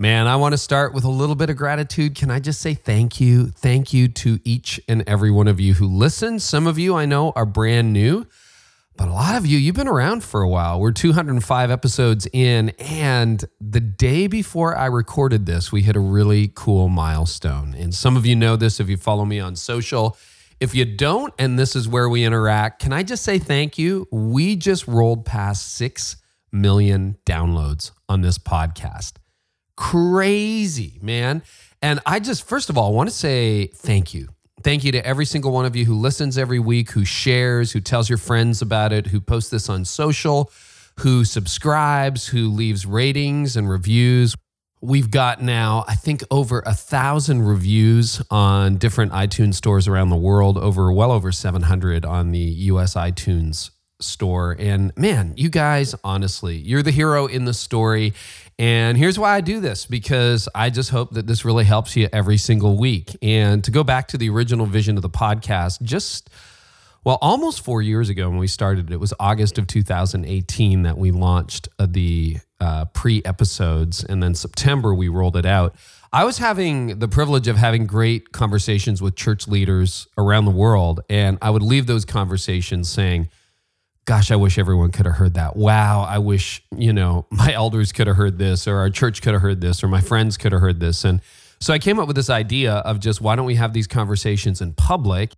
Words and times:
Man, 0.00 0.28
I 0.28 0.36
want 0.36 0.52
to 0.52 0.58
start 0.58 0.94
with 0.94 1.02
a 1.02 1.10
little 1.10 1.34
bit 1.34 1.50
of 1.50 1.56
gratitude. 1.56 2.14
Can 2.14 2.30
I 2.30 2.38
just 2.38 2.60
say 2.60 2.72
thank 2.72 3.20
you? 3.20 3.48
Thank 3.48 3.92
you 3.92 4.06
to 4.06 4.38
each 4.44 4.80
and 4.86 5.02
every 5.08 5.32
one 5.32 5.48
of 5.48 5.58
you 5.58 5.74
who 5.74 5.88
listen. 5.88 6.38
Some 6.38 6.68
of 6.68 6.78
you 6.78 6.94
I 6.94 7.04
know 7.04 7.32
are 7.34 7.44
brand 7.44 7.92
new, 7.92 8.24
but 8.96 9.08
a 9.08 9.12
lot 9.12 9.34
of 9.34 9.44
you, 9.44 9.58
you've 9.58 9.74
been 9.74 9.88
around 9.88 10.22
for 10.22 10.40
a 10.40 10.48
while. 10.48 10.78
We're 10.78 10.92
205 10.92 11.72
episodes 11.72 12.28
in, 12.32 12.68
and 12.78 13.44
the 13.60 13.80
day 13.80 14.28
before 14.28 14.76
I 14.76 14.86
recorded 14.86 15.46
this, 15.46 15.72
we 15.72 15.82
hit 15.82 15.96
a 15.96 16.00
really 16.00 16.52
cool 16.54 16.88
milestone. 16.88 17.74
And 17.74 17.92
some 17.92 18.16
of 18.16 18.24
you 18.24 18.36
know 18.36 18.54
this 18.54 18.78
if 18.78 18.88
you 18.88 18.96
follow 18.96 19.24
me 19.24 19.40
on 19.40 19.56
social. 19.56 20.16
If 20.60 20.76
you 20.76 20.84
don't, 20.84 21.34
and 21.40 21.58
this 21.58 21.74
is 21.74 21.88
where 21.88 22.08
we 22.08 22.22
interact, 22.22 22.80
can 22.80 22.92
I 22.92 23.02
just 23.02 23.24
say 23.24 23.40
thank 23.40 23.78
you? 23.78 24.06
We 24.12 24.54
just 24.54 24.86
rolled 24.86 25.24
past 25.24 25.72
6 25.74 26.18
million 26.52 27.18
downloads 27.26 27.90
on 28.08 28.20
this 28.20 28.38
podcast 28.38 29.14
crazy, 29.78 30.98
man. 31.00 31.40
And 31.80 32.00
I 32.04 32.18
just, 32.18 32.46
first 32.46 32.68
of 32.68 32.76
all, 32.76 32.92
want 32.92 33.08
to 33.08 33.14
say 33.14 33.68
thank 33.68 34.12
you. 34.12 34.28
Thank 34.64 34.82
you 34.82 34.90
to 34.90 35.06
every 35.06 35.24
single 35.24 35.52
one 35.52 35.64
of 35.66 35.76
you 35.76 35.84
who 35.84 35.94
listens 35.94 36.36
every 36.36 36.58
week, 36.58 36.90
who 36.90 37.04
shares, 37.04 37.70
who 37.70 37.80
tells 37.80 38.08
your 38.08 38.18
friends 38.18 38.60
about 38.60 38.92
it, 38.92 39.06
who 39.06 39.20
posts 39.20 39.50
this 39.50 39.68
on 39.68 39.84
social, 39.84 40.50
who 40.98 41.24
subscribes, 41.24 42.26
who 42.26 42.48
leaves 42.48 42.86
ratings 42.86 43.56
and 43.56 43.70
reviews. 43.70 44.34
We've 44.80 45.12
got 45.12 45.40
now, 45.40 45.84
I 45.86 45.94
think, 45.94 46.24
over 46.28 46.60
a 46.66 46.74
thousand 46.74 47.42
reviews 47.42 48.20
on 48.32 48.78
different 48.78 49.12
iTunes 49.12 49.54
stores 49.54 49.86
around 49.86 50.10
the 50.10 50.16
world, 50.16 50.58
over 50.58 50.92
well 50.92 51.12
over 51.12 51.30
700 51.30 52.04
on 52.04 52.32
the 52.32 52.40
US 52.40 52.94
iTunes 52.94 53.70
store. 54.00 54.56
And 54.58 54.92
man, 54.96 55.34
you 55.36 55.50
guys, 55.50 55.94
honestly, 56.02 56.56
you're 56.56 56.82
the 56.82 56.90
hero 56.90 57.26
in 57.26 57.44
the 57.44 57.54
story. 57.54 58.14
And 58.58 58.98
here's 58.98 59.18
why 59.18 59.34
I 59.34 59.40
do 59.40 59.60
this 59.60 59.86
because 59.86 60.48
I 60.54 60.70
just 60.70 60.90
hope 60.90 61.12
that 61.12 61.26
this 61.26 61.44
really 61.44 61.64
helps 61.64 61.96
you 61.96 62.08
every 62.12 62.36
single 62.36 62.76
week. 62.76 63.16
And 63.22 63.62
to 63.62 63.70
go 63.70 63.84
back 63.84 64.08
to 64.08 64.18
the 64.18 64.28
original 64.30 64.66
vision 64.66 64.96
of 64.96 65.02
the 65.02 65.10
podcast, 65.10 65.82
just 65.82 66.28
well, 67.04 67.18
almost 67.22 67.64
four 67.64 67.80
years 67.80 68.08
ago 68.08 68.28
when 68.28 68.38
we 68.38 68.48
started, 68.48 68.90
it 68.90 68.98
was 68.98 69.14
August 69.20 69.56
of 69.58 69.66
2018 69.66 70.82
that 70.82 70.98
we 70.98 71.10
launched 71.10 71.68
uh, 71.78 71.86
the 71.88 72.38
uh, 72.60 72.86
pre 72.86 73.22
episodes. 73.24 74.02
And 74.04 74.22
then 74.22 74.34
September, 74.34 74.92
we 74.92 75.08
rolled 75.08 75.36
it 75.36 75.46
out. 75.46 75.76
I 76.12 76.24
was 76.24 76.38
having 76.38 76.98
the 76.98 77.08
privilege 77.08 77.48
of 77.48 77.56
having 77.56 77.86
great 77.86 78.32
conversations 78.32 79.00
with 79.00 79.14
church 79.14 79.46
leaders 79.46 80.08
around 80.18 80.46
the 80.46 80.50
world. 80.50 81.00
And 81.08 81.38
I 81.40 81.50
would 81.50 81.62
leave 81.62 81.86
those 81.86 82.04
conversations 82.04 82.88
saying, 82.88 83.28
gosh, 84.08 84.30
I 84.30 84.36
wish 84.36 84.56
everyone 84.56 84.90
could 84.90 85.04
have 85.04 85.16
heard 85.16 85.34
that. 85.34 85.54
Wow, 85.54 86.00
I 86.00 86.16
wish, 86.16 86.64
you 86.74 86.94
know, 86.94 87.26
my 87.30 87.52
elders 87.52 87.92
could 87.92 88.06
have 88.06 88.16
heard 88.16 88.38
this, 88.38 88.66
or 88.66 88.78
our 88.78 88.88
church 88.88 89.20
could 89.20 89.34
have 89.34 89.42
heard 89.42 89.60
this, 89.60 89.84
or 89.84 89.88
my 89.88 90.00
friends 90.00 90.38
could 90.38 90.52
have 90.52 90.62
heard 90.62 90.80
this. 90.80 91.04
And 91.04 91.20
so 91.60 91.74
I 91.74 91.78
came 91.78 91.98
up 91.98 92.06
with 92.06 92.16
this 92.16 92.30
idea 92.30 92.76
of 92.76 93.00
just 93.00 93.20
why 93.20 93.36
don't 93.36 93.44
we 93.44 93.56
have 93.56 93.74
these 93.74 93.86
conversations 93.86 94.62
in 94.62 94.72
public? 94.72 95.34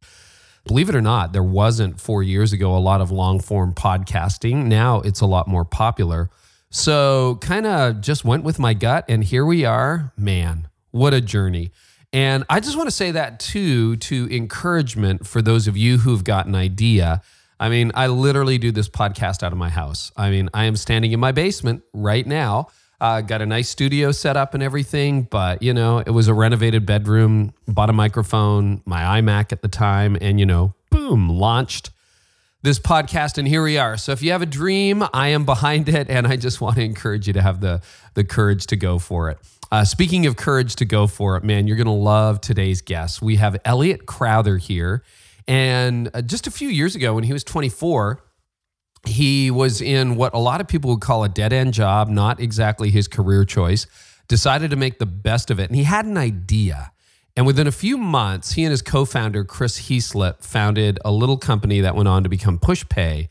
Believe 0.66 0.88
it 0.88 0.94
or 0.94 1.00
not, 1.00 1.32
there 1.32 1.42
wasn't 1.42 2.00
four 2.00 2.22
years 2.22 2.52
ago 2.52 2.76
a 2.76 2.78
lot 2.78 3.00
of 3.00 3.10
long 3.10 3.41
form 3.41 3.75
podcasting. 3.75 4.66
Now 4.66 5.00
it's 5.00 5.20
a 5.20 5.26
lot 5.26 5.48
more 5.48 5.64
popular. 5.64 6.31
So 6.70 7.38
kind 7.41 7.66
of 7.66 8.00
just 8.00 8.25
went 8.25 8.44
with 8.44 8.60
my 8.60 8.72
gut, 8.72 9.04
and 9.08 9.25
here 9.25 9.44
we 9.44 9.64
are. 9.64 10.12
Man, 10.16 10.69
what 10.92 11.12
a 11.12 11.20
journey. 11.20 11.72
And 12.12 12.44
I 12.48 12.60
just 12.60 12.76
want 12.76 12.87
to 12.87 12.94
say 12.94 13.10
that 13.10 13.41
too, 13.41 13.97
to 13.97 14.28
encouragement 14.31 15.26
for 15.26 15.42
those 15.42 15.66
of 15.66 15.76
you 15.76 15.98
who've 15.98 16.22
got 16.22 16.47
an 16.47 16.54
idea 16.54 17.22
I 17.60 17.69
mean, 17.69 17.93
I 17.94 18.06
literally 18.06 18.56
do 18.56 18.72
this 18.72 18.88
podcast 18.88 19.43
out 19.43 19.53
of 19.53 19.59
my 19.59 19.69
house. 19.69 20.10
I 20.16 20.31
mean, 20.31 20.48
I 20.54 20.65
am 20.65 20.76
standing 20.76 21.12
in 21.12 21.21
my 21.21 21.31
basement 21.31 21.82
right 21.93 22.26
now. 22.26 22.69
Uh, 23.03 23.21
got 23.21 23.43
a 23.43 23.47
nice 23.47 23.69
studio 23.69 24.12
set 24.12 24.37
up 24.37 24.54
and 24.54 24.62
everything, 24.62 25.22
but 25.22 25.62
you 25.62 25.75
know, 25.75 25.99
it 25.99 26.10
was 26.10 26.26
a 26.26 26.34
renovated 26.34 26.87
bedroom. 26.87 27.53
Bought 27.69 27.91
a 27.91 27.93
microphone, 27.93 28.82
my 28.87 29.20
iMac 29.20 29.53
at 29.53 29.60
the 29.60 29.69
time, 29.69 30.16
and 30.22 30.41
you 30.41 30.47
know, 30.47 30.75
boom, 30.91 31.28
launched 31.28 31.91
this 32.62 32.78
podcast, 32.78 33.37
and 33.37 33.47
here 33.47 33.62
we 33.62 33.76
are. 33.76 33.97
So 33.99 34.12
if 34.12 34.22
you 34.22 34.32
have 34.32 34.43
a 34.43 34.47
dream, 34.47 35.04
I 35.12 35.28
am 35.28 35.44
behind 35.44 35.88
it, 35.88 36.09
and 36.09 36.26
I 36.26 36.37
just 36.37 36.60
want 36.62 36.76
to 36.76 36.82
encourage 36.82 37.26
you 37.26 37.34
to 37.34 37.43
have 37.43 37.60
the 37.60 37.82
the 38.15 38.25
courage 38.25 38.66
to 38.69 38.76
go 38.76 38.99
for 38.99 39.28
it. 39.28 39.38
Uh, 39.70 39.84
speaking 39.84 40.26
of 40.26 40.37
courage 40.37 40.76
to 40.76 40.84
go 40.87 41.06
for 41.06 41.37
it, 41.37 41.44
man, 41.44 41.66
you're 41.66 41.76
gonna 41.76 41.94
love 41.94 42.41
today's 42.41 42.81
guest. 42.81 43.20
We 43.20 43.37
have 43.37 43.59
Eliot 43.66 44.06
Crowther 44.06 44.56
here. 44.56 45.03
And 45.50 46.11
uh, 46.15 46.22
just 46.22 46.47
a 46.47 46.50
few 46.53 46.69
years 46.69 46.94
ago, 46.94 47.12
when 47.12 47.25
he 47.25 47.33
was 47.33 47.43
24, 47.43 48.22
he 49.05 49.50
was 49.50 49.83
in 49.83 50.15
what 50.15 50.33
a 50.33 50.38
lot 50.38 50.61
of 50.61 50.69
people 50.69 50.91
would 50.91 51.00
call 51.00 51.25
a 51.25 51.28
dead 51.28 51.53
end 51.53 51.75
job, 51.75 52.09
not 52.09 52.38
exactly 52.38 52.88
his 52.88 53.09
career 53.09 53.44
choice, 53.44 53.88
decided 54.28 54.71
to 54.71 54.77
make 54.77 55.00
the 55.00 55.06
best 55.06 55.50
of 55.50 55.59
it. 55.59 55.69
And 55.69 55.75
he 55.75 55.83
had 55.83 56.05
an 56.05 56.16
idea. 56.16 56.93
And 57.37 57.47
within 57.47 57.66
a 57.66 57.72
few 57.72 57.99
months, 57.99 58.53
he 58.53 58.62
and 58.62 58.71
his 58.71 58.81
co 58.81 59.05
founder, 59.05 59.43
Chris 59.43 59.88
Heaslip, 59.88 60.44
founded 60.44 61.00
a 61.05 61.11
little 61.11 61.37
company 61.37 61.81
that 61.81 61.97
went 61.97 62.09
on 62.09 62.22
to 62.22 62.28
become 62.28 62.56
PushPay, 62.56 63.28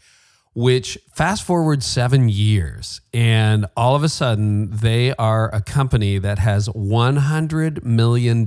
which 0.54 0.98
fast 1.14 1.44
forward 1.44 1.84
seven 1.84 2.28
years. 2.28 3.00
And 3.14 3.66
all 3.78 3.96
of 3.96 4.04
a 4.04 4.10
sudden, 4.10 4.72
they 4.72 5.14
are 5.16 5.56
a 5.56 5.62
company 5.62 6.18
that 6.18 6.40
has 6.40 6.68
$100 6.68 7.86
million 7.86 8.46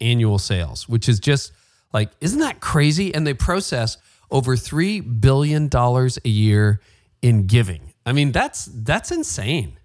annual 0.00 0.38
sales, 0.40 0.88
which 0.88 1.08
is 1.08 1.20
just 1.20 1.52
like, 1.92 2.10
isn't 2.20 2.40
that 2.40 2.60
crazy? 2.60 3.14
And 3.14 3.26
they 3.26 3.34
process 3.34 3.96
over 4.30 4.56
$3 4.56 5.20
billion 5.20 5.68
a 5.74 6.28
year 6.28 6.80
in 7.22 7.46
giving. 7.46 7.92
I 8.06 8.12
mean, 8.12 8.32
that's 8.32 8.66
that's 8.66 9.10
insane. 9.10 9.78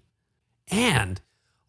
And 0.70 1.20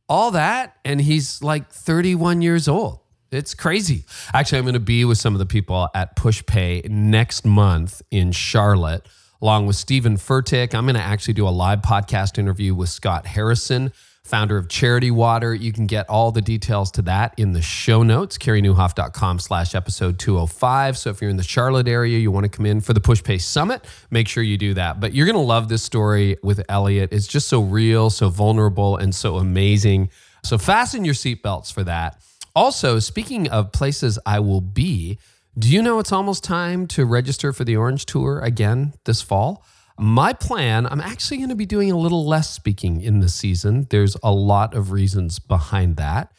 all 0.09 0.31
that, 0.31 0.77
and 0.85 1.01
he's 1.01 1.43
like 1.43 1.69
31 1.69 2.41
years 2.41 2.67
old. 2.67 2.99
It's 3.31 3.53
crazy. 3.53 4.05
Actually, 4.33 4.59
I'm 4.59 4.63
going 4.63 4.73
to 4.75 4.79
be 4.79 5.03
with 5.03 5.17
some 5.17 5.35
of 5.35 5.39
the 5.39 5.45
people 5.45 5.89
at 5.93 6.15
PushPay 6.15 6.89
next 6.89 7.45
month 7.45 8.01
in 8.09 8.31
Charlotte, 8.31 9.05
along 9.41 9.67
with 9.67 9.75
Stephen 9.75 10.15
Furtick. 10.15 10.73
I'm 10.73 10.85
going 10.85 10.95
to 10.95 11.01
actually 11.01 11.33
do 11.33 11.47
a 11.47 11.49
live 11.49 11.81
podcast 11.81 12.39
interview 12.39 12.73
with 12.73 12.87
Scott 12.87 13.25
Harrison 13.25 13.91
founder 14.27 14.57
of 14.57 14.67
Charity 14.67 15.11
Water. 15.11 15.53
You 15.53 15.71
can 15.71 15.87
get 15.87 16.09
all 16.09 16.31
the 16.31 16.41
details 16.41 16.91
to 16.91 17.01
that 17.03 17.33
in 17.37 17.53
the 17.53 17.61
show 17.61 18.03
notes, 18.03 18.37
careynieuwhof.com 18.37 19.39
slash 19.39 19.73
episode 19.73 20.19
205. 20.19 20.97
So 20.97 21.09
if 21.09 21.21
you're 21.21 21.29
in 21.29 21.37
the 21.37 21.43
Charlotte 21.43 21.87
area, 21.87 22.17
you 22.17 22.31
want 22.31 22.43
to 22.43 22.49
come 22.49 22.65
in 22.65 22.81
for 22.81 22.93
the 22.93 22.99
PushPay 22.99 23.41
Summit, 23.41 23.85
make 24.11 24.27
sure 24.27 24.43
you 24.43 24.57
do 24.57 24.73
that. 24.73 24.99
But 24.99 25.13
you're 25.13 25.25
going 25.25 25.35
to 25.35 25.41
love 25.41 25.69
this 25.69 25.83
story 25.83 26.37
with 26.43 26.63
Eliot. 26.69 27.13
It's 27.13 27.27
just 27.27 27.47
so 27.47 27.61
real, 27.61 28.09
so 28.09 28.29
vulnerable, 28.29 28.97
and 28.97 29.15
so 29.15 29.37
amazing. 29.37 30.09
So 30.43 30.57
fasten 30.57 31.05
your 31.05 31.13
seatbelts 31.13 31.73
for 31.73 31.83
that. 31.83 32.21
Also, 32.55 32.99
speaking 32.99 33.49
of 33.49 33.71
places 33.71 34.17
I 34.25 34.39
will 34.39 34.61
be, 34.61 35.19
do 35.57 35.69
you 35.69 35.81
know 35.81 35.99
it's 35.99 36.11
almost 36.11 36.43
time 36.43 36.87
to 36.87 37.05
register 37.05 37.53
for 37.53 37.63
the 37.63 37.75
Orange 37.75 38.05
Tour 38.05 38.39
again 38.41 38.93
this 39.05 39.21
fall? 39.21 39.65
My 39.99 40.33
plan, 40.33 40.85
I'm 40.85 41.01
actually 41.01 41.37
going 41.37 41.49
to 41.49 41.55
be 41.55 41.65
doing 41.65 41.91
a 41.91 41.97
little 41.97 42.25
less 42.25 42.49
speaking 42.51 43.01
in 43.01 43.19
the 43.19 43.29
season. 43.29 43.87
There's 43.89 44.15
a 44.21 44.31
lot 44.31 44.75
of 44.75 44.91
reasons 44.91 45.39
behind 45.39 45.97
that. 45.97 46.31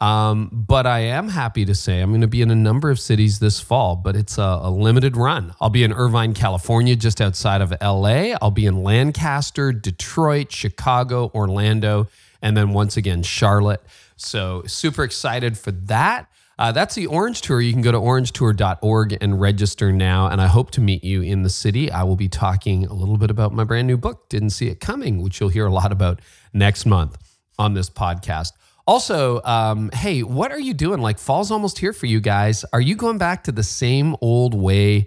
Um, 0.00 0.50
but 0.52 0.86
I 0.86 0.98
am 0.98 1.28
happy 1.28 1.64
to 1.64 1.74
say 1.74 2.00
I'm 2.00 2.10
going 2.10 2.20
to 2.20 2.26
be 2.26 2.42
in 2.42 2.50
a 2.50 2.56
number 2.56 2.90
of 2.90 2.98
cities 2.98 3.38
this 3.38 3.60
fall, 3.60 3.94
but 3.94 4.16
it's 4.16 4.36
a, 4.36 4.58
a, 4.62 4.70
limited 4.70 5.16
run. 5.16 5.54
I'll 5.60 5.70
be 5.70 5.84
in 5.84 5.92
Irvine, 5.92 6.34
California, 6.34 6.96
just 6.96 7.20
outside 7.20 7.60
of 7.62 7.72
LA. 7.80 8.34
I'll 8.42 8.50
be 8.50 8.66
in 8.66 8.82
Lancaster, 8.82 9.72
Detroit, 9.72 10.50
Chicago, 10.50 11.30
Orlando, 11.32 12.08
and 12.42 12.56
then 12.56 12.72
once 12.72 12.96
again, 12.96 13.22
Charlotte. 13.22 13.82
So, 14.16 14.64
super 14.66 15.04
excited 15.04 15.56
for 15.56 15.70
that. 15.72 16.28
Uh, 16.58 16.72
that's 16.72 16.94
the 16.94 17.06
Orange 17.06 17.40
Tour. 17.40 17.60
You 17.60 17.72
can 17.72 17.82
go 17.82 17.92
to 17.92 17.98
orangetour.org 17.98 19.18
and 19.20 19.40
register 19.40 19.92
now. 19.92 20.28
And 20.28 20.40
I 20.40 20.46
hope 20.46 20.70
to 20.72 20.80
meet 20.80 21.02
you 21.02 21.22
in 21.22 21.42
the 21.42 21.50
city. 21.50 21.90
I 21.90 22.04
will 22.04 22.16
be 22.16 22.28
talking 22.28 22.86
a 22.86 22.92
little 22.92 23.16
bit 23.16 23.30
about 23.30 23.52
my 23.52 23.64
brand 23.64 23.86
new 23.86 23.96
book, 23.96 24.28
Didn't 24.28 24.50
See 24.50 24.68
It 24.68 24.80
Coming, 24.80 25.22
which 25.22 25.40
you'll 25.40 25.48
hear 25.48 25.66
a 25.66 25.72
lot 25.72 25.90
about 25.90 26.20
next 26.52 26.86
month 26.86 27.18
on 27.58 27.74
this 27.74 27.90
podcast. 27.90 28.52
Also, 28.86 29.42
um, 29.44 29.90
hey, 29.92 30.22
what 30.22 30.52
are 30.52 30.60
you 30.60 30.74
doing? 30.74 31.00
Like, 31.00 31.18
fall's 31.18 31.50
almost 31.50 31.78
here 31.78 31.92
for 31.92 32.06
you 32.06 32.20
guys. 32.20 32.64
Are 32.72 32.80
you 32.80 32.94
going 32.94 33.18
back 33.18 33.44
to 33.44 33.52
the 33.52 33.62
same 33.62 34.14
old 34.20 34.54
way 34.54 35.06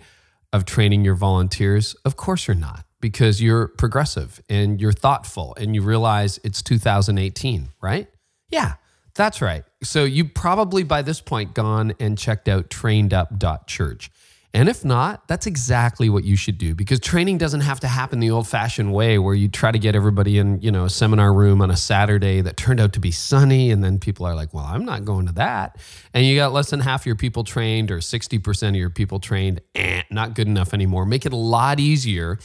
of 0.51 0.65
training 0.65 1.05
your 1.05 1.15
volunteers? 1.15 1.93
Of 2.03 2.17
course 2.17 2.47
you're 2.47 2.55
not, 2.55 2.83
because 2.99 3.41
you're 3.41 3.67
progressive 3.67 4.41
and 4.49 4.81
you're 4.81 4.93
thoughtful 4.93 5.55
and 5.59 5.75
you 5.75 5.83
realize 5.83 6.39
it's 6.43 6.63
2018, 6.63 7.69
right? 7.79 8.07
Yeah 8.49 8.73
That's 9.17 9.41
right. 9.41 9.63
So 9.81 10.05
you 10.05 10.25
probably 10.25 10.83
by 10.83 11.01
this 11.01 11.21
point 11.21 11.55
gone 11.55 11.95
and 11.99 12.17
checked 12.17 12.47
out 12.47 12.69
trainedup.church. 12.69 14.11
And 14.53 14.69
if 14.69 14.85
not, 14.85 15.27
that's 15.27 15.45
exactly 15.45 16.09
what 16.09 16.23
you 16.23 16.35
should 16.35 16.57
do 16.57 16.73
because 16.73 16.99
training 16.99 17.37
doesn't 17.37 17.61
have 17.61 17.79
to 17.81 17.87
happen 17.87 18.19
the 18.19 18.29
old 18.29 18.47
fashioned 18.47 18.93
way 18.93 19.17
where 19.19 19.35
you 19.35 19.49
try 19.49 19.71
to 19.71 19.77
get 19.77 19.95
everybody 19.95 20.37
in, 20.37 20.61
you 20.61 20.71
know, 20.71 20.85
a 20.85 20.89
seminar 20.89 21.33
room 21.33 21.61
on 21.61 21.69
a 21.69 21.75
Saturday 21.75 22.41
that 22.41 22.57
turned 22.57 22.79
out 22.79 22.93
to 22.93 22.99
be 22.99 23.11
sunny. 23.11 23.71
And 23.71 23.83
then 23.83 23.99
people 23.99 24.25
are 24.25 24.35
like, 24.35 24.53
well, 24.53 24.63
I'm 24.63 24.85
not 24.85 25.03
going 25.03 25.25
to 25.25 25.33
that. 25.33 25.77
And 26.13 26.25
you 26.25 26.35
got 26.35 26.53
less 26.53 26.69
than 26.69 26.79
half 26.79 27.05
your 27.05 27.15
people 27.15 27.43
trained 27.43 27.91
or 27.91 27.97
60% 27.97 28.69
of 28.69 28.75
your 28.75 28.89
people 28.89 29.19
trained. 29.19 29.61
Eh, 29.75 30.03
not 30.11 30.35
good 30.35 30.47
enough 30.47 30.73
anymore. 30.73 31.05
Make 31.05 31.25
it 31.25 31.33
a 31.33 31.37
lot 31.37 31.79
easier. 31.79 32.39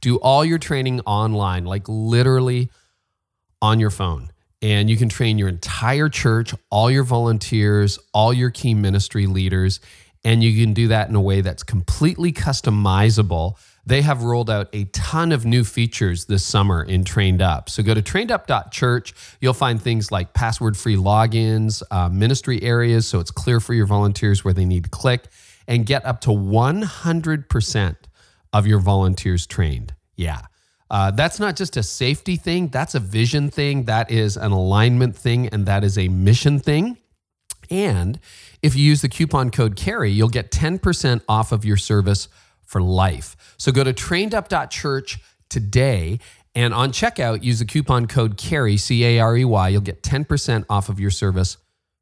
Do 0.00 0.16
all 0.16 0.44
your 0.44 0.58
training 0.58 1.00
online, 1.00 1.64
like 1.64 1.88
literally 1.88 2.70
on 3.62 3.80
your 3.80 3.90
phone 3.90 4.30
and 4.62 4.88
you 4.88 4.96
can 4.96 5.08
train 5.08 5.38
your 5.38 5.48
entire 5.48 6.08
church, 6.08 6.54
all 6.70 6.90
your 6.90 7.04
volunteers, 7.04 7.98
all 8.14 8.32
your 8.32 8.50
key 8.50 8.74
ministry 8.74 9.26
leaders, 9.26 9.80
and 10.24 10.42
you 10.42 10.60
can 10.64 10.72
do 10.72 10.88
that 10.88 11.08
in 11.08 11.14
a 11.14 11.20
way 11.20 11.40
that's 11.40 11.62
completely 11.62 12.32
customizable. 12.32 13.56
They 13.84 14.02
have 14.02 14.24
rolled 14.24 14.50
out 14.50 14.68
a 14.72 14.84
ton 14.86 15.30
of 15.30 15.46
new 15.46 15.62
features 15.62 16.24
this 16.24 16.44
summer 16.44 16.82
in 16.82 17.04
Trained 17.04 17.40
Up. 17.40 17.70
So 17.70 17.84
go 17.84 17.94
to 17.94 18.02
trainedup.church. 18.02 19.14
You'll 19.40 19.54
find 19.54 19.80
things 19.80 20.10
like 20.10 20.34
password 20.34 20.76
free 20.76 20.96
logins, 20.96 21.82
uh, 21.92 22.08
ministry 22.08 22.60
areas, 22.62 23.06
so 23.06 23.20
it's 23.20 23.30
clear 23.30 23.60
for 23.60 23.74
your 23.74 23.86
volunteers 23.86 24.44
where 24.44 24.54
they 24.54 24.64
need 24.64 24.84
to 24.84 24.90
click, 24.90 25.26
and 25.68 25.86
get 25.86 26.04
up 26.04 26.20
to 26.22 26.30
100% 26.30 27.96
of 28.52 28.66
your 28.66 28.80
volunteers 28.80 29.46
trained. 29.46 29.94
Yeah. 30.16 30.40
Uh, 30.90 31.10
that's 31.10 31.40
not 31.40 31.56
just 31.56 31.76
a 31.76 31.82
safety 31.82 32.36
thing, 32.36 32.68
that's 32.68 32.94
a 32.94 33.00
vision 33.00 33.50
thing, 33.50 33.84
that 33.84 34.10
is 34.10 34.36
an 34.36 34.52
alignment 34.52 35.16
thing, 35.16 35.48
and 35.48 35.66
that 35.66 35.82
is 35.82 35.98
a 35.98 36.08
mission 36.08 36.58
thing. 36.58 36.96
And 37.70 38.20
if 38.62 38.76
you 38.76 38.84
use 38.84 39.02
the 39.02 39.08
coupon 39.08 39.50
code 39.50 39.76
CAREY, 39.76 40.12
you'll 40.12 40.28
get 40.28 40.50
10% 40.50 41.20
off 41.28 41.50
of 41.50 41.64
your 41.64 41.76
service 41.76 42.28
for 42.62 42.80
life. 42.80 43.54
So 43.58 43.72
go 43.72 43.82
to 43.82 43.92
trainedup.church 43.92 45.18
today 45.48 46.20
and 46.54 46.72
on 46.72 46.90
checkout, 46.90 47.42
use 47.42 47.58
the 47.58 47.66
coupon 47.66 48.06
code 48.06 48.38
CAREY, 48.38 48.78
C 48.78 49.04
A 49.04 49.20
R 49.20 49.36
E 49.36 49.44
Y. 49.44 49.68
You'll 49.68 49.82
get 49.82 50.02
10% 50.02 50.64
off 50.70 50.88
of 50.88 50.98
your 50.98 51.10
service 51.10 51.58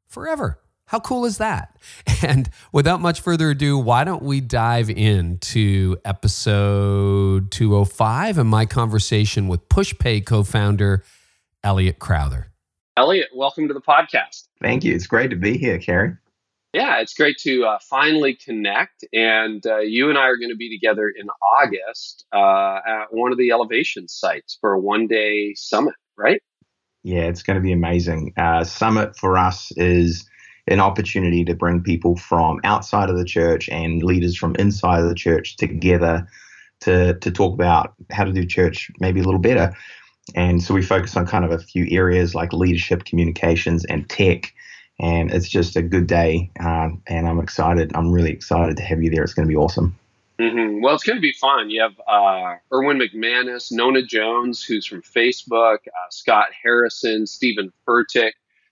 forever. 0.07 0.59
How 0.87 0.99
cool 0.99 1.25
is 1.25 1.37
that? 1.39 1.75
And 2.23 2.49
without 2.71 3.01
much 3.01 3.21
further 3.21 3.51
ado, 3.51 3.77
why 3.77 4.03
don't 4.03 4.23
we 4.23 4.41
dive 4.41 4.89
into 4.89 5.97
episode 6.05 7.51
205 7.51 8.39
and 8.39 8.49
my 8.49 8.65
conversation 8.65 9.47
with 9.47 9.67
PushPay 9.69 10.25
co 10.25 10.43
founder 10.43 11.03
Eliot 11.63 11.99
Crowther? 11.99 12.51
Eliot, 12.97 13.27
welcome 13.35 13.67
to 13.67 13.73
the 13.73 13.81
podcast. 13.81 14.47
Thank 14.61 14.83
you. 14.83 14.95
It's 14.95 15.05
great 15.05 15.29
to 15.31 15.35
be 15.35 15.57
here, 15.57 15.77
Carey. 15.77 16.15
Yeah, 16.73 16.99
it's 16.99 17.13
great 17.13 17.37
to 17.39 17.65
uh, 17.65 17.79
finally 17.89 18.33
connect. 18.33 19.05
And 19.13 19.65
uh, 19.67 19.79
you 19.79 20.09
and 20.09 20.17
I 20.17 20.23
are 20.23 20.37
going 20.37 20.49
to 20.49 20.55
be 20.55 20.75
together 20.75 21.09
in 21.09 21.27
August 21.59 22.25
uh, 22.33 22.79
at 22.87 23.05
one 23.11 23.31
of 23.31 23.37
the 23.37 23.51
elevation 23.51 24.07
sites 24.07 24.57
for 24.59 24.73
a 24.73 24.79
one 24.79 25.05
day 25.05 25.53
summit, 25.55 25.95
right? 26.17 26.41
Yeah, 27.03 27.23
it's 27.23 27.43
going 27.43 27.55
to 27.55 27.61
be 27.61 27.73
amazing. 27.73 28.33
Uh, 28.35 28.63
summit 28.63 29.15
for 29.15 29.37
us 29.37 29.71
is 29.77 30.27
an 30.67 30.79
opportunity 30.79 31.45
to 31.45 31.53
bring 31.53 31.81
people 31.81 32.15
from 32.15 32.59
outside 32.63 33.09
of 33.09 33.17
the 33.17 33.25
church 33.25 33.69
and 33.69 34.01
leaders 34.03 34.35
from 34.35 34.55
inside 34.55 35.01
of 35.01 35.09
the 35.09 35.15
church 35.15 35.57
together 35.57 36.27
to, 36.81 37.13
to 37.19 37.31
talk 37.31 37.53
about 37.53 37.93
how 38.11 38.23
to 38.23 38.31
do 38.31 38.45
church 38.45 38.91
maybe 38.99 39.19
a 39.19 39.23
little 39.23 39.39
better. 39.39 39.75
And 40.33 40.63
so 40.63 40.73
we 40.73 40.81
focus 40.81 41.15
on 41.15 41.27
kind 41.27 41.45
of 41.45 41.51
a 41.51 41.59
few 41.59 41.87
areas 41.91 42.33
like 42.33 42.51
leadership, 42.51 43.05
communications, 43.05 43.85
and 43.85 44.09
tech. 44.09 44.53
And 44.99 45.31
it's 45.31 45.49
just 45.49 45.75
a 45.75 45.83
good 45.83 46.07
day. 46.07 46.49
Um, 46.59 47.01
and 47.05 47.27
I'm 47.27 47.39
excited. 47.39 47.91
I'm 47.95 48.11
really 48.11 48.31
excited 48.31 48.77
to 48.77 48.83
have 48.83 49.03
you 49.03 49.11
there. 49.11 49.23
It's 49.23 49.33
going 49.33 49.47
to 49.47 49.51
be 49.51 49.57
awesome. 49.57 49.95
Mm-hmm. 50.39 50.81
Well, 50.81 50.95
it's 50.95 51.03
going 51.03 51.17
to 51.17 51.21
be 51.21 51.33
fun. 51.33 51.69
You 51.69 51.81
have 51.81 51.99
uh, 52.07 52.55
Erwin 52.73 52.99
McManus, 52.99 53.71
Nona 53.71 54.01
Jones, 54.01 54.63
who's 54.63 54.85
from 54.85 55.01
Facebook, 55.01 55.77
uh, 55.87 56.09
Scott 56.09 56.47
Harrison, 56.61 57.27
Stephen 57.27 57.71
Furtick, 57.87 58.31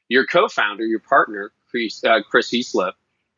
your 0.09 0.25
co 0.25 0.47
founder, 0.47 0.85
your 0.85 0.99
partner, 0.99 1.51
Chris, 1.73 2.03
uh, 2.03 2.21
Chris 2.29 2.53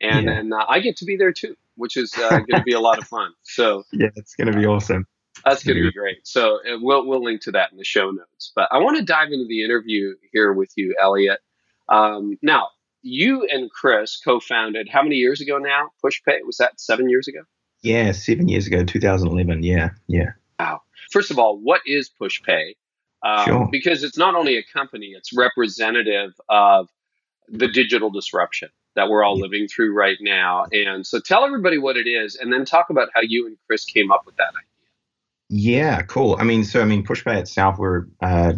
and 0.00 0.28
then 0.28 0.52
uh, 0.52 0.64
I 0.68 0.80
get 0.80 0.98
to 0.98 1.06
be 1.06 1.16
there 1.16 1.32
too, 1.32 1.56
which 1.76 1.96
is 1.96 2.12
uh, 2.14 2.28
going 2.28 2.46
to 2.60 2.62
be 2.62 2.72
a 2.72 2.80
lot 2.80 2.98
of 2.98 3.04
fun. 3.04 3.32
So 3.42 3.84
yeah, 3.92 4.08
it's 4.14 4.34
going 4.34 4.52
to 4.52 4.58
be 4.58 4.66
awesome. 4.66 5.06
That's 5.44 5.64
going 5.64 5.76
to 5.76 5.82
be 5.82 5.92
great. 5.92 6.26
So 6.26 6.56
uh, 6.56 6.78
we'll 6.80 7.06
we'll 7.06 7.22
link 7.22 7.42
to 7.42 7.52
that 7.52 7.72
in 7.72 7.78
the 7.78 7.84
show 7.84 8.10
notes. 8.10 8.52
But 8.54 8.68
I 8.70 8.78
want 8.78 8.98
to 8.98 9.04
dive 9.04 9.32
into 9.32 9.46
the 9.46 9.64
interview 9.64 10.14
here 10.32 10.52
with 10.52 10.70
you, 10.76 10.94
Eliot. 11.00 11.40
Um, 11.88 12.36
now, 12.42 12.68
you 13.02 13.46
and 13.50 13.70
Chris 13.70 14.20
co-founded 14.22 14.88
how 14.90 15.02
many 15.02 15.16
years 15.16 15.40
ago 15.40 15.58
now? 15.58 15.90
PushPay 16.04 16.38
was 16.44 16.56
that 16.58 16.80
seven 16.80 17.08
years 17.08 17.28
ago? 17.28 17.40
Yeah, 17.82 18.12
seven 18.12 18.48
years 18.48 18.66
ago, 18.66 18.84
2011. 18.84 19.62
Yeah, 19.62 19.90
yeah. 20.08 20.32
Wow. 20.58 20.82
First 21.12 21.30
of 21.30 21.38
all, 21.38 21.58
what 21.58 21.82
is 21.86 22.10
PushPay? 22.20 22.74
Um, 23.22 23.44
sure. 23.44 23.68
Because 23.70 24.02
it's 24.02 24.18
not 24.18 24.34
only 24.34 24.58
a 24.58 24.62
company; 24.62 25.14
it's 25.16 25.32
representative 25.36 26.32
of 26.48 26.88
the 27.48 27.68
digital 27.68 28.10
disruption 28.10 28.68
that 28.94 29.08
we're 29.08 29.22
all 29.22 29.38
living 29.38 29.68
through 29.68 29.94
right 29.94 30.16
now. 30.20 30.66
And 30.72 31.06
so 31.06 31.20
tell 31.20 31.44
everybody 31.44 31.78
what 31.78 31.96
it 31.96 32.08
is 32.08 32.36
and 32.36 32.52
then 32.52 32.64
talk 32.64 32.90
about 32.90 33.08
how 33.14 33.20
you 33.22 33.46
and 33.46 33.56
Chris 33.66 33.84
came 33.84 34.10
up 34.10 34.22
with 34.26 34.36
that 34.36 34.48
idea. 34.48 34.62
Yeah, 35.48 36.02
cool. 36.02 36.36
I 36.40 36.44
mean, 36.44 36.64
so 36.64 36.80
I 36.80 36.84
mean, 36.84 37.04
Push 37.04 37.24
PushPay 37.24 37.38
itself, 37.38 37.78
we're 37.78 38.06
uh, 38.20 38.54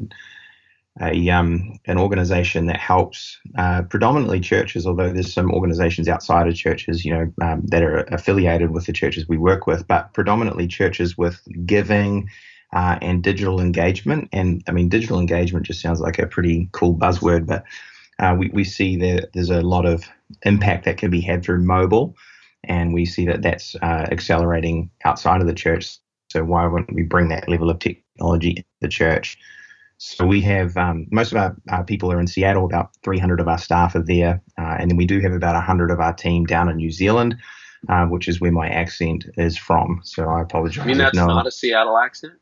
a 1.00 1.28
um, 1.30 1.78
an 1.86 1.98
organization 1.98 2.66
that 2.66 2.78
helps 2.78 3.38
uh, 3.56 3.82
predominantly 3.82 4.40
churches, 4.40 4.86
although 4.86 5.12
there's 5.12 5.32
some 5.32 5.50
organizations 5.52 6.08
outside 6.08 6.48
of 6.48 6.54
churches, 6.54 7.04
you 7.04 7.12
know, 7.12 7.32
um, 7.42 7.62
that 7.66 7.82
are 7.82 8.04
affiliated 8.04 8.70
with 8.70 8.86
the 8.86 8.92
churches 8.92 9.28
we 9.28 9.36
work 9.36 9.66
with, 9.66 9.86
but 9.86 10.12
predominantly 10.14 10.66
churches 10.66 11.16
with 11.16 11.40
giving 11.66 12.28
uh, 12.72 12.98
and 13.00 13.22
digital 13.22 13.60
engagement. 13.60 14.28
And 14.32 14.62
I 14.66 14.72
mean, 14.72 14.88
digital 14.88 15.20
engagement 15.20 15.66
just 15.66 15.80
sounds 15.80 16.00
like 16.00 16.18
a 16.18 16.26
pretty 16.26 16.68
cool 16.72 16.94
buzzword, 16.94 17.46
but 17.46 17.64
uh, 18.18 18.34
we, 18.38 18.50
we 18.52 18.64
see 18.64 18.96
that 18.96 19.30
there's 19.32 19.50
a 19.50 19.62
lot 19.62 19.86
of 19.86 20.04
impact 20.42 20.84
that 20.84 20.98
can 20.98 21.10
be 21.10 21.20
had 21.20 21.42
through 21.42 21.62
mobile, 21.62 22.16
and 22.64 22.92
we 22.92 23.04
see 23.06 23.26
that 23.26 23.42
that's 23.42 23.76
uh, 23.76 24.06
accelerating 24.10 24.90
outside 25.04 25.40
of 25.40 25.46
the 25.46 25.54
church. 25.54 25.98
So 26.30 26.44
why 26.44 26.66
wouldn't 26.66 26.94
we 26.94 27.02
bring 27.02 27.28
that 27.28 27.48
level 27.48 27.70
of 27.70 27.78
technology 27.78 28.50
into 28.50 28.64
the 28.80 28.88
church? 28.88 29.38
So 29.98 30.26
we 30.26 30.40
have 30.42 30.76
um, 30.76 31.06
most 31.10 31.32
of 31.32 31.38
our, 31.38 31.56
our, 31.70 31.84
people 31.84 32.12
are 32.12 32.20
in 32.20 32.28
Seattle. 32.28 32.64
About 32.64 32.90
300 33.02 33.40
of 33.40 33.48
our 33.48 33.58
staff 33.58 33.96
are 33.96 34.02
there, 34.02 34.40
uh, 34.56 34.76
and 34.78 34.90
then 34.90 34.96
we 34.96 35.06
do 35.06 35.20
have 35.20 35.32
about 35.32 35.54
100 35.54 35.90
of 35.90 35.98
our 35.98 36.12
team 36.12 36.44
down 36.44 36.68
in 36.68 36.76
New 36.76 36.90
Zealand, 36.90 37.36
uh, 37.88 38.06
which 38.06 38.28
is 38.28 38.40
where 38.40 38.52
my 38.52 38.68
accent 38.68 39.26
is 39.36 39.58
from. 39.58 40.00
So 40.04 40.28
I 40.28 40.42
apologize. 40.42 40.84
I 40.84 40.86
mean 40.86 40.98
that's 40.98 41.16
no, 41.16 41.26
not 41.26 41.46
a 41.46 41.50
Seattle 41.50 41.98
accent. 41.98 42.34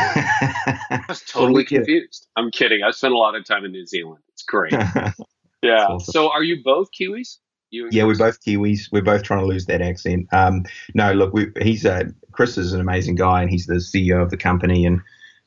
I 0.90 1.04
was 1.08 1.22
totally 1.22 1.64
confused. 1.64 2.26
I'm 2.36 2.50
kidding. 2.50 2.82
I 2.82 2.90
spent 2.90 3.12
a 3.12 3.18
lot 3.18 3.34
of 3.34 3.44
time 3.44 3.64
in 3.64 3.72
New 3.72 3.86
Zealand. 3.86 4.22
It's 4.32 4.42
great. 4.42 4.72
yeah. 5.62 5.86
Awesome. 5.86 6.12
So 6.12 6.30
are 6.30 6.42
you 6.42 6.62
both 6.62 6.88
Kiwis? 6.98 7.38
You 7.70 7.88
yeah, 7.92 8.04
we're 8.04 8.16
both 8.16 8.40
Kiwis. 8.40 8.90
We're 8.90 9.02
both 9.02 9.22
trying 9.22 9.40
to 9.40 9.46
lose 9.46 9.66
that 9.66 9.80
accent. 9.80 10.26
Um, 10.32 10.64
no, 10.94 11.12
look, 11.12 11.32
we, 11.32 11.52
he's 11.62 11.86
uh, 11.86 12.04
Chris 12.32 12.58
is 12.58 12.72
an 12.72 12.80
amazing 12.80 13.14
guy, 13.14 13.42
and 13.42 13.50
he's 13.50 13.66
the 13.66 13.74
CEO 13.74 14.22
of 14.22 14.30
the 14.30 14.36
company. 14.36 14.84
And 14.84 15.00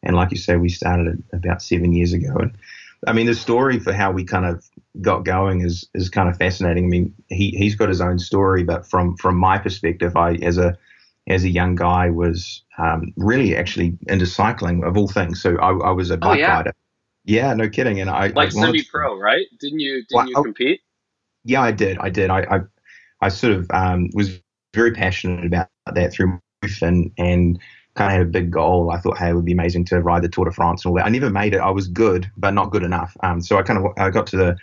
and 0.03 0.15
like 0.15 0.31
you 0.31 0.37
say, 0.37 0.55
we 0.55 0.69
started 0.69 1.07
it 1.07 1.35
about 1.35 1.61
seven 1.61 1.93
years 1.93 2.13
ago. 2.13 2.33
And 2.35 2.57
I 3.07 3.13
mean, 3.13 3.25
the 3.25 3.35
story 3.35 3.79
for 3.79 3.91
how 3.91 4.11
we 4.11 4.23
kind 4.23 4.45
of 4.45 4.69
got 5.01 5.25
going 5.25 5.61
is 5.61 5.89
is 5.93 6.09
kind 6.09 6.29
of 6.29 6.37
fascinating. 6.37 6.85
I 6.85 6.87
mean, 6.87 7.13
he 7.27 7.51
he's 7.51 7.75
got 7.75 7.89
his 7.89 8.01
own 8.01 8.19
story, 8.19 8.63
but 8.63 8.85
from 8.87 9.17
from 9.17 9.35
my 9.35 9.57
perspective, 9.57 10.15
I 10.15 10.35
as 10.35 10.57
a 10.57 10.77
as 11.27 11.43
a 11.43 11.49
young 11.49 11.75
guy 11.75 12.09
was 12.09 12.63
um, 12.77 13.13
really 13.15 13.55
actually 13.55 13.97
into 14.07 14.25
cycling 14.25 14.83
of 14.83 14.97
all 14.97 15.07
things. 15.07 15.41
So 15.41 15.57
I, 15.57 15.69
I 15.69 15.91
was 15.91 16.11
a 16.11 16.15
oh, 16.15 16.17
bike 16.17 16.37
oh, 16.37 16.39
yeah. 16.39 16.55
rider. 16.55 16.73
Yeah, 17.25 17.53
no 17.53 17.69
kidding. 17.69 18.01
And 18.01 18.09
I 18.09 18.27
like 18.27 18.51
semi-pro, 18.51 19.17
right? 19.17 19.45
Didn't 19.59 19.79
you? 19.79 20.03
Didn't 20.05 20.13
well, 20.13 20.27
you 20.27 20.35
compete? 20.35 20.81
Yeah, 21.45 21.61
I 21.61 21.71
did. 21.71 21.97
I 21.99 22.09
did. 22.09 22.29
I 22.29 22.39
I, 22.41 22.59
I 23.21 23.29
sort 23.29 23.53
of 23.53 23.71
um, 23.71 24.09
was 24.13 24.39
very 24.73 24.91
passionate 24.91 25.45
about 25.45 25.69
that 25.93 26.11
through 26.11 26.39
youth 26.61 26.81
and 26.81 27.11
and 27.17 27.59
kind 27.95 28.11
of 28.11 28.17
had 28.17 28.27
a 28.27 28.29
big 28.29 28.51
goal. 28.51 28.91
I 28.91 28.97
thought, 28.97 29.17
hey, 29.17 29.29
it 29.29 29.33
would 29.33 29.45
be 29.45 29.53
amazing 29.53 29.85
to 29.85 30.01
ride 30.01 30.23
the 30.23 30.29
Tour 30.29 30.45
de 30.45 30.51
France 30.51 30.83
and 30.83 30.89
all 30.89 30.97
that. 30.97 31.05
I 31.05 31.09
never 31.09 31.29
made 31.29 31.53
it. 31.53 31.59
I 31.59 31.69
was 31.69 31.87
good, 31.87 32.29
but 32.35 32.53
not 32.53 32.71
good 32.71 32.83
enough. 32.83 33.15
Um, 33.21 33.39
so 33.39 33.57
I 33.57 33.61
kind 33.61 33.79
of 33.79 33.91
I 33.97 34.09
got 34.09 34.27
to 34.27 34.37
the 34.37 34.57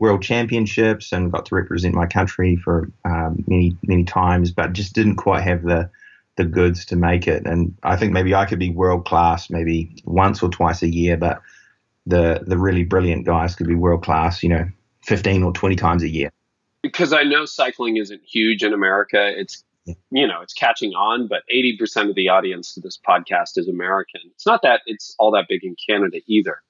world 0.00 0.22
championships 0.22 1.12
and 1.12 1.30
got 1.30 1.46
to 1.46 1.54
represent 1.54 1.94
my 1.94 2.06
country 2.06 2.56
for 2.56 2.90
um, 3.04 3.44
many 3.46 3.76
many 3.86 4.02
times, 4.02 4.50
but 4.50 4.72
just 4.72 4.94
didn't 4.94 5.16
quite 5.16 5.42
have 5.42 5.62
the 5.62 5.88
the 6.36 6.44
goods 6.44 6.86
to 6.86 6.96
make 6.96 7.28
it. 7.28 7.46
And 7.46 7.76
I 7.82 7.96
think 7.96 8.12
maybe 8.12 8.34
I 8.34 8.46
could 8.46 8.58
be 8.58 8.70
world 8.70 9.04
class 9.04 9.50
maybe 9.50 10.02
once 10.04 10.42
or 10.42 10.48
twice 10.48 10.82
a 10.82 10.88
year, 10.88 11.16
but 11.16 11.42
the 12.06 12.42
the 12.44 12.58
really 12.58 12.82
brilliant 12.82 13.26
guys 13.26 13.54
could 13.54 13.68
be 13.68 13.74
world 13.74 14.02
class, 14.02 14.42
you 14.42 14.48
know, 14.48 14.68
15 15.04 15.42
or 15.42 15.52
20 15.52 15.76
times 15.76 16.02
a 16.02 16.08
year. 16.08 16.32
Because 16.82 17.12
I 17.12 17.24
know 17.24 17.44
cycling 17.44 17.98
isn't 17.98 18.22
huge 18.24 18.64
in 18.64 18.72
America. 18.72 19.32
It's 19.38 19.62
you 20.10 20.26
know, 20.26 20.40
it's 20.40 20.54
catching 20.54 20.92
on, 20.92 21.26
but 21.26 21.42
80% 21.52 22.10
of 22.10 22.14
the 22.14 22.28
audience 22.28 22.74
to 22.74 22.80
this 22.80 22.98
podcast 22.98 23.56
is 23.56 23.68
American. 23.68 24.20
It's 24.26 24.46
not 24.46 24.62
that 24.62 24.82
it's 24.86 25.14
all 25.18 25.32
that 25.32 25.46
big 25.48 25.64
in 25.64 25.74
Canada 25.88 26.18
either. 26.26 26.62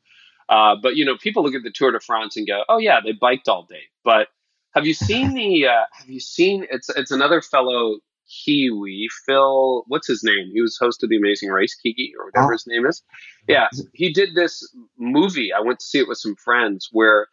Uh, 0.51 0.75
but 0.83 0.97
you 0.97 1.05
know, 1.05 1.17
people 1.17 1.45
look 1.45 1.55
at 1.55 1.63
the 1.63 1.71
Tour 1.73 1.93
de 1.93 2.01
France 2.01 2.37
and 2.37 2.47
go, 2.47 2.65
"Oh 2.69 2.79
yeah, 2.79 3.01
they 3.03 3.13
biked 3.13 3.49
all 3.49 3.65
day." 3.65 3.85
But 4.05 4.29
have 4.75 4.85
you 4.85 4.95
seen 4.95 5.35
the? 5.35 5.69
Uh, 5.69 5.85
have 5.93 6.11
you 6.11 6.21
seen? 6.21 6.67
It's 6.71 6.91
it's 6.91 7.13
another 7.13 7.41
fellow 7.41 7.99
Kiwi, 8.45 9.09
Phil. 9.27 9.85
What's 9.87 10.09
his 10.09 10.23
name? 10.25 10.51
He 10.53 10.61
was 10.61 10.77
host 10.77 11.03
of 11.03 11.09
the 11.09 11.17
Amazing 11.17 11.51
Race, 11.51 11.75
Kiki 11.75 12.13
or 12.19 12.27
whatever 12.27 12.49
oh. 12.49 12.53
his 12.53 12.67
name 12.67 12.85
is. 12.85 13.03
Yeah, 13.49 13.69
he 13.95 14.13
did 14.13 14.35
this 14.35 14.69
movie. 14.99 15.53
I 15.53 15.61
went 15.61 15.79
to 15.79 15.87
see 15.87 16.01
it 16.01 16.09
with 16.09 16.19
some 16.19 16.37
friends 16.37 16.89
where 16.93 17.29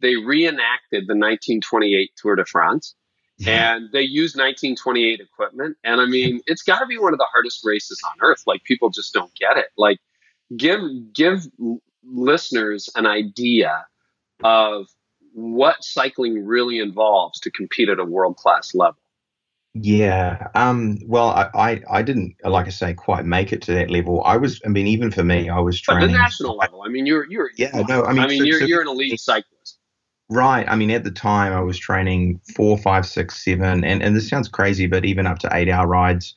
they 0.00 0.16
reenacted 0.16 1.04
the 1.08 1.16
1928 1.16 2.10
Tour 2.16 2.36
de 2.36 2.44
France. 2.44 2.94
Yeah. 3.38 3.76
And 3.76 3.92
they 3.92 4.02
used 4.02 4.36
1928 4.36 5.20
equipment. 5.20 5.76
And 5.84 6.00
I 6.00 6.06
mean, 6.06 6.40
it's 6.46 6.62
got 6.62 6.80
to 6.80 6.86
be 6.86 6.98
one 6.98 7.12
of 7.12 7.18
the 7.18 7.26
hardest 7.32 7.60
races 7.64 8.00
on 8.04 8.16
earth. 8.20 8.42
Like, 8.46 8.64
people 8.64 8.90
just 8.90 9.14
don't 9.14 9.32
get 9.38 9.56
it. 9.56 9.66
Like, 9.76 9.98
give 10.56 10.80
give 11.12 11.46
listeners 12.04 12.88
an 12.94 13.06
idea 13.06 13.86
of 14.42 14.86
what 15.32 15.82
cycling 15.84 16.44
really 16.46 16.78
involves 16.78 17.40
to 17.40 17.50
compete 17.50 17.88
at 17.88 17.98
a 17.98 18.04
world 18.04 18.36
class 18.36 18.74
level. 18.74 18.98
Yeah. 19.74 20.48
Um, 20.54 20.98
well, 21.06 21.28
I, 21.28 21.50
I, 21.54 21.82
I, 21.90 22.02
didn't, 22.02 22.36
like 22.42 22.66
I 22.66 22.70
say, 22.70 22.94
quite 22.94 23.24
make 23.24 23.52
it 23.52 23.62
to 23.62 23.74
that 23.74 23.90
level. 23.90 24.22
I 24.24 24.36
was, 24.36 24.60
I 24.64 24.68
mean, 24.68 24.86
even 24.86 25.10
for 25.10 25.22
me, 25.22 25.48
I 25.48 25.60
was 25.60 25.80
trying. 25.80 26.00
But 26.00 26.06
the 26.08 26.12
national 26.12 26.56
level. 26.56 26.82
I 26.82 26.88
mean, 26.88 27.06
you're, 27.06 27.26
you're. 27.30 27.50
Yeah. 27.56 27.70
No. 27.88 28.04
I 28.04 28.12
mean, 28.12 28.24
I 28.24 28.26
mean, 28.26 28.38
so, 28.38 28.44
you're, 28.44 28.60
so, 28.60 28.66
you're 28.66 28.80
an 28.80 28.88
elite 28.88 29.20
cyclist. 29.20 29.78
Right. 30.30 30.66
I 30.68 30.74
mean, 30.74 30.90
at 30.90 31.04
the 31.04 31.10
time, 31.10 31.52
I 31.52 31.60
was 31.60 31.78
training 31.78 32.40
four, 32.54 32.76
five, 32.76 33.06
six, 33.06 33.44
seven, 33.44 33.84
and 33.84 34.02
and 34.02 34.14
this 34.14 34.28
sounds 34.28 34.48
crazy, 34.48 34.86
but 34.86 35.04
even 35.04 35.26
up 35.26 35.38
to 35.40 35.48
eight 35.52 35.68
hour 35.68 35.86
rides. 35.86 36.34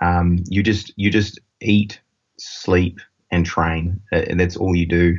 Um, 0.00 0.38
you 0.48 0.62
just 0.62 0.92
you 0.96 1.10
just 1.10 1.40
eat, 1.60 2.00
sleep, 2.38 3.00
and 3.30 3.44
train, 3.44 4.00
and 4.12 4.38
that's 4.38 4.56
all 4.56 4.76
you 4.76 4.86
do. 4.86 5.18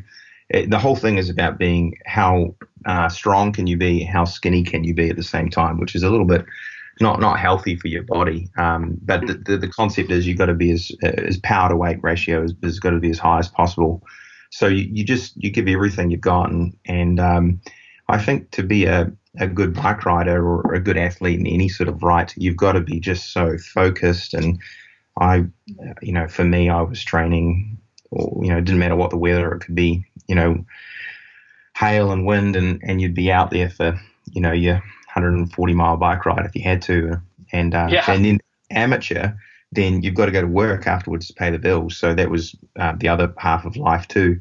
It, 0.50 0.70
the 0.70 0.80
whole 0.80 0.96
thing 0.96 1.18
is 1.18 1.30
about 1.30 1.58
being 1.58 1.98
how 2.06 2.56
uh, 2.86 3.10
strong 3.10 3.52
can 3.52 3.68
you 3.68 3.78
be, 3.78 4.04
how 4.04 4.24
skinny 4.24 4.64
can 4.64 4.84
you 4.84 4.94
be 4.94 5.10
at 5.10 5.18
the 5.18 5.24
same 5.24 5.50
time, 5.50 5.80
which 5.80 5.96
is 5.96 6.04
a 6.04 6.10
little 6.10 6.26
bit 6.26 6.46
not 7.00 7.20
not 7.20 7.40
healthy 7.40 7.76
for 7.76 7.88
your 7.88 8.04
body. 8.04 8.50
Um, 8.58 8.98
but 9.02 9.26
the, 9.28 9.34
the, 9.34 9.58
the, 9.58 9.68
concept 9.68 10.12
is 10.12 10.26
you've 10.26 10.38
got 10.38 10.48
to 10.48 10.54
be 10.54 10.72
as 10.72 10.92
as 11.04 11.38
power 11.38 11.70
to 11.70 11.76
weight 11.76 12.00
ratio 12.02 12.42
has, 12.42 12.54
has 12.64 12.80
got 12.80 12.92
to 12.92 13.00
be 13.00 13.10
as 13.10 13.20
high 13.20 13.40
as 13.40 13.48
possible. 13.48 14.04
So 14.50 14.68
you, 14.68 14.88
you 14.92 15.04
just 15.04 15.34
you 15.36 15.52
give 15.52 15.68
everything 15.68 16.10
you've 16.10 16.22
got, 16.22 16.50
and, 16.50 16.76
and 16.86 17.20
um, 17.20 17.62
I 18.10 18.18
think 18.18 18.52
to 18.52 18.64
be 18.64 18.86
a, 18.86 19.12
a 19.40 19.48
good 19.48 19.74
bike 19.74 20.06
rider 20.06 20.46
or 20.46 20.74
a 20.74 20.80
good 20.80 20.98
athlete 20.98 21.40
in 21.40 21.48
any 21.48 21.70
sort 21.70 21.90
of 21.90 22.02
right, 22.02 22.34
you've 22.38 22.58
got 22.58 22.74
to 22.74 22.82
be 22.82 23.00
just 23.00 23.34
so 23.34 23.58
focused. 23.58 24.34
And 24.34 24.60
I, 25.20 25.46
you 26.02 26.14
know, 26.14 26.28
for 26.28 26.44
me, 26.44 26.70
I 26.70 26.82
was 26.82 27.04
training, 27.04 27.78
or, 28.12 28.44
you 28.44 28.50
know, 28.50 28.58
it 28.58 28.66
didn't 28.66 28.80
matter 28.80 28.96
what 28.96 29.10
the 29.10 29.18
weather, 29.18 29.54
it 29.54 29.60
could 29.60 29.76
be, 29.76 30.06
you 30.28 30.36
know, 30.36 30.66
hail 31.76 32.12
and 32.12 32.26
wind, 32.26 32.56
and, 32.56 32.82
and 32.84 33.02
you'd 33.02 33.14
be 33.14 33.32
out 33.32 33.52
there 33.52 33.70
for, 33.70 34.00
you 34.32 34.42
know, 34.42 34.52
your 34.52 34.76
140 34.76 35.74
mile 35.74 35.98
bike 35.98 36.26
ride 36.26 36.46
if 36.46 36.56
you 36.56 36.64
had 36.64 36.82
to. 36.84 37.22
And, 37.52 37.74
uh, 37.74 37.88
yeah. 37.90 38.04
and 38.08 38.26
then 38.26 38.40
amateur, 38.72 39.32
then 39.72 40.02
you've 40.02 40.16
got 40.16 40.26
to 40.26 40.32
go 40.32 40.42
to 40.42 40.48
work 40.48 40.88
afterwards 40.88 41.28
to 41.28 41.34
pay 41.34 41.50
the 41.50 41.60
bills. 41.60 41.98
So 41.98 42.14
that 42.14 42.30
was 42.30 42.56
uh, 42.80 42.94
the 42.98 43.08
other 43.08 43.34
half 43.38 43.66
of 43.66 43.76
life 43.76 44.08
too, 44.08 44.40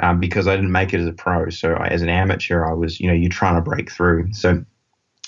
um, 0.00 0.20
because 0.20 0.46
I 0.46 0.56
didn't 0.56 0.72
make 0.72 0.92
it 0.92 1.00
as 1.00 1.06
a 1.06 1.12
pro. 1.12 1.50
So 1.50 1.74
I, 1.74 1.88
as 1.88 2.02
an 2.02 2.08
amateur, 2.08 2.64
I 2.64 2.72
was, 2.72 3.00
you 3.00 3.06
know, 3.06 3.14
you're 3.14 3.30
trying 3.30 3.56
to 3.56 3.60
break 3.60 3.90
through. 3.90 4.32
So 4.32 4.64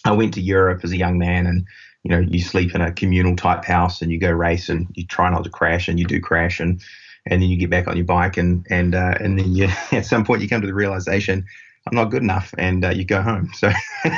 I 0.04 0.12
went 0.12 0.34
to 0.34 0.40
Europe 0.40 0.80
as 0.84 0.92
a 0.92 0.96
young 0.96 1.18
man, 1.18 1.46
and 1.46 1.66
you 2.02 2.10
know, 2.10 2.20
you 2.20 2.40
sleep 2.40 2.74
in 2.74 2.80
a 2.80 2.92
communal 2.92 3.34
type 3.34 3.64
house, 3.64 4.00
and 4.00 4.12
you 4.12 4.20
go 4.20 4.30
race, 4.30 4.68
and 4.68 4.86
you 4.94 5.04
try 5.04 5.30
not 5.30 5.44
to 5.44 5.50
crash, 5.50 5.88
and 5.88 5.98
you 5.98 6.06
do 6.06 6.20
crash, 6.20 6.60
and 6.60 6.80
and 7.26 7.42
then 7.42 7.48
you 7.48 7.56
get 7.56 7.70
back 7.70 7.88
on 7.88 7.96
your 7.96 8.06
bike, 8.06 8.36
and 8.36 8.66
and 8.70 8.94
uh, 8.94 9.14
and 9.20 9.38
then 9.38 9.54
you 9.54 9.68
at 9.92 10.06
some 10.06 10.24
point 10.24 10.42
you 10.42 10.48
come 10.48 10.60
to 10.60 10.66
the 10.66 10.74
realization 10.74 11.46
I'm 11.86 11.94
not 11.94 12.06
good 12.06 12.22
enough, 12.22 12.52
and 12.58 12.84
uh, 12.84 12.90
you 12.90 13.04
go 13.04 13.22
home. 13.22 13.50
So, 13.54 13.70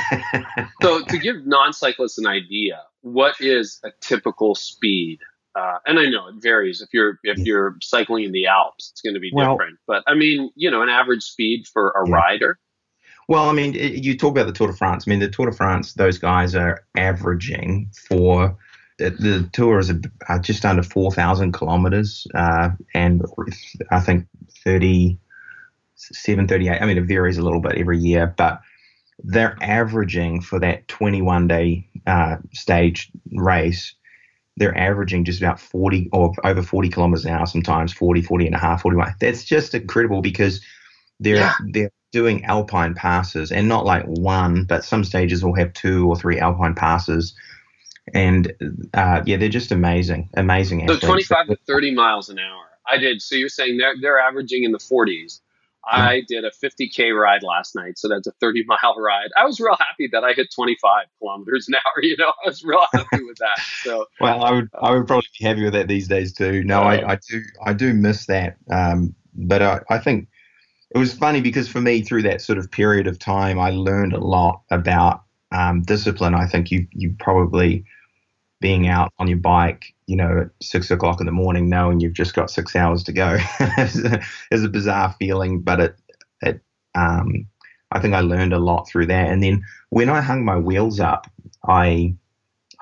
so 0.81 1.03
to 1.03 1.17
give 1.19 1.45
non-cyclists 1.45 2.17
an 2.17 2.25
idea, 2.25 2.81
what 3.01 3.35
is 3.39 3.79
a 3.83 3.91
typical 4.01 4.55
speed? 4.55 5.19
Uh, 5.55 5.77
and 5.85 5.99
I 5.99 6.05
know 6.05 6.27
it 6.27 6.35
varies. 6.39 6.81
If 6.81 6.89
you're 6.93 7.19
if 7.23 7.37
you're 7.39 7.75
cycling 7.81 8.23
in 8.23 8.31
the 8.31 8.47
Alps, 8.47 8.89
it's 8.91 9.01
going 9.01 9.13
to 9.13 9.19
be 9.19 9.31
well, 9.33 9.53
different. 9.53 9.77
But 9.85 10.03
I 10.07 10.15
mean, 10.15 10.51
you 10.55 10.71
know, 10.71 10.81
an 10.81 10.89
average 10.89 11.23
speed 11.23 11.65
for 11.71 11.89
a 11.89 12.09
yeah. 12.09 12.15
rider. 12.15 12.59
Well, 13.27 13.47
I 13.47 13.53
mean, 13.53 13.73
you 13.73 14.17
talk 14.17 14.31
about 14.31 14.47
the 14.47 14.53
Tour 14.53 14.67
de 14.67 14.73
France. 14.73 15.05
I 15.07 15.11
mean, 15.11 15.19
the 15.19 15.29
Tour 15.29 15.47
de 15.47 15.55
France, 15.55 15.93
those 15.93 16.17
guys 16.17 16.55
are 16.55 16.83
averaging 16.95 17.91
for 18.07 18.57
the, 18.99 19.49
tour 19.53 19.79
is 19.79 19.89
a, 19.89 19.99
uh, 20.27 20.39
just 20.39 20.65
under 20.65 20.83
4,000 20.83 21.51
kilometers, 21.51 22.27
uh, 22.35 22.69
and 22.93 23.23
I 23.91 23.99
think 23.99 24.27
37, 24.63 26.47
38. 26.47 26.81
I 26.81 26.85
mean, 26.85 26.97
it 26.97 27.05
varies 27.05 27.37
a 27.37 27.41
little 27.41 27.61
bit 27.61 27.77
every 27.77 27.97
year, 27.97 28.33
but 28.37 28.61
they're 29.23 29.57
averaging 29.61 30.41
for 30.41 30.59
that 30.59 30.87
21 30.87 31.47
day 31.47 31.87
uh, 32.07 32.37
stage 32.53 33.11
race, 33.33 33.93
they're 34.57 34.77
averaging 34.77 35.23
just 35.23 35.41
about 35.41 35.59
40 35.59 36.09
or 36.11 36.33
over 36.43 36.61
40 36.61 36.89
kilometers 36.89 37.25
an 37.25 37.33
hour, 37.33 37.45
sometimes 37.45 37.93
40, 37.93 38.21
40 38.21 38.47
and 38.47 38.55
a 38.55 38.59
half, 38.59 38.81
41. 38.81 39.15
That's 39.19 39.43
just 39.43 39.73
incredible 39.73 40.21
because 40.21 40.61
they're, 41.19 41.37
yeah. 41.37 41.53
they're 41.71 41.91
doing 42.11 42.43
alpine 42.45 42.95
passes 42.95 43.51
and 43.51 43.67
not 43.67 43.85
like 43.85 44.03
one, 44.05 44.65
but 44.65 44.83
some 44.83 45.03
stages 45.03 45.43
will 45.43 45.55
have 45.55 45.73
two 45.73 46.07
or 46.07 46.15
three 46.17 46.39
alpine 46.39 46.75
passes. 46.75 47.33
And 48.13 48.53
uh, 48.93 49.23
yeah, 49.25 49.37
they're 49.37 49.49
just 49.49 49.71
amazing, 49.71 50.29
amazing. 50.35 50.87
So 50.87 50.95
athletes. 50.95 51.27
25 51.27 51.47
to 51.47 51.57
30 51.67 51.93
miles 51.93 52.29
an 52.29 52.39
hour. 52.39 52.65
I 52.87 52.97
did. 52.97 53.21
So 53.21 53.35
you're 53.35 53.49
saying 53.49 53.77
they're, 53.77 53.95
they're 53.99 54.19
averaging 54.19 54.63
in 54.63 54.71
the 54.71 54.79
40s. 54.79 55.41
I 55.91 56.21
did 56.27 56.45
a 56.45 56.51
50k 56.51 57.17
ride 57.19 57.43
last 57.43 57.75
night, 57.75 57.97
so 57.97 58.07
that's 58.07 58.27
a 58.27 58.31
30 58.39 58.65
mile 58.67 58.95
ride. 58.97 59.29
I 59.37 59.45
was 59.45 59.59
real 59.59 59.75
happy 59.79 60.09
that 60.11 60.23
I 60.23 60.33
hit 60.33 60.47
25 60.53 61.05
kilometers 61.19 61.67
an 61.67 61.75
hour. 61.75 61.81
You 62.01 62.15
know, 62.17 62.29
I 62.45 62.47
was 62.47 62.63
real 62.63 62.81
happy 62.93 63.23
with 63.23 63.37
that. 63.37 63.59
So, 63.83 64.05
well, 64.21 64.43
I 64.43 64.51
would 64.51 64.69
I 64.81 64.91
would 64.91 65.05
probably 65.05 65.27
be 65.37 65.45
happy 65.45 65.63
with 65.63 65.73
that 65.73 65.87
these 65.87 66.07
days 66.07 66.33
too. 66.33 66.63
No, 66.63 66.81
I, 66.81 67.11
I 67.11 67.15
do 67.29 67.41
I 67.65 67.73
do 67.73 67.93
miss 67.93 68.25
that, 68.27 68.57
um, 68.71 69.13
but 69.35 69.61
I, 69.61 69.81
I 69.89 69.97
think 69.99 70.27
it 70.95 70.97
was 70.97 71.13
funny 71.13 71.41
because 71.41 71.67
for 71.67 71.81
me 71.81 72.01
through 72.01 72.23
that 72.23 72.41
sort 72.41 72.57
of 72.57 72.71
period 72.71 73.05
of 73.05 73.19
time, 73.19 73.59
I 73.59 73.71
learned 73.71 74.13
a 74.13 74.19
lot 74.19 74.61
about 74.71 75.23
um, 75.51 75.83
discipline. 75.83 76.33
I 76.33 76.47
think 76.47 76.71
you 76.71 76.87
you 76.91 77.15
probably 77.19 77.85
being 78.61 78.87
out 78.87 79.13
on 79.19 79.27
your 79.27 79.37
bike, 79.37 79.93
you 80.05 80.15
know, 80.15 80.41
at 80.41 80.49
six 80.61 80.91
o'clock 80.91 81.19
in 81.19 81.25
the 81.25 81.31
morning, 81.31 81.69
knowing 81.69 81.99
you've 81.99 82.13
just 82.13 82.33
got 82.33 82.49
six 82.49 82.75
hours 82.75 83.03
to 83.03 83.13
go, 83.13 83.37
is, 83.77 84.63
a, 84.63 84.69
bizarre 84.69 85.15
feeling. 85.19 85.61
But 85.61 85.79
it, 85.79 85.95
it, 86.41 86.61
um, 86.95 87.47
I 87.91 87.99
think 87.99 88.13
I 88.13 88.21
learned 88.21 88.53
a 88.53 88.59
lot 88.59 88.87
through 88.87 89.07
that. 89.07 89.29
And 89.29 89.41
then 89.41 89.63
when 89.89 90.09
I 90.09 90.21
hung 90.21 90.43
my 90.43 90.57
wheels 90.57 90.99
up, 90.99 91.27
I, 91.67 92.15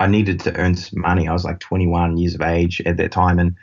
I 0.00 0.06
needed 0.06 0.40
to 0.40 0.56
earn 0.56 0.76
some 0.76 1.00
money. 1.00 1.28
I 1.28 1.32
was 1.32 1.44
like 1.44 1.60
21 1.60 2.16
years 2.16 2.34
of 2.34 2.42
age 2.42 2.80
at 2.84 2.96
that 2.96 3.12
time, 3.12 3.38
and 3.38 3.54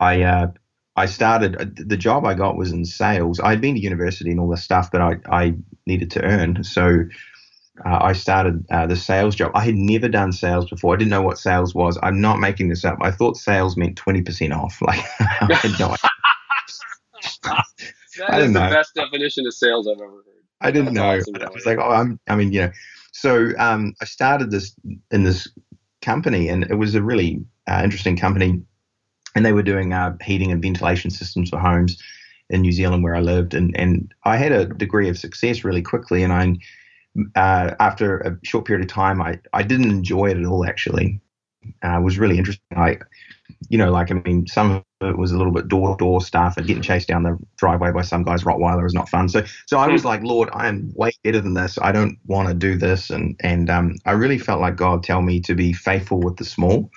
I, 0.00 0.22
uh, 0.22 0.48
I 0.96 1.06
started. 1.06 1.76
The 1.76 1.96
job 1.96 2.24
I 2.24 2.34
got 2.34 2.56
was 2.56 2.72
in 2.72 2.84
sales. 2.84 3.38
I'd 3.38 3.60
been 3.60 3.76
to 3.76 3.80
university 3.80 4.32
and 4.32 4.40
all 4.40 4.48
this 4.48 4.64
stuff, 4.64 4.90
but 4.90 5.00
I, 5.00 5.16
I 5.30 5.54
needed 5.86 6.10
to 6.12 6.22
earn. 6.24 6.64
So 6.64 7.04
uh, 7.84 7.98
I 8.00 8.12
started 8.12 8.64
uh, 8.70 8.86
the 8.86 8.96
sales 8.96 9.34
job. 9.34 9.52
I 9.54 9.64
had 9.64 9.76
never 9.76 10.08
done 10.08 10.32
sales 10.32 10.68
before. 10.68 10.94
I 10.94 10.98
didn't 10.98 11.10
know 11.10 11.22
what 11.22 11.38
sales 11.38 11.74
was. 11.74 11.98
I'm 12.02 12.20
not 12.20 12.40
making 12.40 12.68
this 12.68 12.84
up. 12.84 12.98
I 13.00 13.10
thought 13.10 13.36
sales 13.36 13.76
meant 13.76 13.96
20% 13.96 14.56
off. 14.56 14.80
Like, 14.88 15.04
I 15.20 15.54
had 15.54 15.78
no 15.78 15.86
idea. 15.86 15.98
that 18.28 18.40
is 18.40 18.52
the 18.52 18.60
know. 18.60 18.70
best 18.70 18.94
definition 18.94 19.46
of 19.46 19.54
sales 19.54 19.86
I've 19.86 20.00
ever 20.00 20.10
heard. 20.10 20.24
I 20.60 20.70
didn't 20.70 20.94
That's 20.94 21.26
know. 21.28 21.34
Awesome, 21.34 21.48
I 21.48 21.54
was 21.54 21.66
like, 21.66 21.78
oh, 21.78 21.90
I'm, 21.90 22.18
I 22.28 22.36
mean, 22.36 22.52
you 22.52 22.62
know. 22.62 22.72
So 23.12 23.50
um, 23.58 23.94
I 24.00 24.04
started 24.04 24.50
this 24.50 24.74
in 25.10 25.24
this 25.24 25.48
company, 26.02 26.48
and 26.48 26.64
it 26.64 26.76
was 26.76 26.94
a 26.94 27.02
really 27.02 27.44
uh, 27.68 27.80
interesting 27.84 28.16
company. 28.16 28.62
And 29.34 29.44
they 29.44 29.52
were 29.52 29.62
doing 29.62 29.92
uh, 29.92 30.16
heating 30.22 30.50
and 30.50 30.62
ventilation 30.62 31.10
systems 31.10 31.50
for 31.50 31.58
homes 31.58 32.02
in 32.50 32.62
New 32.62 32.72
Zealand, 32.72 33.04
where 33.04 33.14
I 33.14 33.20
lived. 33.20 33.54
And, 33.54 33.76
and 33.78 34.12
I 34.24 34.36
had 34.36 34.52
a 34.52 34.64
degree 34.64 35.08
of 35.08 35.18
success 35.18 35.64
really 35.64 35.82
quickly. 35.82 36.22
And 36.22 36.32
I 36.32 36.56
uh, 37.34 37.74
after 37.80 38.18
a 38.18 38.38
short 38.44 38.64
period 38.64 38.84
of 38.84 38.92
time, 38.92 39.20
I, 39.20 39.38
I 39.52 39.62
didn't 39.62 39.90
enjoy 39.90 40.30
it 40.30 40.36
at 40.36 40.44
all, 40.44 40.64
actually. 40.64 41.20
Uh, 41.84 41.98
it 41.98 42.02
was 42.02 42.18
really 42.18 42.38
interesting. 42.38 42.64
I, 42.76 42.98
you 43.68 43.78
know, 43.78 43.90
like, 43.90 44.10
I 44.10 44.14
mean, 44.14 44.46
some 44.46 44.70
of 45.00 45.08
it 45.08 45.18
was 45.18 45.32
a 45.32 45.36
little 45.36 45.52
bit 45.52 45.68
door 45.68 45.96
to 45.96 45.96
door 45.96 46.20
stuff 46.20 46.56
and 46.56 46.66
getting 46.66 46.82
chased 46.82 47.08
down 47.08 47.22
the 47.22 47.38
driveway 47.56 47.92
by 47.92 48.02
some 48.02 48.22
guy's 48.22 48.44
Rottweiler 48.44 48.86
is 48.86 48.94
not 48.94 49.08
fun. 49.08 49.28
So, 49.28 49.44
so 49.66 49.78
I 49.78 49.88
was 49.88 50.04
like, 50.04 50.22
Lord, 50.22 50.48
I 50.52 50.68
am 50.68 50.92
way 50.94 51.10
better 51.24 51.40
than 51.40 51.54
this. 51.54 51.78
I 51.80 51.92
don't 51.92 52.18
want 52.26 52.48
to 52.48 52.54
do 52.54 52.76
this. 52.76 53.10
And, 53.10 53.38
and 53.40 53.70
um, 53.70 53.96
I 54.06 54.12
really 54.12 54.38
felt 54.38 54.60
like 54.60 54.76
God 54.76 55.02
tell 55.02 55.22
me 55.22 55.40
to 55.40 55.54
be 55.54 55.72
faithful 55.72 56.20
with 56.20 56.36
the 56.36 56.44
small. 56.44 56.90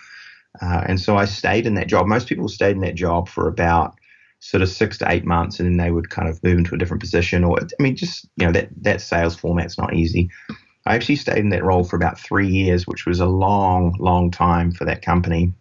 Uh, 0.61 0.83
and 0.85 0.99
so 0.99 1.17
I 1.17 1.25
stayed 1.25 1.65
in 1.65 1.75
that 1.75 1.87
job. 1.87 2.07
Most 2.07 2.27
people 2.27 2.47
stayed 2.47 2.75
in 2.75 2.81
that 2.81 2.95
job 2.95 3.29
for 3.29 3.47
about 3.47 3.95
sort 4.41 4.61
of 4.61 4.69
six 4.69 4.97
to 4.97 5.09
eight 5.09 5.25
months, 5.25 5.59
and 5.59 5.67
then 5.67 5.77
they 5.77 5.91
would 5.91 6.09
kind 6.09 6.27
of 6.27 6.43
move 6.43 6.57
into 6.57 6.75
a 6.75 6.77
different 6.77 7.01
position. 7.01 7.43
Or 7.43 7.59
I 7.61 7.81
mean, 7.81 7.95
just 7.95 8.27
you 8.35 8.45
know 8.45 8.51
that 8.51 8.69
that 8.81 9.01
sales 9.01 9.35
format's 9.35 9.77
not 9.77 9.93
easy. 9.93 10.29
I 10.85 10.95
actually 10.95 11.15
stayed 11.15 11.37
in 11.37 11.49
that 11.49 11.63
role 11.63 11.83
for 11.83 11.95
about 11.95 12.19
three 12.19 12.47
years, 12.47 12.87
which 12.87 13.05
was 13.05 13.19
a 13.19 13.27
long, 13.27 13.95
long 13.99 14.31
time 14.31 14.71
for 14.71 14.83
that 14.85 15.03
company. 15.03 15.53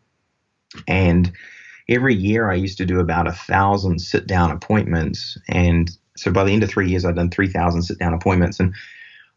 And 0.88 1.30
every 1.88 2.14
year 2.14 2.50
I 2.50 2.54
used 2.54 2.78
to 2.78 2.86
do 2.86 3.00
about 3.00 3.28
a 3.28 3.32
thousand 3.32 4.00
sit 4.00 4.26
down 4.26 4.50
appointments, 4.50 5.38
and 5.48 5.90
so 6.20 6.30
by 6.30 6.44
the 6.44 6.52
end 6.52 6.62
of 6.62 6.68
three 6.68 6.88
years, 6.88 7.04
I'd 7.04 7.16
done 7.16 7.30
3,000 7.30 7.82
sit 7.82 7.98
down 7.98 8.12
appointments. 8.12 8.60
And 8.60 8.74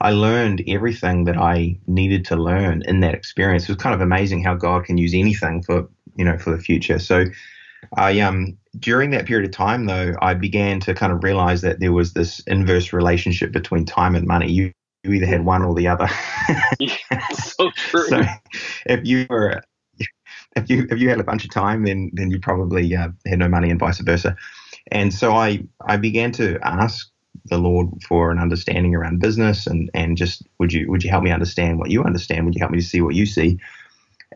I 0.02 0.12
learned 0.12 0.64
everything 0.68 1.24
that 1.26 1.38
I 1.38 1.78
needed 1.88 2.26
to 2.26 2.36
learn 2.36 2.84
in 2.86 3.00
that 3.00 3.14
experience. 3.14 3.64
It 3.64 3.70
was 3.70 3.78
kind 3.82 3.96
of 3.96 4.02
amazing 4.02 4.44
how 4.44 4.56
God 4.56 4.84
can 4.84 4.98
use 4.98 5.14
anything 5.14 5.64
for, 5.64 5.88
you 6.18 6.26
know, 6.26 6.38
for 6.38 6.52
the 6.52 6.62
future. 6.62 7.00
So 7.00 7.24
I, 7.96 8.20
um, 8.22 8.58
during 8.80 9.12
that 9.12 9.26
period 9.26 9.46
of 9.46 9.52
time 9.52 9.86
though, 9.86 10.14
I 10.22 10.34
began 10.34 10.80
to 10.82 10.94
kind 10.94 11.12
of 11.12 11.24
realize 11.24 11.62
that 11.62 11.80
there 11.80 11.92
was 11.92 12.14
this 12.14 12.40
inverse 12.42 12.94
relationship 12.94 13.52
between 13.52 13.86
time 13.86 14.16
and 14.16 14.28
money. 14.28 14.52
You, 14.52 14.72
you 15.04 15.14
either 15.14 15.26
had 15.26 15.46
one 15.46 15.64
or 15.64 15.76
the 15.76 15.88
other. 15.88 16.10
yeah, 16.80 17.28
so 17.34 17.72
true. 17.76 18.08
so 18.08 18.24
if 18.86 19.06
you 19.06 19.26
were 19.30 19.62
if 20.56 20.70
you 20.70 20.88
if 20.90 21.00
you 21.00 21.10
had 21.10 21.20
a 21.20 21.24
bunch 21.24 21.44
of 21.44 21.52
time, 21.52 21.84
then 21.84 22.12
then 22.14 22.32
you 22.32 22.40
probably 22.40 22.96
uh, 22.96 23.10
had 23.26 23.40
no 23.40 23.48
money, 23.48 23.70
and 23.70 23.80
vice 23.80 24.00
versa. 24.00 24.36
And 24.92 25.14
so 25.14 25.34
I 25.34 25.64
I 25.88 25.98
began 25.98 26.32
to 26.34 26.60
ask 26.64 27.10
the 27.46 27.58
Lord 27.58 27.90
for 28.08 28.32
an 28.32 28.40
understanding 28.40 28.96
around 28.96 29.20
business, 29.20 29.68
and 29.68 29.90
and 29.94 30.18
just 30.18 30.44
would 30.60 30.72
you 30.72 30.90
would 30.90 31.04
you 31.04 31.10
help 31.10 31.24
me 31.24 31.32
understand 31.32 31.80
what 31.80 31.92
you 31.92 32.04
understand? 32.04 32.46
Would 32.46 32.56
you 32.56 32.60
help 32.60 32.72
me 32.72 32.80
to 32.80 32.86
see 32.86 33.02
what 33.02 33.16
you 33.16 33.26
see? 33.26 33.60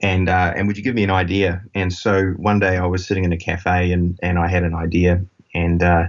And 0.01 0.29
uh, 0.29 0.53
and 0.55 0.67
would 0.67 0.77
you 0.77 0.83
give 0.83 0.95
me 0.95 1.03
an 1.03 1.11
idea? 1.11 1.61
And 1.73 1.91
so 1.91 2.31
one 2.37 2.59
day 2.59 2.77
I 2.77 2.85
was 2.85 3.05
sitting 3.05 3.23
in 3.23 3.33
a 3.33 3.37
cafe, 3.37 3.91
and 3.91 4.17
and 4.21 4.37
I 4.39 4.47
had 4.47 4.63
an 4.63 4.75
idea, 4.75 5.23
and 5.53 5.81
uh, 5.81 6.05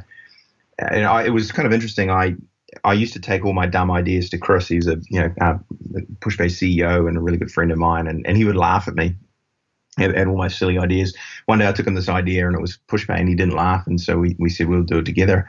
and 0.78 1.07
I, 1.07 1.25
it 1.25 1.30
was 1.30 1.52
kind 1.52 1.66
of 1.66 1.73
interesting. 1.73 2.11
I 2.11 2.35
I 2.85 2.92
used 2.92 3.12
to 3.14 3.21
take 3.21 3.45
all 3.45 3.54
my 3.54 3.66
dumb 3.66 3.90
ideas 3.90 4.28
to 4.30 4.38
Chris. 4.38 4.68
He's 4.68 4.87
a 4.87 4.97
you 5.09 5.21
know 5.21 5.33
uh, 5.40 5.59
CEO 6.21 7.09
and 7.09 7.16
a 7.16 7.21
really 7.21 7.38
good 7.38 7.50
friend 7.50 7.73
of 7.73 7.78
mine, 7.78 8.07
and, 8.07 8.26
and 8.26 8.37
he 8.37 8.45
would 8.45 8.57
laugh 8.57 8.88
at 8.88 8.95
me 8.95 9.14
had, 9.99 10.16
had 10.16 10.28
all 10.28 10.37
my 10.37 10.49
silly 10.49 10.78
ideas. 10.78 11.14
One 11.47 11.59
day 11.59 11.68
I 11.68 11.73
took 11.73 11.87
him 11.87 11.95
this 11.95 12.09
idea 12.09 12.47
and 12.47 12.57
it 12.57 12.61
was 12.61 12.78
Pushpay 12.88 13.18
and 13.18 13.28
he 13.28 13.35
didn't 13.35 13.54
laugh. 13.54 13.87
And 13.87 14.00
so 14.00 14.18
we, 14.18 14.37
we 14.38 14.49
said 14.49 14.68
we'll 14.68 14.83
do 14.83 14.99
it 14.99 15.04
together. 15.04 15.49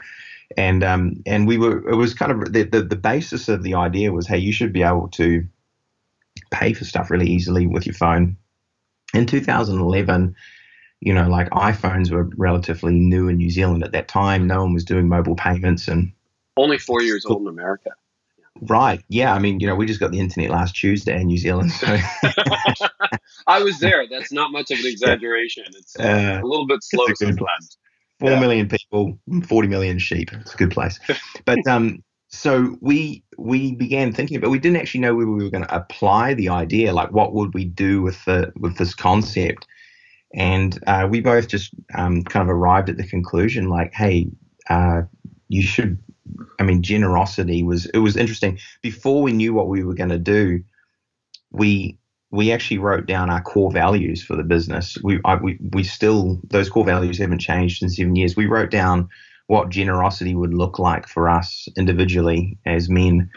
And 0.56 0.82
um, 0.82 1.22
and 1.26 1.46
we 1.46 1.58
were 1.58 1.88
it 1.88 1.94
was 1.94 2.12
kind 2.12 2.32
of 2.32 2.52
the, 2.52 2.64
the, 2.64 2.82
the 2.82 2.96
basis 2.96 3.48
of 3.48 3.62
the 3.62 3.74
idea 3.74 4.12
was 4.12 4.26
hey 4.26 4.38
you 4.38 4.52
should 4.52 4.72
be 4.72 4.82
able 4.82 5.06
to 5.10 5.46
pay 6.50 6.72
for 6.72 6.84
stuff 6.84 7.10
really 7.10 7.28
easily 7.28 7.66
with 7.66 7.86
your 7.86 7.94
phone. 7.94 8.36
In 9.14 9.26
2011, 9.26 10.34
you 11.00 11.14
know, 11.14 11.28
like 11.28 11.48
iPhones 11.50 12.10
were 12.10 12.28
relatively 12.36 12.98
new 12.98 13.28
in 13.28 13.36
New 13.36 13.50
Zealand 13.50 13.82
at 13.82 13.92
that 13.92 14.08
time. 14.08 14.46
No 14.46 14.62
one 14.62 14.74
was 14.74 14.84
doing 14.84 15.08
mobile 15.08 15.34
payments 15.34 15.88
and 15.88 16.12
only 16.56 16.78
four 16.78 17.02
years 17.02 17.24
old 17.24 17.42
in 17.42 17.48
America. 17.48 17.90
Right. 18.62 19.02
Yeah. 19.08 19.32
I 19.32 19.38
mean, 19.38 19.60
you 19.60 19.66
know, 19.66 19.74
we 19.74 19.86
just 19.86 20.00
got 20.00 20.10
the 20.10 20.20
internet 20.20 20.50
last 20.50 20.74
Tuesday 20.74 21.18
in 21.18 21.28
New 21.28 21.38
Zealand. 21.38 21.72
So. 21.72 21.86
I 23.46 23.62
was 23.62 23.78
there. 23.78 24.06
That's 24.08 24.32
not 24.32 24.52
much 24.52 24.70
of 24.70 24.78
an 24.78 24.86
exaggeration. 24.86 25.64
It's 25.68 25.98
uh, 25.98 26.40
a 26.42 26.46
little 26.46 26.66
bit 26.66 26.82
slow 26.82 27.06
sometimes. 27.14 27.78
Four 28.18 28.32
yeah. 28.32 28.40
million 28.40 28.68
people, 28.68 29.18
forty 29.44 29.66
million 29.66 29.98
sheep. 29.98 30.30
It's 30.32 30.52
a 30.54 30.56
good 30.58 30.70
place. 30.70 30.98
But 31.46 31.66
um, 31.66 32.04
so 32.30 32.76
we 32.80 33.24
we 33.38 33.74
began 33.74 34.12
thinking, 34.12 34.40
but 34.40 34.50
we 34.50 34.58
didn't 34.58 34.78
actually 34.78 35.00
know 35.00 35.14
where 35.14 35.26
we 35.26 35.44
were 35.44 35.50
going 35.50 35.66
to 35.66 35.74
apply 35.74 36.34
the 36.34 36.48
idea. 36.48 36.92
Like, 36.92 37.12
what 37.12 37.34
would 37.34 37.54
we 37.54 37.64
do 37.64 38.02
with 38.02 38.24
the 38.24 38.52
with 38.56 38.78
this 38.78 38.94
concept? 38.94 39.66
And 40.32 40.78
uh, 40.86 41.08
we 41.10 41.20
both 41.20 41.48
just 41.48 41.72
um, 41.94 42.22
kind 42.22 42.48
of 42.48 42.54
arrived 42.54 42.88
at 42.88 42.96
the 42.96 43.06
conclusion, 43.06 43.68
like, 43.68 43.92
hey, 43.92 44.28
uh, 44.68 45.02
you 45.48 45.62
should 45.62 45.98
I 46.58 46.62
mean, 46.62 46.82
generosity 46.82 47.62
was 47.62 47.86
it 47.86 47.98
was 47.98 48.16
interesting. 48.16 48.58
Before 48.82 49.22
we 49.22 49.32
knew 49.32 49.52
what 49.54 49.68
we 49.68 49.84
were 49.84 49.94
going 49.94 50.10
to 50.10 50.18
do, 50.18 50.62
we 51.50 51.98
we 52.30 52.52
actually 52.52 52.78
wrote 52.78 53.06
down 53.06 53.30
our 53.30 53.42
core 53.42 53.72
values 53.72 54.22
for 54.22 54.36
the 54.36 54.44
business. 54.44 54.96
We 55.02 55.20
I, 55.24 55.36
we 55.36 55.58
we 55.72 55.82
still 55.82 56.40
those 56.44 56.68
core 56.68 56.84
values 56.84 57.18
haven't 57.18 57.40
changed 57.40 57.82
in 57.82 57.88
seven 57.88 58.16
years. 58.16 58.36
We 58.36 58.46
wrote 58.46 58.70
down 58.70 59.08
what 59.50 59.68
generosity 59.68 60.32
would 60.32 60.54
look 60.54 60.78
like 60.78 61.08
for 61.08 61.28
us 61.28 61.66
individually 61.76 62.56
as 62.66 62.88
men. 62.88 63.28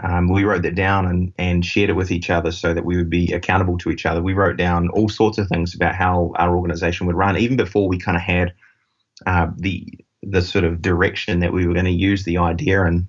Um, 0.00 0.28
we 0.28 0.44
wrote 0.44 0.62
that 0.62 0.76
down 0.76 1.06
and, 1.06 1.32
and 1.38 1.64
shared 1.64 1.90
it 1.90 1.96
with 1.96 2.12
each 2.12 2.30
other 2.30 2.52
so 2.52 2.72
that 2.72 2.84
we 2.84 2.96
would 2.96 3.10
be 3.10 3.32
accountable 3.32 3.76
to 3.78 3.90
each 3.90 4.06
other. 4.06 4.22
We 4.22 4.32
wrote 4.32 4.56
down 4.56 4.90
all 4.90 5.08
sorts 5.08 5.38
of 5.38 5.48
things 5.48 5.74
about 5.74 5.96
how 5.96 6.32
our 6.36 6.56
organization 6.56 7.08
would 7.08 7.16
run, 7.16 7.36
even 7.36 7.56
before 7.56 7.88
we 7.88 7.98
kind 7.98 8.16
of 8.16 8.22
had 8.22 8.52
uh, 9.26 9.48
the 9.56 9.84
the 10.22 10.40
sort 10.40 10.64
of 10.64 10.82
direction 10.82 11.40
that 11.40 11.52
we 11.52 11.66
were 11.66 11.74
going 11.74 11.84
to 11.86 11.90
use 11.90 12.22
the 12.22 12.38
idea 12.38 12.84
and 12.84 13.08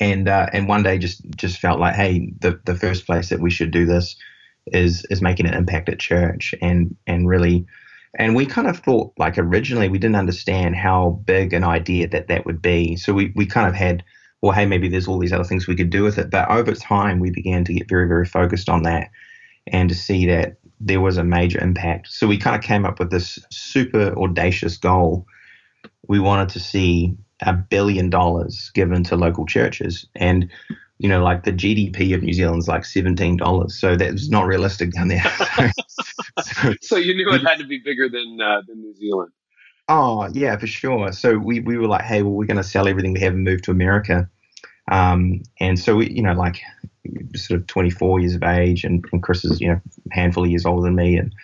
and 0.00 0.28
uh, 0.28 0.46
and 0.52 0.66
one 0.66 0.82
day 0.82 0.98
just 0.98 1.22
just 1.36 1.60
felt 1.60 1.78
like 1.78 1.94
hey 1.94 2.32
the 2.40 2.58
the 2.64 2.74
first 2.74 3.06
place 3.06 3.28
that 3.28 3.40
we 3.40 3.50
should 3.50 3.70
do 3.70 3.86
this 3.86 4.16
is 4.72 5.06
is 5.08 5.22
making 5.22 5.46
an 5.46 5.54
impact 5.54 5.88
at 5.88 6.00
church 6.00 6.52
and 6.60 6.96
and 7.06 7.28
really 7.28 7.64
and 8.18 8.34
we 8.34 8.46
kind 8.46 8.68
of 8.68 8.78
thought 8.78 9.12
like 9.18 9.38
originally 9.38 9.88
we 9.88 9.98
didn't 9.98 10.16
understand 10.16 10.76
how 10.76 11.20
big 11.24 11.52
an 11.52 11.64
idea 11.64 12.08
that 12.08 12.28
that 12.28 12.46
would 12.46 12.62
be. 12.62 12.96
So 12.96 13.12
we 13.12 13.32
we 13.34 13.46
kind 13.46 13.68
of 13.68 13.74
had 13.74 14.02
well 14.42 14.52
hey 14.52 14.66
maybe 14.66 14.88
there's 14.88 15.08
all 15.08 15.18
these 15.18 15.32
other 15.32 15.44
things 15.44 15.66
we 15.66 15.76
could 15.76 15.90
do 15.90 16.02
with 16.02 16.18
it. 16.18 16.30
But 16.30 16.50
over 16.50 16.72
time 16.74 17.20
we 17.20 17.30
began 17.30 17.64
to 17.64 17.74
get 17.74 17.88
very 17.88 18.08
very 18.08 18.26
focused 18.26 18.68
on 18.68 18.82
that 18.82 19.10
and 19.66 19.88
to 19.88 19.94
see 19.94 20.26
that 20.26 20.56
there 20.80 21.00
was 21.00 21.16
a 21.16 21.24
major 21.24 21.62
impact. 21.62 22.08
So 22.08 22.26
we 22.26 22.38
kind 22.38 22.56
of 22.56 22.62
came 22.62 22.84
up 22.84 22.98
with 22.98 23.10
this 23.10 23.38
super 23.50 24.16
audacious 24.18 24.76
goal. 24.76 25.26
We 26.08 26.18
wanted 26.18 26.50
to 26.50 26.60
see 26.60 27.14
a 27.40 27.52
billion 27.52 28.10
dollars 28.10 28.70
given 28.74 29.02
to 29.04 29.16
local 29.16 29.46
churches. 29.46 30.06
And, 30.14 30.50
you 31.04 31.10
know, 31.10 31.22
like 31.22 31.44
the 31.44 31.52
GDP 31.52 32.14
of 32.14 32.22
New 32.22 32.32
Zealand 32.32 32.60
is 32.60 32.66
like 32.66 32.80
$17. 32.80 33.70
So 33.70 33.94
that's 33.94 34.30
not 34.30 34.46
realistic 34.46 34.90
down 34.92 35.08
there. 35.08 35.22
so, 36.40 36.74
so, 36.80 36.96
you 36.96 37.14
knew 37.14 37.30
it 37.30 37.42
had 37.42 37.58
to 37.58 37.66
be 37.66 37.78
bigger 37.84 38.08
than, 38.08 38.38
uh, 38.40 38.62
than 38.66 38.80
New 38.80 38.94
Zealand. 38.94 39.30
Oh, 39.86 40.30
yeah, 40.32 40.56
for 40.56 40.66
sure. 40.66 41.12
So 41.12 41.36
we, 41.36 41.60
we 41.60 41.76
were 41.76 41.88
like, 41.88 42.04
hey, 42.04 42.22
well, 42.22 42.32
we're 42.32 42.46
going 42.46 42.56
to 42.56 42.64
sell 42.64 42.88
everything 42.88 43.12
we 43.12 43.20
have 43.20 43.34
and 43.34 43.44
move 43.44 43.60
to 43.64 43.70
America. 43.70 44.30
Um, 44.90 45.42
and 45.60 45.78
so 45.78 45.96
we, 45.96 46.08
you 46.08 46.22
know, 46.22 46.32
like 46.32 46.62
sort 47.36 47.60
of 47.60 47.66
24 47.66 48.20
years 48.20 48.34
of 48.36 48.42
age, 48.42 48.82
and, 48.82 49.04
and 49.12 49.22
Chris 49.22 49.44
is, 49.44 49.60
you 49.60 49.68
know, 49.68 49.82
a 50.10 50.14
handful 50.14 50.44
of 50.44 50.48
years 50.48 50.64
older 50.64 50.86
than 50.86 50.96
me. 50.96 51.18
And, 51.18 51.34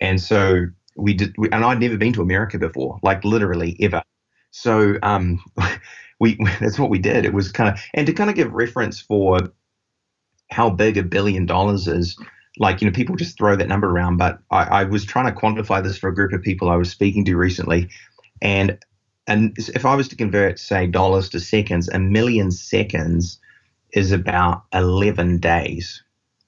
and 0.00 0.20
so 0.20 0.66
we 0.94 1.14
did, 1.14 1.34
we, 1.36 1.48
and 1.50 1.64
I'd 1.64 1.80
never 1.80 1.96
been 1.96 2.12
to 2.12 2.22
America 2.22 2.58
before, 2.58 3.00
like 3.02 3.24
literally 3.24 3.76
ever. 3.80 4.04
So 4.52 4.98
um, 5.02 5.42
we 6.20 6.38
that's 6.60 6.78
what 6.78 6.90
we 6.90 6.98
did. 6.98 7.24
It 7.24 7.34
was 7.34 7.50
kind 7.50 7.70
of, 7.70 7.80
and 7.94 8.06
to 8.06 8.12
kind 8.12 8.30
of 8.30 8.36
give 8.36 8.52
reference 8.52 9.00
for 9.00 9.38
how 10.50 10.70
big 10.70 10.96
a 10.96 11.02
billion 11.02 11.46
dollars 11.46 11.88
is. 11.88 12.16
Like 12.58 12.82
you 12.82 12.88
know, 12.90 12.94
people 12.94 13.16
just 13.16 13.38
throw 13.38 13.56
that 13.56 13.68
number 13.68 13.88
around, 13.88 14.16
but 14.18 14.40
I, 14.50 14.64
I 14.64 14.84
was 14.84 15.04
trying 15.04 15.32
to 15.32 15.40
quantify 15.40 15.82
this 15.82 15.96
for 15.96 16.08
a 16.08 16.14
group 16.14 16.32
of 16.32 16.42
people 16.42 16.68
I 16.68 16.76
was 16.76 16.90
speaking 16.90 17.24
to 17.24 17.36
recently, 17.36 17.88
and 18.42 18.78
and 19.26 19.56
if 19.56 19.86
I 19.86 19.94
was 19.94 20.08
to 20.08 20.16
convert, 20.16 20.58
say, 20.58 20.86
dollars 20.88 21.28
to 21.30 21.40
seconds, 21.40 21.88
a 21.88 22.00
million 22.00 22.50
seconds 22.50 23.38
is 23.92 24.10
about 24.10 24.64
11 24.72 25.38
days. 25.38 26.02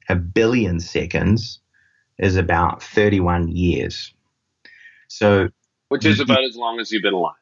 A 0.08 0.16
billion 0.16 0.80
seconds 0.80 1.61
is 2.18 2.37
about 2.37 2.82
31 2.82 3.48
years. 3.48 4.12
So, 5.06 5.48
which 5.90 6.04
is 6.04 6.18
about 6.18 6.42
as 6.42 6.56
long 6.56 6.80
as 6.80 6.90
you've 6.90 7.02
been 7.02 7.14
alive. 7.14 7.37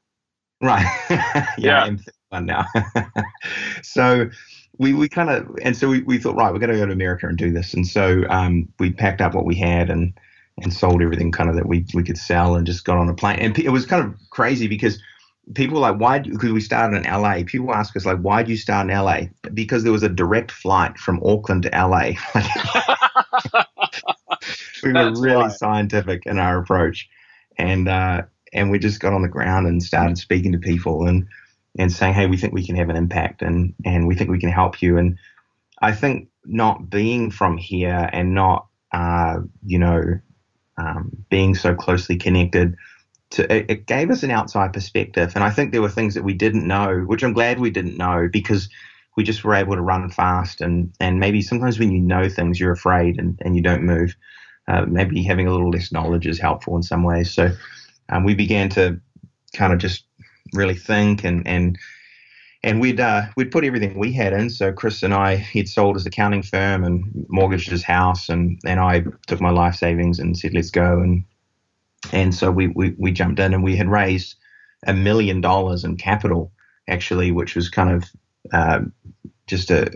Right. 0.60 0.84
yeah, 1.10 1.86
yeah. 1.86 1.90
Now. 2.32 2.64
so 3.82 4.30
we, 4.78 4.94
we 4.94 5.08
kind 5.08 5.30
of 5.30 5.48
and 5.62 5.76
so 5.76 5.88
we, 5.88 6.02
we 6.02 6.18
thought 6.18 6.36
right 6.36 6.52
we're 6.52 6.58
going 6.58 6.72
to 6.72 6.78
go 6.78 6.86
to 6.86 6.92
America 6.92 7.26
and 7.26 7.36
do 7.36 7.50
this. 7.50 7.74
And 7.74 7.86
so 7.86 8.24
um, 8.28 8.68
we 8.78 8.92
packed 8.92 9.20
up 9.20 9.34
what 9.34 9.44
we 9.44 9.56
had 9.56 9.90
and 9.90 10.12
and 10.62 10.72
sold 10.72 11.02
everything 11.02 11.32
kind 11.32 11.50
of 11.50 11.56
that 11.56 11.66
we 11.66 11.86
we 11.94 12.02
could 12.02 12.18
sell 12.18 12.54
and 12.54 12.66
just 12.66 12.84
got 12.84 12.98
on 12.98 13.08
a 13.08 13.14
plane. 13.14 13.38
And 13.40 13.58
it 13.58 13.70
was 13.70 13.86
kind 13.86 14.04
of 14.04 14.14
crazy 14.30 14.68
because 14.68 15.00
people 15.54 15.76
were 15.76 15.80
like 15.80 16.00
why 16.00 16.20
because 16.20 16.52
we 16.52 16.60
started 16.60 16.96
in 16.96 17.12
LA 17.12 17.40
people 17.44 17.74
ask 17.74 17.96
us 17.96 18.06
like 18.06 18.18
why 18.18 18.40
do 18.42 18.52
you 18.52 18.56
start 18.56 18.88
in 18.88 18.96
LA 18.96 19.22
because 19.52 19.82
there 19.82 19.90
was 19.90 20.04
a 20.04 20.08
direct 20.08 20.52
flight 20.52 20.96
from 20.96 21.20
Auckland 21.24 21.64
to 21.64 21.70
LA 21.70 22.12
we 24.82 24.92
were 24.92 25.12
really 25.20 25.44
why. 25.44 25.48
scientific 25.48 26.26
in 26.26 26.38
our 26.38 26.58
approach. 26.58 27.08
And 27.58 27.88
uh, 27.88 28.22
and 28.52 28.70
we 28.70 28.78
just 28.78 29.00
got 29.00 29.12
on 29.12 29.22
the 29.22 29.28
ground 29.28 29.66
and 29.66 29.82
started 29.82 30.18
speaking 30.18 30.52
to 30.52 30.58
people 30.58 31.06
and 31.06 31.26
and 31.78 31.92
saying, 31.92 32.14
hey, 32.14 32.26
we 32.26 32.36
think 32.36 32.52
we 32.52 32.66
can 32.66 32.76
have 32.76 32.88
an 32.88 32.96
impact 32.96 33.42
and 33.42 33.74
and 33.84 34.06
we 34.06 34.14
think 34.14 34.30
we 34.30 34.40
can 34.40 34.50
help 34.50 34.82
you. 34.82 34.96
And 34.98 35.18
I 35.80 35.92
think 35.92 36.28
not 36.44 36.90
being 36.90 37.30
from 37.30 37.56
here 37.56 38.08
and 38.12 38.34
not 38.34 38.66
uh, 38.92 39.38
you 39.64 39.78
know 39.78 40.02
um, 40.76 41.10
being 41.30 41.54
so 41.54 41.74
closely 41.74 42.16
connected. 42.16 42.76
To, 43.32 43.52
it, 43.54 43.66
it 43.70 43.86
gave 43.86 44.10
us 44.10 44.24
an 44.24 44.32
outside 44.32 44.72
perspective, 44.72 45.32
and 45.36 45.44
I 45.44 45.50
think 45.50 45.70
there 45.70 45.82
were 45.82 45.88
things 45.88 46.14
that 46.14 46.24
we 46.24 46.34
didn't 46.34 46.66
know, 46.66 47.04
which 47.06 47.22
I'm 47.22 47.32
glad 47.32 47.60
we 47.60 47.70
didn't 47.70 47.96
know 47.96 48.28
because 48.30 48.68
we 49.16 49.22
just 49.22 49.44
were 49.44 49.54
able 49.54 49.74
to 49.76 49.82
run 49.82 50.10
fast 50.10 50.60
and 50.60 50.92
and 50.98 51.20
maybe 51.20 51.42
sometimes 51.42 51.78
when 51.78 51.92
you 51.92 52.00
know 52.00 52.28
things 52.28 52.58
you're 52.58 52.72
afraid 52.72 53.18
and, 53.18 53.38
and 53.44 53.54
you 53.54 53.62
don't 53.62 53.82
move 53.82 54.14
uh, 54.68 54.84
maybe 54.86 55.22
having 55.22 55.46
a 55.46 55.50
little 55.50 55.70
less 55.70 55.92
knowledge 55.92 56.26
is 56.26 56.38
helpful 56.38 56.76
in 56.76 56.82
some 56.82 57.02
ways. 57.02 57.32
So 57.32 57.50
um, 58.08 58.24
we 58.24 58.34
began 58.34 58.68
to 58.70 59.00
kind 59.54 59.72
of 59.72 59.78
just 59.78 60.04
really 60.54 60.74
think 60.74 61.24
and 61.24 61.46
and 61.46 61.78
and 62.62 62.78
we'd 62.80 63.00
uh, 63.00 63.22
we'd 63.36 63.50
put 63.50 63.64
everything 63.64 63.98
we 63.98 64.12
had 64.12 64.32
in. 64.34 64.50
So 64.50 64.70
Chris 64.72 65.02
and 65.02 65.14
I, 65.14 65.36
he'd 65.36 65.68
sold 65.68 65.96
his 65.96 66.04
accounting 66.06 66.42
firm 66.42 66.84
and 66.84 67.04
mortgaged 67.28 67.70
his 67.70 67.82
house, 67.82 68.28
and 68.28 68.58
and 68.66 68.78
I 68.80 69.04
took 69.26 69.40
my 69.40 69.50
life 69.50 69.76
savings 69.76 70.18
and 70.18 70.36
said 70.36 70.52
let's 70.54 70.70
go 70.70 71.00
and 71.00 71.24
and 72.12 72.34
so 72.34 72.50
we 72.50 72.66
we, 72.68 72.94
we 72.98 73.12
jumped 73.12 73.40
in 73.40 73.54
and 73.54 73.62
we 73.62 73.76
had 73.76 73.88
raised 73.88 74.34
a 74.86 74.92
million 74.94 75.40
dollars 75.40 75.84
in 75.84 75.96
capital 75.96 76.52
actually, 76.88 77.30
which 77.30 77.54
was 77.54 77.68
kind 77.68 77.90
of 77.90 78.04
uh, 78.52 78.80
just 79.46 79.70
a 79.70 79.90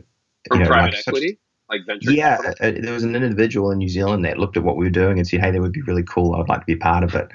From 0.48 0.58
you 0.60 0.64
know, 0.64 0.70
private 0.70 0.84
like 0.92 0.94
such- 1.02 1.08
equity, 1.08 1.38
like 1.70 1.80
venture. 1.86 2.12
yeah, 2.12 2.36
capital? 2.36 2.66
uh, 2.78 2.80
there 2.82 2.92
was 2.92 3.02
an 3.04 3.14
individual 3.16 3.70
in 3.72 3.78
New 3.78 3.88
Zealand 3.88 4.24
that 4.24 4.38
looked 4.38 4.56
at 4.56 4.62
what 4.62 4.76
we 4.76 4.84
were 4.84 4.90
doing 4.90 5.18
and 5.18 5.26
said, 5.26 5.40
"Hey, 5.40 5.50
that 5.50 5.60
would 5.60 5.72
be 5.72 5.82
really 5.82 6.02
cool. 6.04 6.34
I'd 6.34 6.48
like 6.48 6.60
to 6.60 6.66
be 6.66 6.74
a 6.74 6.78
part 6.78 7.04
of 7.04 7.14
it." 7.14 7.28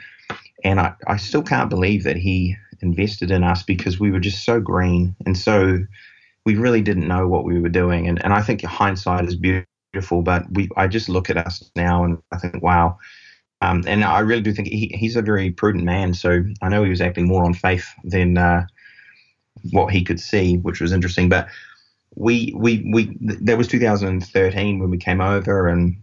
And 0.63 0.79
I, 0.79 0.93
I 1.08 1.17
still 1.17 1.41
can't 1.43 1.69
believe 1.69 2.03
that 2.03 2.15
he 2.17 2.55
invested 2.81 3.31
in 3.31 3.43
us 3.43 3.63
because 3.63 3.99
we 3.99 4.11
were 4.11 4.19
just 4.19 4.43
so 4.43 4.59
green 4.59 5.15
and 5.25 5.37
so 5.37 5.79
we 6.45 6.55
really 6.55 6.81
didn't 6.81 7.07
know 7.07 7.27
what 7.27 7.43
we 7.43 7.59
were 7.59 7.69
doing. 7.69 8.07
And 8.07 8.23
and 8.23 8.33
I 8.33 8.41
think 8.41 8.63
hindsight 8.63 9.25
is 9.25 9.35
beautiful, 9.35 10.21
but 10.21 10.45
we 10.51 10.69
I 10.77 10.87
just 10.87 11.09
look 11.09 11.29
at 11.29 11.37
us 11.37 11.69
now 11.75 12.03
and 12.03 12.17
I 12.31 12.37
think, 12.37 12.63
wow. 12.63 12.97
Um, 13.61 13.83
and 13.87 14.05
I 14.05 14.19
really 14.19 14.41
do 14.41 14.53
think 14.53 14.69
he, 14.69 14.89
he's 14.95 15.17
a 15.17 15.21
very 15.21 15.51
prudent 15.51 15.83
man. 15.83 16.13
So 16.13 16.43
I 16.61 16.69
know 16.69 16.83
he 16.83 16.89
was 16.89 17.01
acting 17.01 17.27
more 17.27 17.43
on 17.43 17.53
faith 17.53 17.85
than 18.05 18.37
uh, 18.37 18.65
what 19.71 19.91
he 19.91 20.03
could 20.03 20.19
see, 20.19 20.57
which 20.57 20.79
was 20.79 20.93
interesting. 20.93 21.27
But 21.27 21.49
we 22.15 22.53
we 22.55 22.89
we 22.93 23.17
that 23.41 23.57
was 23.57 23.67
2013 23.67 24.79
when 24.79 24.89
we 24.89 24.97
came 24.97 25.21
over 25.21 25.67
and 25.67 26.01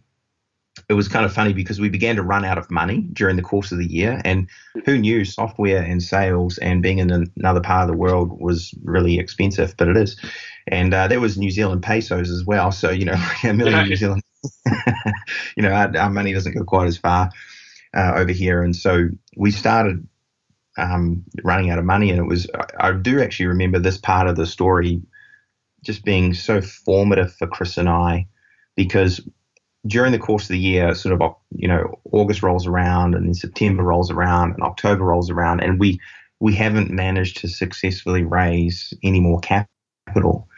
it 0.88 0.94
was 0.94 1.08
kind 1.08 1.24
of 1.24 1.32
funny 1.32 1.52
because 1.52 1.80
we 1.80 1.88
began 1.88 2.16
to 2.16 2.22
run 2.22 2.44
out 2.44 2.58
of 2.58 2.70
money 2.70 3.08
during 3.12 3.36
the 3.36 3.42
course 3.42 3.72
of 3.72 3.78
the 3.78 3.86
year 3.86 4.20
and 4.24 4.48
who 4.84 4.98
knew 4.98 5.24
software 5.24 5.82
and 5.82 6.02
sales 6.02 6.58
and 6.58 6.82
being 6.82 6.98
in 6.98 7.10
another 7.36 7.60
part 7.60 7.82
of 7.82 7.88
the 7.88 7.96
world 7.96 8.40
was 8.40 8.74
really 8.84 9.18
expensive 9.18 9.74
but 9.76 9.88
it 9.88 9.96
is. 9.96 10.16
And 10.68 10.92
uh, 10.92 11.08
there 11.08 11.20
was 11.20 11.38
new 11.38 11.50
zealand 11.50 11.82
pesos 11.82 12.30
as 12.30 12.44
well 12.44 12.72
so 12.72 12.90
you 12.90 13.04
know 13.04 13.16
a 13.44 13.52
million 13.52 13.88
new 13.88 13.96
zealand 13.96 14.22
you 15.56 15.62
know 15.62 15.72
our, 15.72 15.96
our 15.96 16.10
money 16.10 16.32
doesn't 16.32 16.54
go 16.54 16.64
quite 16.64 16.86
as 16.86 16.98
far 16.98 17.30
uh, 17.96 18.12
over 18.16 18.32
here. 18.32 18.62
And 18.62 18.76
so 18.76 19.08
we 19.36 19.50
started 19.50 20.06
um, 20.78 21.24
running 21.42 21.70
out 21.70 21.78
of 21.78 21.84
money 21.84 22.10
and 22.10 22.18
it 22.18 22.24
was 22.24 22.46
I, 22.54 22.88
I 22.88 22.92
do 22.92 23.22
actually 23.22 23.46
remember 23.46 23.78
this 23.78 23.96
part 23.96 24.28
of 24.28 24.36
the 24.36 24.46
story 24.46 25.00
just 25.82 26.04
being 26.04 26.34
so 26.34 26.60
formative 26.60 27.32
for 27.34 27.46
Chris 27.46 27.78
and 27.78 27.88
I 27.88 28.26
because 28.74 29.26
during 29.86 30.12
the 30.12 30.18
course 30.18 30.44
of 30.44 30.48
the 30.48 30.58
year, 30.58 30.94
sort 30.94 31.20
of 31.20 31.34
you 31.50 31.68
know 31.68 31.98
August 32.12 32.42
rolls 32.42 32.66
around 32.66 33.14
and 33.14 33.26
then 33.26 33.34
September 33.34 33.82
rolls 33.82 34.10
around 34.10 34.52
and 34.52 34.62
October 34.62 35.04
rolls 35.04 35.30
around 35.30 35.60
and 35.60 35.80
we 35.80 36.00
we 36.40 36.54
haven't 36.54 36.90
managed 36.90 37.38
to 37.38 37.48
successfully 37.48 38.22
raise 38.22 38.92
any 39.02 39.20
more 39.20 39.40
capital 39.40 40.48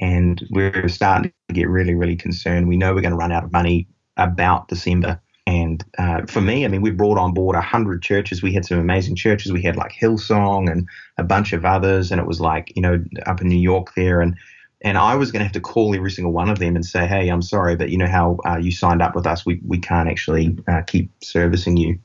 and 0.00 0.46
we're 0.50 0.88
starting 0.88 1.32
to 1.48 1.54
get 1.54 1.68
really 1.68 1.94
really 1.94 2.16
concerned. 2.16 2.68
We 2.68 2.76
know 2.76 2.94
we're 2.94 3.00
going 3.00 3.12
to 3.12 3.16
run 3.16 3.32
out 3.32 3.44
of 3.44 3.52
money 3.52 3.88
about 4.16 4.68
December. 4.68 5.20
And 5.46 5.84
uh, 5.98 6.22
for 6.26 6.40
me, 6.40 6.64
I 6.64 6.68
mean, 6.68 6.82
we 6.82 6.90
brought 6.90 7.18
on 7.18 7.34
board 7.34 7.56
a 7.56 7.60
hundred 7.60 8.02
churches. 8.02 8.42
We 8.42 8.52
had 8.52 8.64
some 8.64 8.78
amazing 8.78 9.16
churches. 9.16 9.52
We 9.52 9.62
had 9.62 9.74
like 9.74 9.92
Hillsong 9.92 10.70
and 10.70 10.86
a 11.16 11.24
bunch 11.24 11.52
of 11.52 11.64
others, 11.64 12.12
and 12.12 12.20
it 12.20 12.26
was 12.26 12.40
like 12.40 12.72
you 12.76 12.82
know 12.82 13.02
up 13.26 13.40
in 13.40 13.48
New 13.48 13.58
York 13.58 13.92
there, 13.96 14.20
and 14.20 14.36
and 14.82 14.96
I 14.96 15.14
was 15.14 15.30
going 15.30 15.40
to 15.40 15.44
have 15.44 15.52
to 15.52 15.60
call 15.60 15.94
every 15.94 16.10
single 16.10 16.32
one 16.32 16.48
of 16.48 16.58
them 16.58 16.74
and 16.74 16.84
say, 16.84 17.06
hey, 17.06 17.28
I'm 17.28 17.42
sorry, 17.42 17.76
but 17.76 17.90
you 17.90 17.98
know 17.98 18.06
how 18.08 18.38
uh, 18.46 18.56
you 18.56 18.72
signed 18.72 19.02
up 19.02 19.14
with 19.14 19.26
us, 19.26 19.44
we 19.44 19.60
we 19.66 19.78
can't 19.78 20.08
actually 20.08 20.56
uh, 20.68 20.82
keep 20.82 21.10
servicing 21.22 21.76
you, 21.76 21.98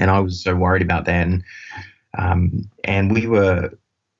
and 0.00 0.10
I 0.10 0.20
was 0.20 0.42
so 0.42 0.54
worried 0.54 0.82
about 0.82 1.04
that, 1.04 1.26
and 1.26 1.44
um, 2.16 2.68
and 2.84 3.12
we 3.12 3.26
were 3.26 3.70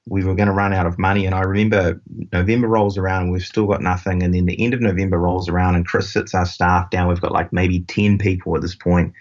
we 0.06 0.24
were 0.24 0.34
going 0.34 0.48
to 0.48 0.54
run 0.54 0.72
out 0.72 0.86
of 0.86 0.98
money, 0.98 1.26
and 1.26 1.34
I 1.34 1.40
remember 1.40 2.00
November 2.32 2.68
rolls 2.68 2.96
around 2.96 3.24
and 3.24 3.32
we've 3.32 3.42
still 3.42 3.66
got 3.66 3.82
nothing, 3.82 4.22
and 4.22 4.32
then 4.32 4.46
the 4.46 4.58
end 4.62 4.72
of 4.72 4.80
November 4.80 5.18
rolls 5.18 5.48
around 5.48 5.74
and 5.74 5.86
Chris 5.86 6.10
sits 6.10 6.34
our 6.34 6.46
staff 6.46 6.90
down. 6.90 7.08
We've 7.08 7.20
got 7.20 7.32
like 7.32 7.52
maybe 7.52 7.80
ten 7.80 8.18
people 8.18 8.54
at 8.54 8.62
this 8.62 8.74
point, 8.76 9.12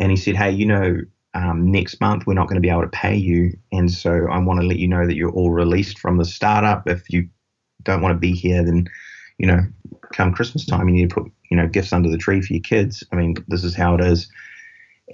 and 0.00 0.10
he 0.10 0.16
said, 0.16 0.36
hey, 0.36 0.50
you 0.50 0.66
know. 0.66 1.00
Um, 1.34 1.70
next 1.70 2.00
month 2.00 2.26
we're 2.26 2.32
not 2.32 2.48
going 2.48 2.54
to 2.54 2.66
be 2.66 2.70
able 2.70 2.80
to 2.80 2.88
pay 2.88 3.14
you, 3.14 3.52
and 3.70 3.92
so 3.92 4.26
I 4.30 4.38
want 4.38 4.58
to 4.58 4.66
let 4.66 4.78
you 4.78 4.88
know 4.88 5.06
that 5.06 5.16
you're 5.16 5.32
all 5.32 5.50
released 5.50 5.98
from 5.98 6.16
the 6.16 6.24
startup. 6.24 6.88
If 6.88 7.10
you 7.10 7.28
don't 7.86 8.02
want 8.02 8.14
to 8.14 8.18
be 8.18 8.32
here, 8.32 8.62
then 8.64 8.88
you 9.38 9.46
know, 9.46 9.60
come 10.12 10.32
Christmas 10.32 10.64
time, 10.64 10.88
you 10.88 10.94
need 10.94 11.10
to 11.10 11.14
put 11.14 11.32
you 11.50 11.56
know 11.56 11.68
gifts 11.68 11.92
under 11.92 12.10
the 12.10 12.18
tree 12.18 12.40
for 12.40 12.52
your 12.52 12.62
kids. 12.62 13.04
I 13.12 13.16
mean, 13.16 13.36
this 13.48 13.64
is 13.64 13.74
how 13.74 13.94
it 13.94 14.00
is, 14.00 14.28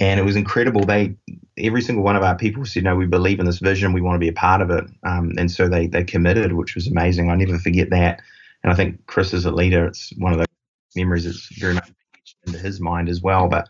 and 0.01 0.19
it 0.19 0.25
was 0.25 0.37
incredible. 0.37 0.85
They 0.85 1.15
every 1.59 1.83
single 1.83 2.05
one 2.05 2.17
of 2.17 2.23
our 2.23 2.37
people 2.37 2.65
said, 2.65 2.85
"No, 2.85 2.97
we 2.97 3.07
believe 3.07 3.41
in 3.41 3.47
this 3.47 3.59
vision. 3.59 3.93
We 3.93 4.01
want 4.01 4.17
to 4.17 4.21
be 4.21 4.29
a 4.29 4.33
part 4.33 4.61
of 4.61 4.71
it," 4.71 4.85
um, 5.05 5.33
and 5.39 5.51
so 5.51 5.69
they 5.69 5.87
they 5.87 6.05
committed, 6.05 6.53
which 6.53 6.75
was 6.75 6.87
amazing. 6.87 7.31
I 7.31 7.37
never 7.37 7.59
forget 7.59 7.91
that, 7.91 8.23
and 8.63 8.73
I 8.73 8.77
think 8.77 9.07
Chris 9.07 9.35
as 9.35 9.45
a 9.45 9.51
leader, 9.51 9.87
it's 9.87 10.13
one 10.19 10.33
of 10.33 10.39
those 10.39 10.47
memories 10.97 11.25
that's 11.25 11.49
very 11.59 11.75
much 11.75 11.91
into 12.47 12.59
his 12.59 12.81
mind 12.81 13.09
as 13.09 13.21
well. 13.23 13.49
But 13.49 13.69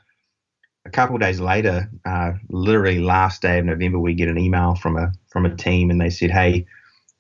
a 0.85 0.91
couple 0.91 1.17
days 1.19 1.41
later, 1.41 1.91
uh, 2.05 2.33
literally 2.49 3.01
last 3.01 3.43
day 3.43 3.59
of 3.59 3.65
November, 3.65 3.99
we 3.99 4.15
get 4.15 4.29
an 4.29 4.39
email 4.39 4.75
from 4.75 4.97
a 4.97 5.13
from 5.29 5.47
a 5.47 5.55
team, 5.55 5.91
and 5.91 6.01
they 6.01 6.11
said, 6.11 6.31
"Hey." 6.31 6.67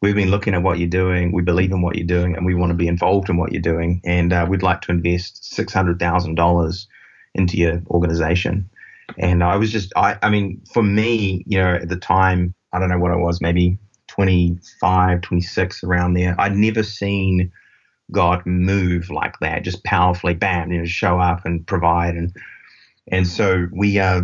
We've 0.02 0.16
been 0.16 0.30
looking 0.30 0.52
at 0.54 0.62
what 0.62 0.78
you're 0.78 0.88
doing. 0.88 1.32
We 1.32 1.42
believe 1.42 1.70
in 1.70 1.80
what 1.80 1.96
you're 1.96 2.06
doing, 2.06 2.36
and 2.36 2.44
we 2.44 2.54
want 2.54 2.70
to 2.70 2.76
be 2.76 2.88
involved 2.88 3.30
in 3.30 3.36
what 3.38 3.52
you're 3.52 3.62
doing. 3.62 4.02
And 4.04 4.32
uh, 4.32 4.46
we'd 4.48 4.62
like 4.62 4.82
to 4.82 4.90
invest 4.90 5.54
six 5.54 5.72
hundred 5.72 5.98
thousand 5.98 6.34
dollars 6.34 6.88
into 7.34 7.56
your 7.56 7.80
organization. 7.88 8.68
And 9.18 9.42
I 9.42 9.56
was 9.56 9.72
just, 9.72 9.92
I, 9.96 10.18
I 10.22 10.30
mean, 10.30 10.62
for 10.72 10.82
me, 10.82 11.44
you 11.46 11.58
know, 11.58 11.74
at 11.74 11.88
the 11.88 11.96
time, 11.96 12.54
I 12.72 12.78
don't 12.78 12.88
know 12.88 12.98
what 12.98 13.12
it 13.12 13.18
was, 13.18 13.40
maybe 13.40 13.78
25, 14.08 15.20
26, 15.20 15.84
around 15.84 16.14
there. 16.14 16.34
I'd 16.38 16.56
never 16.56 16.82
seen 16.82 17.52
God 18.10 18.44
move 18.46 19.10
like 19.10 19.38
that, 19.40 19.64
just 19.64 19.84
powerfully, 19.84 20.34
bam, 20.34 20.72
you 20.72 20.80
know, 20.80 20.84
show 20.84 21.18
up 21.18 21.44
and 21.44 21.66
provide. 21.66 22.16
And 22.16 22.34
and 23.10 23.26
so 23.26 23.68
we, 23.72 23.98
uh, 23.98 24.22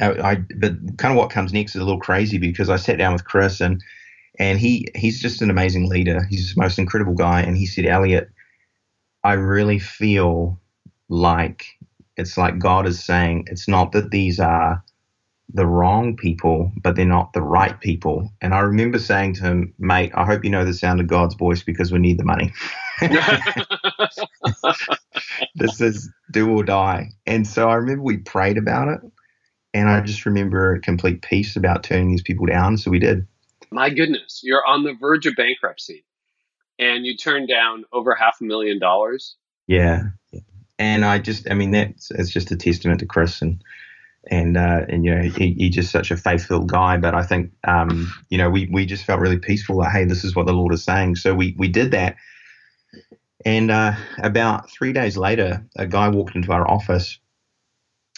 I, 0.00 0.10
I, 0.10 0.34
but 0.56 0.74
kind 0.98 1.12
of 1.12 1.16
what 1.16 1.30
comes 1.30 1.52
next 1.52 1.74
is 1.74 1.80
a 1.80 1.84
little 1.84 2.00
crazy 2.00 2.38
because 2.38 2.68
I 2.68 2.76
sat 2.76 2.98
down 2.98 3.12
with 3.12 3.24
Chris 3.24 3.60
and 3.60 3.82
and 4.38 4.58
he 4.58 4.88
he's 4.94 5.20
just 5.20 5.42
an 5.42 5.50
amazing 5.50 5.88
leader. 5.88 6.24
He's 6.24 6.54
the 6.54 6.60
most 6.60 6.78
incredible 6.78 7.14
guy. 7.14 7.40
And 7.40 7.56
he 7.56 7.66
said, 7.66 7.86
Eliot, 7.86 8.30
I 9.24 9.34
really 9.34 9.78
feel 9.78 10.60
like 11.08 11.66
it's 12.16 12.36
like 12.36 12.58
God 12.58 12.86
is 12.86 13.02
saying 13.02 13.46
it's 13.50 13.68
not 13.68 13.92
that 13.92 14.10
these 14.10 14.40
are 14.40 14.82
the 15.52 15.66
wrong 15.66 16.16
people, 16.16 16.72
but 16.82 16.96
they're 16.96 17.04
not 17.04 17.32
the 17.32 17.42
right 17.42 17.78
people. 17.80 18.30
And 18.40 18.52
I 18.52 18.60
remember 18.60 18.98
saying 18.98 19.34
to 19.34 19.42
him, 19.42 19.74
mate, 19.78 20.10
I 20.14 20.24
hope 20.24 20.44
you 20.44 20.50
know 20.50 20.64
the 20.64 20.74
sound 20.74 21.00
of 21.00 21.06
God's 21.06 21.34
voice 21.34 21.62
because 21.62 21.92
we 21.92 21.98
need 21.98 22.18
the 22.18 22.24
money. 22.24 22.52
this 25.54 25.80
is 25.80 26.10
do 26.30 26.50
or 26.50 26.64
die. 26.64 27.10
And 27.26 27.46
so 27.46 27.68
I 27.68 27.74
remember 27.74 28.02
we 28.02 28.16
prayed 28.18 28.58
about 28.58 28.88
it. 28.88 29.00
And 29.72 29.88
I 29.88 30.00
mm. 30.00 30.06
just 30.06 30.26
remember 30.26 30.78
complete 30.80 31.22
peace 31.22 31.54
about 31.54 31.84
turning 31.84 32.10
these 32.10 32.22
people 32.22 32.46
down. 32.46 32.78
So 32.78 32.90
we 32.90 32.98
did. 32.98 33.26
My 33.76 33.90
goodness, 33.90 34.40
you're 34.42 34.64
on 34.66 34.84
the 34.84 34.94
verge 34.94 35.26
of 35.26 35.36
bankruptcy, 35.36 36.06
and 36.78 37.04
you 37.04 37.14
turned 37.14 37.46
down 37.46 37.84
over 37.92 38.14
half 38.14 38.40
a 38.40 38.44
million 38.44 38.78
dollars. 38.78 39.36
Yeah. 39.66 40.04
And 40.78 41.04
I 41.04 41.18
just, 41.18 41.50
I 41.50 41.52
mean, 41.52 41.72
that's 41.72 42.10
it's 42.10 42.30
just 42.30 42.50
a 42.50 42.56
testament 42.56 43.00
to 43.00 43.06
Chris 43.06 43.42
and 43.42 43.62
and 44.30 44.56
uh, 44.56 44.86
and 44.88 45.04
you 45.04 45.14
know 45.14 45.20
he, 45.28 45.52
he's 45.52 45.74
just 45.74 45.90
such 45.90 46.10
a 46.10 46.16
faithful 46.16 46.60
guy. 46.60 46.96
But 46.96 47.14
I 47.14 47.22
think 47.22 47.52
um, 47.68 48.10
you 48.30 48.38
know 48.38 48.48
we 48.48 48.66
we 48.72 48.86
just 48.86 49.04
felt 49.04 49.20
really 49.20 49.38
peaceful 49.38 49.82
that 49.82 49.92
hey, 49.92 50.06
this 50.06 50.24
is 50.24 50.34
what 50.34 50.46
the 50.46 50.54
Lord 50.54 50.72
is 50.72 50.82
saying. 50.82 51.16
So 51.16 51.34
we 51.34 51.54
we 51.58 51.68
did 51.68 51.90
that. 51.90 52.16
And 53.44 53.70
uh, 53.70 53.92
about 54.22 54.70
three 54.70 54.94
days 54.94 55.18
later, 55.18 55.66
a 55.76 55.86
guy 55.86 56.08
walked 56.08 56.34
into 56.34 56.50
our 56.50 56.66
office, 56.66 57.18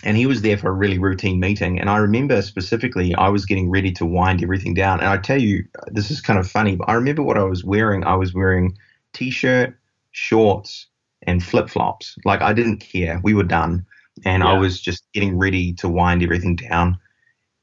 and 0.05 0.17
he 0.17 0.27
was 0.27 0.43
there 0.43 0.57
for 0.57 0.69
a 0.69 0.73
really 0.73 0.99
routine 0.99 1.41
meeting. 1.41 1.81
And 1.81 1.91
I 1.91 1.97
remember 1.97 2.41
specifically, 2.43 3.15
I 3.17 3.29
was 3.29 3.45
getting 3.45 3.69
ready 3.69 3.91
to 3.93 4.07
wind 4.07 4.43
everything 4.43 4.75
down. 4.75 5.01
And 5.01 5.09
I 5.09 5.19
tell 5.19 5.41
you, 5.41 5.65
this 5.89 6.11
is 6.11 6.21
kind 6.21 6.39
of 6.39 6.49
funny, 6.49 6.77
but 6.77 6.89
I 6.89 6.95
remember 6.95 7.23
what 7.23 7.37
I 7.37 7.43
was 7.43 7.65
wearing. 7.65 8.05
I 8.05 8.15
was 8.15 8.33
wearing 8.33 8.77
t-shirt, 9.13 9.77
shorts, 10.13 10.87
and 11.23 11.43
flip 11.43 11.69
flops. 11.69 12.17
Like 12.25 12.43
I 12.43 12.53
didn't 12.53 12.79
care. 12.79 13.21
We 13.23 13.35
were 13.35 13.43
done. 13.43 13.85
And 14.25 14.43
I 14.43 14.55
was 14.55 14.81
just 14.81 15.05
getting 15.13 15.39
ready 15.39 15.73
to 15.75 15.89
wind 15.89 16.23
everything 16.23 16.57
down. 16.57 16.99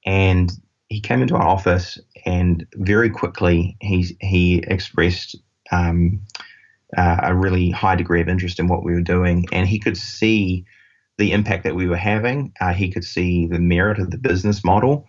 And 0.06 0.52
he 0.88 1.02
came 1.02 1.22
into 1.22 1.36
our 1.36 1.48
office 1.48 1.98
and 2.26 2.66
very 2.76 3.10
quickly 3.10 3.76
he, 3.82 4.16
he 4.22 4.64
expressed 4.68 5.36
um, 5.72 6.22
uh, 6.98 7.18
a 7.24 7.36
really 7.36 7.72
high 7.72 7.96
degree 7.96 8.22
of 8.22 8.30
interest 8.30 8.60
in 8.60 8.68
what 8.68 8.84
we 8.84 8.94
were 8.94 9.02
doing. 9.02 9.46
And 9.52 9.68
he 9.68 9.80
could 9.80 9.98
see 9.98 10.66
the 11.18 11.32
impact 11.32 11.64
that 11.64 11.76
we 11.76 11.88
were 11.88 11.98
having. 11.98 12.54
Uh, 12.60 12.74
he 12.74 12.92
could 12.92 13.04
see 13.04 13.48
the 13.48 13.60
merit 13.60 14.00
of 14.00 14.12
the 14.12 14.18
business 14.18 14.64
model. 14.64 15.08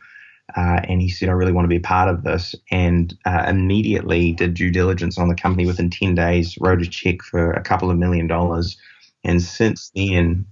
Uh, 0.56 0.80
and 0.84 1.02
he 1.02 1.08
said, 1.08 1.28
I 1.28 1.32
really 1.32 1.52
want 1.52 1.64
to 1.64 1.68
be 1.68 1.76
a 1.76 1.80
part 1.80 2.08
of 2.08 2.22
this. 2.22 2.54
And 2.70 3.12
uh, 3.24 3.46
immediately 3.48 4.32
did 4.32 4.54
due 4.54 4.70
diligence 4.70 5.18
on 5.18 5.28
the 5.28 5.34
company 5.34 5.66
within 5.66 5.90
10 5.90 6.14
days, 6.14 6.56
wrote 6.60 6.82
a 6.82 6.86
check 6.86 7.22
for 7.22 7.50
a 7.52 7.62
couple 7.62 7.90
of 7.90 7.98
million 7.98 8.26
dollars. 8.26 8.76
And 9.24 9.42
since 9.42 9.90
then, 9.94 10.46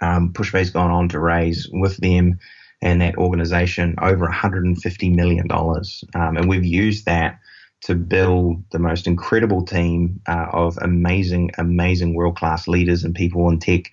um, 0.00 0.32
PushPay's 0.32 0.70
gone 0.70 0.90
on 0.90 1.08
to 1.10 1.18
raise 1.18 1.68
with 1.70 1.98
them 1.98 2.38
and 2.82 3.00
that 3.02 3.16
organization 3.18 3.94
over 4.00 4.26
$150 4.26 5.14
million. 5.14 5.50
Um, 5.50 6.36
and 6.36 6.48
we've 6.48 6.64
used 6.64 7.04
that 7.04 7.38
to 7.82 7.94
build 7.94 8.62
the 8.72 8.78
most 8.78 9.06
incredible 9.06 9.64
team 9.64 10.20
uh, 10.28 10.46
of 10.52 10.78
amazing, 10.82 11.50
amazing 11.58 12.14
world 12.14 12.36
class 12.36 12.68
leaders 12.68 13.04
and 13.04 13.14
people 13.14 13.48
in 13.48 13.58
tech, 13.58 13.90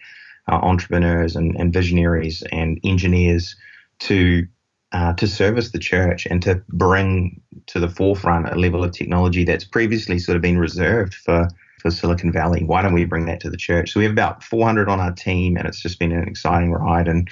uh, 0.49 0.55
entrepreneurs 0.55 1.35
and, 1.35 1.55
and 1.57 1.73
visionaries 1.73 2.43
and 2.51 2.79
engineers 2.83 3.55
to 3.99 4.47
uh, 4.93 5.13
to 5.13 5.27
service 5.27 5.71
the 5.71 5.79
church 5.79 6.25
and 6.25 6.41
to 6.41 6.63
bring 6.69 7.41
to 7.65 7.79
the 7.79 7.89
forefront 7.89 8.47
a 8.47 8.55
level 8.55 8.83
of 8.83 8.91
technology 8.91 9.43
that's 9.43 9.65
previously 9.65 10.17
sort 10.17 10.37
of 10.37 10.41
been 10.41 10.57
reserved 10.57 11.13
for 11.13 11.49
for 11.79 11.91
Silicon 11.91 12.31
Valley. 12.31 12.63
Why 12.63 12.81
don't 12.81 12.93
we 12.93 13.05
bring 13.05 13.25
that 13.25 13.39
to 13.41 13.49
the 13.49 13.57
church? 13.57 13.91
So 13.91 13.99
we 13.99 14.05
have 14.05 14.13
about 14.13 14.43
400 14.43 14.89
on 14.89 14.99
our 14.99 15.11
team, 15.11 15.57
and 15.57 15.67
it's 15.67 15.81
just 15.81 15.99
been 15.99 16.11
an 16.11 16.27
exciting 16.27 16.71
ride. 16.71 17.07
And 17.07 17.29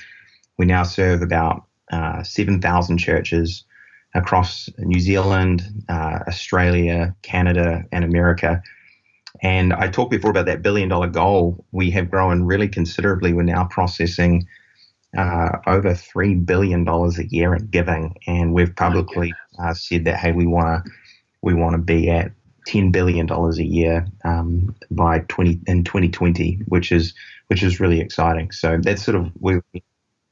we 0.57 0.65
now 0.65 0.83
serve 0.83 1.21
about 1.21 1.63
uh, 1.91 2.23
7,000 2.23 2.97
churches 2.97 3.63
across 4.13 4.69
New 4.77 4.99
Zealand, 4.99 5.63
uh, 5.89 6.19
Australia, 6.27 7.15
Canada, 7.21 7.83
and 7.91 8.03
America. 8.03 8.61
And 9.41 9.73
I 9.73 9.89
talked 9.89 10.11
before 10.11 10.31
about 10.31 10.45
that 10.45 10.61
billion 10.61 10.89
dollar 10.89 11.07
goal. 11.07 11.65
We 11.71 11.91
have 11.91 12.09
grown 12.09 12.43
really 12.43 12.67
considerably. 12.67 13.33
We're 13.33 13.43
now 13.43 13.65
processing 13.65 14.47
uh, 15.17 15.57
over 15.67 15.93
three 15.93 16.35
billion 16.35 16.83
dollars 16.83 17.17
a 17.19 17.25
year 17.27 17.55
in 17.55 17.67
giving, 17.67 18.15
and 18.27 18.53
we've 18.53 18.75
publicly 18.75 19.33
uh, 19.59 19.73
said 19.73 20.05
that 20.05 20.17
hey, 20.17 20.31
we 20.31 20.45
want 20.45 20.85
to 20.85 20.91
we 21.41 21.53
want 21.53 21.73
to 21.73 21.77
be 21.77 22.09
at 22.09 22.31
ten 22.65 22.91
billion 22.91 23.25
dollars 23.25 23.57
a 23.57 23.63
year 23.63 24.07
um, 24.23 24.75
by 24.91 25.19
twenty 25.27 25.59
in 25.67 25.83
twenty 25.83 26.09
twenty, 26.09 26.59
which 26.67 26.91
is 26.91 27.13
which 27.47 27.63
is 27.63 27.79
really 27.79 27.99
exciting. 27.99 28.51
So 28.51 28.77
that's 28.81 29.03
sort 29.03 29.15
of 29.15 29.31
we 29.39 29.61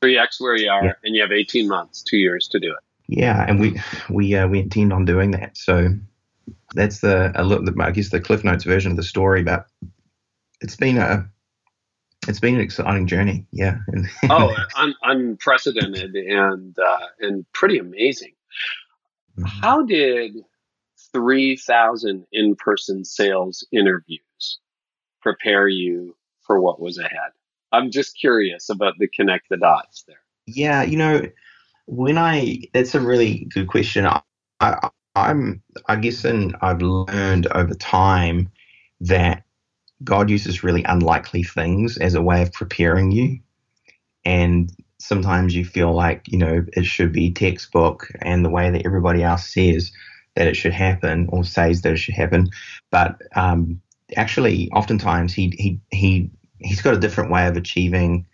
three 0.02 0.18
x 0.18 0.42
where 0.42 0.56
you 0.56 0.70
are, 0.70 0.84
yeah. 0.84 0.94
and 1.04 1.16
you 1.16 1.22
have 1.22 1.32
eighteen 1.32 1.68
months, 1.68 2.02
two 2.02 2.18
years 2.18 2.48
to 2.50 2.60
do 2.60 2.72
it. 2.72 2.80
Yeah, 3.08 3.46
and 3.48 3.60
we 3.60 3.82
we 4.10 4.36
uh, 4.36 4.48
we 4.48 4.60
intend 4.60 4.92
on 4.92 5.06
doing 5.06 5.32
that. 5.32 5.58
So 5.58 5.90
that's 6.74 7.00
the 7.00 7.32
a 7.36 7.44
look, 7.44 7.64
I 7.80 7.92
guess 7.92 8.10
the 8.10 8.20
Cliff 8.20 8.44
Notes 8.44 8.64
version 8.64 8.92
of 8.92 8.98
the 8.98 9.04
story, 9.04 9.44
but 9.44 9.68
it's 10.62 10.76
been 10.76 10.98
a 10.98 11.30
it's 12.28 12.40
been 12.40 12.56
an 12.56 12.62
exciting 12.62 13.08
journey. 13.08 13.46
Yeah. 13.52 13.80
oh, 14.30 14.56
un- 14.78 14.96
unprecedented 15.04 16.16
and 16.16 16.78
uh, 16.80 17.08
and 17.20 17.46
pretty 17.54 17.78
amazing. 17.78 18.34
Mm-hmm. 19.38 19.46
How 19.46 19.84
did 19.84 20.38
three 21.12 21.58
thousand 21.58 22.26
in 22.32 22.56
person 22.56 23.06
sales 23.06 23.66
interviews 23.72 24.60
prepare 25.22 25.68
you 25.68 26.16
for 26.42 26.60
what 26.60 26.80
was 26.80 26.98
ahead? 26.98 27.32
I'm 27.72 27.92
just 27.92 28.18
curious 28.20 28.70
about 28.70 28.96
the 29.00 29.08
connect 29.08 29.50
the 29.50 29.58
dots 29.58 30.04
there. 30.08 30.18
Yeah, 30.46 30.84
you 30.84 30.98
know, 30.98 31.24
when 31.88 32.18
I 32.18 32.60
that's 32.74 32.96
a 32.96 33.00
really 33.00 33.48
good 33.54 33.68
question. 33.68 34.06
I, 34.06 34.22
I 34.60 34.90
I'm 35.16 35.62
I 35.88 35.96
guess 35.96 36.26
and 36.26 36.56
I've 36.62 36.82
learned 36.82 37.48
over 37.48 37.74
time 37.76 38.50
that 39.02 39.44
God 40.04 40.30
uses 40.30 40.64
really 40.64 40.84
unlikely 40.84 41.44
things 41.44 41.98
as 41.98 42.16
a 42.16 42.22
way 42.22 42.42
of 42.42 42.52
preparing 42.52 43.12
you. 43.12 43.40
And 44.26 44.72
sometimes 45.00 45.56
you 45.56 45.66
feel 45.66 45.94
like, 45.94 46.24
you 46.28 46.38
know, 46.38 46.66
it 46.74 46.86
should 46.86 47.12
be 47.12 47.32
textbook 47.32 48.08
and 48.22 48.44
the 48.44 48.50
way 48.50 48.70
that 48.70 48.86
everybody 48.86 49.24
else 49.24 49.48
says 49.48 49.92
that 50.36 50.48
it 50.48 50.56
should 50.56 50.74
happen 50.74 51.28
or 51.30 51.44
says 51.44 51.82
that 51.82 51.94
it 51.94 51.98
should 51.98 52.16
happen. 52.16 52.50
But 52.90 53.22
um, 53.36 53.82
actually, 54.16 54.72
oftentimes 54.72 55.34
he, 55.34 55.54
he, 55.58 55.80
he, 55.92 56.32
he's 56.60 56.82
got 56.82 56.96
a 56.96 57.00
different 57.00 57.32
way 57.32 57.48
of 57.48 57.58
achieving 57.58 58.26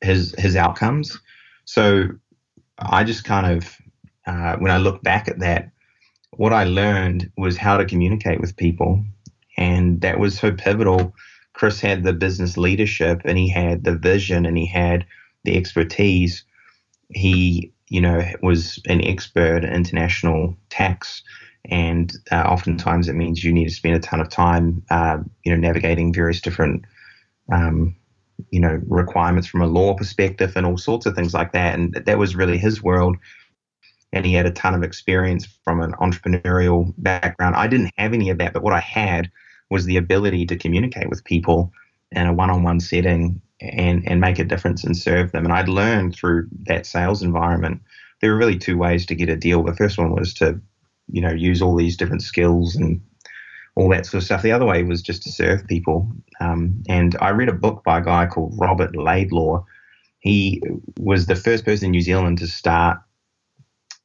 his, 0.00 0.34
his 0.38 0.56
outcomes. 0.56 1.20
So 1.64 2.08
I 2.78 3.04
just 3.04 3.24
kind 3.24 3.58
of, 3.58 3.76
uh, 4.26 4.56
when 4.56 4.70
I 4.70 4.78
look 4.78 5.02
back 5.02 5.28
at 5.28 5.40
that, 5.40 5.70
what 6.38 6.52
I 6.52 6.62
learned 6.62 7.30
was 7.36 7.56
how 7.56 7.76
to 7.76 7.84
communicate 7.84 8.40
with 8.40 8.56
people 8.56 9.04
and 9.58 10.00
that 10.02 10.20
was 10.20 10.38
so 10.38 10.52
pivotal. 10.52 11.12
Chris 11.52 11.80
had 11.80 12.04
the 12.04 12.12
business 12.12 12.56
leadership 12.56 13.20
and 13.24 13.36
he 13.36 13.50
had 13.50 13.82
the 13.82 13.96
vision 13.96 14.46
and 14.46 14.56
he 14.56 14.66
had 14.66 15.04
the 15.42 15.56
expertise. 15.56 16.44
He, 17.12 17.72
you 17.88 18.00
know, 18.00 18.22
was 18.40 18.80
an 18.86 19.04
expert 19.04 19.64
in 19.64 19.72
international 19.72 20.56
tax. 20.70 21.24
And 21.64 22.14
uh, 22.30 22.42
oftentimes 22.42 23.08
it 23.08 23.14
means 23.14 23.42
you 23.42 23.52
need 23.52 23.68
to 23.68 23.74
spend 23.74 23.96
a 23.96 23.98
ton 23.98 24.20
of 24.20 24.28
time, 24.28 24.84
uh, 24.90 25.18
you 25.44 25.50
know, 25.50 25.58
navigating 25.58 26.14
various 26.14 26.40
different, 26.40 26.84
um, 27.52 27.96
you 28.50 28.60
know, 28.60 28.80
requirements 28.86 29.48
from 29.48 29.62
a 29.62 29.66
law 29.66 29.92
perspective 29.94 30.52
and 30.54 30.64
all 30.64 30.78
sorts 30.78 31.04
of 31.04 31.16
things 31.16 31.34
like 31.34 31.50
that. 31.50 31.74
And 31.74 31.94
that 31.94 32.16
was 32.16 32.36
really 32.36 32.58
his 32.58 32.80
world 32.80 33.16
and 34.12 34.24
he 34.24 34.34
had 34.34 34.46
a 34.46 34.50
ton 34.50 34.74
of 34.74 34.82
experience 34.82 35.46
from 35.64 35.80
an 35.80 35.92
entrepreneurial 36.00 36.92
background. 36.98 37.56
I 37.56 37.66
didn't 37.66 37.92
have 37.96 38.14
any 38.14 38.30
of 38.30 38.38
that, 38.38 38.52
but 38.52 38.62
what 38.62 38.72
I 38.72 38.80
had 38.80 39.30
was 39.70 39.84
the 39.84 39.96
ability 39.96 40.46
to 40.46 40.56
communicate 40.56 41.10
with 41.10 41.24
people 41.24 41.72
in 42.12 42.26
a 42.26 42.32
one-on-one 42.32 42.80
setting 42.80 43.40
and 43.60 44.08
and 44.08 44.20
make 44.20 44.38
a 44.38 44.44
difference 44.44 44.84
and 44.84 44.96
serve 44.96 45.32
them. 45.32 45.44
And 45.44 45.52
I'd 45.52 45.68
learned 45.68 46.14
through 46.14 46.48
that 46.66 46.86
sales 46.86 47.22
environment 47.22 47.82
there 48.20 48.32
were 48.32 48.38
really 48.38 48.58
two 48.58 48.76
ways 48.76 49.06
to 49.06 49.14
get 49.14 49.28
a 49.28 49.36
deal. 49.36 49.62
The 49.62 49.76
first 49.76 49.98
one 49.98 50.14
was 50.14 50.34
to, 50.34 50.60
you 51.10 51.20
know, 51.20 51.32
use 51.32 51.62
all 51.62 51.76
these 51.76 51.96
different 51.96 52.22
skills 52.22 52.74
and 52.74 53.00
all 53.76 53.88
that 53.90 54.06
sort 54.06 54.22
of 54.22 54.24
stuff. 54.24 54.42
The 54.42 54.52
other 54.52 54.66
way 54.66 54.82
was 54.82 55.02
just 55.02 55.22
to 55.22 55.32
serve 55.32 55.66
people. 55.66 56.10
Um, 56.40 56.82
and 56.88 57.16
I 57.20 57.30
read 57.30 57.48
a 57.48 57.52
book 57.52 57.84
by 57.84 57.98
a 57.98 58.04
guy 58.04 58.26
called 58.26 58.58
Robert 58.58 58.96
Laidlaw. 58.96 59.64
He 60.18 60.60
was 60.98 61.26
the 61.26 61.36
first 61.36 61.64
person 61.64 61.86
in 61.86 61.90
New 61.92 62.00
Zealand 62.00 62.38
to 62.38 62.48
start 62.48 62.98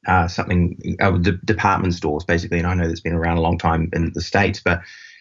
uh, 0.06 0.28
something, 0.28 0.96
uh, 1.00 1.18
department 1.44 1.94
stores 1.94 2.24
basically. 2.24 2.58
And 2.58 2.66
I 2.66 2.74
know 2.74 2.86
that's 2.86 3.00
been 3.00 3.14
around 3.14 3.38
a 3.38 3.42
long 3.42 3.58
time 3.58 3.90
in 3.92 4.12
the 4.14 4.20
States, 4.20 4.60
but 4.64 4.80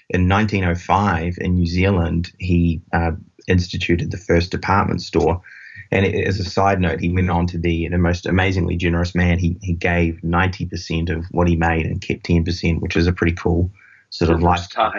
in 0.09 0.27
1905 0.29 1.37
in 1.39 1.55
New 1.55 1.65
Zealand, 1.65 2.31
he 2.39 2.81
uh, 2.91 3.11
instituted 3.47 4.11
the 4.11 4.17
first 4.17 4.51
department 4.51 5.01
store. 5.01 5.41
And 5.91 6.05
it, 6.05 6.27
as 6.27 6.39
a 6.39 6.45
side 6.45 6.79
note, 6.79 6.99
he 6.99 7.09
went 7.09 7.29
on 7.29 7.47
to 7.47 7.57
be 7.57 7.87
the 7.87 7.97
most 7.97 8.25
amazingly 8.25 8.77
generous 8.77 9.15
man. 9.15 9.39
He, 9.39 9.57
he 9.61 9.73
gave 9.73 10.19
90% 10.23 11.15
of 11.15 11.25
what 11.31 11.47
he 11.47 11.55
made 11.55 11.85
and 11.85 12.01
kept 12.01 12.25
10%, 12.25 12.81
which 12.81 12.95
is 12.95 13.07
a 13.07 13.13
pretty 13.13 13.35
cool 13.35 13.71
sort 14.09 14.31
of 14.31 14.41
lifestyle. 14.41 14.93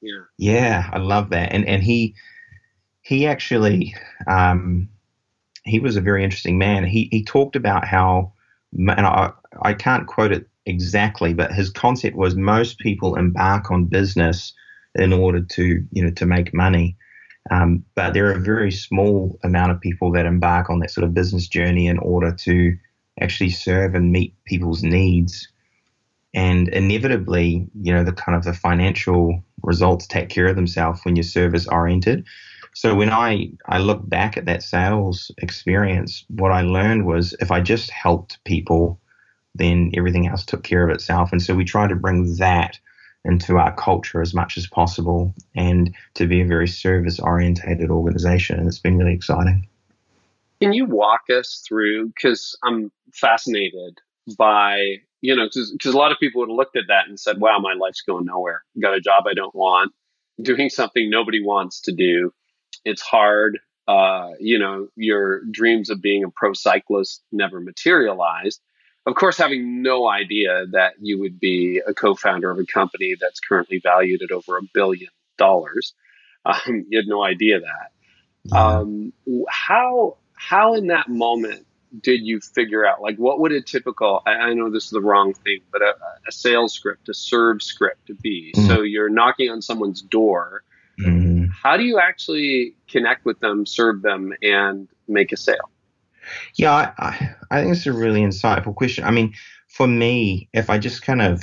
Yeah. 0.00 0.22
yeah, 0.36 0.90
I 0.92 0.98
love 0.98 1.30
that. 1.30 1.52
And 1.52 1.66
and 1.66 1.82
he 1.82 2.14
he 3.02 3.26
actually 3.26 3.94
um, 4.26 4.88
he 5.64 5.80
was 5.80 5.96
a 5.96 6.00
very 6.00 6.22
interesting 6.22 6.58
man. 6.58 6.84
He 6.84 7.08
he 7.10 7.24
talked 7.24 7.56
about 7.56 7.86
how 7.86 8.32
and 8.72 8.90
I 8.90 9.32
I 9.62 9.74
can't 9.74 10.06
quote 10.06 10.32
it 10.32 10.48
exactly, 10.66 11.34
but 11.34 11.52
his 11.52 11.70
concept 11.70 12.16
was 12.16 12.36
most 12.36 12.78
people 12.78 13.16
embark 13.16 13.70
on 13.70 13.84
business 13.86 14.52
in 14.94 15.12
order 15.12 15.40
to 15.40 15.84
you 15.92 16.04
know 16.04 16.10
to 16.10 16.26
make 16.26 16.54
money. 16.54 16.96
Um, 17.50 17.84
but 17.94 18.12
there 18.12 18.26
are 18.26 18.32
a 18.32 18.40
very 18.40 18.70
small 18.70 19.38
amount 19.42 19.72
of 19.72 19.80
people 19.80 20.12
that 20.12 20.26
embark 20.26 20.68
on 20.68 20.80
that 20.80 20.90
sort 20.90 21.04
of 21.04 21.14
business 21.14 21.48
journey 21.48 21.86
in 21.86 21.98
order 21.98 22.32
to 22.32 22.76
actually 23.20 23.50
serve 23.50 23.94
and 23.94 24.12
meet 24.12 24.34
people's 24.44 24.82
needs. 24.82 25.48
And 26.34 26.68
inevitably, 26.68 27.66
you 27.80 27.92
know, 27.92 28.04
the 28.04 28.12
kind 28.12 28.36
of 28.36 28.44
the 28.44 28.52
financial 28.52 29.42
results 29.62 30.06
take 30.06 30.28
care 30.28 30.46
of 30.46 30.56
themselves 30.56 31.00
when 31.04 31.16
you're 31.16 31.22
service 31.22 31.66
oriented. 31.66 32.24
So 32.78 32.94
when 32.94 33.10
I, 33.10 33.50
I 33.66 33.78
look 33.78 34.08
back 34.08 34.36
at 34.36 34.44
that 34.44 34.62
sales 34.62 35.32
experience, 35.38 36.24
what 36.28 36.52
I 36.52 36.62
learned 36.62 37.06
was 37.06 37.34
if 37.40 37.50
I 37.50 37.60
just 37.60 37.90
helped 37.90 38.38
people 38.44 39.00
then 39.58 39.90
everything 39.96 40.28
else 40.28 40.44
took 40.44 40.62
care 40.62 40.88
of 40.88 40.94
itself. 40.94 41.32
And 41.32 41.42
so 41.42 41.54
we 41.54 41.64
try 41.64 41.88
to 41.88 41.96
bring 41.96 42.36
that 42.36 42.78
into 43.24 43.58
our 43.58 43.74
culture 43.74 44.22
as 44.22 44.32
much 44.32 44.56
as 44.56 44.66
possible 44.66 45.34
and 45.56 45.92
to 46.14 46.26
be 46.26 46.40
a 46.40 46.46
very 46.46 46.68
service 46.68 47.18
orientated 47.18 47.90
organization. 47.90 48.58
And 48.58 48.68
it's 48.68 48.78
been 48.78 48.96
really 48.96 49.14
exciting. 49.14 49.66
Can 50.60 50.72
you 50.72 50.84
walk 50.84 51.22
us 51.36 51.64
through? 51.66 52.06
Because 52.08 52.56
I'm 52.62 52.92
fascinated 53.12 53.98
by, 54.38 54.98
you 55.20 55.34
know, 55.34 55.46
because 55.46 55.74
a 55.84 55.98
lot 55.98 56.12
of 56.12 56.18
people 56.20 56.40
would 56.40 56.50
have 56.50 56.56
looked 56.56 56.76
at 56.76 56.84
that 56.88 57.08
and 57.08 57.18
said, 57.18 57.40
wow, 57.40 57.58
my 57.58 57.74
life's 57.74 58.02
going 58.02 58.24
nowhere. 58.26 58.62
Got 58.80 58.94
a 58.94 59.00
job 59.00 59.24
I 59.26 59.34
don't 59.34 59.54
want, 59.54 59.92
doing 60.40 60.68
something 60.68 61.10
nobody 61.10 61.42
wants 61.42 61.80
to 61.82 61.92
do. 61.92 62.32
It's 62.84 63.02
hard. 63.02 63.58
Uh, 63.86 64.32
you 64.38 64.58
know, 64.58 64.88
your 64.96 65.42
dreams 65.50 65.88
of 65.90 66.02
being 66.02 66.24
a 66.24 66.30
pro 66.30 66.52
cyclist 66.52 67.22
never 67.32 67.60
materialized 67.60 68.60
of 69.08 69.14
course, 69.14 69.38
having 69.38 69.80
no 69.82 70.06
idea 70.06 70.66
that 70.72 70.94
you 71.00 71.18
would 71.20 71.40
be 71.40 71.80
a 71.84 71.94
co-founder 71.94 72.50
of 72.50 72.58
a 72.58 72.66
company 72.66 73.16
that's 73.18 73.40
currently 73.40 73.80
valued 73.82 74.20
at 74.20 74.30
over 74.30 74.58
a 74.58 74.62
billion 74.74 75.08
dollars. 75.38 75.94
Um, 76.44 76.86
you 76.88 76.98
had 76.98 77.06
no 77.06 77.24
idea 77.24 77.60
that. 77.60 78.56
Um, 78.56 79.12
how 79.48 80.18
how 80.34 80.74
in 80.74 80.88
that 80.88 81.08
moment 81.08 81.66
did 82.00 82.20
you 82.22 82.40
figure 82.40 82.86
out 82.86 83.02
like 83.02 83.16
what 83.16 83.40
would 83.40 83.52
a 83.52 83.60
typical 83.60 84.22
I, 84.26 84.32
I 84.32 84.54
know 84.54 84.70
this 84.70 84.84
is 84.84 84.90
the 84.90 85.00
wrong 85.00 85.34
thing, 85.34 85.60
but 85.72 85.82
a, 85.82 85.94
a 86.28 86.32
sales 86.32 86.74
script, 86.74 87.08
a 87.08 87.14
serve 87.14 87.62
script 87.62 88.06
to 88.06 88.14
be? 88.14 88.52
Mm-hmm. 88.54 88.66
So 88.68 88.82
you're 88.82 89.08
knocking 89.08 89.50
on 89.50 89.62
someone's 89.62 90.02
door. 90.02 90.62
How 91.62 91.76
do 91.76 91.84
you 91.84 91.98
actually 91.98 92.74
connect 92.88 93.24
with 93.24 93.40
them, 93.40 93.66
serve 93.66 94.02
them, 94.02 94.32
and 94.42 94.88
make 95.06 95.32
a 95.32 95.36
sale? 95.36 95.70
Yeah, 96.54 96.72
I, 96.72 96.92
I, 96.98 97.34
I 97.50 97.60
think 97.62 97.76
it's 97.76 97.86
a 97.86 97.92
really 97.92 98.20
insightful 98.20 98.74
question. 98.74 99.04
I 99.04 99.10
mean, 99.10 99.34
for 99.68 99.86
me, 99.86 100.48
if 100.52 100.70
I 100.70 100.78
just 100.78 101.02
kind 101.02 101.22
of 101.22 101.42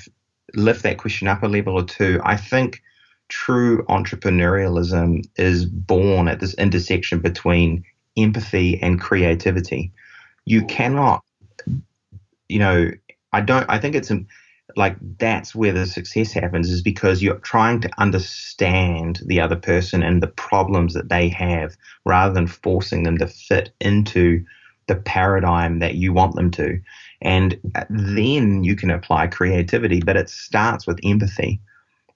lift 0.53 0.83
that 0.83 0.97
question 0.97 1.27
up 1.27 1.43
a 1.43 1.47
level 1.47 1.73
or 1.73 1.83
two, 1.83 2.21
I 2.23 2.37
think 2.37 2.81
true 3.27 3.83
entrepreneurialism 3.85 5.23
is 5.37 5.65
born 5.65 6.27
at 6.27 6.39
this 6.39 6.53
intersection 6.55 7.19
between 7.19 7.83
empathy 8.17 8.81
and 8.81 9.01
creativity. 9.01 9.91
You 10.45 10.63
cannot 10.65 11.23
you 12.49 12.59
know, 12.59 12.91
I 13.31 13.41
don't. 13.41 13.65
I 13.69 13.79
think 13.79 13.95
it's 13.95 14.11
like 14.75 14.97
that's 15.19 15.55
where 15.55 15.71
the 15.71 15.85
success 15.85 16.33
happens 16.33 16.69
is 16.69 16.81
because 16.81 17.21
you're 17.21 17.39
trying 17.39 17.79
to 17.81 17.89
understand 17.97 19.21
the 19.25 19.39
other 19.39 19.55
person 19.55 20.03
and 20.03 20.21
the 20.21 20.27
problems 20.27 20.93
that 20.93 21.09
they 21.09 21.29
have 21.29 21.75
rather 22.05 22.33
than 22.33 22.47
forcing 22.47 23.03
them 23.03 23.17
to 23.17 23.27
fit 23.27 23.73
into 23.79 24.43
the 24.87 24.95
paradigm 24.95 25.79
that 25.79 25.95
you 25.95 26.13
want 26.13 26.35
them 26.35 26.51
to. 26.51 26.79
And 27.21 27.59
uh, 27.73 27.85
then 27.89 28.63
you 28.63 28.75
can 28.75 28.91
apply 28.91 29.27
creativity 29.27 30.01
but 30.01 30.17
it 30.17 30.29
starts 30.29 30.85
with 30.85 30.99
empathy. 31.03 31.59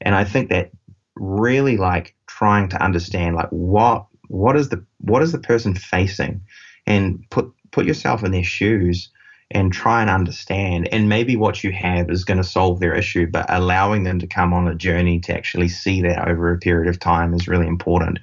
And 0.01 0.15
i 0.15 0.23
think 0.23 0.49
that 0.49 0.71
really 1.15 1.77
like 1.77 2.15
trying 2.27 2.69
to 2.69 2.81
understand 2.81 3.35
like 3.35 3.49
what 3.49 4.05
what 4.29 4.55
is 4.55 4.69
the 4.69 4.83
what 4.99 5.21
is 5.21 5.31
the 5.31 5.39
person 5.39 5.75
facing? 5.75 6.41
And 6.87 7.23
put 7.29 7.51
put 7.71 7.85
yourself 7.85 8.23
in 8.23 8.31
their 8.31 8.43
shoes 8.43 9.09
and 9.51 9.73
try 9.73 10.01
and 10.01 10.09
understand. 10.09 10.87
And 10.91 11.09
maybe 11.09 11.35
what 11.35 11.63
you 11.63 11.71
have 11.71 12.09
is 12.09 12.23
going 12.23 12.37
to 12.37 12.43
solve 12.43 12.79
their 12.79 12.93
issue, 12.93 13.25
but 13.27 13.45
allowing 13.49 14.03
them 14.03 14.19
to 14.19 14.27
come 14.27 14.53
on 14.53 14.67
a 14.67 14.75
journey 14.75 15.19
to 15.21 15.33
actually 15.33 15.69
see 15.69 16.01
that 16.03 16.27
over 16.27 16.53
a 16.53 16.57
period 16.57 16.87
of 16.87 16.99
time 16.99 17.33
is 17.33 17.47
really 17.47 17.67
important. 17.67 18.19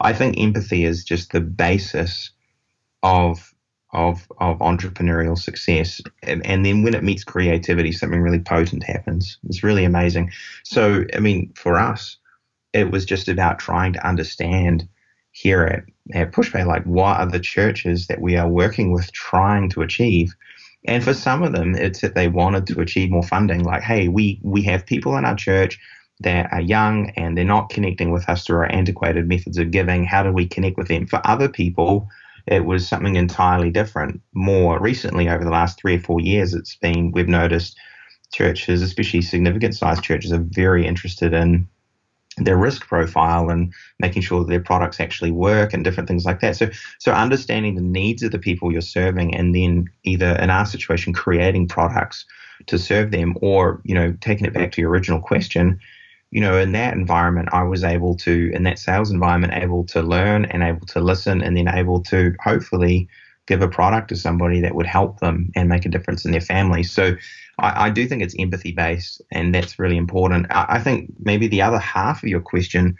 I 0.00 0.12
think 0.12 0.38
empathy 0.38 0.84
is 0.84 1.04
just 1.04 1.32
the 1.32 1.40
basis 1.40 2.30
of 3.02 3.52
of 3.92 4.28
of 4.38 4.58
entrepreneurial 4.58 5.36
success 5.36 6.00
and, 6.22 6.46
and 6.46 6.64
then 6.64 6.82
when 6.82 6.94
it 6.94 7.02
meets 7.02 7.24
creativity 7.24 7.90
something 7.90 8.20
really 8.20 8.38
potent 8.38 8.84
happens 8.84 9.36
it's 9.48 9.64
really 9.64 9.84
amazing 9.84 10.30
so 10.62 11.04
i 11.14 11.18
mean 11.18 11.52
for 11.56 11.76
us 11.76 12.16
it 12.72 12.92
was 12.92 13.04
just 13.04 13.28
about 13.28 13.58
trying 13.58 13.92
to 13.92 14.06
understand 14.06 14.88
here 15.32 15.64
at, 15.64 15.82
at 16.14 16.32
PushPay 16.32 16.66
like 16.66 16.84
what 16.84 17.18
are 17.18 17.26
the 17.26 17.40
churches 17.40 18.06
that 18.06 18.20
we 18.20 18.36
are 18.36 18.48
working 18.48 18.92
with 18.92 19.10
trying 19.12 19.68
to 19.70 19.82
achieve 19.82 20.34
and 20.86 21.04
for 21.04 21.14
some 21.14 21.42
of 21.42 21.52
them, 21.52 21.74
it's 21.74 22.00
that 22.00 22.14
they 22.14 22.28
wanted 22.28 22.66
to 22.68 22.80
achieve 22.80 23.10
more 23.10 23.22
funding. 23.22 23.64
Like, 23.64 23.82
hey, 23.82 24.08
we 24.08 24.40
we 24.42 24.62
have 24.62 24.86
people 24.86 25.16
in 25.16 25.24
our 25.24 25.36
church 25.36 25.78
that 26.20 26.52
are 26.52 26.60
young 26.60 27.10
and 27.10 27.36
they're 27.36 27.44
not 27.44 27.70
connecting 27.70 28.10
with 28.10 28.28
us 28.28 28.44
through 28.44 28.58
our 28.58 28.72
antiquated 28.72 29.28
methods 29.28 29.58
of 29.58 29.70
giving. 29.70 30.04
How 30.04 30.22
do 30.22 30.32
we 30.32 30.46
connect 30.46 30.76
with 30.76 30.88
them? 30.88 31.06
For 31.06 31.20
other 31.24 31.48
people, 31.48 32.08
it 32.46 32.64
was 32.64 32.86
something 32.86 33.16
entirely 33.16 33.70
different. 33.70 34.20
More 34.34 34.78
recently, 34.80 35.28
over 35.28 35.44
the 35.44 35.50
last 35.50 35.78
three 35.78 35.96
or 35.96 36.00
four 36.00 36.20
years, 36.20 36.54
it's 36.54 36.76
been 36.76 37.12
we've 37.12 37.28
noticed 37.28 37.78
churches, 38.32 38.80
especially 38.82 39.22
significant 39.22 39.74
sized 39.74 40.02
churches, 40.02 40.32
are 40.32 40.44
very 40.50 40.86
interested 40.86 41.34
in 41.34 41.68
their 42.36 42.56
risk 42.56 42.86
profile 42.86 43.50
and 43.50 43.72
making 43.98 44.22
sure 44.22 44.40
that 44.40 44.48
their 44.48 44.60
products 44.60 45.00
actually 45.00 45.30
work 45.30 45.72
and 45.72 45.84
different 45.84 46.08
things 46.08 46.24
like 46.24 46.40
that. 46.40 46.56
So, 46.56 46.70
so 46.98 47.12
understanding 47.12 47.74
the 47.74 47.82
needs 47.82 48.22
of 48.22 48.30
the 48.30 48.38
people 48.38 48.72
you're 48.72 48.80
serving, 48.80 49.34
and 49.34 49.54
then 49.54 49.88
either 50.04 50.36
in 50.36 50.50
our 50.50 50.66
situation 50.66 51.12
creating 51.12 51.68
products 51.68 52.24
to 52.66 52.78
serve 52.78 53.10
them, 53.10 53.36
or 53.40 53.80
you 53.84 53.94
know 53.94 54.16
taking 54.20 54.46
it 54.46 54.54
back 54.54 54.72
to 54.72 54.80
your 54.80 54.90
original 54.90 55.20
question, 55.20 55.80
you 56.30 56.40
know 56.40 56.56
in 56.56 56.72
that 56.72 56.94
environment 56.94 57.48
I 57.52 57.62
was 57.62 57.84
able 57.84 58.14
to 58.16 58.50
in 58.54 58.62
that 58.62 58.78
sales 58.78 59.10
environment 59.10 59.54
able 59.54 59.84
to 59.86 60.02
learn 60.02 60.44
and 60.46 60.62
able 60.62 60.86
to 60.88 61.00
listen, 61.00 61.42
and 61.42 61.56
then 61.56 61.68
able 61.68 62.00
to 62.04 62.34
hopefully 62.42 63.08
give 63.50 63.62
a 63.62 63.68
product 63.68 64.08
to 64.08 64.16
somebody 64.16 64.60
that 64.60 64.76
would 64.76 64.86
help 64.86 65.18
them 65.18 65.50
and 65.56 65.68
make 65.68 65.84
a 65.84 65.88
difference 65.88 66.24
in 66.24 66.30
their 66.30 66.40
family. 66.40 66.84
So 66.84 67.16
I, 67.58 67.86
I 67.86 67.90
do 67.90 68.06
think 68.06 68.22
it's 68.22 68.36
empathy 68.38 68.70
based, 68.70 69.20
and 69.32 69.52
that's 69.52 69.76
really 69.76 69.96
important. 69.96 70.46
I, 70.50 70.66
I, 70.68 70.78
think 70.78 71.12
maybe 71.18 71.48
the 71.48 71.60
other 71.60 71.80
half 71.80 72.22
of 72.22 72.28
your 72.28 72.40
question, 72.40 72.96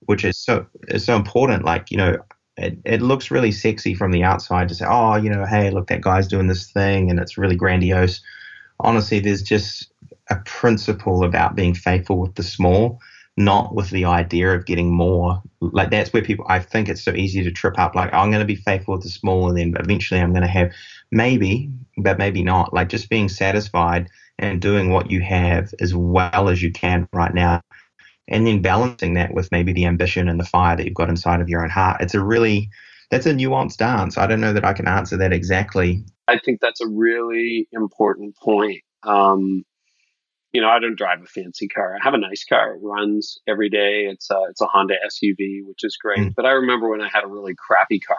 which 0.00 0.24
is 0.24 0.36
so 0.36 0.66
is 0.88 1.04
so 1.04 1.14
important, 1.14 1.64
like 1.64 1.92
you 1.92 1.98
know, 1.98 2.16
it, 2.56 2.78
it 2.84 3.00
looks 3.00 3.30
really 3.30 3.52
sexy 3.52 3.94
from 3.94 4.10
the 4.10 4.24
outside 4.24 4.68
to 4.68 4.74
say, 4.74 4.86
oh, 4.88 5.14
you 5.14 5.30
know, 5.30 5.46
hey, 5.46 5.70
look, 5.70 5.86
that 5.86 6.00
guy's 6.00 6.26
doing 6.26 6.48
this 6.48 6.72
thing, 6.72 7.08
and 7.08 7.20
it's 7.20 7.38
really 7.38 7.56
grandiose. 7.56 8.20
Honestly, 8.80 9.20
there's 9.20 9.42
just 9.42 9.92
a 10.30 10.36
principle 10.46 11.22
about 11.22 11.54
being 11.54 11.74
faithful 11.74 12.18
with 12.18 12.34
the 12.34 12.42
small 12.42 12.98
not 13.36 13.74
with 13.74 13.90
the 13.90 14.04
idea 14.04 14.54
of 14.54 14.64
getting 14.64 14.92
more. 14.92 15.42
Like 15.60 15.90
that's 15.90 16.12
where 16.12 16.22
people, 16.22 16.46
I 16.48 16.58
think 16.58 16.88
it's 16.88 17.02
so 17.02 17.12
easy 17.12 17.42
to 17.44 17.50
trip 17.50 17.78
up. 17.78 17.94
Like 17.94 18.12
I'm 18.12 18.30
going 18.30 18.40
to 18.40 18.46
be 18.46 18.56
faithful 18.56 18.98
the 18.98 19.08
small, 19.08 19.48
and 19.48 19.58
then 19.58 19.74
eventually 19.78 20.20
I'm 20.20 20.32
going 20.32 20.42
to 20.42 20.48
have 20.48 20.72
maybe, 21.10 21.70
but 21.98 22.18
maybe 22.18 22.42
not. 22.42 22.72
Like 22.72 22.88
just 22.88 23.10
being 23.10 23.28
satisfied 23.28 24.08
and 24.38 24.60
doing 24.60 24.90
what 24.90 25.10
you 25.10 25.20
have 25.22 25.72
as 25.80 25.94
well 25.94 26.48
as 26.48 26.62
you 26.62 26.72
can 26.72 27.08
right 27.12 27.34
now, 27.34 27.62
and 28.28 28.46
then 28.46 28.62
balancing 28.62 29.14
that 29.14 29.34
with 29.34 29.52
maybe 29.52 29.72
the 29.72 29.86
ambition 29.86 30.28
and 30.28 30.40
the 30.40 30.44
fire 30.44 30.76
that 30.76 30.84
you've 30.84 30.94
got 30.94 31.10
inside 31.10 31.40
of 31.40 31.48
your 31.48 31.62
own 31.62 31.70
heart. 31.70 32.00
It's 32.00 32.14
a 32.14 32.24
really 32.24 32.70
that's 33.10 33.26
a 33.26 33.32
nuanced 33.32 33.76
dance. 33.76 34.18
I 34.18 34.26
don't 34.26 34.40
know 34.40 34.52
that 34.52 34.64
I 34.64 34.72
can 34.72 34.88
answer 34.88 35.16
that 35.18 35.32
exactly. 35.32 36.04
I 36.26 36.38
think 36.38 36.60
that's 36.60 36.80
a 36.80 36.88
really 36.88 37.68
important 37.72 38.36
point. 38.36 38.82
Um, 39.02 39.64
you 40.56 40.62
know, 40.62 40.70
I 40.70 40.78
don't 40.78 40.96
drive 40.96 41.20
a 41.20 41.26
fancy 41.26 41.68
car. 41.68 41.94
I 41.94 42.02
have 42.02 42.14
a 42.14 42.18
nice 42.18 42.42
car. 42.42 42.72
It 42.72 42.80
runs 42.82 43.38
every 43.46 43.68
day. 43.68 44.06
It's 44.06 44.30
a, 44.30 44.40
it's 44.48 44.62
a 44.62 44.66
Honda 44.66 44.94
SUV, 45.06 45.66
which 45.66 45.84
is 45.84 45.98
great. 45.98 46.18
Mm. 46.18 46.34
But 46.34 46.46
I 46.46 46.52
remember 46.52 46.88
when 46.88 47.02
I 47.02 47.10
had 47.12 47.24
a 47.24 47.28
really 47.28 47.54
crappy 47.54 48.00
car, 48.00 48.16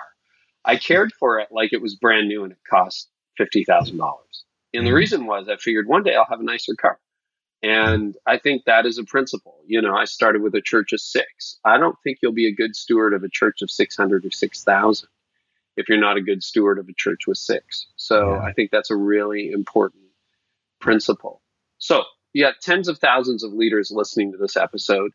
I 0.63 0.76
cared 0.76 1.12
for 1.13 1.39
it 1.39 1.47
like 1.50 1.73
it 1.73 1.82
was 1.82 1.95
brand 1.95 2.28
new 2.28 2.43
and 2.43 2.52
it 2.52 2.60
cost 2.69 3.10
fifty 3.38 3.63
thousand 3.63 3.97
dollars. 3.97 4.45
And 4.71 4.86
the 4.86 4.91
reason 4.91 5.26
was 5.26 5.50
I 5.50 5.58
figured 5.58 5.88
one 5.88 6.04
day 6.04 6.13
I'll 6.13 6.28
have 6.30 6.39
a 6.39 6.43
nicer 6.43 6.76
car. 6.76 7.00
And 7.63 8.15
I 8.28 8.38
think 8.38 8.65
that 8.65 8.86
is 8.86 9.00
a 9.00 9.04
principle. 9.04 9.58
You 9.65 9.82
know, 9.82 9.95
I 9.95 10.06
started 10.06 10.43
with 10.43 10.54
a 10.54 10.62
church 10.62 10.93
of 10.93 11.02
six. 11.02 11.58
I 11.65 11.80
don't 11.80 11.95
think 12.04 12.19
you'll 12.21 12.34
be 12.34 12.47
a 12.47 12.54
good 12.54 12.76
steward 12.76 13.15
of 13.15 13.23
a 13.23 13.30
church 13.30 13.63
of 13.63 13.71
600 13.71 14.26
or 14.26 14.30
6,000 14.30 15.10
if 15.76 15.89
you're 15.89 16.00
not 16.00 16.17
a 16.17 16.21
good 16.21 16.43
steward 16.43 16.78
of 16.78 16.88
a 16.88 16.93
church 16.93 17.26
with 17.26 17.39
six. 17.39 17.88
So 17.95 18.34
yeah. 18.34 18.41
I 18.41 18.54
think 18.54 18.69
that's 18.69 18.91
a 18.91 18.95
really 18.95 19.52
important 19.52 20.04
principle. 20.80 21.41
So 21.80 22.04
you 22.38 22.43
got 22.43 22.62
tens 22.62 22.88
of 22.88 23.00
thousands 23.00 23.43
of 23.43 23.52
leaders 23.52 23.91
listening 23.91 24.32
to 24.32 24.38
this 24.38 24.56
episode, 24.56 25.10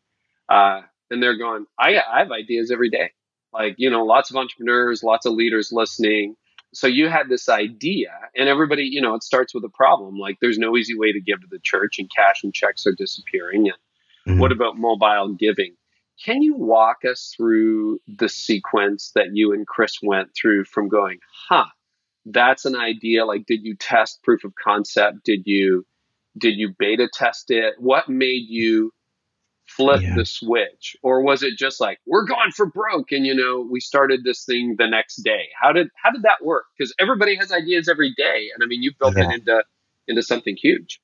uh, 0.49 0.81
and 1.09 1.23
they're 1.23 1.39
going, 1.39 1.67
I, 1.79 1.95
I 1.99 2.19
have 2.19 2.33
ideas 2.33 2.73
every 2.73 2.91
day. 2.91 3.13
Like, 3.53 3.77
you 3.79 3.91
know, 3.91 4.05
lots 4.05 4.31
of 4.31 4.37
entrepreneurs, 4.37 5.05
lots 5.05 5.25
of 5.25 5.35
leaders 5.35 5.71
listening. 5.71 6.35
So 6.75 6.89
you 6.89 7.09
had 7.09 7.29
this 7.29 7.49
idea, 7.49 8.11
and 8.35 8.49
everybody, 8.49 8.89
you 8.91 9.01
know, 9.01 9.15
it 9.15 9.23
starts 9.23 9.55
with 9.55 9.63
a 9.63 9.69
problem. 9.69 10.19
Like, 10.19 10.39
there's 10.41 10.59
no 10.59 10.77
easy 10.77 10.99
way 10.99 11.13
to 11.13 11.21
give 11.21 11.41
to 11.43 11.47
the 11.49 11.61
church, 11.63 12.01
and 12.01 12.11
cash 12.11 12.43
and 12.43 12.53
checks 12.53 12.89
are 12.89 12.95
disappearing. 12.99 13.69
And 13.69 13.77
mm-hmm. 14.27 14.41
what 14.41 14.51
about 14.51 14.77
mobile 14.77 15.37
giving? 15.39 15.77
Can 16.25 16.43
you 16.43 16.57
walk 16.57 17.05
us 17.09 17.33
through 17.37 18.01
the 18.09 18.29
sequence 18.29 19.13
that 19.15 19.29
you 19.33 19.53
and 19.53 19.65
Chris 19.65 19.99
went 20.03 20.31
through 20.35 20.65
from 20.65 20.89
going, 20.89 21.21
huh, 21.49 21.67
that's 22.25 22.65
an 22.65 22.75
idea? 22.75 23.25
Like, 23.27 23.47
did 23.47 23.61
you 23.63 23.77
test 23.77 24.25
proof 24.25 24.43
of 24.43 24.55
concept? 24.61 25.19
Did 25.25 25.43
you 25.45 25.87
did 26.37 26.57
you 26.57 26.75
beta 26.79 27.09
test 27.13 27.51
it? 27.51 27.75
What 27.79 28.09
made 28.09 28.47
you 28.49 28.93
flip 29.67 30.03
yeah. 30.03 30.15
the 30.15 30.25
switch? 30.25 30.97
Or 31.03 31.23
was 31.23 31.43
it 31.43 31.59
just 31.59 31.81
like, 31.81 31.99
we're 32.07 32.27
going 32.27 32.51
for 32.55 32.67
broke 32.67 33.13
and 33.13 33.27
you 33.27 33.35
know, 33.35 33.67
we 33.71 33.81
started 33.81 34.25
this 34.25 34.45
thing 34.45 34.77
the 34.79 34.89
next 34.89 35.17
day? 35.17 35.49
How 35.61 35.73
did 35.73 35.89
how 36.03 36.11
did 36.11 36.23
that 36.23 36.45
work? 36.45 36.65
Because 36.77 36.95
everybody 36.99 37.37
has 37.37 37.53
ideas 37.53 37.89
every 37.89 38.13
day. 38.17 38.49
And 38.55 38.63
I 38.63 38.67
mean 38.67 38.83
you've 38.83 38.99
built 38.99 39.17
yeah. 39.17 39.29
it 39.29 39.35
into 39.35 39.65
into 40.09 40.23
something 40.23 40.57
huge. 40.61 41.01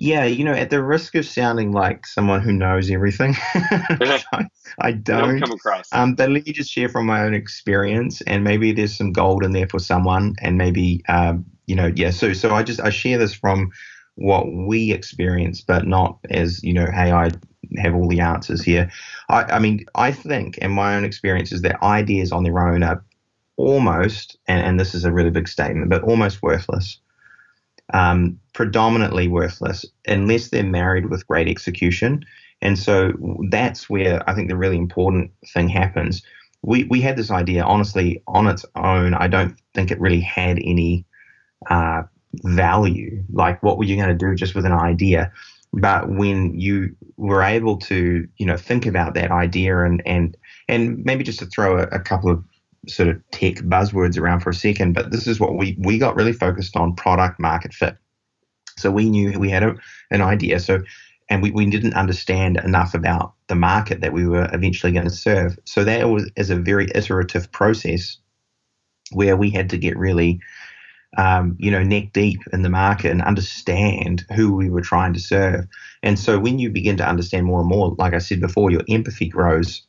Yeah, 0.00 0.26
you 0.26 0.44
know, 0.44 0.52
at 0.52 0.70
the 0.70 0.80
risk 0.80 1.16
of 1.16 1.26
sounding 1.26 1.72
like 1.72 2.06
someone 2.06 2.40
who 2.40 2.52
knows 2.52 2.88
everything, 2.88 3.34
I, 3.54 4.46
I, 4.78 4.92
don't. 4.92 5.40
come 5.40 5.50
across. 5.50 5.88
Um, 5.92 6.14
but 6.14 6.30
let 6.30 6.46
me 6.46 6.52
just 6.52 6.70
share 6.70 6.88
from 6.88 7.06
my 7.06 7.24
own 7.24 7.34
experience, 7.34 8.20
and 8.20 8.44
maybe 8.44 8.70
there's 8.70 8.96
some 8.96 9.12
gold 9.12 9.42
in 9.42 9.50
there 9.50 9.66
for 9.66 9.80
someone, 9.80 10.36
and 10.40 10.56
maybe, 10.56 11.02
um, 11.08 11.44
you 11.66 11.74
know, 11.74 11.90
yeah. 11.96 12.10
So, 12.10 12.32
so 12.32 12.54
I 12.54 12.62
just 12.62 12.78
I 12.78 12.90
share 12.90 13.18
this 13.18 13.34
from 13.34 13.72
what 14.18 14.52
we 14.52 14.92
experience, 14.92 15.60
but 15.60 15.86
not 15.86 16.18
as, 16.30 16.62
you 16.62 16.72
know, 16.72 16.86
hey, 16.86 17.12
I 17.12 17.30
have 17.76 17.94
all 17.94 18.08
the 18.08 18.20
answers 18.20 18.62
here. 18.62 18.90
I, 19.28 19.44
I 19.44 19.58
mean, 19.58 19.84
I 19.94 20.12
think, 20.12 20.58
in 20.58 20.72
my 20.72 20.96
own 20.96 21.04
experience, 21.04 21.52
is 21.52 21.62
that 21.62 21.82
ideas 21.82 22.32
on 22.32 22.42
their 22.42 22.58
own 22.58 22.82
are 22.82 23.04
almost, 23.56 24.36
and, 24.46 24.60
and 24.66 24.80
this 24.80 24.94
is 24.94 25.04
a 25.04 25.12
really 25.12 25.30
big 25.30 25.48
statement, 25.48 25.88
but 25.88 26.02
almost 26.02 26.42
worthless. 26.42 26.98
Um, 27.94 28.38
predominantly 28.52 29.28
worthless 29.28 29.86
unless 30.06 30.50
they're 30.50 30.62
married 30.62 31.08
with 31.08 31.26
great 31.26 31.48
execution. 31.48 32.22
And 32.60 32.78
so 32.78 33.12
that's 33.48 33.88
where 33.88 34.28
I 34.28 34.34
think 34.34 34.50
the 34.50 34.58
really 34.58 34.76
important 34.76 35.30
thing 35.54 35.68
happens. 35.70 36.22
We, 36.60 36.84
we 36.84 37.00
had 37.00 37.16
this 37.16 37.30
idea, 37.30 37.62
honestly, 37.64 38.22
on 38.26 38.46
its 38.46 38.66
own. 38.74 39.14
I 39.14 39.26
don't 39.28 39.56
think 39.72 39.90
it 39.90 40.00
really 40.00 40.20
had 40.20 40.58
any 40.58 41.06
uh, 41.70 42.02
value. 42.44 43.22
Like, 43.32 43.62
what 43.62 43.78
were 43.78 43.84
you 43.84 43.96
going 43.96 44.08
to 44.08 44.14
do 44.14 44.34
just 44.34 44.54
with 44.54 44.66
an 44.66 44.72
idea? 44.72 45.32
But 45.72 46.08
when 46.08 46.58
you 46.58 46.96
were 47.16 47.42
able 47.42 47.76
to, 47.78 48.26
you 48.36 48.46
know, 48.46 48.56
think 48.56 48.86
about 48.86 49.14
that 49.14 49.30
idea 49.30 49.84
and 49.84 50.02
and 50.06 50.36
and 50.68 51.04
maybe 51.04 51.24
just 51.24 51.40
to 51.40 51.46
throw 51.46 51.78
a, 51.78 51.82
a 51.84 51.98
couple 51.98 52.30
of 52.30 52.42
sort 52.86 53.08
of 53.08 53.30
tech 53.32 53.56
buzzwords 53.56 54.18
around 54.18 54.40
for 54.40 54.50
a 54.50 54.54
second, 54.54 54.94
but 54.94 55.10
this 55.10 55.26
is 55.26 55.38
what 55.38 55.56
we 55.56 55.76
we 55.80 55.98
got 55.98 56.16
really 56.16 56.32
focused 56.32 56.76
on 56.76 56.94
product 56.94 57.38
market 57.38 57.74
fit. 57.74 57.96
So 58.78 58.90
we 58.90 59.10
knew 59.10 59.38
we 59.38 59.50
had 59.50 59.62
a, 59.62 59.74
an 60.10 60.22
idea. 60.22 60.60
So 60.60 60.82
and 61.28 61.42
we, 61.42 61.50
we 61.50 61.66
didn't 61.66 61.94
understand 61.94 62.56
enough 62.64 62.94
about 62.94 63.34
the 63.48 63.54
market 63.54 64.00
that 64.00 64.12
we 64.12 64.26
were 64.26 64.48
eventually 64.52 64.92
going 64.92 65.08
to 65.08 65.14
serve. 65.14 65.58
So 65.64 65.84
that 65.84 66.08
was 66.08 66.30
as 66.36 66.50
a 66.50 66.56
very 66.56 66.88
iterative 66.94 67.52
process 67.52 68.16
where 69.12 69.36
we 69.36 69.50
had 69.50 69.70
to 69.70 69.78
get 69.78 69.96
really 69.96 70.40
um, 71.16 71.56
you 71.58 71.70
know, 71.70 71.82
neck 71.82 72.12
deep 72.12 72.40
in 72.52 72.62
the 72.62 72.68
market 72.68 73.10
and 73.10 73.22
understand 73.22 74.24
who 74.34 74.54
we 74.54 74.68
were 74.68 74.82
trying 74.82 75.12
to 75.14 75.20
serve. 75.20 75.66
And 76.02 76.18
so 76.18 76.38
when 76.38 76.58
you 76.58 76.70
begin 76.70 76.96
to 76.98 77.08
understand 77.08 77.46
more 77.46 77.60
and 77.60 77.68
more, 77.68 77.94
like 77.98 78.14
I 78.14 78.18
said 78.18 78.40
before, 78.40 78.70
your 78.70 78.82
empathy 78.88 79.28
grows. 79.28 79.82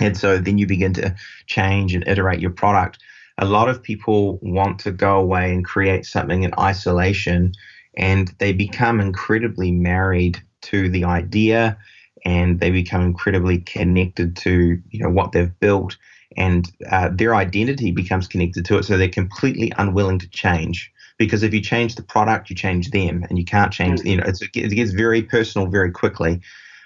And 0.00 0.16
so 0.16 0.38
then 0.38 0.58
you 0.58 0.66
begin 0.66 0.94
to 0.94 1.14
change 1.46 1.94
and 1.94 2.06
iterate 2.06 2.40
your 2.40 2.50
product. 2.50 2.98
A 3.38 3.44
lot 3.44 3.68
of 3.68 3.82
people 3.82 4.38
want 4.40 4.78
to 4.80 4.90
go 4.90 5.16
away 5.18 5.52
and 5.52 5.64
create 5.64 6.06
something 6.06 6.42
in 6.42 6.52
isolation, 6.58 7.52
and 7.96 8.32
they 8.38 8.52
become 8.52 9.00
incredibly 9.00 9.70
married 9.70 10.40
to 10.62 10.88
the 10.88 11.04
idea 11.04 11.76
and 12.24 12.58
they 12.58 12.70
become 12.70 13.02
incredibly 13.02 13.58
connected 13.58 14.36
to 14.36 14.80
you 14.90 14.98
know 14.98 15.10
what 15.10 15.32
they've 15.32 15.58
built 15.60 15.96
and 16.36 16.70
uh, 16.90 17.10
their 17.12 17.34
identity 17.34 17.90
becomes 17.90 18.28
connected 18.28 18.64
to 18.66 18.78
it. 18.78 18.84
So 18.84 18.96
they're 18.96 19.08
completely 19.08 19.72
unwilling 19.78 20.18
to 20.20 20.28
change 20.28 20.92
because 21.18 21.42
if 21.42 21.54
you 21.54 21.60
change 21.60 21.94
the 21.94 22.02
product, 22.02 22.50
you 22.50 22.56
change 22.56 22.90
them, 22.90 23.24
and 23.28 23.38
you 23.38 23.44
can't 23.44 23.72
change. 23.72 24.02
You 24.02 24.18
know, 24.18 24.24
it 24.26 24.52
gets 24.52 24.92
very 24.92 25.22
personal 25.22 25.66
very 25.68 25.90
quickly. 25.90 26.40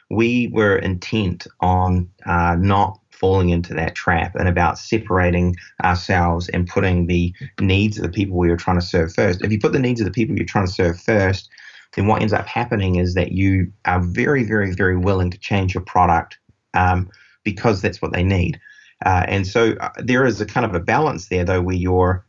We 0.09 0.49
were 0.53 0.77
intent 0.77 1.47
on 1.61 2.09
uh, 2.27 2.57
not 2.59 3.01
falling 3.11 3.51
into 3.51 3.75
that 3.75 3.95
trap 3.95 4.35
and 4.35 4.49
about 4.49 4.79
separating 4.79 5.55
ourselves 5.85 6.49
and 6.49 6.67
putting 6.67 7.07
the 7.07 7.35
needs 7.61 7.99
of 7.99 8.05
the 8.05 8.09
people 8.09 8.39
we 8.39 8.49
were 8.49 8.57
trying 8.57 8.79
to 8.81 8.87
serve 8.87 9.13
first. 9.13 9.43
If 9.43 9.53
you 9.53 9.61
put 9.61 9.73
the 9.73 9.79
needs 9.79 10.01
of 10.01 10.07
the 10.07 10.13
people 10.13 10.37
you're 10.37 10.47
trying 10.47 10.67
to 10.67 10.73
serve 10.73 10.99
first, 11.01 11.51
then 11.95 12.07
what 12.07 12.23
ends 12.23 12.33
up 12.33 12.47
happening 12.47 12.97
is 12.97 13.15
that 13.15 13.33
you 13.33 13.71
are 13.85 14.01
very, 14.01 14.45
very, 14.45 14.75
very 14.75 14.97
willing 14.97 15.31
to 15.31 15.39
change 15.39 15.75
your 15.75 15.83
product 15.83 16.39
um, 16.73 17.11
because 17.45 17.83
that's 17.83 18.01
what 18.01 18.13
they 18.13 18.23
need. 18.23 18.59
Uh, 19.05 19.25
and 19.29 19.47
so 19.47 19.73
uh, 19.81 19.91
there 19.99 20.25
is 20.25 20.41
a 20.41 20.47
kind 20.47 20.67
of 20.67 20.75
a 20.75 20.81
balance 20.81 21.29
there, 21.29 21.45
though, 21.45 21.63
where 21.63 21.77
you're 21.77 22.25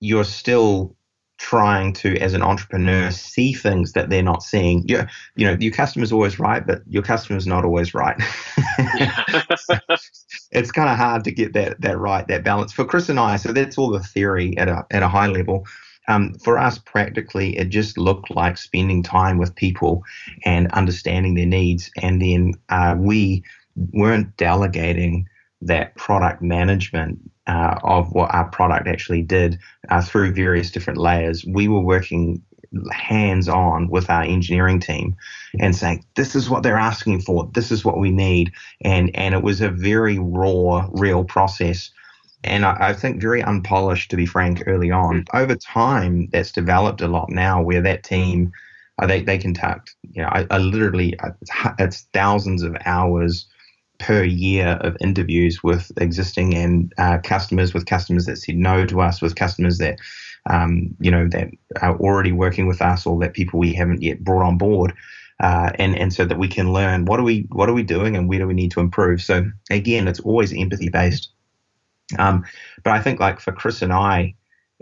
you're 0.00 0.24
still 0.24 0.96
trying 1.42 1.92
to, 1.92 2.16
as 2.18 2.34
an 2.34 2.42
entrepreneur, 2.42 3.10
see 3.10 3.52
things 3.52 3.92
that 3.92 4.10
they're 4.10 4.22
not 4.22 4.42
seeing. 4.42 4.86
You, 4.86 5.02
you 5.34 5.44
know, 5.44 5.56
your 5.58 5.72
customer's 5.72 6.12
always 6.12 6.38
right, 6.38 6.64
but 6.64 6.82
your 6.86 7.02
customer's 7.02 7.46
not 7.48 7.64
always 7.64 7.94
right. 7.94 8.16
it's 10.52 10.70
kind 10.70 10.88
of 10.88 10.96
hard 10.96 11.24
to 11.24 11.32
get 11.32 11.52
that 11.54 11.80
that 11.80 11.98
right, 11.98 12.26
that 12.28 12.44
balance. 12.44 12.72
For 12.72 12.84
Chris 12.84 13.08
and 13.08 13.18
I, 13.18 13.36
so 13.36 13.52
that's 13.52 13.76
all 13.76 13.90
the 13.90 14.00
theory 14.00 14.56
at 14.56 14.68
a 14.68 14.86
at 14.90 15.02
a 15.02 15.08
high 15.08 15.26
level. 15.26 15.66
Um, 16.08 16.34
for 16.34 16.58
us, 16.58 16.78
practically, 16.78 17.56
it 17.56 17.68
just 17.68 17.96
looked 17.96 18.30
like 18.30 18.58
spending 18.58 19.02
time 19.02 19.38
with 19.38 19.54
people 19.54 20.02
and 20.44 20.70
understanding 20.72 21.34
their 21.34 21.46
needs, 21.46 21.90
and 22.00 22.20
then 22.20 22.54
uh, 22.68 22.96
we 22.98 23.42
weren't 23.92 24.36
delegating 24.36 25.26
that 25.62 25.94
product 25.96 26.42
management 26.42 27.18
uh, 27.46 27.78
of 27.82 28.12
what 28.12 28.32
our 28.34 28.48
product 28.48 28.86
actually 28.86 29.22
did 29.22 29.58
uh, 29.88 30.02
through 30.02 30.32
various 30.32 30.70
different 30.70 30.98
layers. 30.98 31.44
We 31.44 31.68
were 31.68 31.80
working 31.80 32.42
hands 32.90 33.48
on 33.48 33.88
with 33.88 34.08
our 34.08 34.22
engineering 34.22 34.80
team 34.80 35.14
and 35.60 35.76
saying, 35.76 36.04
this 36.14 36.34
is 36.34 36.48
what 36.48 36.62
they're 36.62 36.78
asking 36.78 37.20
for, 37.20 37.50
this 37.54 37.70
is 37.70 37.84
what 37.84 37.98
we 37.98 38.10
need. 38.10 38.52
And, 38.80 39.14
and 39.14 39.34
it 39.34 39.42
was 39.42 39.60
a 39.60 39.68
very 39.68 40.18
raw, 40.18 40.88
real 40.92 41.24
process. 41.24 41.90
And 42.44 42.64
I, 42.64 42.76
I 42.80 42.92
think 42.94 43.20
very 43.20 43.42
unpolished, 43.42 44.10
to 44.10 44.16
be 44.16 44.26
frank, 44.26 44.62
early 44.66 44.90
on. 44.90 45.24
Over 45.34 45.54
time, 45.54 46.28
that's 46.32 46.50
developed 46.50 47.00
a 47.00 47.08
lot 47.08 47.28
now 47.30 47.62
where 47.62 47.82
that 47.82 48.04
team, 48.04 48.52
uh, 49.00 49.06
they, 49.06 49.22
they 49.22 49.38
conduct, 49.38 49.94
you 50.10 50.22
know, 50.22 50.28
I, 50.28 50.46
I 50.50 50.58
literally, 50.58 51.14
it's, 51.40 51.50
it's 51.78 52.00
thousands 52.12 52.62
of 52.62 52.76
hours 52.86 53.46
per 54.02 54.24
year 54.24 54.78
of 54.80 54.96
interviews 55.00 55.62
with 55.62 55.92
existing 55.96 56.54
and 56.54 56.92
uh, 56.98 57.18
customers, 57.22 57.72
with 57.72 57.86
customers 57.86 58.26
that 58.26 58.36
said 58.36 58.56
no 58.56 58.84
to 58.84 59.00
us, 59.00 59.22
with 59.22 59.36
customers 59.36 59.78
that 59.78 60.00
um, 60.50 60.88
you 60.98 61.10
know 61.10 61.28
that 61.28 61.48
are 61.80 61.96
already 61.98 62.32
working 62.32 62.66
with 62.66 62.82
us, 62.82 63.06
or 63.06 63.18
that 63.20 63.32
people 63.32 63.60
we 63.60 63.72
haven't 63.72 64.02
yet 64.02 64.24
brought 64.24 64.44
on 64.44 64.58
board, 64.58 64.92
uh, 65.40 65.70
and 65.76 65.96
and 65.96 66.12
so 66.12 66.24
that 66.24 66.36
we 66.38 66.48
can 66.48 66.72
learn 66.72 67.04
what 67.04 67.20
are 67.20 67.22
we 67.22 67.46
what 67.52 67.68
are 67.68 67.74
we 67.74 67.84
doing 67.84 68.16
and 68.16 68.28
where 68.28 68.40
do 68.40 68.46
we 68.48 68.54
need 68.54 68.72
to 68.72 68.80
improve. 68.80 69.22
So 69.22 69.44
again, 69.70 70.08
it's 70.08 70.20
always 70.20 70.52
empathy 70.52 70.88
based. 70.88 71.30
Um, 72.18 72.44
but 72.82 72.92
I 72.92 73.00
think 73.00 73.20
like 73.20 73.38
for 73.38 73.52
Chris 73.52 73.82
and 73.82 73.92
I, 73.92 74.34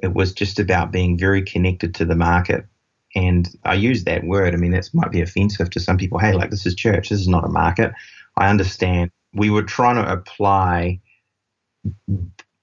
it 0.02 0.14
was 0.14 0.32
just 0.32 0.58
about 0.58 0.92
being 0.92 1.18
very 1.18 1.42
connected 1.42 1.94
to 1.96 2.06
the 2.06 2.16
market. 2.16 2.64
And 3.14 3.48
I 3.64 3.74
use 3.74 4.04
that 4.04 4.24
word. 4.24 4.54
I 4.54 4.56
mean, 4.56 4.70
that 4.70 4.88
might 4.94 5.10
be 5.10 5.20
offensive 5.20 5.68
to 5.70 5.80
some 5.80 5.98
people. 5.98 6.18
Hey, 6.18 6.32
like 6.32 6.50
this 6.50 6.64
is 6.64 6.74
church. 6.74 7.10
This 7.10 7.20
is 7.20 7.28
not 7.28 7.44
a 7.44 7.48
market. 7.48 7.92
I 8.40 8.48
understand. 8.48 9.10
We 9.32 9.50
were 9.50 9.62
trying 9.62 9.96
to 9.96 10.12
apply 10.12 11.00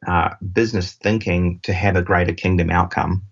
uh, 0.05 0.29
business 0.51 0.93
thinking 0.93 1.59
to 1.63 1.73
have 1.73 1.95
a 1.95 2.01
greater 2.01 2.33
kingdom 2.33 2.69
outcome. 2.69 3.23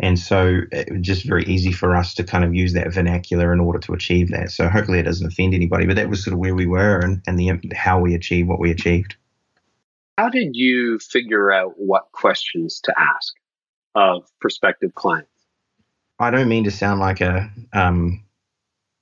And 0.00 0.18
so 0.18 0.62
it 0.72 0.90
was 0.90 1.02
just 1.02 1.26
very 1.26 1.44
easy 1.44 1.70
for 1.70 1.94
us 1.94 2.14
to 2.14 2.24
kind 2.24 2.44
of 2.44 2.54
use 2.54 2.72
that 2.72 2.92
vernacular 2.92 3.52
in 3.52 3.60
order 3.60 3.78
to 3.80 3.92
achieve 3.92 4.30
that. 4.30 4.50
So 4.50 4.68
hopefully 4.68 4.98
it 4.98 5.04
doesn't 5.04 5.26
offend 5.26 5.54
anybody, 5.54 5.86
but 5.86 5.96
that 5.96 6.08
was 6.08 6.24
sort 6.24 6.32
of 6.32 6.40
where 6.40 6.54
we 6.54 6.66
were 6.66 6.98
and, 6.98 7.22
and 7.26 7.38
the 7.38 7.74
how 7.74 8.00
we 8.00 8.14
achieved 8.14 8.48
what 8.48 8.58
we 8.58 8.70
achieved. 8.70 9.16
How 10.18 10.28
did 10.28 10.54
you 10.54 10.98
figure 10.98 11.52
out 11.52 11.74
what 11.76 12.10
questions 12.12 12.80
to 12.84 12.94
ask 12.98 13.34
of 13.94 14.28
prospective 14.40 14.94
clients? 14.94 15.30
I 16.18 16.30
don't 16.30 16.48
mean 16.48 16.64
to 16.64 16.70
sound 16.70 17.00
like 17.00 17.20
a 17.20 17.50
um, 17.72 18.24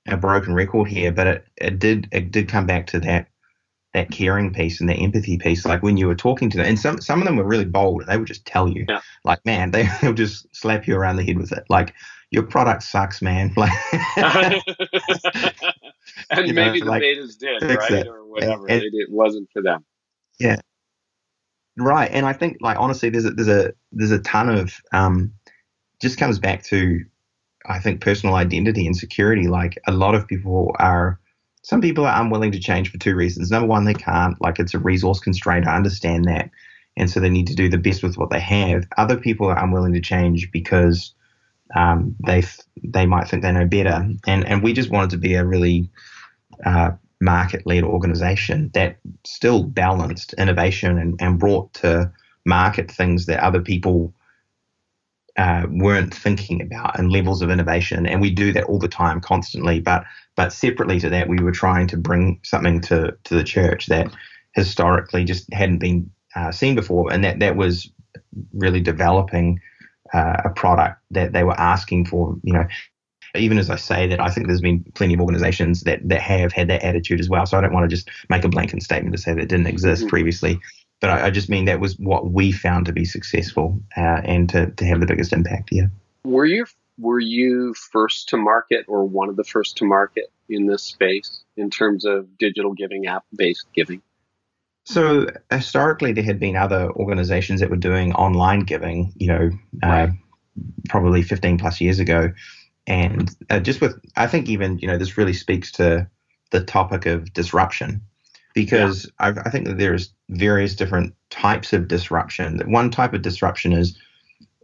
a 0.07 0.17
broken 0.17 0.53
record 0.53 0.87
here, 0.87 1.11
but 1.11 1.27
it, 1.27 1.47
it 1.57 1.79
did 1.79 2.07
it 2.11 2.31
did 2.31 2.47
come 2.47 2.65
back 2.65 2.87
to 2.87 2.99
that 3.01 3.27
that 3.93 4.09
caring 4.09 4.53
piece 4.53 4.79
and 4.79 4.89
that 4.89 4.97
empathy 4.97 5.37
piece. 5.37 5.65
Like 5.65 5.83
when 5.83 5.97
you 5.97 6.07
were 6.07 6.15
talking 6.15 6.49
to 6.49 6.57
them, 6.57 6.65
and 6.65 6.79
some 6.79 7.01
some 7.01 7.19
of 7.19 7.25
them 7.25 7.35
were 7.35 7.43
really 7.43 7.65
bold. 7.65 8.05
They 8.07 8.17
would 8.17 8.27
just 8.27 8.45
tell 8.45 8.69
you, 8.69 8.85
yeah. 8.87 9.01
like, 9.23 9.45
man, 9.45 9.71
they, 9.71 9.87
they'll 10.01 10.13
just 10.13 10.47
slap 10.55 10.87
you 10.87 10.95
around 10.95 11.17
the 11.17 11.25
head 11.25 11.37
with 11.37 11.51
it. 11.51 11.65
Like, 11.69 11.93
your 12.31 12.43
product 12.43 12.83
sucks, 12.83 13.21
man. 13.21 13.53
Like, 13.57 13.71
and 16.29 16.53
maybe 16.55 16.79
know, 16.79 16.85
the 16.85 16.91
like, 16.91 17.03
betas 17.03 17.37
did, 17.37 17.61
right, 17.61 17.91
it. 17.91 18.07
or 18.07 18.25
whatever. 18.25 18.65
And, 18.67 18.81
and, 18.81 18.93
it 18.93 19.09
wasn't 19.09 19.49
for 19.53 19.61
them. 19.61 19.83
Yeah, 20.39 20.57
right. 21.77 22.09
And 22.11 22.25
I 22.25 22.33
think, 22.33 22.57
like, 22.61 22.77
honestly, 22.79 23.09
there's 23.09 23.25
a 23.25 23.31
there's 23.31 23.47
a 23.47 23.73
there's 23.91 24.11
a 24.11 24.19
ton 24.19 24.49
of 24.49 24.73
um, 24.93 25.33
just 26.01 26.17
comes 26.17 26.39
back 26.39 26.63
to 26.63 27.03
I 27.65 27.79
think 27.79 28.01
personal 28.01 28.35
identity 28.35 28.85
and 28.85 28.95
security. 28.95 29.47
Like 29.47 29.77
a 29.87 29.91
lot 29.91 30.15
of 30.15 30.27
people 30.27 30.75
are, 30.79 31.19
some 31.63 31.81
people 31.81 32.05
are 32.05 32.21
unwilling 32.21 32.51
to 32.53 32.59
change 32.59 32.91
for 32.91 32.97
two 32.97 33.15
reasons. 33.15 33.51
Number 33.51 33.67
one, 33.67 33.85
they 33.85 33.93
can't. 33.93 34.39
Like 34.41 34.59
it's 34.59 34.73
a 34.73 34.79
resource 34.79 35.19
constraint. 35.19 35.67
I 35.67 35.75
understand 35.75 36.25
that, 36.25 36.49
and 36.97 37.09
so 37.09 37.19
they 37.19 37.29
need 37.29 37.47
to 37.47 37.55
do 37.55 37.69
the 37.69 37.77
best 37.77 38.03
with 38.03 38.17
what 38.17 38.29
they 38.29 38.39
have. 38.39 38.85
Other 38.97 39.17
people 39.17 39.47
are 39.47 39.63
unwilling 39.63 39.93
to 39.93 40.01
change 40.01 40.51
because 40.51 41.13
um, 41.75 42.15
they 42.25 42.43
they 42.83 43.05
might 43.05 43.27
think 43.27 43.43
they 43.43 43.51
know 43.51 43.67
better. 43.67 44.07
And 44.25 44.45
and 44.45 44.63
we 44.63 44.73
just 44.73 44.89
wanted 44.89 45.11
to 45.11 45.17
be 45.17 45.35
a 45.35 45.45
really 45.45 45.89
uh, 46.65 46.91
market 47.21 47.65
led 47.65 47.83
organization 47.83 48.71
that 48.73 48.97
still 49.25 49.63
balanced 49.63 50.33
innovation 50.33 50.97
and, 50.97 51.15
and 51.21 51.39
brought 51.39 51.73
to 51.75 52.11
market 52.45 52.89
things 52.91 53.27
that 53.27 53.43
other 53.43 53.61
people 53.61 54.13
uh, 55.41 55.65
weren't 55.71 56.13
thinking 56.13 56.61
about 56.61 56.99
and 56.99 57.11
levels 57.11 57.41
of 57.41 57.49
innovation. 57.49 58.05
And 58.05 58.21
we 58.21 58.29
do 58.29 58.53
that 58.53 58.65
all 58.65 58.77
the 58.77 58.87
time, 58.87 59.19
constantly. 59.19 59.79
But 59.79 60.03
but 60.35 60.53
separately 60.53 60.99
to 60.99 61.09
that, 61.09 61.27
we 61.27 61.41
were 61.41 61.51
trying 61.51 61.87
to 61.87 61.97
bring 61.97 62.39
something 62.43 62.79
to 62.81 63.17
to 63.23 63.33
the 63.33 63.43
church 63.43 63.87
that 63.87 64.13
historically 64.53 65.23
just 65.23 65.51
hadn't 65.51 65.79
been 65.79 66.11
uh, 66.35 66.51
seen 66.51 66.75
before, 66.75 67.11
and 67.11 67.23
that 67.23 67.39
that 67.39 67.55
was 67.55 67.89
really 68.53 68.81
developing 68.81 69.59
uh, 70.13 70.43
a 70.45 70.49
product 70.51 71.01
that 71.09 71.33
they 71.33 71.43
were 71.43 71.59
asking 71.59 72.05
for. 72.05 72.37
You 72.43 72.53
know. 72.53 72.67
Even 73.33 73.57
as 73.57 73.69
I 73.69 73.77
say 73.77 74.07
that, 74.07 74.19
I 74.19 74.29
think 74.29 74.47
there's 74.47 74.59
been 74.59 74.83
plenty 74.93 75.13
of 75.13 75.21
organizations 75.21 75.83
that, 75.83 76.01
that 76.09 76.19
have 76.19 76.51
had 76.51 76.67
that 76.67 76.83
attitude 76.83 77.21
as 77.21 77.29
well. 77.29 77.45
So 77.45 77.57
I 77.57 77.61
don't 77.61 77.71
want 77.71 77.89
to 77.89 77.95
just 77.95 78.09
make 78.27 78.43
a 78.43 78.49
blanket 78.49 78.83
statement 78.83 79.15
to 79.15 79.21
say 79.21 79.33
that 79.33 79.39
it 79.39 79.47
didn't 79.47 79.67
exist 79.67 80.01
mm-hmm. 80.01 80.09
previously 80.09 80.59
but 81.01 81.09
I, 81.09 81.25
I, 81.25 81.29
just 81.31 81.49
mean 81.49 81.65
that 81.65 81.81
was 81.81 81.97
what 81.97 82.31
we 82.31 82.51
found 82.51 82.85
to 82.85 82.93
be 82.93 83.03
successful 83.03 83.81
uh, 83.97 84.21
and 84.23 84.47
to, 84.49 84.67
to 84.67 84.85
have 84.85 85.01
the 85.01 85.07
biggest 85.07 85.33
impact. 85.33 85.69
Yeah. 85.71 85.87
Were 86.23 86.45
you 86.45 86.65
were 86.97 87.19
you 87.19 87.73
first 87.73 88.29
to 88.29 88.37
market 88.37 88.85
or 88.87 89.03
one 89.03 89.27
of 89.27 89.35
the 89.35 89.43
first 89.43 89.77
to 89.77 89.85
market 89.85 90.31
in 90.47 90.67
this 90.67 90.83
space 90.83 91.41
in 91.57 91.71
terms 91.71 92.05
of 92.05 92.37
digital 92.37 92.73
giving, 92.73 93.07
app 93.07 93.25
based 93.35 93.65
giving? 93.73 94.01
So 94.85 95.27
historically, 95.51 96.13
there 96.13 96.23
had 96.23 96.39
been 96.39 96.55
other 96.55 96.91
organizations 96.91 97.59
that 97.59 97.69
were 97.69 97.77
doing 97.77 98.13
online 98.13 98.61
giving. 98.61 99.13
You 99.15 99.27
know, 99.27 99.49
uh, 99.83 99.87
right. 99.87 100.09
uh, 100.09 100.11
probably 100.89 101.23
15 101.23 101.57
plus 101.57 101.81
years 101.81 101.99
ago, 101.99 102.31
and 102.85 103.35
uh, 103.49 103.59
just 103.59 103.81
with 103.81 103.99
I 104.15 104.27
think 104.27 104.49
even 104.49 104.77
you 104.77 104.87
know 104.87 104.97
this 104.97 105.17
really 105.17 105.33
speaks 105.33 105.71
to 105.73 106.07
the 106.51 106.63
topic 106.63 107.07
of 107.07 107.33
disruption 107.33 108.01
because 108.53 109.05
yeah. 109.19 109.33
I, 109.37 109.47
I 109.47 109.49
think 109.49 109.67
that 109.67 109.77
there's 109.77 110.13
various 110.29 110.75
different 110.75 111.13
types 111.29 111.73
of 111.73 111.87
disruption. 111.87 112.61
One 112.65 112.91
type 112.91 113.13
of 113.13 113.21
disruption 113.21 113.73
is 113.73 113.97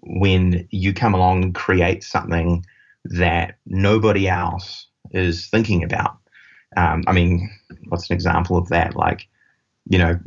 when 0.02 0.68
you 0.72 0.94
come 0.94 1.14
along 1.14 1.44
and 1.44 1.56
create 1.56 2.04
something 2.04 2.66
that 3.06 3.58
nobody 3.66 4.28
else 4.28 4.88
is 5.12 5.48
thinking 5.48 5.84
about. 5.84 6.18
Um, 6.76 7.04
I 7.08 7.14
mean, 7.14 7.50
what's 7.88 8.10
an 8.10 8.16
example 8.16 8.58
of 8.58 8.70
that? 8.70 8.96
Like, 8.96 9.28
you 9.90 9.98
know, 9.98 10.20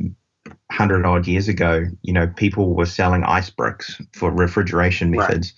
hundred 0.71 1.05
odd 1.05 1.27
years 1.27 1.47
ago, 1.47 1.85
you 2.01 2.13
know, 2.13 2.27
people 2.27 2.73
were 2.73 2.85
selling 2.85 3.23
ice 3.23 3.49
bricks 3.49 4.01
for 4.13 4.31
refrigeration 4.31 5.11
methods, 5.11 5.53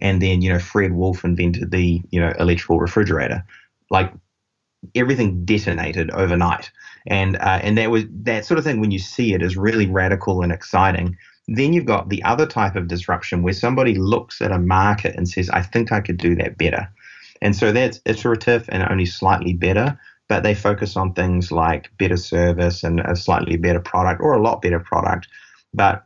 right. 0.00 0.08
and 0.08 0.22
then 0.22 0.42
you 0.42 0.52
know 0.52 0.58
Fred 0.58 0.92
Wolf 0.92 1.24
invented 1.24 1.70
the 1.70 2.02
you 2.10 2.20
know 2.20 2.32
electrical 2.38 2.78
refrigerator. 2.78 3.44
Like 3.90 4.12
everything 4.94 5.44
detonated 5.44 6.10
overnight, 6.10 6.70
and 7.06 7.36
uh, 7.36 7.60
and 7.62 7.76
that 7.78 7.90
was 7.90 8.04
that 8.10 8.44
sort 8.44 8.58
of 8.58 8.64
thing. 8.64 8.80
When 8.80 8.90
you 8.90 8.98
see 8.98 9.34
it, 9.34 9.42
is 9.42 9.56
really 9.56 9.86
radical 9.86 10.42
and 10.42 10.52
exciting. 10.52 11.16
Then 11.48 11.72
you've 11.72 11.86
got 11.86 12.10
the 12.10 12.22
other 12.24 12.46
type 12.46 12.76
of 12.76 12.88
disruption 12.88 13.42
where 13.42 13.54
somebody 13.54 13.94
looks 13.94 14.42
at 14.42 14.52
a 14.52 14.58
market 14.58 15.16
and 15.16 15.28
says, 15.28 15.50
"I 15.50 15.62
think 15.62 15.92
I 15.92 16.00
could 16.00 16.18
do 16.18 16.34
that 16.36 16.58
better," 16.58 16.88
and 17.40 17.56
so 17.56 17.72
that's 17.72 18.00
iterative 18.04 18.68
and 18.70 18.82
only 18.90 19.06
slightly 19.06 19.54
better 19.54 19.98
but 20.28 20.42
they 20.42 20.54
focus 20.54 20.96
on 20.96 21.14
things 21.14 21.50
like 21.50 21.90
better 21.98 22.16
service 22.16 22.84
and 22.84 23.00
a 23.00 23.16
slightly 23.16 23.56
better 23.56 23.80
product 23.80 24.20
or 24.20 24.34
a 24.34 24.42
lot 24.42 24.62
better 24.62 24.78
product. 24.78 25.26
But 25.74 26.04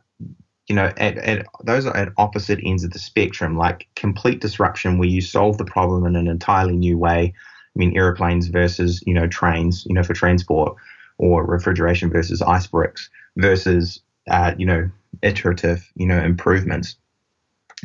you 0.67 0.75
know, 0.75 0.93
at, 0.97 1.17
at 1.17 1.45
those 1.65 1.85
are 1.85 1.95
at 1.95 2.13
opposite 2.17 2.59
ends 2.63 2.85
of 2.85 2.91
the 2.91 2.99
spectrum, 2.99 3.57
like 3.57 3.87
complete 3.95 4.39
disruption 4.39 4.97
where 4.97 5.09
you 5.09 5.19
solve 5.19 5.57
the 5.57 5.65
problem 5.65 6.05
in 6.05 6.15
an 6.15 6.27
entirely 6.27 6.75
new 6.75 6.97
way. 6.97 7.33
I 7.75 7.79
mean, 7.79 7.97
airplanes 7.97 8.47
versus 8.47 9.03
you 9.05 9.13
know 9.13 9.27
trains, 9.27 9.85
you 9.87 9.93
know, 9.93 10.03
for 10.03 10.13
transport, 10.13 10.75
or 11.17 11.45
refrigeration 11.45 12.09
versus 12.09 12.41
ice 12.41 12.67
bricks 12.67 13.09
versus 13.37 14.01
uh, 14.29 14.53
you 14.57 14.65
know 14.65 14.89
iterative, 15.21 15.89
you 15.95 16.05
know, 16.05 16.21
improvements. 16.21 16.95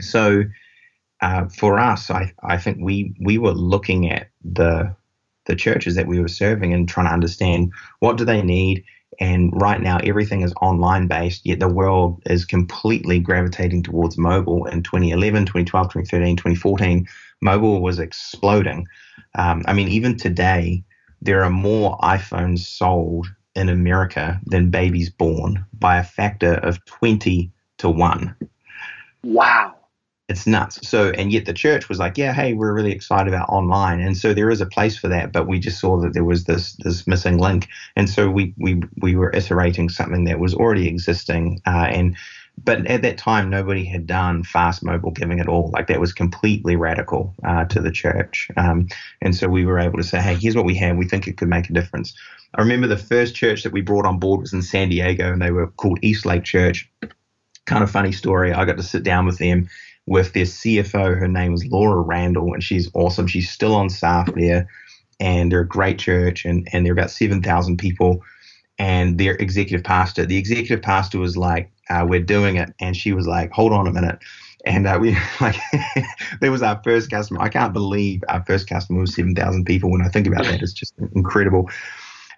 So 0.00 0.44
uh, 1.20 1.46
for 1.48 1.78
us, 1.78 2.10
I 2.10 2.32
I 2.42 2.56
think 2.56 2.78
we 2.80 3.14
we 3.20 3.38
were 3.38 3.52
looking 3.52 4.10
at 4.10 4.28
the 4.44 4.94
the 5.46 5.56
churches 5.56 5.94
that 5.94 6.06
we 6.06 6.20
were 6.20 6.28
serving 6.28 6.72
and 6.72 6.88
trying 6.88 7.06
to 7.06 7.12
understand 7.12 7.72
what 8.00 8.18
do 8.18 8.24
they 8.24 8.42
need. 8.42 8.84
And 9.20 9.50
right 9.60 9.80
now, 9.80 9.98
everything 10.04 10.42
is 10.42 10.52
online 10.60 11.08
based, 11.08 11.44
yet 11.44 11.58
the 11.58 11.68
world 11.68 12.22
is 12.26 12.44
completely 12.44 13.18
gravitating 13.18 13.82
towards 13.82 14.16
mobile. 14.16 14.66
In 14.66 14.82
2011, 14.82 15.46
2012, 15.46 15.86
2013, 15.86 16.36
2014, 16.36 17.08
mobile 17.40 17.80
was 17.80 17.98
exploding. 17.98 18.86
Um, 19.34 19.62
I 19.66 19.72
mean, 19.72 19.88
even 19.88 20.16
today, 20.16 20.84
there 21.20 21.42
are 21.42 21.50
more 21.50 21.98
iPhones 21.98 22.60
sold 22.60 23.26
in 23.54 23.68
America 23.68 24.40
than 24.46 24.70
babies 24.70 25.10
born 25.10 25.64
by 25.72 25.98
a 25.98 26.04
factor 26.04 26.54
of 26.54 26.84
20 26.84 27.50
to 27.78 27.90
1. 27.90 28.34
Wow 29.24 29.74
it's 30.28 30.46
nuts. 30.46 30.86
So, 30.86 31.10
and 31.10 31.32
yet 31.32 31.46
the 31.46 31.54
church 31.54 31.88
was 31.88 31.98
like, 31.98 32.18
yeah, 32.18 32.34
hey, 32.34 32.52
we're 32.52 32.74
really 32.74 32.92
excited 32.92 33.32
about 33.32 33.48
online, 33.48 34.00
and 34.00 34.16
so 34.16 34.34
there 34.34 34.50
is 34.50 34.60
a 34.60 34.66
place 34.66 34.96
for 34.96 35.08
that. 35.08 35.32
But 35.32 35.48
we 35.48 35.58
just 35.58 35.80
saw 35.80 35.98
that 36.00 36.12
there 36.12 36.24
was 36.24 36.44
this 36.44 36.74
this 36.84 37.06
missing 37.06 37.38
link, 37.38 37.68
and 37.96 38.10
so 38.10 38.28
we 38.28 38.54
we 38.58 38.82
we 39.00 39.16
were 39.16 39.34
iterating 39.34 39.88
something 39.88 40.24
that 40.24 40.38
was 40.38 40.54
already 40.54 40.86
existing, 40.86 41.60
uh, 41.66 41.86
and 41.90 42.14
but 42.64 42.86
at 42.86 43.02
that 43.02 43.18
time 43.18 43.50
nobody 43.50 43.84
had 43.84 44.06
done 44.06 44.42
fast 44.42 44.82
mobile 44.82 45.10
giving 45.10 45.40
at 45.40 45.48
all. 45.48 45.70
Like 45.72 45.86
that 45.88 46.00
was 46.00 46.12
completely 46.12 46.76
radical 46.76 47.34
uh, 47.44 47.64
to 47.66 47.80
the 47.80 47.90
church, 47.90 48.48
um, 48.56 48.88
and 49.20 49.34
so 49.34 49.48
we 49.48 49.64
were 49.64 49.78
able 49.78 49.98
to 49.98 50.04
say, 50.04 50.20
hey, 50.20 50.34
here's 50.34 50.56
what 50.56 50.64
we 50.64 50.74
have. 50.76 50.96
We 50.96 51.06
think 51.06 51.26
it 51.26 51.36
could 51.36 51.48
make 51.48 51.70
a 51.70 51.72
difference. 51.72 52.14
I 52.54 52.62
remember 52.62 52.86
the 52.86 52.96
first 52.96 53.34
church 53.34 53.62
that 53.62 53.72
we 53.72 53.82
brought 53.82 54.06
on 54.06 54.18
board 54.18 54.40
was 54.40 54.52
in 54.52 54.62
San 54.62 54.88
Diego, 54.88 55.32
and 55.32 55.42
they 55.42 55.50
were 55.50 55.66
called 55.66 55.98
Eastlake 56.02 56.44
Church. 56.44 56.88
Kind 57.66 57.82
of 57.82 57.90
funny 57.90 58.12
story. 58.12 58.52
I 58.52 58.64
got 58.64 58.78
to 58.78 58.82
sit 58.82 59.02
down 59.02 59.26
with 59.26 59.38
them 59.38 59.68
with 60.06 60.32
their 60.32 60.44
CFO. 60.44 61.18
Her 61.18 61.28
name 61.28 61.52
was 61.52 61.66
Laura 61.66 62.00
Randall, 62.00 62.54
and 62.54 62.64
she's 62.64 62.90
awesome. 62.94 63.26
She's 63.26 63.50
still 63.50 63.74
on 63.74 63.90
staff 63.90 64.32
there, 64.34 64.66
and 65.20 65.52
they're 65.52 65.60
a 65.60 65.68
great 65.68 65.98
church, 65.98 66.44
and, 66.44 66.66
and 66.72 66.84
they're 66.84 66.94
about 66.94 67.10
7,000 67.10 67.76
people. 67.76 68.22
And 68.78 69.18
their 69.18 69.34
executive 69.34 69.84
pastor, 69.84 70.24
the 70.24 70.38
executive 70.38 70.80
pastor 70.80 71.18
was 71.18 71.36
like, 71.36 71.70
uh, 71.90 72.04
We're 72.08 72.20
doing 72.20 72.56
it. 72.56 72.72
And 72.80 72.96
she 72.96 73.12
was 73.12 73.26
like, 73.26 73.50
Hold 73.52 73.72
on 73.72 73.86
a 73.86 73.92
minute. 73.92 74.18
And 74.64 74.86
uh, 74.86 74.98
we 75.00 75.16
like, 75.40 75.56
there 76.40 76.52
was 76.52 76.62
our 76.62 76.80
first 76.84 77.10
customer. 77.10 77.40
I 77.40 77.48
can't 77.48 77.72
believe 77.72 78.22
our 78.28 78.44
first 78.46 78.68
customer 78.68 79.00
was 79.00 79.14
7,000 79.14 79.64
people. 79.64 79.90
When 79.90 80.02
I 80.02 80.08
think 80.08 80.26
about 80.26 80.44
that, 80.44 80.62
it's 80.62 80.72
just 80.72 80.94
incredible. 81.14 81.70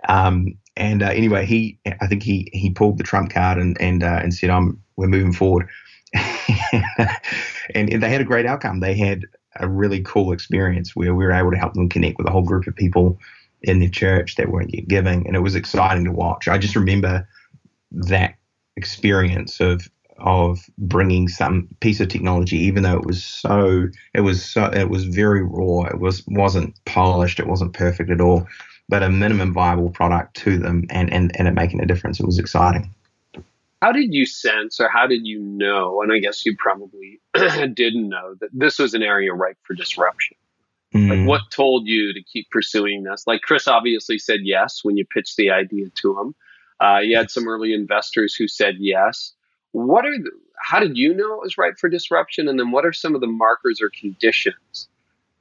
Um, 0.09 0.55
and 0.76 1.03
uh, 1.03 1.09
anyway, 1.09 1.44
he, 1.44 1.78
I 2.01 2.07
think 2.07 2.22
he 2.22 2.48
he 2.53 2.70
pulled 2.70 2.98
the 2.98 3.05
trump 3.05 3.30
card 3.30 3.59
and 3.59 3.78
and 3.80 4.03
uh, 4.03 4.20
and 4.22 4.32
said, 4.32 4.48
"I'm 4.48 4.82
we're 4.96 5.09
moving 5.09 5.32
forward." 5.32 5.68
and, 6.14 6.84
and 7.92 8.03
they 8.03 8.09
had 8.09 8.20
a 8.20 8.24
great 8.24 8.46
outcome. 8.46 8.80
They 8.80 8.94
had 8.94 9.24
a 9.57 9.68
really 9.68 10.01
cool 10.03 10.32
experience 10.32 10.96
where 10.96 11.14
we 11.14 11.24
were 11.24 11.32
able 11.32 11.51
to 11.51 11.59
help 11.59 11.74
them 11.74 11.88
connect 11.88 12.18
with 12.18 12.26
a 12.26 12.30
whole 12.30 12.42
group 12.42 12.66
of 12.66 12.74
people 12.74 13.18
in 13.62 13.80
their 13.80 13.90
church 13.90 14.36
that 14.36 14.48
weren't 14.48 14.74
yet 14.74 14.88
giving, 14.88 15.26
and 15.26 15.36
it 15.36 15.40
was 15.40 15.55
exciting 15.55 16.05
to 16.05 16.12
watch. 16.12 16.48
I 16.48 16.57
just 16.57 16.76
remember 16.76 17.28
that 17.92 18.36
experience 18.81 19.61
of 19.61 19.89
of 20.18 20.59
bringing 20.76 21.28
some 21.28 21.68
piece 21.81 22.01
of 22.01 22.09
technology, 22.09 22.59
even 22.59 22.83
though 22.83 22.97
it 22.97 23.07
was 23.07 23.24
so 23.24 23.89
it 24.14 24.20
was 24.20 24.45
so 24.45 24.64
it 24.64 24.89
was 24.89 25.05
very 25.05 25.43
raw. 25.43 25.85
It 25.85 26.01
was 26.01 26.24
wasn't 26.26 26.74
polished. 26.87 27.41
It 27.41 27.47
wasn't 27.47 27.74
perfect 27.74 28.11
at 28.11 28.20
all, 28.20 28.47
but 28.89 29.03
a 29.03 29.11
minimum 29.11 29.53
viable 29.53 29.91
product 29.91 30.37
to 30.45 30.59
them, 30.59 30.85
and 30.89 31.12
and 31.12 31.31
and 31.39 31.49
it 31.49 31.55
making 31.55 31.83
a 31.83 31.87
difference. 31.87 32.20
It 32.20 32.26
was 32.26 32.39
exciting 32.39 32.95
how 33.83 33.93
did 33.93 34.12
you 34.12 34.26
sense 34.26 34.78
or 34.81 34.89
how 34.89 35.07
did 35.07 35.26
you 35.26 35.41
know 35.41 36.03
and 36.03 36.12
i 36.12 36.18
guess 36.18 36.45
you 36.45 36.55
probably 36.59 37.20
didn't 37.74 38.09
know 38.09 38.35
that 38.41 38.51
this 38.53 38.78
was 38.78 38.95
an 38.95 39.03
area 39.03 39.33
ripe 39.33 39.59
for 39.62 39.74
disruption 39.74 40.37
mm. 40.95 41.09
like 41.09 41.28
what 41.28 41.43
told 41.51 41.87
you 41.87 42.12
to 42.12 42.22
keep 42.22 42.49
pursuing 42.51 43.03
this 43.05 43.24
like 43.26 43.43
chris 43.43 43.66
obviously 43.66 44.18
said 44.18 44.41
yes 44.43 44.81
when 44.83 44.97
you 44.97 45.05
pitched 45.05 45.37
the 45.37 45.51
idea 45.51 45.87
to 45.95 46.18
him 46.18 46.35
uh, 46.81 46.99
you 47.03 47.16
had 47.16 47.31
some 47.31 47.49
early 47.49 47.72
investors 47.72 48.35
who 48.35 48.49
said 48.49 48.76
yes. 48.78 49.33
What 49.72 50.07
are 50.07 50.16
the, 50.16 50.31
how 50.59 50.81
did 50.81 50.97
you 50.97 51.14
know 51.14 51.35
it 51.35 51.43
was 51.43 51.59
ripe 51.59 51.78
for 51.78 51.89
disruption? 51.89 52.49
And 52.49 52.59
then 52.59 52.70
what 52.70 52.85
are 52.85 52.93
some 52.93 53.14
of 53.14 53.20
the 53.20 53.26
markers 53.26 53.81
or 53.81 53.91
conditions 53.91 54.89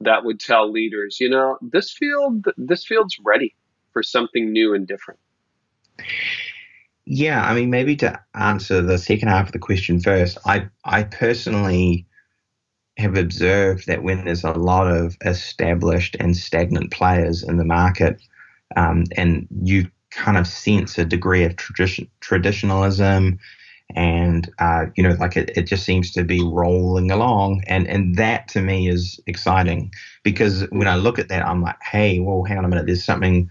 that 0.00 0.24
would 0.24 0.40
tell 0.40 0.70
leaders 0.70 1.18
you 1.20 1.28
know 1.28 1.58
this 1.60 1.90
field 1.92 2.46
this 2.56 2.84
field's 2.84 3.18
ready 3.22 3.54
for 3.92 4.02
something 4.02 4.52
new 4.52 4.74
and 4.74 4.86
different? 4.86 5.20
Yeah, 7.06 7.42
I 7.42 7.54
mean, 7.54 7.70
maybe 7.70 7.96
to 7.96 8.20
answer 8.34 8.80
the 8.82 8.98
second 8.98 9.28
half 9.28 9.46
of 9.46 9.52
the 9.52 9.58
question 9.58 10.00
first, 10.00 10.38
I 10.46 10.68
I 10.84 11.02
personally 11.04 12.06
have 12.98 13.16
observed 13.16 13.86
that 13.86 14.02
when 14.02 14.24
there's 14.24 14.44
a 14.44 14.52
lot 14.52 14.86
of 14.86 15.16
established 15.24 16.16
and 16.20 16.36
stagnant 16.36 16.92
players 16.92 17.42
in 17.42 17.56
the 17.56 17.64
market, 17.64 18.20
um, 18.76 19.04
and 19.16 19.48
you 19.62 19.90
kind 20.10 20.36
of 20.36 20.46
sense 20.46 20.98
a 20.98 21.04
degree 21.04 21.44
of 21.44 21.56
tradition 21.56 22.08
traditionalism, 22.20 23.38
and 23.94 24.50
uh, 24.58 24.86
you 24.96 25.02
know, 25.02 25.16
like 25.18 25.36
it, 25.36 25.50
it 25.56 25.62
just 25.62 25.84
seems 25.84 26.10
to 26.12 26.24
be 26.24 26.42
rolling 26.42 27.10
along, 27.10 27.62
and 27.66 27.86
and 27.88 28.16
that 28.16 28.48
to 28.48 28.60
me 28.60 28.88
is 28.88 29.20
exciting 29.26 29.92
because 30.22 30.62
when 30.70 30.88
I 30.88 30.96
look 30.96 31.18
at 31.18 31.28
that, 31.28 31.46
I'm 31.46 31.62
like, 31.62 31.80
hey, 31.82 32.20
well, 32.20 32.44
hang 32.44 32.58
on 32.58 32.64
a 32.64 32.68
minute, 32.68 32.86
there's 32.86 33.04
something 33.04 33.50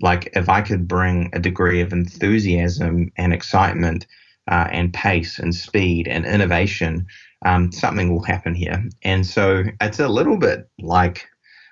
like 0.00 0.30
if 0.34 0.48
I 0.48 0.62
could 0.62 0.86
bring 0.86 1.30
a 1.32 1.38
degree 1.38 1.80
of 1.80 1.92
enthusiasm 1.92 3.10
and 3.16 3.32
excitement 3.32 4.06
uh, 4.50 4.68
and 4.70 4.92
pace 4.94 5.38
and 5.38 5.54
speed 5.54 6.08
and 6.08 6.24
innovation, 6.24 7.06
um, 7.44 7.72
something 7.72 8.12
will 8.12 8.22
happen 8.22 8.54
here. 8.54 8.82
And 9.02 9.26
so 9.26 9.64
it's 9.80 9.98
a 9.98 10.08
little 10.08 10.38
bit 10.38 10.68
like 10.78 11.28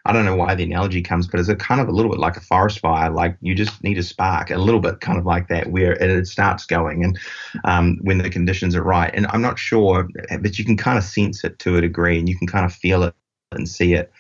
I 0.06 0.12
don't 0.12 0.24
know 0.24 0.36
why 0.36 0.54
the 0.54 0.62
analogy 0.62 1.02
comes, 1.02 1.26
but 1.26 1.40
it's 1.40 1.48
a 1.48 1.56
kind 1.56 1.80
of 1.80 1.88
a 1.88 1.92
little 1.92 2.10
bit 2.10 2.20
like 2.20 2.36
a 2.36 2.40
forest 2.40 2.78
fire. 2.78 3.10
Like 3.10 3.36
you 3.40 3.54
just 3.54 3.82
need 3.82 3.98
a 3.98 4.02
spark, 4.02 4.50
a 4.50 4.56
little 4.56 4.80
bit 4.80 5.00
kind 5.00 5.18
of 5.18 5.26
like 5.26 5.48
that, 5.48 5.70
where 5.70 5.92
it, 5.94 6.26
starts 6.26 6.64
going, 6.64 7.04
and 7.04 7.18
um, 7.64 7.98
when 8.02 8.18
the 8.18 8.30
conditions 8.30 8.76
are 8.76 8.82
right. 8.82 9.10
And 9.12 9.26
I'm 9.28 9.42
not 9.42 9.58
sure, 9.58 10.08
but 10.40 10.58
you 10.58 10.64
can 10.64 10.76
kind 10.76 10.96
of 10.96 11.04
sense 11.04 11.44
it 11.44 11.58
to 11.60 11.76
a 11.76 11.80
degree, 11.80 12.18
and 12.18 12.28
you 12.28 12.38
can 12.38 12.46
kind 12.46 12.64
of 12.64 12.72
feel 12.72 13.02
it 13.02 13.14
and 13.52 13.68
see 13.68 13.94
it. 13.94 14.12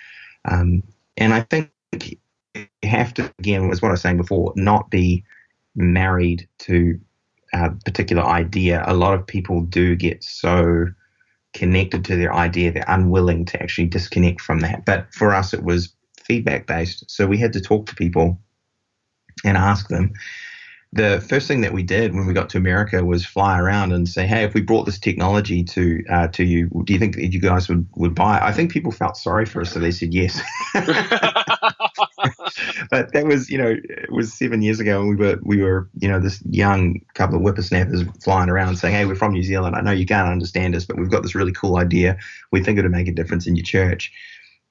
Um, 0.44 0.82
and 1.16 1.32
I 1.32 1.42
think 1.42 1.70
you 1.94 2.18
have 2.82 3.14
to, 3.14 3.32
again, 3.38 3.70
as 3.70 3.80
what 3.80 3.88
I 3.88 3.92
was 3.92 4.02
saying 4.02 4.16
before, 4.16 4.52
not 4.56 4.90
be 4.90 5.24
married 5.76 6.48
to 6.58 6.98
a 7.52 7.70
particular 7.84 8.24
idea. 8.24 8.84
A 8.86 8.94
lot 8.94 9.14
of 9.14 9.26
people 9.26 9.60
do 9.60 9.94
get 9.94 10.24
so 10.24 10.86
connected 11.56 12.04
to 12.04 12.16
their 12.16 12.32
idea, 12.34 12.70
they're 12.70 12.84
unwilling 12.86 13.44
to 13.46 13.62
actually 13.62 13.86
disconnect 13.86 14.40
from 14.40 14.60
that. 14.60 14.84
But 14.84 15.12
for 15.12 15.34
us, 15.34 15.54
it 15.54 15.64
was 15.64 15.92
feedback 16.22 16.66
based. 16.66 17.10
So 17.10 17.26
we 17.26 17.38
had 17.38 17.52
to 17.54 17.60
talk 17.60 17.86
to 17.86 17.94
people 17.94 18.38
and 19.44 19.56
ask 19.56 19.88
them. 19.88 20.12
The 20.92 21.24
first 21.28 21.48
thing 21.48 21.62
that 21.62 21.72
we 21.72 21.82
did 21.82 22.14
when 22.14 22.26
we 22.26 22.32
got 22.32 22.48
to 22.50 22.58
America 22.58 23.04
was 23.04 23.24
fly 23.26 23.58
around 23.58 23.92
and 23.92 24.08
say, 24.08 24.26
"Hey, 24.26 24.44
if 24.44 24.54
we 24.54 24.62
brought 24.62 24.86
this 24.86 24.98
technology 24.98 25.62
to 25.64 26.02
uh, 26.08 26.28
to 26.28 26.44
you, 26.44 26.70
do 26.84 26.92
you 26.92 26.98
think 26.98 27.16
that 27.16 27.32
you 27.32 27.40
guys 27.40 27.68
would, 27.68 27.86
would 27.96 28.14
buy 28.14 28.38
it?" 28.38 28.42
I 28.42 28.52
think 28.52 28.70
people 28.70 28.92
felt 28.92 29.16
sorry 29.16 29.46
for 29.46 29.60
us, 29.60 29.72
so 29.72 29.80
they 29.80 29.90
said 29.90 30.14
yes. 30.14 30.40
but 32.90 33.12
that 33.12 33.26
was, 33.26 33.50
you 33.50 33.58
know, 33.58 33.76
it 33.84 34.10
was 34.12 34.32
seven 34.32 34.62
years 34.62 34.80
ago, 34.80 35.00
and 35.00 35.10
we 35.10 35.16
were, 35.16 35.38
we 35.42 35.62
were, 35.62 35.88
you 35.98 36.08
know, 36.08 36.20
this 36.20 36.42
young 36.50 37.00
couple 37.14 37.36
of 37.36 37.42
whippersnappers 37.42 38.02
flying 38.22 38.50
around 38.50 38.76
saying, 38.76 38.94
"Hey, 38.94 39.06
we're 39.06 39.14
from 39.16 39.32
New 39.32 39.42
Zealand. 39.42 39.76
I 39.76 39.82
know 39.82 39.92
you 39.92 40.06
can't 40.06 40.28
understand 40.28 40.74
us, 40.76 40.84
but 40.86 40.98
we've 40.98 41.10
got 41.10 41.22
this 41.22 41.34
really 41.34 41.52
cool 41.52 41.76
idea. 41.78 42.18
We 42.52 42.62
think 42.62 42.78
it'll 42.78 42.90
make 42.90 43.08
a 43.08 43.12
difference 43.12 43.46
in 43.46 43.56
your 43.56 43.64
church." 43.64 44.12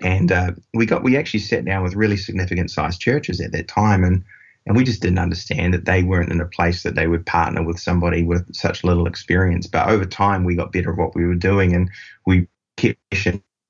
And 0.01 0.31
uh, 0.31 0.51
we 0.73 0.85
got, 0.85 1.03
we 1.03 1.17
actually 1.17 1.39
sat 1.41 1.65
down 1.65 1.83
with 1.83 1.95
really 1.95 2.17
significant 2.17 2.71
sized 2.71 3.01
churches 3.01 3.41
at 3.41 3.51
that 3.53 3.67
time, 3.67 4.03
and 4.03 4.23
And 4.65 4.75
we 4.75 4.83
just 4.83 5.01
didn't 5.01 5.19
understand 5.19 5.73
that 5.73 5.85
they 5.85 6.03
weren't 6.03 6.31
in 6.31 6.41
a 6.41 6.45
place 6.45 6.83
that 6.83 6.95
they 6.95 7.07
would 7.07 7.25
partner 7.25 7.63
with 7.63 7.79
somebody 7.79 8.23
with 8.23 8.53
such 8.55 8.83
little 8.83 9.07
experience. 9.07 9.67
But 9.67 9.89
over 9.89 10.05
time, 10.05 10.43
we 10.43 10.55
got 10.55 10.71
better 10.71 10.91
at 10.91 10.97
what 10.97 11.15
we 11.15 11.25
were 11.25 11.35
doing 11.35 11.73
and 11.75 11.89
we 12.25 12.47
kept 12.77 12.99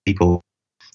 people 0.06 0.45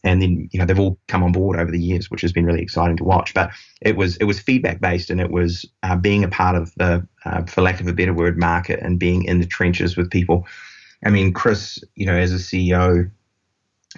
and 0.03 0.23
then 0.23 0.49
you 0.53 0.59
know 0.59 0.65
they've 0.65 0.79
all 0.79 0.99
come 1.09 1.23
on 1.23 1.33
board 1.33 1.59
over 1.59 1.71
the 1.71 1.81
years, 1.81 2.11
which 2.11 2.23
has 2.23 2.33
been 2.33 2.47
really 2.47 2.63
exciting 2.63 2.97
to 2.97 3.05
watch. 3.05 3.35
But 3.35 3.51
it 3.81 3.97
was 3.97 4.17
it 4.17 4.25
was 4.25 4.41
feedback 4.41 4.81
based, 4.81 5.11
and 5.11 5.21
it 5.21 5.31
was 5.31 5.65
uh, 5.83 5.97
being 5.97 6.25
a 6.25 6.29
part 6.29 6.57
of 6.57 6.75
the, 6.77 7.07
uh, 7.25 7.45
for 7.45 7.63
lack 7.63 7.81
of 7.81 7.87
a 7.87 7.93
better 7.93 8.15
word, 8.15 8.39
market 8.39 8.81
and 8.81 8.99
being 8.99 9.25
in 9.25 9.41
the 9.41 9.47
trenches 9.47 9.97
with 9.97 10.11
people. 10.11 10.47
I 11.05 11.11
mean, 11.11 11.33
Chris, 11.33 11.83
you 11.95 12.07
know, 12.07 12.15
as 12.15 12.33
a 12.33 12.37
CEO, 12.37 13.11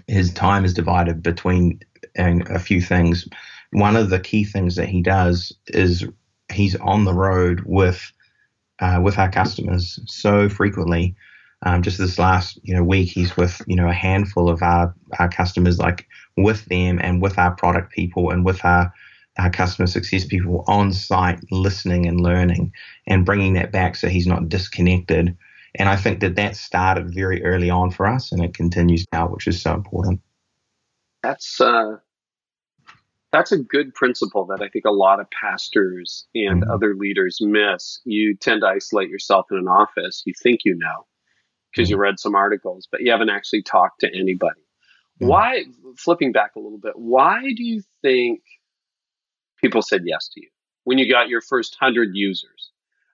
his 0.06 0.32
time 0.32 0.64
is 0.64 0.74
divided 0.74 1.22
between 1.22 1.80
and 2.14 2.46
a 2.48 2.58
few 2.58 2.80
things. 2.80 3.26
One 3.70 3.96
of 3.96 4.10
the 4.10 4.20
key 4.20 4.44
things 4.44 4.76
that 4.76 4.88
he 4.88 5.02
does 5.02 5.52
is 5.68 6.04
he's 6.52 6.76
on 6.76 7.04
the 7.04 7.14
road 7.14 7.62
with 7.64 8.12
uh, 8.80 9.00
with 9.02 9.18
our 9.18 9.30
customers 9.30 9.98
so 10.06 10.48
frequently 10.48 11.14
um, 11.64 11.82
just 11.82 11.98
this 11.98 12.18
last 12.18 12.58
you 12.62 12.74
know 12.74 12.82
week, 12.82 13.10
he's 13.10 13.36
with 13.36 13.60
you 13.66 13.76
know 13.76 13.88
a 13.88 13.92
handful 13.92 14.48
of 14.48 14.62
our, 14.62 14.94
our 15.18 15.28
customers, 15.28 15.78
like 15.78 16.06
with 16.36 16.64
them 16.66 16.98
and 17.00 17.22
with 17.22 17.38
our 17.38 17.54
product 17.54 17.92
people 17.92 18.30
and 18.30 18.44
with 18.44 18.64
our 18.64 18.92
our 19.38 19.50
customer 19.50 19.86
success 19.86 20.24
people 20.24 20.64
on 20.66 20.92
site, 20.92 21.40
listening 21.50 22.06
and 22.06 22.20
learning, 22.20 22.72
and 23.06 23.24
bringing 23.24 23.54
that 23.54 23.72
back 23.72 23.96
so 23.96 24.08
he's 24.08 24.26
not 24.26 24.48
disconnected. 24.48 25.36
And 25.76 25.88
I 25.88 25.96
think 25.96 26.20
that 26.20 26.36
that 26.36 26.54
started 26.54 27.14
very 27.14 27.42
early 27.44 27.70
on 27.70 27.90
for 27.90 28.06
us, 28.06 28.30
and 28.30 28.44
it 28.44 28.54
continues 28.54 29.06
now, 29.12 29.28
which 29.28 29.46
is 29.46 29.62
so 29.62 29.72
important. 29.72 30.20
That's 31.22 31.60
uh, 31.60 31.96
that's 33.32 33.52
a 33.52 33.58
good 33.58 33.94
principle 33.94 34.46
that 34.46 34.60
I 34.60 34.68
think 34.68 34.84
a 34.84 34.90
lot 34.90 35.20
of 35.20 35.26
pastors 35.30 36.26
and 36.34 36.62
mm-hmm. 36.62 36.70
other 36.70 36.94
leaders 36.94 37.38
miss. 37.40 38.00
You 38.04 38.36
tend 38.36 38.60
to 38.60 38.66
isolate 38.66 39.08
yourself 39.08 39.46
in 39.50 39.56
an 39.56 39.68
office. 39.68 40.22
You 40.26 40.34
think 40.42 40.60
you 40.64 40.76
know, 40.76 41.06
because 41.72 41.88
you 41.88 41.96
mm-hmm. 41.96 42.02
read 42.02 42.20
some 42.20 42.34
articles, 42.34 42.88
but 42.90 43.00
you 43.00 43.10
haven't 43.10 43.30
actually 43.30 43.62
talked 43.62 44.00
to 44.00 44.08
anybody. 44.08 44.60
Mm-hmm. 45.20 45.26
Why, 45.26 45.64
flipping 45.96 46.32
back 46.32 46.56
a 46.56 46.60
little 46.60 46.78
bit, 46.78 46.92
why 46.96 47.40
do 47.40 47.64
you 47.64 47.82
think 48.02 48.42
people 49.60 49.82
said 49.82 50.02
yes 50.04 50.28
to 50.34 50.40
you 50.40 50.48
when 50.84 50.98
you 50.98 51.10
got 51.10 51.28
your 51.28 51.40
first 51.40 51.76
100 51.80 52.10
users? 52.14 52.70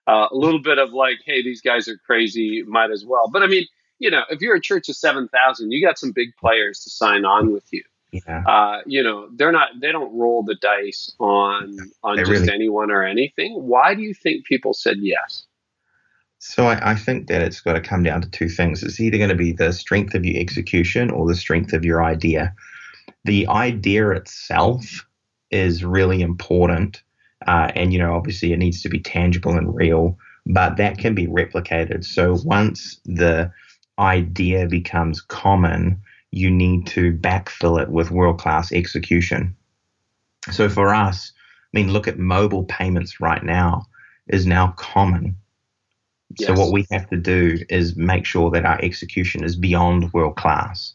Uh, 0.07 0.27
a 0.31 0.35
little 0.35 0.61
bit 0.61 0.79
of 0.79 0.91
like, 0.91 1.19
hey, 1.23 1.43
these 1.43 1.61
guys 1.61 1.87
are 1.87 1.97
crazy, 1.97 2.63
might 2.63 2.89
as 2.89 3.05
well. 3.05 3.29
But 3.31 3.43
I 3.43 3.47
mean, 3.47 3.65
you 3.99 4.09
know, 4.09 4.23
if 4.29 4.41
you're 4.41 4.55
a 4.55 4.61
church 4.61 4.89
of 4.89 4.95
7,000, 4.95 5.71
you 5.71 5.85
got 5.85 5.99
some 5.99 6.11
big 6.11 6.29
players 6.39 6.79
to 6.83 6.89
sign 6.89 7.25
on 7.25 7.53
with 7.53 7.65
you. 7.71 7.83
Yeah. 8.11 8.43
Uh, 8.47 8.81
you 8.87 9.03
know, 9.03 9.29
they're 9.35 9.51
not, 9.51 9.69
they 9.79 9.91
don't 9.91 10.17
roll 10.17 10.41
the 10.41 10.55
dice 10.55 11.13
on, 11.19 11.77
on 12.03 12.17
just 12.17 12.31
really- 12.31 12.51
anyone 12.51 12.89
or 12.89 13.03
anything. 13.03 13.53
Why 13.53 13.93
do 13.93 14.01
you 14.01 14.15
think 14.15 14.45
people 14.45 14.73
said 14.73 14.97
yes? 14.99 15.45
So 16.39 16.67
I, 16.67 16.91
I, 16.91 16.95
think 16.95 17.27
that 17.27 17.41
it's 17.41 17.59
got 17.59 17.73
to 17.73 17.81
come 17.81 18.01
down 18.01 18.21
to 18.21 18.29
two 18.29 18.47
things. 18.47 18.81
It's 18.81 18.99
either 18.99 19.17
going 19.17 19.29
to 19.29 19.35
be 19.35 19.51
the 19.51 19.73
strength 19.73 20.15
of 20.15 20.25
your 20.25 20.39
execution 20.39 21.11
or 21.11 21.27
the 21.27 21.35
strength 21.35 21.73
of 21.73 21.83
your 21.83 22.01
idea. 22.01 22.55
The 23.25 23.45
idea 23.47 24.11
itself 24.11 25.05
is 25.51 25.83
really 25.83 26.21
important, 26.21 27.03
uh, 27.45 27.71
and 27.75 27.91
you 27.91 27.99
know, 27.99 28.13
obviously, 28.15 28.53
it 28.53 28.57
needs 28.57 28.81
to 28.83 28.89
be 28.89 29.01
tangible 29.01 29.57
and 29.57 29.75
real. 29.75 30.17
But 30.45 30.77
that 30.77 30.97
can 30.97 31.13
be 31.13 31.27
replicated. 31.27 32.05
So 32.05 32.37
once 32.45 33.01
the 33.03 33.51
idea 33.99 34.65
becomes 34.65 35.19
common, 35.19 36.01
you 36.31 36.49
need 36.49 36.87
to 36.87 37.11
backfill 37.11 37.81
it 37.81 37.89
with 37.89 38.11
world 38.11 38.39
class 38.39 38.71
execution. 38.71 39.55
So 40.51 40.69
for 40.69 40.95
us, 40.95 41.33
I 41.73 41.77
mean, 41.77 41.91
look 41.91 42.07
at 42.07 42.17
mobile 42.17 42.63
payments 42.63 43.19
right 43.19 43.43
now 43.43 43.85
is 44.29 44.45
now 44.45 44.73
common 44.77 45.35
Yes. 46.37 46.47
So 46.47 46.53
what 46.53 46.71
we 46.71 46.85
have 46.91 47.09
to 47.09 47.17
do 47.17 47.57
is 47.69 47.95
make 47.95 48.25
sure 48.25 48.51
that 48.51 48.65
our 48.65 48.79
execution 48.81 49.43
is 49.43 49.55
beyond 49.55 50.13
world 50.13 50.35
class. 50.35 50.93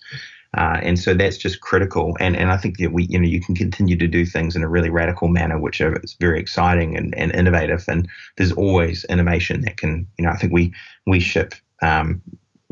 Uh, 0.56 0.78
and 0.82 0.98
so 0.98 1.14
that's 1.14 1.36
just 1.36 1.60
critical. 1.60 2.16
And 2.20 2.36
and 2.36 2.50
I 2.52 2.56
think 2.56 2.78
that 2.78 2.92
we, 2.92 3.06
you 3.06 3.18
know, 3.18 3.26
you 3.26 3.40
can 3.40 3.56
continue 3.56 3.96
to 3.96 4.06
do 4.06 4.24
things 4.24 4.54
in 4.54 4.62
a 4.62 4.68
really 4.68 4.90
radical 4.90 5.28
manner, 5.28 5.58
which 5.58 5.80
is 5.80 6.16
very 6.20 6.38
exciting 6.38 6.96
and, 6.96 7.12
and 7.16 7.34
innovative. 7.34 7.84
And 7.88 8.08
there's 8.36 8.52
always 8.52 9.04
innovation 9.06 9.62
that 9.62 9.76
can, 9.76 10.06
you 10.16 10.24
know, 10.24 10.30
I 10.30 10.36
think 10.36 10.52
we 10.52 10.72
we 11.06 11.18
ship, 11.18 11.54
um, 11.82 12.22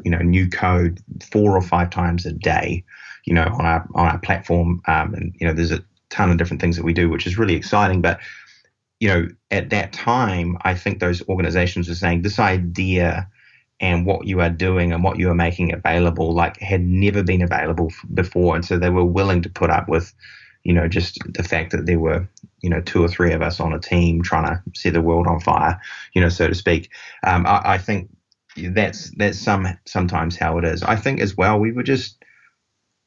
you 0.05 0.13
know, 0.13 0.19
new 0.19 0.49
code 0.49 1.01
four 1.33 1.57
or 1.57 1.63
five 1.63 1.91
times 1.91 2.25
a 2.25 2.33
day, 2.33 2.85
you 3.25 3.35
know, 3.35 3.49
on 3.59 3.67
our 3.67 3.89
on 3.97 4.07
our 4.07 4.19
platform. 4.19 4.81
Um, 4.87 5.15
and 5.15 5.35
you 5.41 5.47
know, 5.47 5.53
there's 5.53 5.73
a 5.73 5.85
ton 6.11 6.31
of 6.31 6.37
different 6.37 6.61
things 6.61 6.77
that 6.77 6.85
we 6.85 6.93
do, 6.93 7.09
which 7.09 7.27
is 7.27 7.37
really 7.37 7.55
exciting. 7.55 8.01
But 8.01 8.21
you 9.03 9.09
know, 9.09 9.27
at 9.51 9.71
that 9.71 9.93
time, 9.93 10.57
I 10.63 10.77
think 10.77 11.01
those 11.01 11.29
organizations 11.29 11.89
were 11.89 11.97
saying 11.97 12.23
this 12.23 12.39
idea 12.39 13.29
and 13.81 14.07
what 14.07 14.29
you 14.29 14.41
are 14.41 14.49
doing 14.49 14.93
and 14.93 15.03
what 15.03 15.19
you 15.19 15.29
are 15.29 15.35
making 15.35 15.73
available, 15.75 16.33
like, 16.33 16.57
had 16.61 16.83
never 16.83 17.25
been 17.25 17.43
available 17.43 17.91
before. 18.15 18.55
And 18.55 18.65
so 18.65 18.79
they 18.79 18.91
were 18.91 19.05
willing 19.05 19.43
to 19.43 19.49
put 19.49 19.71
up 19.71 19.89
with, 19.89 20.15
you 20.63 20.73
know, 20.73 20.87
just 20.87 21.19
the 21.35 21.43
fact 21.43 21.73
that 21.73 21.87
there 21.87 21.99
were, 21.99 22.29
you 22.61 22.71
know, 22.71 22.81
two 22.81 23.03
or 23.03 23.09
three 23.09 23.33
of 23.33 23.43
us 23.43 23.59
on 23.59 23.73
a 23.73 23.81
team 23.81 24.23
trying 24.23 24.47
to 24.47 24.63
set 24.73 24.93
the 24.93 25.03
world 25.03 25.27
on 25.27 25.41
fire, 25.41 25.81
you 26.15 26.21
know, 26.21 26.29
so 26.29 26.47
to 26.47 26.55
speak. 26.55 26.89
Um, 27.25 27.45
I, 27.45 27.61
I 27.65 27.79
think 27.79 28.09
that's 28.57 29.11
that's 29.17 29.37
some 29.37 29.67
sometimes 29.85 30.37
how 30.37 30.59
it 30.59 30.65
is. 30.65 30.85
I 30.85 30.95
think 30.95 31.21
as 31.21 31.37
well 31.37 31.59
we 31.59 31.73
were 31.73 31.83
just 31.83 32.23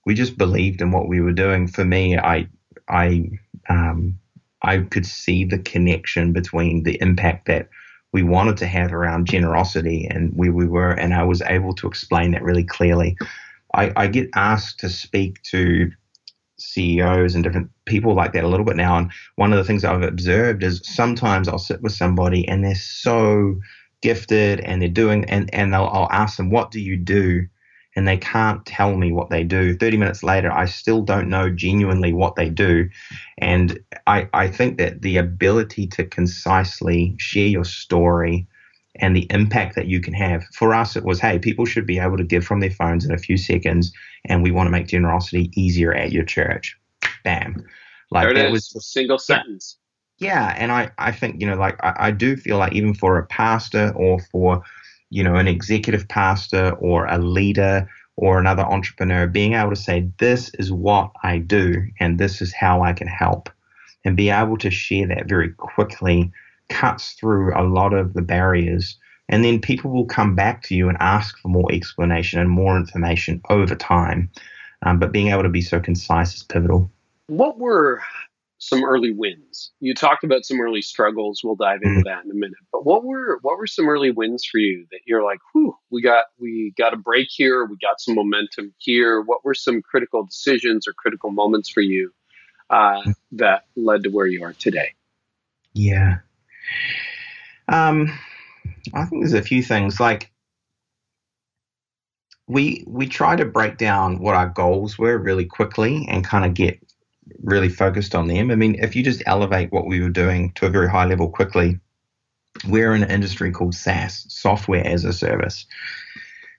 we 0.06 0.14
just 0.14 0.38
believed 0.38 0.82
in 0.82 0.91
what 0.91 1.08
we 1.08 1.22
were 1.22 1.32
doing. 1.32 1.70
For 1.70 1.86
me, 1.86 2.18
I 2.18 2.50
I 2.89 3.30
um, 3.70 4.20
I 4.66 4.80
could 4.80 5.05
see 5.05 5.45
the 5.45 5.59
connection 5.59 6.34
between 6.34 6.84
the 6.84 6.99
impact 6.99 7.45
that 7.47 7.70
we 8.11 8.24
wanted 8.24 8.57
to 8.57 8.66
have 8.66 8.93
around 8.93 9.28
generosity 9.28 10.07
and 10.09 10.32
where 10.36 10.51
we 10.51 10.66
were, 10.66 10.91
and 10.91 11.13
I 11.13 11.24
was 11.24 11.41
able 11.43 11.74
to 11.76 11.88
explain 11.88 12.32
that 12.32 12.43
really 12.43 12.63
clearly. 12.63 13.16
I, 13.76 13.91
I 13.95 14.07
get 14.07 14.30
asked 14.36 14.80
to 14.80 14.89
speak 14.89 15.41
to 15.43 15.91
CEOs 16.57 17.36
and 17.36 17.43
different 17.43 17.70
people 17.86 18.16
like 18.16 18.34
that 18.34 18.43
a 18.43 18.47
little 18.47 18.66
bit 18.66 18.76
now, 18.78 18.97
and 18.97 19.11
one 19.36 19.51
of 19.53 19.57
the 19.57 19.63
things 19.63 19.84
I've 19.84 20.01
observed 20.01 20.63
is 20.63 20.82
sometimes 20.84 21.47
I'll 21.47 21.59
sit 21.59 21.82
with 21.82 21.91
somebody 21.91 22.47
and 22.47 22.63
they're 22.63 22.76
so 22.76 23.59
gifted 24.01 24.61
and 24.61 24.82
they're 24.82 24.89
doing, 24.89 25.26
and 25.26 25.53
and 25.53 25.76
I'll 25.76 26.09
ask 26.11 26.38
them, 26.38 26.49
"What 26.49 26.72
do 26.72 26.80
you 26.80 26.97
do?" 26.97 27.45
And 27.96 28.08
they 28.08 28.18
can't 28.18 28.66
tell 28.66 28.96
me 28.96 29.12
what 29.12 29.30
they 29.30 29.43
do. 29.43 29.78
30 29.78 29.98
minutes 29.98 30.24
later, 30.24 30.52
I 30.52 30.66
still 30.66 31.02
don't 31.02 31.30
know 31.30 31.50
genuinely 31.50 32.14
what 32.14 32.36
they 32.36 32.50
do. 32.50 32.89
And 33.38 33.80
I, 34.06 34.28
I 34.34 34.48
think 34.48 34.78
that 34.78 35.02
the 35.02 35.18
ability 35.18 35.88
to 35.88 36.06
concisely 36.06 37.16
share 37.18 37.48
your 37.48 37.64
story 37.64 38.48
and 38.98 39.16
the 39.16 39.28
impact 39.30 39.76
that 39.76 39.88
you 39.88 40.02
can 40.02 40.14
have 40.14 40.43
for 40.54 40.74
us, 40.74 40.96
it 40.96 41.04
was 41.04 41.20
hey, 41.20 41.39
people 41.39 41.66
should 41.66 41.86
be 41.86 42.00
able 42.00 42.18
to 42.18 42.24
give 42.24 42.46
from 42.46 42.60
their 42.60 42.72
phones 42.72 43.06
in 43.06 43.12
a 43.12 43.18
few 43.18 43.38
seconds, 43.38 43.91
and 44.26 44.43
we 44.43 44.52
want 44.52 44.68
to 44.68 44.72
make 44.72 44.88
generosity 44.88 45.52
easier 45.56 45.93
at 45.93 46.12
your 46.12 46.24
church. 46.24 46.78
Bam. 47.24 47.66
Like 48.12 48.36
that 48.36 48.52
was 48.52 48.74
a 48.76 48.82
single 48.82 49.18
sentence. 49.18 49.78
Yeah, 50.18 50.54
and 50.58 50.72
I, 50.72 50.91
I 50.98 51.12
think, 51.12 51.41
you 51.41 51.48
know, 51.48 51.58
like 51.58 51.78
I, 51.84 51.93
I 52.08 52.12
do 52.12 52.38
feel 52.38 52.58
like 52.58 52.74
even 52.74 52.93
for 52.93 53.18
a 53.18 53.26
pastor 53.26 53.91
or 53.96 54.20
for 54.32 54.64
you 55.10 55.24
know, 55.24 55.36
an 55.36 55.47
executive 55.47 56.08
pastor 56.08 56.72
or 56.80 57.06
a 57.06 57.18
leader 57.18 57.89
or 58.18 58.39
another 58.39 58.64
entrepreneur, 58.64 59.28
being 59.28 59.53
able 59.53 59.72
to 59.72 59.76
say, 59.76 60.10
This 60.20 60.49
is 60.56 60.72
what 60.72 61.12
I 61.24 61.39
do 61.39 61.88
and 61.99 62.18
this 62.18 62.41
is 62.41 62.53
how 62.53 62.82
I 62.82 62.93
can 62.93 63.08
help, 63.08 63.49
and 64.03 64.16
be 64.16 64.30
able 64.30 64.58
to 64.58 64.72
share 64.72 65.08
that 65.08 65.28
very 65.28 65.49
quickly 65.49 66.32
cuts 66.70 67.14
through 67.14 67.53
a 67.56 67.64
lot 67.64 67.93
of 67.93 68.14
the 68.14 68.22
barriers. 68.22 68.97
And 69.28 69.43
then 69.43 69.60
people 69.60 69.91
will 69.91 70.06
come 70.06 70.36
back 70.36 70.62
to 70.64 70.76
you 70.76 70.88
and 70.88 70.97
ask 70.99 71.38
for 71.39 71.47
more 71.47 71.72
explanation 71.72 72.39
and 72.39 72.49
more 72.49 72.78
information 72.78 73.41
over 73.49 73.76
time. 73.76 74.30
Um, 74.84 74.99
but 74.99 75.12
being 75.12 75.30
able 75.30 75.43
to 75.43 75.49
be 75.49 75.62
so 75.62 75.80
concise 75.80 76.36
is 76.36 76.43
pivotal. 76.43 76.91
What 77.28 77.58
were 77.58 78.01
some 78.58 78.84
early 78.84 79.12
wins. 79.12 79.72
You 79.80 79.93
talked 79.93 80.24
about 80.24 80.45
some 80.45 80.60
early 80.62 80.82
struggles. 80.82 81.41
We'll 81.43 81.56
dive 81.56 81.80
into 81.84 81.99
mm-hmm. 81.99 82.08
that 82.08 82.26
in 82.26 82.32
a 82.32 82.36
minute. 82.36 82.58
But 82.72 82.86
what 82.86 83.03
were 83.03 83.39
what 83.41 83.58
were 83.58 83.68
some 83.68 83.89
early 83.89 84.12
wins 84.12 84.45
for 84.45 84.60
you 84.60 84.86
that 84.91 85.01
you're 85.06 85.24
like, 85.24 85.39
whew, 85.53 85.76
we 85.89 86.01
got 86.01 86.26
we 86.39 86.74
got 86.78 86.93
a 86.93 86.97
break 86.97 87.28
here, 87.30 87.66
we 87.66 87.78
got 87.82 87.99
some 87.99 88.16
momentum 88.16 88.74
here. 88.78 89.22
What 89.22 89.43
were 89.43 89.53
some 89.53 89.82
critical 89.82 90.26
decisions 90.26 90.88
or 90.88 90.93
critical 90.93 91.32
moments 91.32 91.70
for 91.70 91.82
you 91.82 92.12
uh, 92.70 93.01
mm. 93.01 93.14
that 93.34 93.64
led 93.76 94.03
to 94.03 94.10
where 94.10 94.28
you 94.28 94.43
are 94.43 94.53
today? 94.53 94.93
Yeah. 95.74 96.18
Um, 97.68 98.18
I 98.93 99.06
think 99.06 99.24
there's 99.24 99.34
a 99.34 99.41
few 99.41 99.62
things 99.62 99.99
like 99.99 100.32
we 102.47 102.84
we 102.88 103.08
try 103.08 103.36
to 103.36 103.45
break 103.45 103.78
down 103.78 104.20
what 104.20 104.36
our 104.36 104.49
goals 104.49 104.97
were 104.97 105.18
really 105.18 105.45
quickly 105.45 106.08
and 106.10 106.24
kind 106.24 106.45
of 106.45 106.53
get 106.53 106.80
really 107.43 107.69
focused 107.69 108.15
on 108.15 108.28
them. 108.28 108.51
I 108.51 108.55
mean, 108.55 108.76
if 108.76 108.95
you 108.95 109.03
just 109.03 109.23
elevate 109.26 109.71
what 109.71 109.88
we 109.88 110.01
were 110.01 110.09
doing 110.09 110.51
to 110.53 110.65
a 110.65 110.69
very 110.69 110.89
high 110.89 111.05
level 111.05 111.30
quickly, 111.30 111.80
we're 112.67 112.93
in 112.93 113.03
an 113.03 113.11
industry 113.11 113.51
called 113.51 113.76
SaaS, 113.76 114.26
software 114.30 114.86
as 114.86 115.03
a 115.03 115.13
service. 115.13 115.65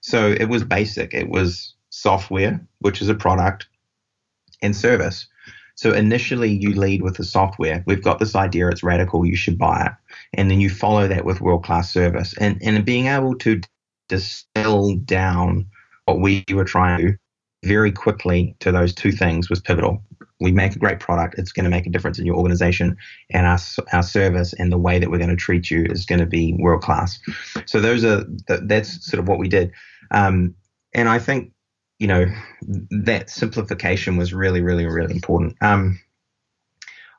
So 0.02 0.28
it 0.28 0.48
was 0.48 0.64
basic. 0.64 1.14
It 1.14 1.28
was 1.28 1.74
software, 1.90 2.64
which 2.80 3.00
is 3.00 3.08
a 3.08 3.14
product, 3.14 3.66
and 4.62 4.74
service. 4.74 5.26
So 5.74 5.92
initially, 5.92 6.50
you 6.50 6.74
lead 6.74 7.02
with 7.02 7.16
the 7.16 7.24
software. 7.24 7.82
We've 7.86 8.02
got 8.02 8.18
this 8.18 8.34
idea; 8.34 8.68
it's 8.68 8.82
radical. 8.82 9.26
You 9.26 9.36
should 9.36 9.58
buy 9.58 9.86
it, 9.86 9.92
and 10.34 10.50
then 10.50 10.60
you 10.60 10.70
follow 10.70 11.06
that 11.08 11.24
with 11.24 11.40
world 11.40 11.64
class 11.64 11.92
service, 11.92 12.34
and 12.38 12.58
and 12.62 12.84
being 12.84 13.06
able 13.06 13.36
to 13.38 13.60
distill 14.08 14.96
down 14.96 15.66
what 16.04 16.20
we 16.20 16.44
were 16.52 16.64
trying 16.64 16.98
to 16.98 17.06
do 17.08 17.18
very 17.64 17.90
quickly 17.90 18.54
to 18.60 18.70
those 18.70 18.94
two 18.94 19.12
things 19.12 19.50
was 19.50 19.60
pivotal. 19.60 20.02
We 20.40 20.52
make 20.52 20.76
a 20.76 20.78
great 20.78 21.00
product; 21.00 21.36
it's 21.38 21.52
going 21.52 21.64
to 21.64 21.70
make 21.70 21.86
a 21.86 21.90
difference 21.90 22.18
in 22.18 22.26
your 22.26 22.36
organization, 22.36 22.96
and 23.30 23.46
our 23.46 23.58
our 23.92 24.02
service 24.02 24.52
and 24.52 24.70
the 24.70 24.78
way 24.78 24.98
that 24.98 25.10
we're 25.10 25.18
going 25.18 25.30
to 25.30 25.36
treat 25.36 25.70
you 25.70 25.86
is 25.88 26.04
going 26.04 26.20
to 26.20 26.26
be 26.26 26.54
world 26.58 26.82
class. 26.82 27.18
So 27.66 27.80
those 27.80 28.04
are 28.04 28.24
that's 28.46 29.08
sort 29.08 29.20
of 29.20 29.28
what 29.28 29.38
we 29.38 29.48
did, 29.48 29.72
um, 30.10 30.54
and 30.94 31.08
I 31.08 31.18
think 31.18 31.52
you 31.98 32.06
know, 32.06 32.26
that 32.90 33.30
simplification 33.30 34.16
was 34.16 34.34
really, 34.34 34.60
really, 34.60 34.86
really 34.86 35.14
important. 35.14 35.56
Um, 35.60 35.98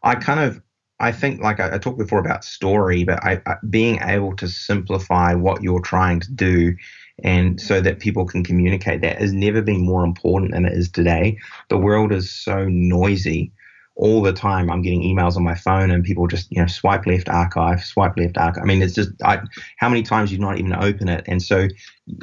I 0.03 0.15
kind 0.15 0.39
of, 0.39 0.61
I 0.99 1.11
think, 1.11 1.41
like 1.41 1.59
I, 1.59 1.75
I 1.75 1.77
talked 1.77 1.97
before 1.97 2.19
about 2.19 2.43
story, 2.43 3.03
but 3.03 3.23
I, 3.23 3.41
I, 3.45 3.55
being 3.69 3.99
able 4.01 4.35
to 4.37 4.47
simplify 4.47 5.33
what 5.33 5.61
you're 5.61 5.81
trying 5.81 6.19
to 6.21 6.31
do 6.31 6.75
and 7.23 7.59
so 7.59 7.81
that 7.81 7.99
people 7.99 8.25
can 8.25 8.43
communicate 8.43 9.01
that 9.01 9.19
has 9.19 9.33
never 9.33 9.61
been 9.61 9.85
more 9.85 10.03
important 10.03 10.51
than 10.51 10.65
it 10.65 10.73
is 10.73 10.89
today. 10.89 11.37
The 11.69 11.77
world 11.77 12.11
is 12.11 12.31
so 12.31 12.65
noisy 12.65 13.51
all 13.95 14.21
the 14.21 14.33
time. 14.33 14.69
I'm 14.69 14.83
getting 14.83 15.01
emails 15.01 15.35
on 15.35 15.43
my 15.43 15.55
phone 15.55 15.89
and 15.89 16.03
people 16.03 16.27
just, 16.27 16.51
you 16.51 16.61
know, 16.61 16.67
swipe 16.67 17.07
left 17.07 17.29
archive, 17.29 17.83
swipe 17.83 18.17
left 18.17 18.37
archive. 18.37 18.63
I 18.63 18.67
mean, 18.67 18.81
it's 18.83 18.93
just, 18.93 19.09
I, 19.23 19.41
how 19.77 19.89
many 19.89 20.03
times 20.03 20.31
you've 20.31 20.41
not 20.41 20.59
even 20.59 20.73
open 20.73 21.09
it? 21.09 21.23
And 21.27 21.41
so 21.41 21.67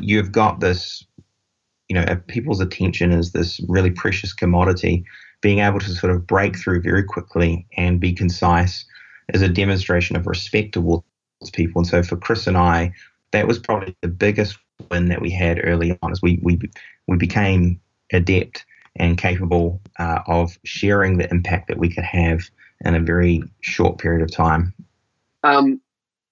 you've 0.00 0.30
got 0.30 0.60
this 0.60 1.04
you 1.88 1.94
know, 1.94 2.16
people's 2.28 2.60
attention 2.60 3.12
is 3.12 3.32
this 3.32 3.60
really 3.68 3.90
precious 3.90 4.32
commodity. 4.32 5.04
Being 5.44 5.58
able 5.58 5.78
to 5.80 5.90
sort 5.90 6.10
of 6.10 6.26
break 6.26 6.56
through 6.58 6.80
very 6.80 7.04
quickly 7.04 7.66
and 7.76 8.00
be 8.00 8.14
concise 8.14 8.86
is 9.34 9.42
a 9.42 9.48
demonstration 9.48 10.16
of 10.16 10.26
respect 10.26 10.72
towards 10.72 11.04
people. 11.52 11.80
And 11.80 11.86
so 11.86 12.02
for 12.02 12.16
Chris 12.16 12.46
and 12.46 12.56
I, 12.56 12.94
that 13.32 13.46
was 13.46 13.58
probably 13.58 13.94
the 14.00 14.08
biggest 14.08 14.56
win 14.90 15.08
that 15.08 15.20
we 15.20 15.30
had 15.30 15.60
early 15.62 15.98
on. 16.00 16.12
Is 16.12 16.22
we 16.22 16.40
we 16.42 16.58
we 17.08 17.18
became 17.18 17.78
adept 18.10 18.64
and 18.96 19.18
capable 19.18 19.82
uh, 19.98 20.20
of 20.26 20.58
sharing 20.64 21.18
the 21.18 21.30
impact 21.30 21.68
that 21.68 21.76
we 21.76 21.90
could 21.90 22.04
have 22.04 22.40
in 22.82 22.94
a 22.94 23.00
very 23.00 23.42
short 23.60 23.98
period 23.98 24.22
of 24.22 24.32
time. 24.32 24.72
Um, 25.42 25.82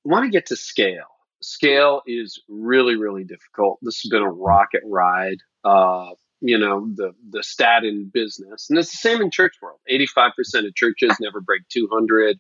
want 0.05 0.25
to 0.25 0.31
get 0.31 0.47
to 0.47 0.57
scale 0.57 1.05
scale 1.43 2.03
is 2.07 2.41
really 2.49 2.97
really 2.97 3.25
difficult 3.25 3.79
this 3.83 4.01
has 4.01 4.09
been 4.09 4.23
a 4.23 4.31
rocket 4.31 4.81
ride 4.87 5.39
uh, 5.65 6.11
you 6.43 6.59
know 6.59 6.89
the 6.95 7.13
the 7.31 7.43
stat 7.43 7.85
in 7.85 8.11
business 8.13 8.69
and 8.69 8.79
it's 8.79 8.91
the 8.91 8.97
same 8.97 9.23
in 9.23 9.31
church 9.31 9.55
world 9.63 9.79
85% 9.91 10.67
of 10.67 10.75
churches 10.75 11.17
never 11.21 11.41
break 11.41 11.63
200 11.69 12.39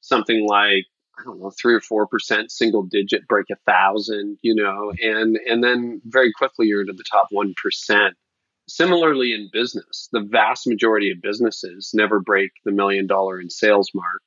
something 0.00 0.46
like 0.46 0.84
i 1.18 1.24
don't 1.24 1.40
know 1.40 1.50
3 1.60 1.74
or 1.90 2.08
4% 2.08 2.50
single 2.50 2.82
digit 2.82 3.26
break 3.28 3.46
a 3.50 3.56
thousand 3.70 4.38
you 4.42 4.54
know 4.54 4.92
and 5.00 5.38
and 5.46 5.64
then 5.64 6.00
very 6.04 6.32
quickly 6.36 6.66
you're 6.66 6.82
into 6.82 6.92
the 6.92 7.04
top 7.10 7.28
1% 7.32 8.10
similarly 8.68 9.32
in 9.32 9.48
business 9.52 10.08
the 10.12 10.20
vast 10.20 10.66
majority 10.66 11.10
of 11.10 11.22
businesses 11.22 11.92
never 11.94 12.20
break 12.20 12.50
the 12.64 12.72
million 12.72 13.06
dollar 13.06 13.40
in 13.40 13.48
sales 13.48 13.90
mark 13.94 14.22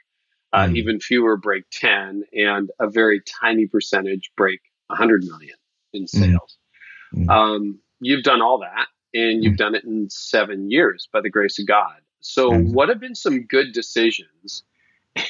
uh, 0.53 0.67
mm. 0.67 0.77
Even 0.77 0.99
fewer 0.99 1.35
break 1.35 1.63
10, 1.71 2.25
and 2.31 2.69
a 2.79 2.87
very 2.87 3.21
tiny 3.41 3.65
percentage 3.65 4.29
break 4.37 4.59
100 4.87 5.23
million 5.23 5.55
in 5.93 6.03
mm. 6.03 6.09
sales. 6.09 6.57
Mm. 7.15 7.29
Um, 7.29 7.79
you've 8.05 8.23
done 8.23 8.41
all 8.41 8.59
that, 8.59 8.87
and 9.13 9.43
you've 9.43 9.53
mm. 9.53 9.57
done 9.57 9.75
it 9.75 9.83
in 9.83 10.09
seven 10.09 10.71
years 10.71 11.07
by 11.11 11.21
the 11.21 11.29
grace 11.29 11.59
of 11.59 11.67
God. 11.67 11.95
So, 12.21 12.53
what 12.53 12.89
have 12.89 12.99
been 12.99 13.15
some 13.15 13.43
good 13.43 13.73
decisions? 13.73 14.63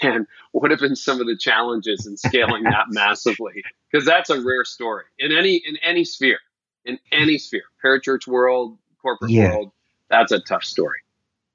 And 0.02 0.28
what 0.54 0.72
have 0.72 0.80
been 0.80 0.96
some 0.96 1.20
of 1.20 1.28
the 1.28 1.36
challenges 1.36 2.08
in 2.08 2.16
scaling 2.16 2.64
that 2.64 2.86
massively? 2.90 3.64
Because 3.92 4.06
that's 4.06 4.30
a 4.30 4.42
rare 4.42 4.64
story 4.64 5.04
in 5.20 5.34
any 5.34 5.56
in 5.56 5.76
any 5.84 6.06
sphere, 6.06 6.40
in 6.86 7.00
any 7.12 7.38
sphere, 7.38 7.66
parachurch 7.84 8.26
world, 8.26 8.78
corporate 9.02 9.32
yeah. 9.32 9.50
world. 9.50 9.72
That's 10.10 10.32
a 10.32 10.40
tough 10.40 10.64
story. 10.64 11.00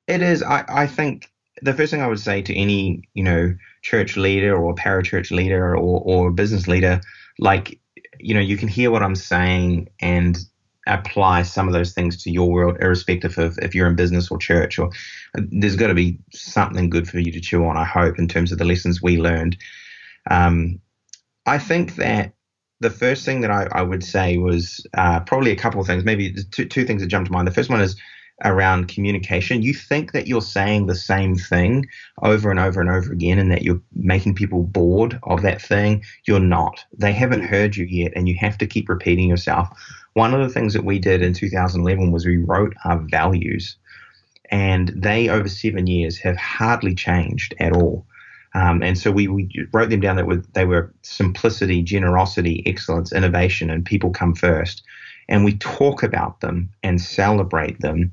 It 0.08 0.20
is. 0.20 0.42
I, 0.42 0.64
I 0.68 0.86
think 0.86 1.30
the 1.62 1.74
first 1.74 1.90
thing 1.90 2.02
I 2.02 2.06
would 2.06 2.20
say 2.20 2.42
to 2.42 2.54
any, 2.54 3.02
you 3.14 3.22
know, 3.22 3.54
church 3.82 4.16
leader 4.16 4.56
or 4.56 4.74
parachurch 4.74 5.30
leader 5.30 5.74
or, 5.74 6.00
or 6.04 6.30
business 6.30 6.68
leader, 6.68 7.00
like, 7.38 7.78
you 8.18 8.34
know, 8.34 8.40
you 8.40 8.56
can 8.56 8.68
hear 8.68 8.90
what 8.90 9.02
I'm 9.02 9.14
saying 9.14 9.88
and 10.00 10.38
apply 10.88 11.42
some 11.42 11.68
of 11.68 11.74
those 11.74 11.92
things 11.92 12.22
to 12.22 12.30
your 12.30 12.50
world, 12.50 12.76
irrespective 12.80 13.38
of 13.38 13.58
if 13.62 13.74
you're 13.74 13.86
in 13.86 13.96
business 13.96 14.30
or 14.30 14.38
church, 14.38 14.78
or 14.78 14.90
there's 15.34 15.76
got 15.76 15.88
to 15.88 15.94
be 15.94 16.18
something 16.32 16.90
good 16.90 17.08
for 17.08 17.18
you 17.18 17.30
to 17.32 17.40
chew 17.40 17.64
on, 17.66 17.76
I 17.76 17.84
hope, 17.84 18.18
in 18.18 18.28
terms 18.28 18.52
of 18.52 18.58
the 18.58 18.64
lessons 18.64 19.02
we 19.02 19.18
learned. 19.18 19.56
Um, 20.30 20.80
I 21.46 21.58
think 21.58 21.96
that 21.96 22.32
the 22.80 22.90
first 22.90 23.24
thing 23.24 23.40
that 23.40 23.50
I, 23.50 23.68
I 23.72 23.82
would 23.82 24.04
say 24.04 24.36
was 24.38 24.86
uh, 24.94 25.20
probably 25.20 25.50
a 25.50 25.56
couple 25.56 25.80
of 25.80 25.86
things, 25.86 26.04
maybe 26.04 26.34
two, 26.50 26.64
two 26.64 26.84
things 26.84 27.02
that 27.02 27.08
jump 27.08 27.26
to 27.26 27.32
mind. 27.32 27.48
The 27.48 27.52
first 27.52 27.70
one 27.70 27.80
is 27.80 27.96
around 28.44 28.88
communication, 28.88 29.62
you 29.62 29.74
think 29.74 30.12
that 30.12 30.26
you're 30.26 30.40
saying 30.40 30.86
the 30.86 30.94
same 30.94 31.34
thing 31.34 31.86
over 32.22 32.50
and 32.50 32.60
over 32.60 32.80
and 32.80 32.90
over 32.90 33.12
again 33.12 33.38
and 33.38 33.50
that 33.50 33.62
you're 33.62 33.80
making 33.94 34.34
people 34.34 34.62
bored 34.62 35.18
of 35.24 35.42
that 35.42 35.60
thing. 35.60 36.04
You're 36.26 36.40
not. 36.40 36.84
They 36.96 37.12
haven't 37.12 37.42
heard 37.42 37.76
you 37.76 37.84
yet, 37.86 38.12
and 38.14 38.28
you 38.28 38.36
have 38.36 38.58
to 38.58 38.66
keep 38.66 38.88
repeating 38.88 39.28
yourself. 39.28 39.68
One 40.14 40.34
of 40.34 40.40
the 40.40 40.52
things 40.52 40.72
that 40.74 40.84
we 40.84 40.98
did 40.98 41.22
in 41.22 41.32
2011 41.32 42.12
was 42.12 42.26
we 42.26 42.36
wrote 42.36 42.74
our 42.84 42.98
values, 42.98 43.76
and 44.50 44.88
they, 44.96 45.28
over 45.28 45.48
seven 45.48 45.86
years, 45.86 46.18
have 46.18 46.36
hardly 46.36 46.94
changed 46.94 47.54
at 47.60 47.72
all. 47.72 48.06
Um, 48.54 48.82
and 48.82 48.96
so 48.96 49.10
we, 49.10 49.28
we 49.28 49.50
wrote 49.72 49.90
them 49.90 50.00
down 50.00 50.16
that 50.16 50.26
were, 50.26 50.42
they 50.54 50.64
were 50.64 50.92
simplicity, 51.02 51.82
generosity, 51.82 52.62
excellence, 52.66 53.12
innovation, 53.12 53.68
and 53.68 53.84
people 53.84 54.10
come 54.10 54.34
first. 54.34 54.82
And 55.28 55.44
we 55.44 55.58
talk 55.58 56.02
about 56.02 56.40
them 56.40 56.70
and 56.82 57.00
celebrate 57.00 57.80
them 57.80 58.12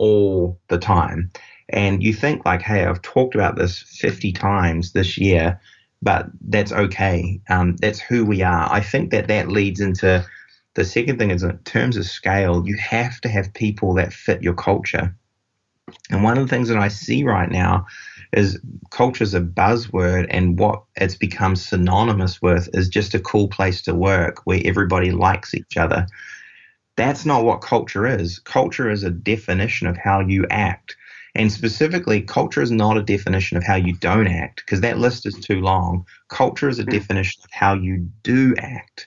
all 0.00 0.58
the 0.68 0.78
time. 0.78 1.30
And 1.68 2.02
you 2.02 2.12
think 2.14 2.44
like, 2.44 2.62
hey, 2.62 2.84
I've 2.84 3.02
talked 3.02 3.34
about 3.34 3.56
this 3.56 3.82
50 3.82 4.32
times 4.32 4.92
this 4.92 5.18
year, 5.18 5.60
but 6.02 6.26
that's 6.40 6.72
okay. 6.72 7.40
Um, 7.50 7.76
that's 7.76 8.00
who 8.00 8.24
we 8.24 8.42
are. 8.42 8.72
I 8.72 8.80
think 8.80 9.10
that 9.10 9.28
that 9.28 9.48
leads 9.48 9.78
into 9.80 10.26
the 10.74 10.84
second 10.84 11.18
thing 11.18 11.30
is 11.30 11.42
in 11.42 11.58
terms 11.58 11.96
of 11.96 12.06
scale, 12.06 12.66
you 12.66 12.76
have 12.78 13.20
to 13.20 13.28
have 13.28 13.52
people 13.52 13.94
that 13.94 14.12
fit 14.12 14.42
your 14.42 14.54
culture. 14.54 15.14
And 16.10 16.24
one 16.24 16.38
of 16.38 16.48
the 16.48 16.50
things 16.50 16.68
that 16.68 16.78
I 16.78 16.88
see 16.88 17.22
right 17.22 17.50
now 17.50 17.86
is 18.32 18.58
culture 18.90 19.24
is 19.24 19.34
a 19.34 19.40
buzzword, 19.40 20.26
and 20.30 20.58
what 20.58 20.82
it's 20.96 21.16
become 21.16 21.56
synonymous 21.56 22.40
with 22.40 22.68
is 22.72 22.88
just 22.88 23.14
a 23.14 23.20
cool 23.20 23.48
place 23.48 23.82
to 23.82 23.94
work 23.94 24.40
where 24.44 24.62
everybody 24.64 25.10
likes 25.10 25.54
each 25.54 25.76
other. 25.76 26.06
That's 26.96 27.24
not 27.24 27.44
what 27.44 27.60
culture 27.60 28.06
is. 28.06 28.38
Culture 28.40 28.90
is 28.90 29.02
a 29.02 29.10
definition 29.10 29.86
of 29.86 29.96
how 29.96 30.20
you 30.20 30.46
act. 30.50 30.96
And 31.34 31.52
specifically, 31.52 32.22
culture 32.22 32.60
is 32.60 32.72
not 32.72 32.96
a 32.96 33.02
definition 33.02 33.56
of 33.56 33.64
how 33.64 33.76
you 33.76 33.94
don't 33.94 34.26
act, 34.26 34.62
because 34.64 34.80
that 34.80 34.98
list 34.98 35.26
is 35.26 35.34
too 35.34 35.60
long. 35.60 36.04
Culture 36.28 36.68
is 36.68 36.78
a 36.78 36.82
hmm. 36.82 36.90
definition 36.90 37.40
of 37.44 37.50
how 37.52 37.74
you 37.74 38.08
do 38.22 38.54
act. 38.58 39.06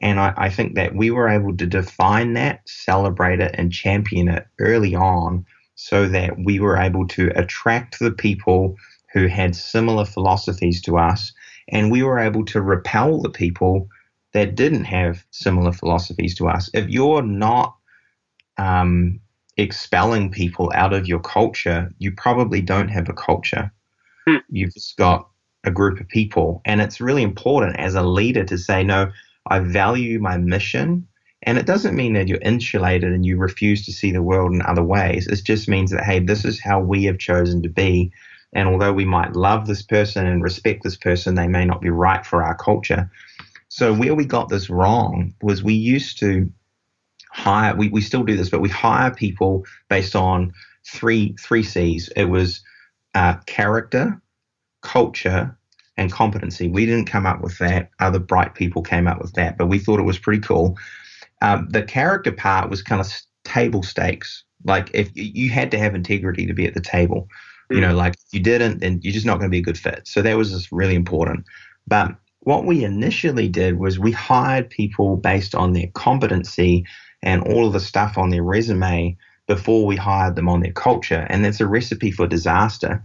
And 0.00 0.18
I, 0.18 0.32
I, 0.36 0.48
think 0.48 0.76
that 0.76 0.94
we 0.94 1.10
were 1.10 1.28
able 1.28 1.54
to 1.56 1.66
define 1.66 2.32
that, 2.34 2.66
celebrate 2.66 3.40
it, 3.40 3.54
and 3.58 3.70
champion 3.70 4.28
it 4.28 4.46
early 4.58 4.94
on 4.94 5.44
so 5.74 6.08
that 6.08 6.38
we 6.38 6.60
were 6.60 6.78
able 6.78 7.06
to 7.08 7.30
attract 7.34 7.98
the 7.98 8.10
people 8.10 8.76
who 9.12 9.26
had 9.26 9.54
similar 9.54 10.06
philosophies 10.06 10.80
to 10.82 10.96
us. 10.96 11.32
And 11.68 11.90
we 11.90 12.02
were 12.02 12.18
able 12.18 12.44
to 12.46 12.62
repel 12.62 13.20
the 13.20 13.30
people 13.30 13.88
that 14.32 14.54
didn't 14.54 14.84
have 14.84 15.24
similar 15.30 15.72
philosophies 15.72 16.34
to 16.36 16.48
us. 16.48 16.70
If 16.72 16.88
you're 16.88 17.22
not 17.22 17.76
um, 18.58 19.20
expelling 19.56 20.30
people 20.30 20.70
out 20.74 20.92
of 20.92 21.06
your 21.06 21.20
culture, 21.20 21.90
you 21.98 22.12
probably 22.12 22.60
don't 22.60 22.88
have 22.88 23.08
a 23.08 23.14
culture. 23.14 23.72
Hmm. 24.26 24.36
You've 24.48 24.74
just 24.74 24.96
got 24.96 25.28
a 25.64 25.70
group 25.70 26.00
of 26.00 26.08
people. 26.08 26.62
And 26.64 26.80
it's 26.80 27.00
really 27.00 27.22
important 27.22 27.78
as 27.78 27.94
a 27.94 28.02
leader 28.02 28.44
to 28.44 28.58
say, 28.58 28.82
no, 28.82 29.10
I 29.46 29.58
value 29.60 30.18
my 30.18 30.36
mission. 30.36 31.06
And 31.42 31.58
it 31.58 31.66
doesn't 31.66 31.96
mean 31.96 32.12
that 32.14 32.28
you're 32.28 32.38
insulated 32.38 33.12
and 33.12 33.24
you 33.24 33.36
refuse 33.36 33.84
to 33.86 33.92
see 33.92 34.12
the 34.12 34.22
world 34.22 34.52
in 34.52 34.62
other 34.62 34.82
ways. 34.82 35.26
It 35.26 35.42
just 35.44 35.68
means 35.68 35.90
that, 35.90 36.04
hey, 36.04 36.20
this 36.20 36.44
is 36.44 36.60
how 36.60 36.80
we 36.80 37.04
have 37.04 37.18
chosen 37.18 37.62
to 37.62 37.68
be. 37.68 38.12
And 38.52 38.68
although 38.68 38.92
we 38.92 39.04
might 39.04 39.36
love 39.36 39.66
this 39.66 39.82
person 39.82 40.26
and 40.26 40.42
respect 40.42 40.82
this 40.82 40.96
person, 40.96 41.34
they 41.34 41.48
may 41.48 41.64
not 41.64 41.80
be 41.80 41.88
right 41.88 42.24
for 42.26 42.42
our 42.42 42.56
culture. 42.56 43.10
So 43.70 43.94
where 43.94 44.16
we 44.16 44.24
got 44.24 44.48
this 44.48 44.68
wrong 44.68 45.32
was 45.42 45.62
we 45.62 45.74
used 45.74 46.18
to 46.18 46.52
hire 47.30 47.74
we, 47.76 47.88
we 47.88 48.00
still 48.00 48.24
do 48.24 48.36
this, 48.36 48.50
but 48.50 48.60
we 48.60 48.68
hire 48.68 49.14
people 49.14 49.64
based 49.88 50.16
on 50.16 50.52
three 50.86 51.36
three 51.40 51.62
C's. 51.62 52.10
It 52.16 52.24
was 52.24 52.62
uh, 53.14 53.36
character, 53.46 54.20
culture, 54.82 55.56
and 55.96 56.10
competency. 56.10 56.68
We 56.68 56.84
didn't 56.84 57.06
come 57.06 57.26
up 57.26 57.42
with 57.42 57.58
that. 57.58 57.90
Other 58.00 58.18
bright 58.18 58.54
people 58.54 58.82
came 58.82 59.06
up 59.06 59.20
with 59.20 59.34
that, 59.34 59.56
but 59.56 59.68
we 59.68 59.78
thought 59.78 60.00
it 60.00 60.04
was 60.04 60.18
pretty 60.18 60.42
cool. 60.42 60.76
Um, 61.40 61.68
the 61.70 61.84
character 61.84 62.32
part 62.32 62.70
was 62.70 62.82
kind 62.82 63.00
of 63.00 63.10
table 63.44 63.84
stakes. 63.84 64.44
Like 64.64 64.90
if 64.92 65.10
you 65.14 65.48
had 65.48 65.70
to 65.70 65.78
have 65.78 65.94
integrity 65.94 66.44
to 66.44 66.54
be 66.54 66.66
at 66.66 66.74
the 66.74 66.80
table, 66.80 67.28
you 67.70 67.80
know, 67.80 67.94
like 67.94 68.14
if 68.14 68.32
you 68.32 68.40
didn't, 68.40 68.80
then 68.80 68.98
you're 69.00 69.12
just 69.12 69.24
not 69.24 69.38
going 69.38 69.48
to 69.48 69.54
be 69.54 69.60
a 69.60 69.62
good 69.62 69.78
fit. 69.78 70.08
So 70.08 70.22
that 70.22 70.36
was 70.36 70.50
just 70.50 70.72
really 70.72 70.96
important. 70.96 71.44
But 71.86 72.16
what 72.40 72.64
we 72.64 72.84
initially 72.84 73.48
did 73.48 73.78
was 73.78 73.98
we 73.98 74.12
hired 74.12 74.70
people 74.70 75.16
based 75.16 75.54
on 75.54 75.72
their 75.72 75.88
competency 75.94 76.86
and 77.22 77.42
all 77.42 77.66
of 77.66 77.72
the 77.72 77.80
stuff 77.80 78.16
on 78.16 78.30
their 78.30 78.42
resume 78.42 79.16
before 79.46 79.84
we 79.84 79.96
hired 79.96 80.36
them 80.36 80.48
on 80.48 80.60
their 80.60 80.72
culture. 80.72 81.26
And 81.28 81.44
that's 81.44 81.60
a 81.60 81.66
recipe 81.66 82.10
for 82.10 82.26
disaster 82.26 83.02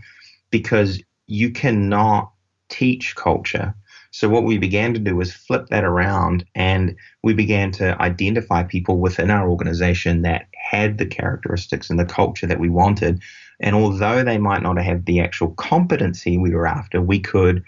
because 0.51 1.01
you 1.27 1.51
cannot 1.51 2.31
teach 2.69 3.15
culture. 3.15 3.75
So 4.11 4.29
what 4.29 4.45
we 4.45 4.57
began 4.57 4.93
to 4.93 4.99
do 4.99 5.17
was 5.17 5.33
flip 5.33 5.67
that 5.67 5.83
around 5.83 6.45
and 6.55 6.95
we 7.21 7.33
began 7.33 7.71
to 7.73 8.01
identify 8.01 8.63
people 8.63 8.99
within 8.99 9.29
our 9.29 9.49
organization 9.49 10.21
that 10.21 10.45
had 10.53 10.97
the 10.97 11.05
characteristics 11.05 11.89
and 11.89 11.99
the 11.99 12.05
culture 12.05 12.47
that 12.47 12.59
we 12.59 12.69
wanted. 12.69 13.21
And 13.59 13.75
although 13.75 14.23
they 14.23 14.37
might 14.37 14.61
not 14.61 14.77
have 14.77 15.03
the 15.03 15.19
actual 15.19 15.49
competency 15.55 16.37
we 16.37 16.55
were 16.55 16.67
after, 16.67 17.01
we 17.01 17.19
could 17.19 17.61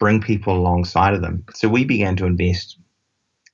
bring 0.00 0.20
people 0.20 0.56
alongside 0.56 1.14
of 1.14 1.22
them. 1.22 1.44
So 1.54 1.68
we 1.68 1.84
began 1.84 2.16
to 2.16 2.26
invest 2.26 2.78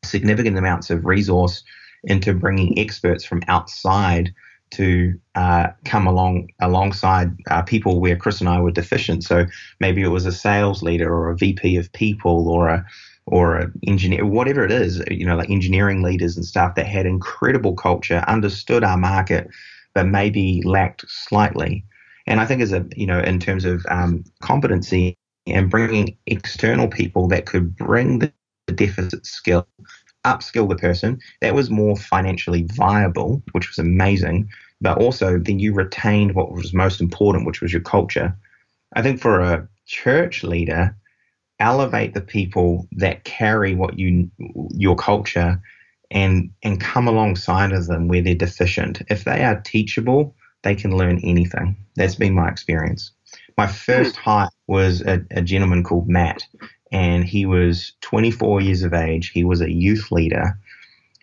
significant 0.05 0.57
amounts 0.57 0.89
of 0.89 1.05
resource 1.05 1.63
into 2.05 2.33
bringing 2.33 2.79
experts 2.79 3.25
from 3.25 3.43
outside 3.49 4.33
to 4.71 5.19
uh, 5.35 5.69
come 5.85 6.07
along 6.07 6.49
alongside 6.61 7.31
uh, 7.51 7.63
people 7.63 8.01
where 8.01 8.17
Chris 8.17 8.41
and 8.41 8.49
I 8.49 8.61
were 8.61 8.71
deficient. 8.71 9.25
So 9.25 9.47
maybe 9.81 10.03
it 10.03 10.09
was 10.09 10.27
a 10.27 10.33
sales 10.33 10.83
leader 10.83 11.13
or 11.13 11.31
a 11.31 11.37
VP 11.37 11.77
of 11.77 11.93
people 11.93 12.49
or 12.49 12.69
a 12.69 12.87
or 13.27 13.57
a 13.57 13.71
engineer, 13.87 14.25
whatever 14.25 14.65
it 14.65 14.71
is, 14.71 15.03
you 15.11 15.27
know, 15.27 15.37
like 15.37 15.51
engineering 15.51 16.01
leaders 16.03 16.37
and 16.37 16.47
stuff 16.47 16.77
that 16.77 16.87
had 16.87 17.07
incredible 17.07 17.75
culture, 17.75 18.25
understood 18.29 18.85
our 18.85 18.97
market, 18.97 19.49
but 19.95 20.07
maybe 20.07 20.63
lacked 20.65 21.05
slightly. 21.09 21.85
And 22.29 22.41
I 22.41 22.47
think 22.47 22.61
as 22.63 22.73
a 22.73 22.87
you 22.97 23.07
know 23.07 23.21
in 23.21 23.39
terms 23.39 23.65
of 23.65 23.85
um, 23.89 24.25
competency 24.43 25.17
and 25.47 25.71
bringing 25.71 26.17
external 26.27 26.89
people 26.89 27.29
that 27.29 27.47
could 27.47 27.77
bring 27.77 28.19
the 28.19 28.33
deficit 28.75 29.25
skill 29.25 29.67
upskill 30.25 30.69
the 30.69 30.77
person. 30.77 31.19
That 31.41 31.55
was 31.55 31.71
more 31.71 31.97
financially 31.97 32.67
viable, 32.75 33.43
which 33.53 33.69
was 33.69 33.79
amazing. 33.79 34.49
But 34.81 34.99
also, 34.99 35.39
then 35.39 35.59
you 35.59 35.73
retained 35.73 36.35
what 36.35 36.53
was 36.53 36.75
most 36.75 37.01
important, 37.01 37.47
which 37.47 37.63
was 37.63 37.73
your 37.73 37.83
culture. 37.83 38.37
I 38.95 39.03
think 39.03 39.21
for 39.21 39.41
a 39.41 39.67
church 39.87 40.43
leader, 40.43 40.95
elevate 41.61 42.13
the 42.13 42.21
people 42.21 42.87
that 42.93 43.25
carry 43.25 43.75
what 43.75 43.99
you 43.99 44.31
your 44.73 44.97
culture 44.97 45.61
and 46.11 46.51
and 46.63 46.81
come 46.81 47.09
alongside 47.09 47.73
of 47.73 47.87
them 47.87 48.09
where 48.09 48.21
they're 48.21 48.35
deficient. 48.35 49.01
If 49.09 49.25
they 49.25 49.43
are 49.45 49.61
teachable, 49.61 50.35
they 50.63 50.75
can 50.75 50.97
learn 50.97 51.21
anything. 51.25 51.77
That's 51.95 52.15
been 52.15 52.35
my 52.35 52.49
experience. 52.49 53.13
My 53.57 53.67
first 53.67 54.17
hmm. 54.17 54.23
hire 54.23 54.49
was 54.67 55.03
a, 55.03 55.25
a 55.31 55.43
gentleman 55.43 55.83
called 55.83 56.09
Matt, 56.09 56.43
and 56.93 57.25
he 57.25 57.47
was 57.47 57.93
24 58.03 58.61
years 58.61 58.83
of 58.83 58.93
age. 58.93 59.31
He 59.31 59.45
was 59.45 59.61
a 59.61 59.73
youth 59.73 60.11
leader. 60.11 60.59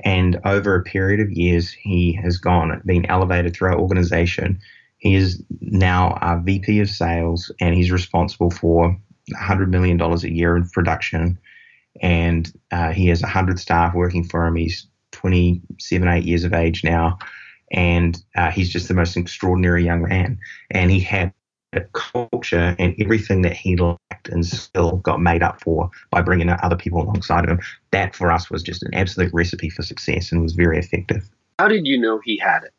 And 0.03 0.39
over 0.43 0.75
a 0.75 0.84
period 0.84 1.19
of 1.19 1.31
years, 1.31 1.71
he 1.71 2.13
has 2.23 2.38
gone, 2.38 2.81
been 2.86 3.05
elevated 3.05 3.55
through 3.55 3.69
our 3.69 3.79
organization. 3.79 4.59
He 4.97 5.15
is 5.15 5.41
now 5.61 6.17
our 6.21 6.39
VP 6.41 6.79
of 6.79 6.89
sales, 6.89 7.51
and 7.61 7.75
he's 7.75 7.91
responsible 7.91 8.49
for 8.49 8.97
$100 9.31 9.69
million 9.69 10.01
a 10.01 10.17
year 10.27 10.57
in 10.57 10.67
production. 10.69 11.38
And 12.01 12.51
uh, 12.71 12.91
he 12.91 13.07
has 13.07 13.21
100 13.21 13.59
staff 13.59 13.93
working 13.93 14.23
for 14.23 14.45
him. 14.45 14.55
He's 14.55 14.88
27, 15.11 16.07
8 16.07 16.23
years 16.23 16.43
of 16.43 16.53
age 16.53 16.84
now. 16.84 17.19
And 17.71 18.21
uh, 18.36 18.51
he's 18.51 18.69
just 18.69 18.88
the 18.88 18.93
most 18.93 19.15
extraordinary 19.15 19.86
young 19.86 20.03
man. 20.03 20.39
And 20.71 20.91
he 20.91 20.99
had 20.99 21.34
culture 21.93 22.76
and 22.80 22.95
everything 22.99 23.41
that 23.41 23.53
he 23.53 23.76
lacked 23.76 24.30
and 24.30 24.45
still 24.45 24.97
got 24.97 25.21
made 25.21 25.43
up 25.43 25.61
for 25.61 25.89
by 26.11 26.21
bringing 26.21 26.49
other 26.49 26.76
people 26.76 27.01
alongside 27.01 27.43
of 27.43 27.51
him. 27.51 27.59
That 27.91 28.15
for 28.15 28.32
us 28.32 28.49
was 28.49 28.63
just 28.63 28.84
an 28.84 28.93
absolute 28.93 29.34
recipe 29.34 29.69
for 29.69 29.84
success 29.84 30.32
and 30.32 30.41
was 30.41 30.53
very 30.53 30.78
effective. 30.78 31.30
How 31.59 31.67
did 31.67 31.86
you 31.86 31.99
know 31.99 32.19
he 32.24 32.38
had 32.38 32.63
it? 32.63 32.74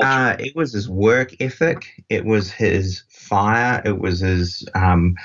Uh, 0.00 0.36
it 0.38 0.56
was 0.56 0.72
his 0.72 0.88
work 0.88 1.34
ethic. 1.40 2.02
It 2.08 2.24
was 2.24 2.50
his 2.50 3.02
fire. 3.10 3.82
It 3.84 3.98
was 3.98 4.20
his 4.20 4.66
um, 4.74 5.16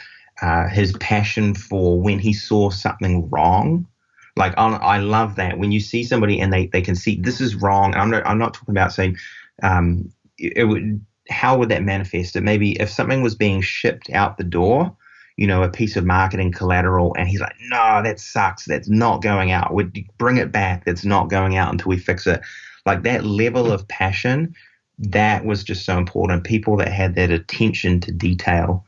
uh, 0.41 0.67
his 0.67 0.93
passion 0.97 1.55
for 1.55 1.99
when 1.99 2.19
he 2.19 2.33
saw 2.33 2.69
something 2.69 3.29
wrong. 3.29 3.87
Like 4.35 4.53
I 4.57 4.99
love 4.99 5.35
that 5.35 5.57
when 5.57 5.71
you 5.71 5.79
see 5.79 6.03
somebody 6.03 6.39
and 6.39 6.53
they, 6.53 6.67
they 6.67 6.81
can 6.81 6.95
see 6.95 7.19
this 7.19 7.41
is 7.41 7.55
wrong. 7.55 7.95
I'm 7.95 8.11
not 8.11 8.25
I'm 8.27 8.37
not 8.37 8.53
talking 8.53 8.73
about 8.73 8.93
saying 8.93 9.17
um, 9.63 10.11
it, 10.37 10.53
it 10.57 10.63
would 10.65 11.03
how 11.29 11.57
would 11.57 11.69
that 11.69 11.83
manifest 11.83 12.35
it? 12.35 12.41
Maybe 12.41 12.79
if 12.79 12.89
something 12.89 13.21
was 13.21 13.35
being 13.35 13.61
shipped 13.61 14.09
out 14.11 14.37
the 14.37 14.43
door, 14.43 14.95
you 15.37 15.45
know, 15.45 15.61
a 15.63 15.69
piece 15.69 15.95
of 15.95 16.05
marketing 16.05 16.51
collateral, 16.51 17.15
and 17.17 17.29
he's 17.29 17.39
like, 17.39 17.55
no, 17.69 18.01
that 18.03 18.19
sucks. 18.19 18.65
That's 18.65 18.89
not 18.89 19.21
going 19.21 19.51
out. 19.51 19.73
Would 19.73 19.97
bring 20.17 20.37
it 20.37 20.51
back. 20.51 20.85
That's 20.85 21.05
not 21.05 21.29
going 21.29 21.55
out 21.55 21.71
until 21.71 21.89
we 21.89 21.97
fix 21.97 22.25
it. 22.25 22.41
Like 22.85 23.03
that 23.03 23.23
level 23.23 23.71
of 23.71 23.87
passion, 23.87 24.55
that 24.97 25.45
was 25.45 25.63
just 25.63 25.85
so 25.85 25.97
important. 25.97 26.43
People 26.43 26.77
that 26.77 26.91
had 26.91 27.15
that 27.15 27.29
attention 27.29 27.99
to 28.01 28.11
detail 28.11 28.83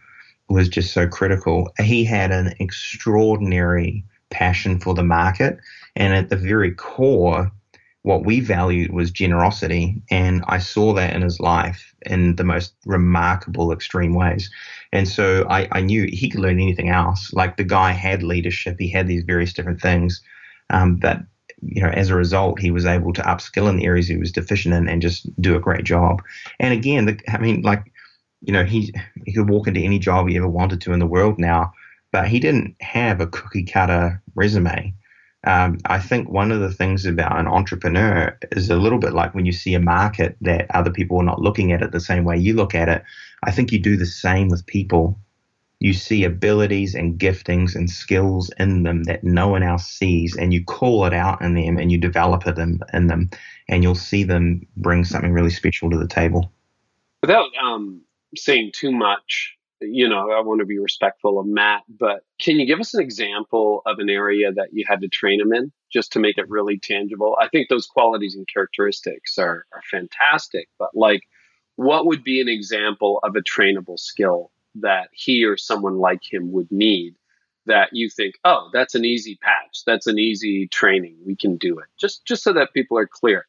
was 0.49 0.67
just 0.67 0.91
so 0.91 1.07
critical. 1.07 1.71
He 1.79 2.03
had 2.03 2.31
an 2.31 2.55
extraordinary 2.59 4.03
passion 4.31 4.79
for 4.79 4.95
the 4.95 5.03
market, 5.03 5.59
and 5.95 6.13
at 6.13 6.29
the 6.29 6.35
very 6.35 6.71
core, 6.71 7.51
what 8.03 8.25
we 8.25 8.39
valued 8.39 8.91
was 8.91 9.11
generosity. 9.11 10.01
And 10.09 10.43
I 10.47 10.59
saw 10.59 10.93
that 10.93 11.13
in 11.15 11.21
his 11.21 11.39
life 11.39 11.93
in 12.05 12.35
the 12.37 12.43
most 12.43 12.73
remarkable, 12.85 13.71
extreme 13.71 14.13
ways. 14.13 14.49
And 14.93 15.07
so 15.07 15.45
I, 15.49 15.67
I 15.71 15.81
knew 15.81 16.07
he 16.09 16.29
could 16.29 16.39
learn 16.39 16.59
anything 16.59 16.89
else. 16.89 17.33
Like 17.33 17.57
the 17.57 17.63
guy 17.63 17.91
had 17.91 18.23
leadership, 18.23 18.77
he 18.79 18.89
had 18.89 19.07
these 19.07 19.23
various 19.23 19.53
different 19.53 19.81
things. 19.81 20.21
Um, 20.69 20.95
but 20.95 21.19
you 21.61 21.81
know, 21.81 21.89
as 21.89 22.09
a 22.09 22.15
result, 22.15 22.59
he 22.59 22.71
was 22.71 22.85
able 22.85 23.11
to 23.13 23.21
upskill 23.21 23.69
in 23.69 23.77
the 23.77 23.85
areas 23.85 24.07
he 24.07 24.17
was 24.17 24.31
deficient 24.31 24.73
in 24.73 24.87
and 24.87 25.01
just 25.01 25.29
do 25.41 25.55
a 25.55 25.59
great 25.59 25.83
job. 25.83 26.21
And 26.59 26.73
again, 26.73 27.05
the, 27.05 27.19
I 27.27 27.37
mean, 27.37 27.63
like, 27.63 27.91
you 28.41 28.53
know, 28.53 28.63
he 28.63 28.93
he 29.25 29.33
could 29.33 29.49
walk 29.49 29.67
into 29.67 29.81
any 29.81 29.99
job 29.99 30.29
he 30.29 30.37
ever 30.37 30.47
wanted 30.47 30.79
to 30.81 30.93
in 30.93 30.99
the 30.99 31.05
world 31.05 31.37
now, 31.37 31.73
but 32.13 32.29
he 32.29 32.39
didn't 32.39 32.75
have 32.79 33.19
a 33.19 33.27
cookie 33.27 33.65
cutter 33.65 34.21
resume. 34.35 34.93
Um, 35.45 35.77
I 35.85 35.99
think 35.99 36.29
one 36.29 36.51
of 36.51 36.59
the 36.59 36.71
things 36.71 37.05
about 37.05 37.39
an 37.39 37.47
entrepreneur 37.47 38.37
is 38.51 38.69
a 38.69 38.75
little 38.75 38.99
bit 38.99 39.13
like 39.13 39.33
when 39.33 39.45
you 39.45 39.53
see 39.53 39.73
a 39.73 39.79
market 39.79 40.35
that 40.41 40.73
other 40.75 40.91
people 40.91 41.17
are 41.17 41.23
not 41.23 41.41
looking 41.41 41.71
at 41.71 41.81
it 41.81 41.91
the 41.91 41.99
same 41.99 42.25
way 42.25 42.37
you 42.37 42.53
look 42.53 42.75
at 42.75 42.89
it. 42.89 43.03
I 43.43 43.51
think 43.51 43.71
you 43.71 43.79
do 43.79 43.95
the 43.95 44.05
same 44.05 44.49
with 44.49 44.65
people. 44.65 45.17
You 45.79 45.93
see 45.93 46.25
abilities 46.25 46.93
and 46.93 47.17
giftings 47.17 47.73
and 47.73 47.89
skills 47.89 48.51
in 48.59 48.83
them 48.83 49.03
that 49.03 49.23
no 49.23 49.47
one 49.47 49.63
else 49.63 49.87
sees, 49.87 50.35
and 50.35 50.53
you 50.53 50.61
call 50.65 51.05
it 51.05 51.13
out 51.13 51.41
in 51.41 51.53
them 51.53 51.77
and 51.77 51.89
you 51.89 51.97
develop 51.97 52.45
it 52.45 52.57
in, 52.57 52.81
in 52.93 53.07
them, 53.07 53.29
and 53.69 53.81
you'll 53.81 53.95
see 53.95 54.23
them 54.23 54.67
bring 54.75 55.05
something 55.05 55.31
really 55.31 55.49
special 55.49 55.89
to 55.89 55.97
the 55.97 56.07
table. 56.07 56.51
Without 57.21 57.49
um, 57.63 58.01
saying 58.35 58.71
too 58.75 58.91
much, 58.91 59.57
you 59.81 60.07
know, 60.07 60.31
I 60.31 60.41
want 60.41 60.59
to 60.59 60.65
be 60.65 60.79
respectful 60.79 61.39
of 61.39 61.47
Matt, 61.47 61.83
but 61.87 62.23
can 62.39 62.59
you 62.59 62.65
give 62.65 62.79
us 62.79 62.93
an 62.93 63.01
example 63.01 63.81
of 63.85 63.99
an 63.99 64.09
area 64.09 64.51
that 64.51 64.69
you 64.73 64.85
had 64.87 65.01
to 65.01 65.07
train 65.07 65.39
him 65.39 65.53
in 65.53 65.71
just 65.91 66.13
to 66.13 66.19
make 66.19 66.37
it 66.37 66.49
really 66.49 66.77
tangible? 66.77 67.37
I 67.39 67.47
think 67.47 67.69
those 67.69 67.87
qualities 67.87 68.35
and 68.35 68.47
characteristics 68.47 69.37
are, 69.37 69.65
are 69.73 69.81
fantastic, 69.89 70.69
but 70.77 70.89
like, 70.93 71.21
what 71.75 72.05
would 72.05 72.23
be 72.23 72.41
an 72.41 72.49
example 72.49 73.19
of 73.23 73.35
a 73.35 73.41
trainable 73.41 73.97
skill 73.97 74.51
that 74.75 75.09
he 75.13 75.45
or 75.45 75.57
someone 75.57 75.97
like 75.97 76.21
him 76.29 76.51
would 76.51 76.71
need 76.71 77.15
that 77.65 77.89
you 77.93 78.09
think, 78.09 78.35
oh, 78.43 78.69
that's 78.73 78.95
an 78.95 79.05
easy 79.05 79.37
patch, 79.41 79.83
that's 79.85 80.07
an 80.07 80.19
easy 80.19 80.67
training, 80.67 81.15
we 81.25 81.35
can 81.35 81.57
do 81.57 81.79
it, 81.79 81.85
just 81.99 82.25
just 82.25 82.43
so 82.43 82.53
that 82.53 82.73
people 82.73 82.97
are 82.97 83.07
clear 83.07 83.45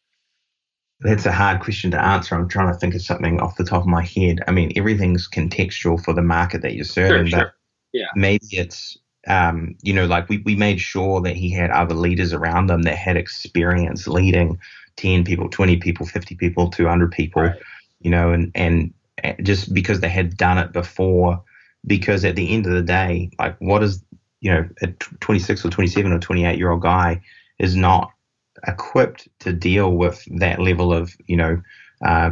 that's 1.00 1.26
a 1.26 1.32
hard 1.32 1.60
question 1.60 1.90
to 1.92 2.02
answer. 2.02 2.34
I'm 2.34 2.48
trying 2.48 2.72
to 2.72 2.78
think 2.78 2.94
of 2.94 3.02
something 3.02 3.40
off 3.40 3.56
the 3.56 3.64
top 3.64 3.82
of 3.82 3.86
my 3.86 4.04
head. 4.04 4.40
I 4.46 4.52
mean, 4.52 4.72
everything's 4.76 5.28
contextual 5.28 6.02
for 6.02 6.12
the 6.12 6.22
market 6.22 6.62
that 6.62 6.74
you're 6.74 6.84
serving, 6.84 7.26
sure, 7.26 7.38
but 7.38 7.44
sure. 7.44 7.54
yeah. 7.92 8.06
maybe 8.14 8.46
it's 8.52 8.98
um, 9.26 9.76
you 9.82 9.92
know, 9.92 10.06
like 10.06 10.28
we, 10.28 10.38
we 10.38 10.56
made 10.56 10.80
sure 10.80 11.20
that 11.20 11.36
he 11.36 11.50
had 11.50 11.70
other 11.70 11.94
leaders 11.94 12.32
around 12.32 12.68
them 12.68 12.82
that 12.82 12.96
had 12.96 13.16
experience 13.16 14.08
leading 14.08 14.58
10 14.96 15.24
people, 15.24 15.48
20 15.48 15.76
people, 15.76 16.06
50 16.06 16.34
people, 16.36 16.70
200 16.70 17.12
people, 17.12 17.42
right. 17.42 17.56
you 18.00 18.10
know, 18.10 18.32
and, 18.32 18.50
and 18.54 18.92
just 19.42 19.74
because 19.74 20.00
they 20.00 20.08
had 20.08 20.36
done 20.36 20.58
it 20.58 20.72
before, 20.72 21.42
because 21.86 22.24
at 22.24 22.36
the 22.36 22.52
end 22.52 22.66
of 22.66 22.72
the 22.72 22.82
day, 22.82 23.30
like 23.38 23.56
what 23.60 23.82
is, 23.82 24.02
you 24.40 24.50
know, 24.50 24.66
a 24.82 24.86
26 25.20 25.64
or 25.64 25.70
27 25.70 26.12
or 26.12 26.18
28 26.18 26.56
year 26.56 26.70
old 26.70 26.82
guy 26.82 27.20
is 27.58 27.76
not 27.76 28.10
equipped 28.66 29.28
to 29.40 29.52
deal 29.52 29.92
with 29.92 30.24
that 30.38 30.60
level 30.60 30.92
of, 30.92 31.14
you 31.26 31.36
know, 31.36 31.60
uh, 32.04 32.30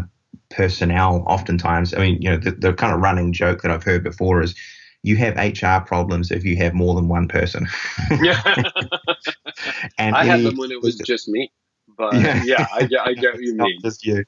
personnel. 0.50 1.24
Oftentimes, 1.26 1.94
I 1.94 1.98
mean, 1.98 2.22
you 2.22 2.30
know, 2.30 2.36
the, 2.36 2.52
the 2.52 2.72
kind 2.72 2.94
of 2.94 3.00
running 3.00 3.32
joke 3.32 3.62
that 3.62 3.70
I've 3.70 3.84
heard 3.84 4.02
before 4.02 4.42
is 4.42 4.54
you 5.02 5.16
have 5.16 5.36
HR 5.36 5.84
problems 5.86 6.30
if 6.30 6.44
you 6.44 6.56
have 6.56 6.74
more 6.74 6.94
than 6.94 7.08
one 7.08 7.28
person. 7.28 7.68
yeah. 8.20 8.42
and 9.98 10.14
I 10.14 10.24
had 10.24 10.42
them 10.42 10.56
when 10.56 10.70
it 10.70 10.82
was 10.82 10.96
just 10.96 11.28
me. 11.28 11.50
but 11.96 12.14
yeah, 12.14 12.42
yeah 12.44 12.66
I, 12.72 12.88
I 13.04 13.14
get 13.14 13.34
what 13.34 13.42
you 13.42 13.54
mean. 13.56 13.78
just 13.82 14.04
you. 14.04 14.24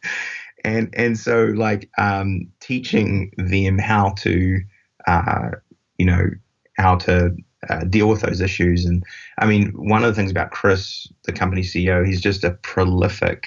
And 0.65 0.93
and 0.93 1.19
so 1.19 1.47
like 1.47 1.89
um, 1.99 2.49
teaching 2.61 3.33
them 3.37 3.79
how 3.79 4.11
to, 4.19 4.61
uh, 5.07 5.51
you 5.99 6.07
know, 6.07 6.31
how 6.77 6.97
to 6.97 7.35
uh, 7.69 7.85
deal 7.85 8.09
with 8.09 8.23
those 8.23 8.41
issues. 8.41 8.85
And 8.85 9.05
I 9.39 9.47
mean, 9.47 9.71
one 9.73 10.03
of 10.03 10.09
the 10.09 10.15
things 10.15 10.31
about 10.31 10.51
Chris, 10.51 11.07
the 11.25 11.33
company 11.33 11.63
CEO, 11.63 12.07
he's 12.07 12.21
just 12.21 12.45
a 12.45 12.53
prolific, 12.63 13.47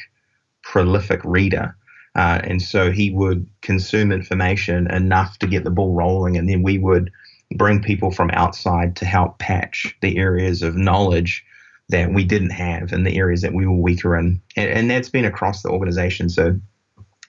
prolific 0.61 1.22
reader. 1.24 1.76
Uh, 2.16 2.39
and 2.43 2.61
so 2.61 2.91
he 2.91 3.09
would 3.09 3.47
consume 3.61 4.11
information 4.11 4.89
enough 4.91 5.39
to 5.39 5.47
get 5.47 5.64
the 5.64 5.72
ball 5.72 5.93
rolling, 5.93 6.38
and 6.38 6.47
then 6.47 6.61
we 6.61 6.78
would 6.78 7.11
bring 7.55 7.82
people 7.82 8.11
from 8.11 8.30
outside 8.32 8.95
to 8.95 9.05
help 9.05 9.39
patch 9.39 9.95
the 10.01 10.18
areas 10.18 10.61
of 10.61 10.76
knowledge 10.76 11.43
that 11.89 12.14
we 12.14 12.24
didn't 12.24 12.51
have 12.51 12.93
and 12.93 13.05
the 13.05 13.18
areas 13.18 13.41
that 13.41 13.53
we 13.53 13.66
were 13.66 13.76
weaker 13.76 14.16
in. 14.16 14.41
And, 14.55 14.70
and 14.70 14.89
that's 14.89 15.09
been 15.09 15.26
across 15.26 15.64
the 15.64 15.70
organization. 15.70 16.30
So 16.30 16.59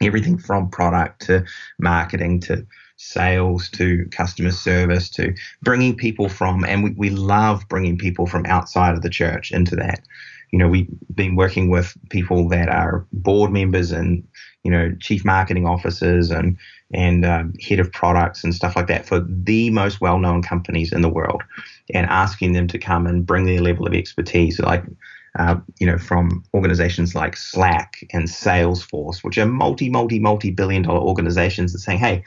everything 0.00 0.38
from 0.38 0.70
product 0.70 1.22
to 1.26 1.44
marketing 1.78 2.40
to 2.40 2.66
sales 3.04 3.68
to 3.70 4.06
customer 4.10 4.50
service 4.50 5.10
to 5.10 5.34
bringing 5.62 5.94
people 5.94 6.28
from, 6.28 6.64
and 6.64 6.82
we, 6.82 6.90
we 6.96 7.10
love 7.10 7.68
bringing 7.68 7.98
people 7.98 8.26
from 8.26 8.46
outside 8.46 8.94
of 8.94 9.02
the 9.02 9.10
church 9.10 9.52
into 9.52 9.76
that. 9.76 10.00
You 10.50 10.58
know, 10.58 10.68
we've 10.68 10.88
been 11.14 11.36
working 11.36 11.68
with 11.68 11.96
people 12.10 12.48
that 12.48 12.68
are 12.68 13.06
board 13.12 13.52
members 13.52 13.90
and, 13.92 14.26
you 14.62 14.70
know, 14.70 14.94
chief 15.00 15.24
marketing 15.24 15.66
officers 15.66 16.30
and, 16.30 16.56
and 16.92 17.24
um, 17.24 17.52
head 17.60 17.80
of 17.80 17.92
products 17.92 18.44
and 18.44 18.54
stuff 18.54 18.76
like 18.76 18.86
that 18.86 19.04
for 19.04 19.20
the 19.20 19.70
most 19.70 20.00
well 20.00 20.18
known 20.18 20.42
companies 20.42 20.92
in 20.92 21.02
the 21.02 21.08
world 21.08 21.42
and 21.92 22.06
asking 22.06 22.52
them 22.52 22.68
to 22.68 22.78
come 22.78 23.06
and 23.06 23.26
bring 23.26 23.46
their 23.46 23.60
level 23.60 23.86
of 23.86 23.94
expertise. 23.94 24.60
Like, 24.60 24.84
uh, 25.38 25.56
you 25.80 25.86
know, 25.86 25.98
from 25.98 26.44
organizations 26.54 27.14
like 27.14 27.36
Slack 27.36 28.04
and 28.12 28.28
Salesforce, 28.28 29.24
which 29.24 29.36
are 29.36 29.46
multi, 29.46 29.90
multi, 29.90 30.20
multi 30.20 30.50
billion 30.50 30.82
dollar 30.82 31.00
organizations 31.00 31.72
that 31.72 31.80
saying, 31.80 31.98
hey, 31.98 32.22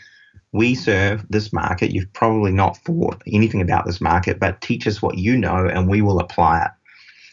we 0.51 0.75
serve 0.75 1.25
this 1.29 1.51
market. 1.51 1.91
You've 1.91 2.11
probably 2.13 2.51
not 2.51 2.77
thought 2.77 3.21
anything 3.27 3.61
about 3.61 3.85
this 3.85 4.01
market, 4.01 4.39
but 4.39 4.61
teach 4.61 4.87
us 4.87 5.01
what 5.01 5.17
you 5.17 5.37
know 5.37 5.67
and 5.67 5.89
we 5.89 6.01
will 6.01 6.19
apply 6.19 6.63
it. 6.63 6.71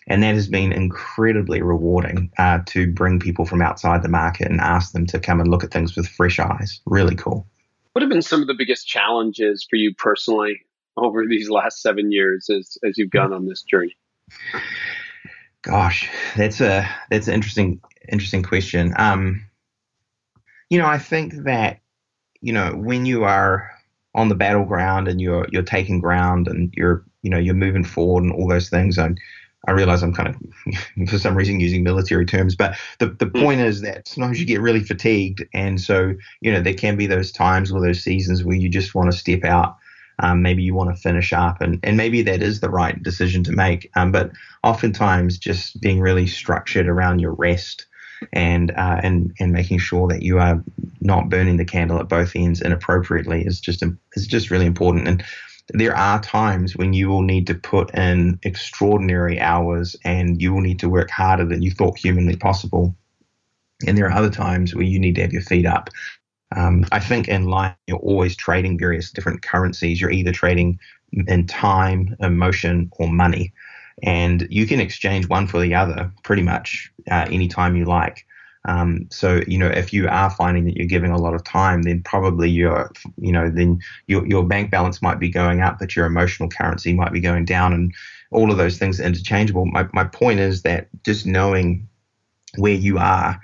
And 0.07 0.23
that 0.23 0.35
has 0.35 0.49
been 0.49 0.73
incredibly 0.73 1.63
rewarding 1.63 2.31
uh, 2.37 2.61
to 2.67 2.93
bring 2.93 3.21
people 3.21 3.47
from 3.47 3.63
outside 3.63 4.03
the 4.03 4.09
market 4.09 4.51
and 4.51 4.61
ask 4.61 4.93
them 4.93 5.07
to 5.07 5.19
come 5.19 5.41
and 5.41 5.51
look 5.51 5.65
at 5.65 5.71
things 5.71 5.97
with 5.97 6.09
fresh 6.09 6.39
eyes. 6.39 6.81
Really 6.85 7.15
cool. 7.15 7.47
What 7.93 8.03
have 8.03 8.11
been 8.11 8.23
some 8.23 8.43
of 8.43 8.49
the 8.49 8.55
biggest 8.55 8.87
challenges 8.87 9.67
for 9.69 9.77
you 9.77 9.95
personally 9.95 10.61
over 10.97 11.25
these 11.27 11.49
last 11.49 11.81
seven 11.81 12.13
years 12.13 12.51
as, 12.51 12.77
as 12.85 12.99
you've 12.99 13.11
gone 13.11 13.33
on 13.33 13.47
this 13.47 13.63
journey? 13.63 13.97
Gosh, 15.63 16.11
that's 16.37 16.61
a 16.61 16.87
that's 17.11 17.27
an 17.27 17.35
interesting 17.35 17.81
interesting 18.07 18.43
question. 18.43 18.93
Um, 18.99 19.47
you 20.69 20.79
know, 20.79 20.87
I 20.87 20.99
think 20.99 21.33
that 21.45 21.81
you 22.45 22.53
know, 22.53 22.73
when 22.77 23.07
you 23.07 23.25
are 23.25 23.71
on 24.15 24.29
the 24.29 24.35
battleground 24.35 25.09
and 25.09 25.19
you're 25.21 25.47
you're 25.51 25.63
taking 25.63 25.99
ground 25.99 26.47
and 26.47 26.73
you're 26.77 27.03
you 27.23 27.31
know 27.31 27.39
you're 27.39 27.55
moving 27.55 27.83
forward 27.83 28.23
and 28.23 28.33
all 28.33 28.47
those 28.47 28.69
things. 28.69 28.99
And 28.99 29.19
I 29.67 29.71
realize 29.71 30.03
I'm 30.03 30.13
kind 30.13 30.29
of 30.29 31.09
for 31.09 31.19
some 31.19 31.35
reason 31.35 31.59
using 31.59 31.83
military 31.83 32.27
terms, 32.27 32.55
but 32.55 32.77
the 32.99 33.09
the 33.09 33.27
hmm. 33.27 33.41
point 33.41 33.61
is 33.63 33.81
that 33.81 34.07
sometimes 34.07 34.39
you 34.39 34.47
get 34.47 34.61
really 34.61 34.85
fatigued, 34.85 35.43
and 35.55 35.81
so 35.81 36.15
you 36.43 36.53
know 36.53 36.61
there 36.61 36.75
can 36.75 36.97
be 36.97 37.07
those 37.07 37.33
times 37.33 37.73
or 37.73 37.81
those 37.81 38.03
seasons 38.03 38.45
where 38.45 38.57
you 38.57 38.69
just 38.69 38.95
want 38.95 39.11
to 39.11 39.19
step 39.19 39.43
out. 39.43 39.79
Um, 40.21 40.43
maybe 40.43 40.63
you 40.63 40.75
want 40.75 40.95
to 40.95 41.03
finish 41.03 41.33
up, 41.33 41.63
and, 41.63 41.81
and 41.83 41.97
maybe 41.97 42.23
that 42.23 42.41
is 42.41 42.61
the 42.61 42.71
right 42.71 43.03
decision 43.03 43.43
to 43.45 43.53
make. 43.53 43.91
Um, 43.97 44.13
but 44.13 44.31
oftentimes, 44.63 45.39
just 45.39 45.81
being 45.81 45.99
really 45.99 46.27
structured 46.29 46.89
around 46.89 47.19
your 47.19 47.33
rest 47.33 47.87
and 48.33 48.71
uh, 48.73 49.01
and 49.03 49.35
and 49.39 49.53
making 49.53 49.79
sure 49.79 50.09
that 50.09 50.23
you 50.23 50.39
are 50.39 50.63
not 51.01 51.29
burning 51.29 51.57
the 51.57 51.65
candle 51.65 51.99
at 51.99 52.09
both 52.09 52.33
ends 52.35 52.61
inappropriately 52.61 53.43
is 53.43 53.61
just 53.61 53.83
is 54.15 54.27
just 54.27 54.51
really 54.51 54.67
important. 54.67 55.09
And 55.09 55.25
there 55.73 55.97
are 55.97 56.21
times 56.21 56.77
when 56.77 56.93
you 56.93 57.09
will 57.09 57.23
need 57.23 57.47
to 57.47 57.55
put 57.55 57.95
in 57.95 58.39
extraordinary 58.43 59.41
hours 59.41 59.97
and 60.05 60.41
you 60.41 60.53
will 60.53 60.61
need 60.61 60.79
to 60.81 60.89
work 60.89 61.11
harder 61.11 61.45
than 61.45 61.63
you 61.63 61.71
thought 61.71 61.99
humanly 61.99 62.37
possible. 62.37 62.95
And 63.87 63.97
there 63.97 64.07
are 64.07 64.13
other 64.13 64.31
times 64.31 64.75
where 64.75 64.85
you 64.85 64.99
need 64.99 65.15
to 65.17 65.23
have 65.23 65.33
your 65.33 65.43
feet 65.43 65.67
up. 65.67 65.91
Um, 66.55 66.85
I 66.93 67.01
think 67.01 67.29
in 67.29 67.47
life, 67.49 67.75
you're 67.87 67.99
always 67.99 68.37
trading 68.37 68.79
various 68.79 69.11
different 69.11 69.43
currencies. 69.43 70.01
You're 70.01 70.11
either 70.11 70.33
trading 70.33 70.79
in 71.27 71.47
time, 71.47 72.15
emotion, 72.21 72.91
or 72.99 73.09
money 73.09 73.53
and 74.03 74.47
you 74.51 74.67
can 74.67 74.81
exchange 74.81 75.29
one 75.29 75.47
for 75.47 75.61
the 75.61 75.75
other 75.75 76.11
pretty 76.23 76.43
much 76.43 76.91
uh, 77.11 77.27
anytime 77.31 77.77
you 77.77 77.85
like. 77.85 78.27
Um, 78.67 79.07
so 79.11 79.43
you 79.47 79.59
know 79.59 79.69
if 79.69 79.93
you 79.93 80.09
are 80.09 80.31
finding 80.31 80.65
that 80.65 80.77
you're 80.77 80.87
giving 80.87 81.11
a 81.11 81.19
lot 81.19 81.35
of 81.35 81.45
time, 81.45 81.83
then 81.83 82.03
probably 82.03 82.49
your 82.49 82.91
you 83.19 83.31
know 83.31 83.51
then 83.51 83.79
your 84.07 84.27
your 84.27 84.43
bank 84.43 84.71
balance 84.71 85.03
might 85.03 85.21
be 85.21 85.29
going 85.29 85.61
up, 85.61 85.79
but 85.79 85.95
your 85.95 86.07
emotional 86.07 86.49
currency 86.49 86.95
might 86.95 87.13
be 87.13 87.21
going 87.21 87.45
down, 87.45 87.73
and 87.73 87.93
all 88.31 88.51
of 88.51 88.57
those 88.57 88.79
things 88.79 88.99
are 89.01 89.05
interchangeable. 89.05 89.67
My 89.67 89.87
my 89.93 90.05
point 90.05 90.41
is 90.41 90.63
that 90.63 90.89
just 91.05 91.27
knowing 91.27 91.87
where 92.57 92.73
you 92.73 92.99
are, 92.99 93.39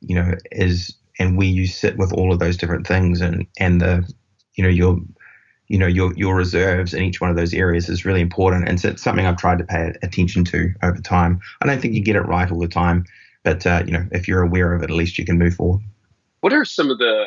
you 0.00 0.14
know, 0.14 0.34
is 0.52 0.94
and 1.18 1.38
where 1.38 1.46
you 1.46 1.66
sit 1.66 1.96
with 1.96 2.12
all 2.12 2.32
of 2.32 2.38
those 2.38 2.58
different 2.58 2.86
things, 2.86 3.22
and 3.22 3.46
and 3.58 3.80
the 3.80 4.06
you 4.56 4.62
know 4.62 4.70
your 4.70 5.00
you 5.68 5.78
know 5.78 5.86
your 5.86 6.12
your 6.14 6.36
reserves 6.36 6.94
in 6.94 7.02
each 7.02 7.20
one 7.20 7.30
of 7.30 7.36
those 7.36 7.54
areas 7.54 7.88
is 7.88 8.04
really 8.04 8.20
important 8.20 8.68
and 8.68 8.80
so 8.80 8.88
it's 8.88 9.02
something 9.02 9.26
I've 9.26 9.36
tried 9.36 9.58
to 9.58 9.64
pay 9.64 9.92
attention 10.02 10.44
to 10.46 10.72
over 10.82 11.00
time. 11.00 11.40
I 11.60 11.66
don't 11.66 11.80
think 11.80 11.94
you 11.94 12.02
get 12.02 12.16
it 12.16 12.22
right 12.22 12.50
all 12.50 12.58
the 12.58 12.68
time, 12.68 13.04
but 13.42 13.66
uh, 13.66 13.82
you 13.86 13.92
know 13.92 14.06
if 14.12 14.28
you're 14.28 14.42
aware 14.42 14.72
of 14.72 14.82
it, 14.82 14.90
at 14.90 14.96
least 14.96 15.18
you 15.18 15.24
can 15.24 15.38
move 15.38 15.54
forward. 15.54 15.82
What 16.40 16.52
are 16.52 16.64
some 16.64 16.90
of 16.90 16.98
the 16.98 17.26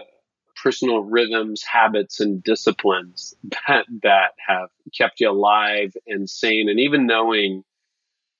personal 0.61 0.99
rhythms, 0.99 1.63
habits, 1.63 2.19
and 2.19 2.43
disciplines 2.43 3.35
that 3.67 3.85
that 4.03 4.33
have 4.47 4.69
kept 4.97 5.19
you 5.19 5.29
alive 5.29 5.95
and 6.07 6.29
sane, 6.29 6.69
and 6.69 6.79
even 6.79 7.05
knowing, 7.05 7.63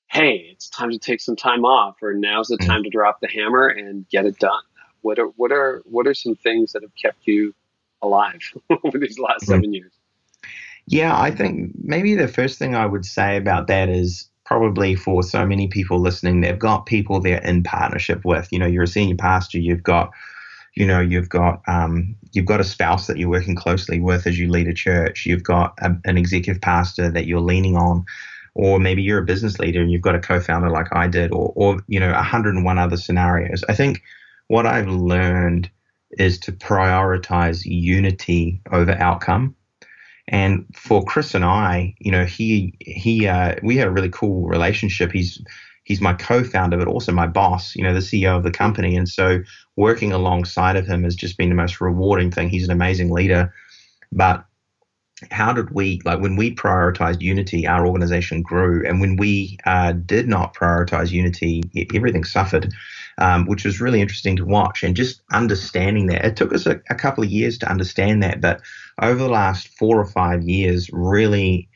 hey, 0.06 0.48
it's 0.52 0.68
time 0.68 0.90
to 0.90 0.98
take 0.98 1.20
some 1.20 1.36
time 1.36 1.64
off, 1.64 1.96
or 2.02 2.14
now's 2.14 2.48
the 2.48 2.56
mm-hmm. 2.56 2.70
time 2.70 2.82
to 2.82 2.90
drop 2.90 3.20
the 3.20 3.28
hammer 3.28 3.66
and 3.66 4.08
get 4.08 4.26
it 4.26 4.38
done. 4.38 4.62
What 5.02 5.18
are 5.18 5.26
what 5.26 5.52
are 5.52 5.82
what 5.84 6.06
are 6.06 6.14
some 6.14 6.36
things 6.36 6.72
that 6.72 6.82
have 6.82 6.94
kept 7.00 7.26
you 7.26 7.54
alive 8.02 8.40
over 8.84 8.98
these 8.98 9.18
last 9.18 9.46
seven 9.46 9.72
years? 9.72 9.92
Yeah, 10.86 11.18
I 11.18 11.30
think 11.30 11.72
maybe 11.82 12.14
the 12.14 12.28
first 12.28 12.58
thing 12.58 12.74
I 12.74 12.86
would 12.86 13.04
say 13.04 13.36
about 13.36 13.68
that 13.68 13.88
is 13.88 14.28
probably 14.44 14.96
for 14.96 15.22
so 15.22 15.46
many 15.46 15.68
people 15.68 16.00
listening, 16.00 16.40
they've 16.40 16.58
got 16.58 16.84
people 16.84 17.20
they're 17.20 17.40
in 17.42 17.62
partnership 17.62 18.24
with. 18.24 18.48
You 18.50 18.58
know, 18.58 18.66
you're 18.66 18.82
a 18.82 18.88
senior 18.88 19.14
pastor, 19.14 19.58
you've 19.58 19.84
got, 19.84 20.10
you 20.74 20.84
know, 20.84 21.00
you've 21.00 21.28
got 21.28 21.62
um, 21.68 22.16
you've 22.32 22.46
got 22.46 22.60
a 22.60 22.64
spouse 22.64 23.06
that 23.06 23.16
you're 23.16 23.28
working 23.28 23.54
closely 23.54 24.00
with 24.00 24.26
as 24.26 24.40
you 24.40 24.50
lead 24.50 24.66
a 24.66 24.74
church. 24.74 25.24
You've 25.24 25.44
got 25.44 25.74
a, 25.80 25.92
an 26.04 26.18
executive 26.18 26.60
pastor 26.60 27.08
that 27.12 27.26
you're 27.26 27.40
leaning 27.40 27.76
on, 27.76 28.04
or 28.54 28.80
maybe 28.80 29.02
you're 29.02 29.22
a 29.22 29.24
business 29.24 29.60
leader 29.60 29.80
and 29.80 29.92
you've 29.92 30.02
got 30.02 30.16
a 30.16 30.20
co-founder 30.20 30.70
like 30.70 30.88
I 30.92 31.06
did, 31.06 31.30
or 31.30 31.52
or 31.54 31.80
you 31.86 32.00
know, 32.00 32.10
101 32.10 32.78
other 32.78 32.96
scenarios. 32.96 33.62
I 33.68 33.74
think 33.74 34.02
what 34.48 34.66
I've 34.66 34.88
learned 34.88 35.70
is 36.18 36.38
to 36.40 36.52
prioritize 36.52 37.62
unity 37.64 38.60
over 38.72 38.92
outcome. 38.92 39.54
And 40.28 40.64
for 40.74 41.04
Chris 41.04 41.34
and 41.34 41.44
I, 41.44 41.94
you 41.98 42.12
know, 42.12 42.24
he 42.24 42.74
he 42.80 43.26
uh, 43.26 43.56
we 43.62 43.76
had 43.76 43.88
a 43.88 43.92
really 43.92 44.10
cool 44.10 44.46
relationship. 44.46 45.10
He's 45.12 45.42
he's 45.84 46.00
my 46.00 46.14
co-founder, 46.14 46.78
but 46.78 46.86
also 46.86 47.10
my 47.12 47.26
boss. 47.26 47.74
You 47.74 47.82
know, 47.82 47.94
the 47.94 48.00
CEO 48.00 48.36
of 48.36 48.44
the 48.44 48.52
company, 48.52 48.96
and 48.96 49.08
so 49.08 49.40
working 49.76 50.12
alongside 50.12 50.76
of 50.76 50.86
him 50.86 51.02
has 51.02 51.16
just 51.16 51.36
been 51.36 51.48
the 51.48 51.54
most 51.56 51.80
rewarding 51.80 52.30
thing. 52.30 52.48
He's 52.48 52.64
an 52.64 52.70
amazing 52.70 53.10
leader, 53.10 53.52
but 54.12 54.44
how 55.30 55.52
did 55.52 55.70
we 55.70 56.00
like 56.04 56.20
when 56.20 56.36
we 56.36 56.54
prioritized 56.54 57.20
unity 57.20 57.66
our 57.66 57.86
organization 57.86 58.42
grew 58.42 58.86
and 58.86 59.00
when 59.00 59.16
we 59.16 59.58
uh, 59.66 59.92
did 59.92 60.28
not 60.28 60.54
prioritize 60.54 61.10
unity 61.10 61.62
everything 61.94 62.24
suffered 62.24 62.72
um, 63.18 63.46
which 63.46 63.64
was 63.64 63.80
really 63.80 64.00
interesting 64.00 64.36
to 64.36 64.44
watch 64.44 64.82
and 64.82 64.96
just 64.96 65.22
understanding 65.32 66.06
that. 66.06 66.24
It 66.24 66.36
took 66.36 66.52
us 66.52 66.66
a, 66.66 66.80
a 66.90 66.94
couple 66.94 67.24
of 67.24 67.30
years 67.30 67.58
to 67.58 67.70
understand 67.70 68.22
that, 68.22 68.40
but 68.40 68.60
over 69.02 69.18
the 69.18 69.28
last 69.28 69.68
four 69.68 69.98
or 69.98 70.06
five 70.06 70.42
years, 70.42 70.90
really 70.92 71.68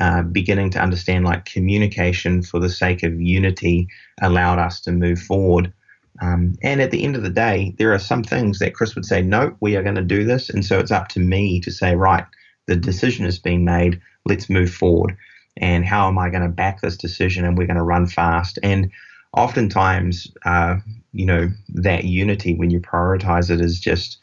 uh, 0.00 0.22
beginning 0.22 0.70
to 0.70 0.80
understand 0.80 1.24
like 1.24 1.44
communication 1.44 2.42
for 2.42 2.58
the 2.58 2.70
sake 2.70 3.02
of 3.02 3.20
unity 3.20 3.88
allowed 4.22 4.58
us 4.58 4.80
to 4.80 4.92
move 4.92 5.20
forward. 5.20 5.72
Um, 6.20 6.54
and 6.62 6.80
at 6.80 6.90
the 6.90 7.04
end 7.04 7.16
of 7.16 7.22
the 7.22 7.30
day, 7.30 7.74
there 7.78 7.92
are 7.92 7.98
some 7.98 8.22
things 8.22 8.58
that 8.58 8.74
Chris 8.74 8.94
would 8.94 9.04
say, 9.04 9.22
no, 9.22 9.56
we 9.60 9.76
are 9.76 9.82
going 9.82 9.96
to 9.96 10.02
do 10.02 10.24
this. 10.24 10.50
And 10.50 10.64
so 10.64 10.78
it's 10.78 10.90
up 10.90 11.08
to 11.08 11.20
me 11.20 11.60
to 11.60 11.70
say, 11.70 11.94
right, 11.94 12.24
the 12.66 12.76
decision 12.76 13.24
has 13.24 13.38
been 13.38 13.64
made, 13.64 14.00
let's 14.24 14.48
move 14.48 14.72
forward. 14.72 15.16
And 15.56 15.84
how 15.84 16.08
am 16.08 16.18
I 16.18 16.30
going 16.30 16.42
to 16.42 16.48
back 16.48 16.80
this 16.80 16.96
decision? 16.96 17.44
And 17.44 17.58
we're 17.58 17.66
going 17.66 17.76
to 17.76 17.82
run 17.82 18.06
fast. 18.06 18.58
And 18.62 18.90
oftentimes, 19.34 20.28
uh, 20.44 20.76
you 21.12 21.26
know, 21.26 21.48
that 21.68 22.04
unity 22.04 22.54
when 22.54 22.70
you 22.70 22.80
prioritize 22.80 23.50
it 23.50 23.60
is 23.60 23.80
just 23.80 24.18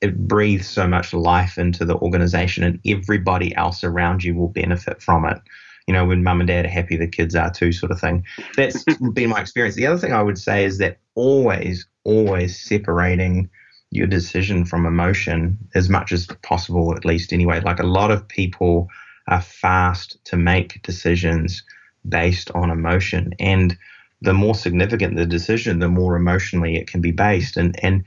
it 0.00 0.28
breathes 0.28 0.68
so 0.68 0.86
much 0.86 1.14
life 1.14 1.56
into 1.56 1.84
the 1.84 1.96
organization, 1.96 2.62
and 2.62 2.78
everybody 2.86 3.54
else 3.56 3.82
around 3.82 4.22
you 4.22 4.34
will 4.34 4.48
benefit 4.48 5.02
from 5.02 5.24
it. 5.24 5.38
you 5.86 5.94
know, 5.94 6.04
when 6.04 6.24
mum 6.24 6.40
and 6.40 6.48
dad 6.48 6.64
are 6.64 6.68
happy, 6.68 6.96
the 6.96 7.06
kids 7.06 7.36
are 7.36 7.50
too, 7.50 7.72
sort 7.72 7.92
of 7.92 8.00
thing. 8.00 8.24
That's 8.56 8.84
been 9.14 9.30
my 9.30 9.40
experience. 9.40 9.76
The 9.76 9.86
other 9.86 9.98
thing 9.98 10.12
I 10.12 10.22
would 10.22 10.36
say 10.38 10.64
is 10.64 10.78
that 10.78 10.98
always, 11.14 11.86
always 12.04 12.60
separating 12.60 13.48
your 13.90 14.08
decision 14.08 14.64
from 14.64 14.84
emotion 14.84 15.56
as 15.74 15.88
much 15.88 16.12
as 16.12 16.26
possible, 16.42 16.94
at 16.94 17.04
least 17.04 17.32
anyway. 17.32 17.60
Like 17.60 17.78
a 17.78 17.86
lot 17.86 18.10
of 18.10 18.26
people 18.26 18.88
are 19.28 19.40
fast 19.40 20.18
to 20.24 20.36
make 20.36 20.82
decisions 20.82 21.62
based 22.08 22.50
on 22.50 22.70
emotion. 22.70 23.32
And 23.38 23.76
the 24.22 24.34
more 24.34 24.54
significant 24.54 25.16
the 25.16 25.26
decision, 25.26 25.78
the 25.78 25.88
more 25.88 26.16
emotionally 26.16 26.76
it 26.76 26.86
can 26.86 27.00
be 27.00 27.12
based. 27.12 27.56
And 27.56 27.78
and 27.82 28.04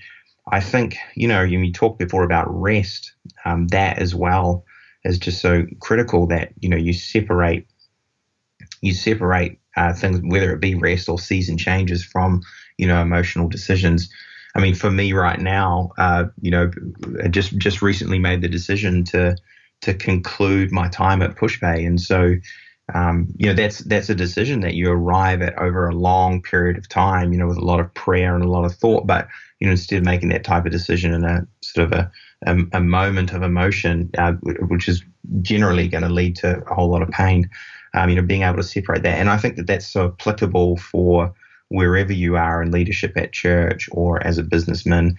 I 0.51 0.59
think 0.59 0.97
you 1.15 1.27
know 1.27 1.41
you 1.43 1.71
talked 1.71 1.99
before 1.99 2.23
about 2.23 2.47
rest. 2.49 3.13
Um, 3.45 3.67
that 3.67 3.99
as 3.99 4.15
well 4.15 4.63
is 5.05 5.17
just 5.17 5.41
so 5.41 5.65
critical 5.79 6.27
that 6.27 6.49
you 6.59 6.69
know 6.69 6.77
you 6.77 6.93
separate 6.93 7.65
you 8.81 8.93
separate 8.93 9.59
uh, 9.77 9.93
things 9.93 10.19
whether 10.23 10.51
it 10.51 10.59
be 10.59 10.75
rest 10.75 11.09
or 11.09 11.19
season 11.19 11.57
changes 11.57 12.03
from 12.03 12.41
you 12.77 12.87
know 12.87 13.01
emotional 13.01 13.47
decisions. 13.47 14.09
I 14.55 14.59
mean, 14.59 14.73
for 14.73 14.89
me 14.89 15.13
right 15.13 15.39
now, 15.39 15.91
uh, 15.99 16.25
you 16.41 16.49
know, 16.49 16.71
I 17.23 17.27
just 17.27 17.55
just 17.57 17.81
recently 17.81 18.17
made 18.17 18.41
the 18.41 18.47
decision 18.47 19.03
to 19.05 19.35
to 19.81 19.93
conclude 19.93 20.71
my 20.71 20.87
time 20.87 21.21
at 21.21 21.35
PushPay, 21.35 21.85
and 21.85 22.01
so 22.01 22.33
um, 22.93 23.27
you 23.37 23.47
know 23.47 23.53
that's 23.53 23.79
that's 23.79 24.09
a 24.09 24.15
decision 24.15 24.61
that 24.61 24.73
you 24.73 24.91
arrive 24.91 25.41
at 25.41 25.57
over 25.57 25.87
a 25.87 25.95
long 25.95 26.41
period 26.41 26.77
of 26.77 26.87
time, 26.89 27.31
you 27.31 27.39
know, 27.39 27.47
with 27.47 27.57
a 27.57 27.65
lot 27.65 27.79
of 27.79 27.93
prayer 27.93 28.35
and 28.35 28.43
a 28.43 28.49
lot 28.49 28.65
of 28.65 28.75
thought. 28.75 29.05
But 29.05 29.27
you 29.59 29.67
know, 29.67 29.71
instead 29.71 29.97
of 29.97 30.05
making 30.05 30.29
that 30.29 30.43
type 30.43 30.65
of 30.65 30.71
decision 30.71 31.13
in 31.13 31.23
a 31.23 31.45
sort 31.61 31.91
of 31.91 31.99
a 31.99 32.11
a, 32.45 32.57
a 32.73 32.79
moment 32.79 33.33
of 33.33 33.43
emotion, 33.43 34.09
uh, 34.17 34.33
which 34.67 34.87
is 34.87 35.03
generally 35.41 35.87
going 35.87 36.03
to 36.03 36.09
lead 36.09 36.35
to 36.37 36.63
a 36.69 36.73
whole 36.73 36.89
lot 36.89 37.01
of 37.01 37.09
pain, 37.09 37.49
um, 37.93 38.09
you 38.09 38.15
know, 38.15 38.21
being 38.21 38.43
able 38.43 38.57
to 38.57 38.63
separate 38.63 39.03
that, 39.03 39.17
and 39.17 39.29
I 39.29 39.37
think 39.37 39.55
that 39.57 39.67
that's 39.67 39.87
so 39.87 40.07
applicable 40.07 40.77
for 40.77 41.33
wherever 41.69 42.13
you 42.13 42.35
are 42.35 42.63
in 42.63 42.71
leadership 42.71 43.15
at 43.15 43.31
church 43.31 43.87
or 43.91 44.25
as 44.25 44.37
a 44.37 44.43
businessman. 44.43 45.15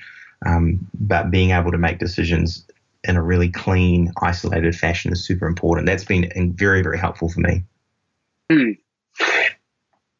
Um, 0.47 0.89
but 0.99 1.31
being 1.31 1.51
able 1.51 1.71
to 1.71 1.79
make 1.79 1.99
decisions 1.99 2.67
in 3.05 3.17
a 3.17 3.23
really 3.23 3.51
clean, 3.51 4.13
isolated 4.21 4.77
fashion 4.77 5.13
is 5.13 5.25
super 5.25 5.47
important. 5.47 5.87
That's 5.87 6.05
been 6.05 6.55
very, 6.55 6.83
very 6.83 6.99
helpful 6.99 7.29
for 7.29 7.41
me. 7.41 7.65
Hmm. 8.51 8.73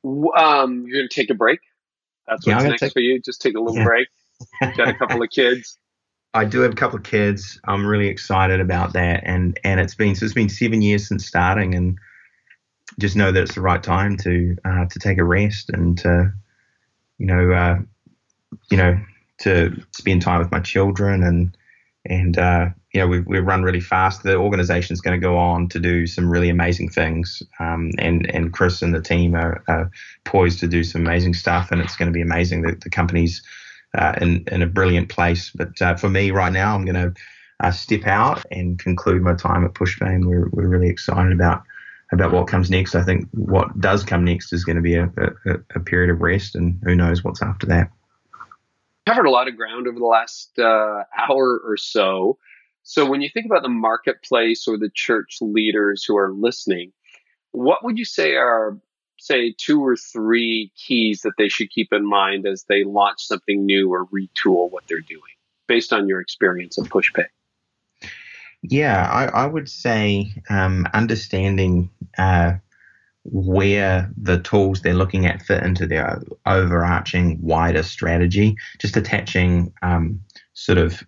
Um, 0.05 0.87
you're 0.87 1.01
going 1.01 1.09
to 1.09 1.15
take 1.15 1.31
a 1.31 1.35
break. 1.35 1.61
That's 2.27 2.47
what's 2.47 2.63
yeah, 2.63 2.69
next 2.71 2.81
take, 2.81 2.93
for 2.93 3.01
you. 3.01 3.21
Just 3.21 3.43
take 3.43 3.55
a 3.55 3.61
little 3.61 3.77
yeah. 3.77 3.85
break. 3.85 4.09
Got 4.77 4.89
a 4.89 4.95
couple 4.95 5.23
of 5.23 5.31
kids. 5.35 5.79
I 6.33 6.45
do 6.45 6.61
have 6.61 6.73
a 6.73 6.77
couple 6.77 6.99
of 6.99 7.05
kids. 7.05 7.61
I'm 7.65 7.85
really 7.85 8.07
excited 8.07 8.61
about 8.61 8.93
that, 8.93 9.23
and 9.25 9.59
and 9.65 9.81
it's 9.81 9.97
been 9.97 10.15
so 10.15 10.25
it's 10.25 10.35
been 10.35 10.49
seven 10.49 10.81
years 10.81 11.09
since 11.09 11.27
starting, 11.27 11.75
and 11.75 11.99
just 13.01 13.17
know 13.17 13.33
that 13.33 13.43
it's 13.43 13.57
the 13.57 13.61
right 13.61 13.83
time 13.83 14.17
to 14.19 14.57
uh, 14.65 14.87
to 14.87 14.99
take 15.01 15.19
a 15.19 15.25
rest 15.25 15.71
and 15.71 15.99
to 15.99 16.33
you 17.19 17.27
know 17.27 17.51
uh, 17.51 17.79
you 18.71 18.77
know 18.77 19.01
to 19.41 19.77
spend 19.91 20.23
time 20.23 20.39
with 20.39 20.53
my 20.53 20.61
children 20.61 21.25
and 21.25 21.57
and 22.05 22.39
uh, 22.39 22.69
know 22.95 23.07
we've, 23.07 23.27
we've 23.27 23.45
run 23.45 23.63
really 23.63 23.81
fast. 23.81 24.23
The 24.23 24.37
organisation 24.37 24.95
is 24.95 25.01
going 25.01 25.19
to 25.19 25.25
go 25.25 25.37
on 25.37 25.69
to 25.69 25.79
do 25.79 26.07
some 26.07 26.31
really 26.31 26.49
amazing 26.49 26.89
things, 26.89 27.43
um, 27.59 27.91
and 27.99 28.29
and 28.35 28.53
Chris 28.53 28.83
and 28.83 28.95
the 28.95 29.03
team 29.03 29.35
are, 29.35 29.63
are, 29.69 29.91
poised 30.25 30.61
to 30.61 30.69
do 30.69 30.83
some 30.83 31.03
amazing 31.03 31.35
stuff, 31.35 31.71
and 31.71 31.81
it's 31.81 31.97
going 31.97 32.11
to 32.11 32.13
be 32.13 32.23
amazing. 32.23 32.63
The, 32.63 32.77
the 32.83 32.91
company's 32.91 33.43
uh, 33.97 34.15
in 34.21 34.45
in 34.51 34.63
a 34.63 34.67
brilliant 34.67 35.09
place. 35.09 35.51
But 35.51 35.81
uh, 35.83 35.97
for 35.97 36.09
me 36.09 36.31
right 36.31 36.53
now, 36.53 36.75
I'm 36.75 36.85
going 36.85 36.95
to 36.95 37.21
uh, 37.61 37.71
step 37.71 38.07
out 38.07 38.45
and 38.51 38.79
conclude 38.79 39.23
my 39.23 39.35
time 39.35 39.65
at 39.65 39.75
PushPay, 39.75 40.15
and 40.15 40.27
we're 40.27 40.49
we're 40.53 40.69
really 40.69 40.89
excited 40.89 41.33
about 41.33 41.63
about 42.13 42.33
what 42.33 42.49
comes 42.49 42.71
next. 42.71 42.95
I 42.95 43.05
think 43.05 43.29
what 43.33 43.79
does 43.79 44.05
come 44.05 44.25
next 44.25 44.53
is 44.53 44.65
going 44.65 44.77
to 44.77 44.83
be 44.83 44.95
a, 44.95 45.05
a, 45.47 45.55
a 45.77 45.81
period 45.81 46.11
of 46.11 46.21
rest, 46.21 46.55
and 46.55 46.81
who 46.83 46.95
knows 46.95 47.23
what's 47.23 47.43
after 47.43 47.67
that 47.67 47.91
covered 49.07 49.27
a 49.27 49.31
lot 49.31 49.49
of 49.49 49.57
ground 49.57 49.87
over 49.87 49.99
the 49.99 50.05
last 50.05 50.59
uh, 50.59 51.05
hour 51.19 51.61
or 51.65 51.77
so. 51.77 52.39
So, 52.83 53.09
when 53.09 53.21
you 53.21 53.29
think 53.29 53.47
about 53.47 53.63
the 53.63 53.69
marketplace 53.69 54.67
or 54.67 54.79
the 54.79 54.91
church 54.93 55.39
leaders 55.41 56.05
who 56.05 56.17
are 56.17 56.33
listening, 56.33 56.93
what 57.53 57.85
would 57.85 57.99
you 57.99 58.05
say 58.05 58.35
are, 58.35 58.79
say, 59.19 59.55
two 59.57 59.85
or 59.85 59.97
three 59.97 60.73
keys 60.77 61.21
that 61.23 61.35
they 61.37 61.49
should 61.49 61.71
keep 61.71 61.93
in 61.93 62.09
mind 62.09 62.47
as 62.47 62.65
they 62.69 62.85
launch 62.85 63.21
something 63.21 63.65
new 63.65 63.93
or 63.93 64.07
retool 64.07 64.71
what 64.71 64.85
they're 64.89 65.01
doing 65.01 65.21
based 65.69 65.93
on 65.93 66.09
your 66.09 66.21
experience 66.21 66.79
of 66.79 66.89
PushPay? 66.89 67.27
Yeah, 68.63 69.09
I, 69.11 69.45
I 69.45 69.47
would 69.47 69.69
say 69.69 70.33
um, 70.51 70.87
understanding 70.93 71.91
uh, 72.19 72.55
where 73.25 74.11
the 74.17 74.39
tools 74.41 74.81
they're 74.81 74.95
looking 74.95 75.27
at 75.27 75.43
fit 75.43 75.63
into 75.63 75.87
their 75.87 76.23
overarching 76.47 77.39
wider 77.43 77.83
strategy. 77.83 78.57
Just 78.79 78.97
attaching 78.97 79.73
um, 79.83 80.21
sort 80.55 80.79
of 80.79 81.03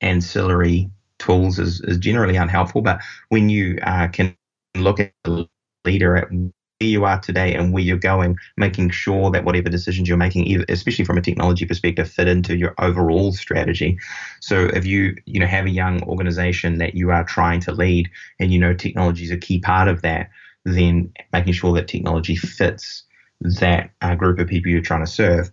ancillary 0.00 0.90
tools 1.18 1.58
is, 1.58 1.80
is 1.82 1.98
generally 1.98 2.36
unhelpful. 2.36 2.82
But 2.82 3.00
when 3.28 3.48
you 3.48 3.78
uh, 3.82 4.08
can 4.08 4.36
look 4.76 5.00
at 5.00 5.12
the 5.24 5.48
leader 5.84 6.16
at 6.16 6.30
where 6.30 6.50
you 6.80 7.04
are 7.04 7.20
today 7.20 7.54
and 7.54 7.72
where 7.72 7.82
you're 7.82 7.96
going, 7.96 8.36
making 8.56 8.90
sure 8.90 9.30
that 9.30 9.44
whatever 9.44 9.68
decisions 9.68 10.08
you're 10.08 10.16
making, 10.16 10.64
especially 10.68 11.04
from 11.04 11.16
a 11.16 11.22
technology 11.22 11.64
perspective, 11.64 12.10
fit 12.10 12.28
into 12.28 12.56
your 12.56 12.74
overall 12.78 13.32
strategy. 13.32 13.98
So 14.40 14.66
if 14.74 14.84
you 14.84 15.16
you 15.26 15.38
know 15.38 15.46
have 15.46 15.66
a 15.66 15.70
young 15.70 16.02
organization 16.02 16.78
that 16.78 16.94
you 16.94 17.10
are 17.10 17.24
trying 17.24 17.60
to 17.60 17.72
lead, 17.72 18.10
and 18.40 18.52
you 18.52 18.58
know 18.58 18.74
technology 18.74 19.24
is 19.24 19.30
a 19.30 19.36
key 19.36 19.60
part 19.60 19.88
of 19.88 20.02
that, 20.02 20.30
then 20.64 21.12
making 21.32 21.52
sure 21.52 21.72
that 21.74 21.88
technology 21.88 22.36
fits 22.36 23.04
that 23.40 23.90
uh, 24.00 24.14
group 24.14 24.38
of 24.38 24.46
people 24.46 24.70
you're 24.70 24.80
trying 24.80 25.04
to 25.04 25.10
serve. 25.10 25.50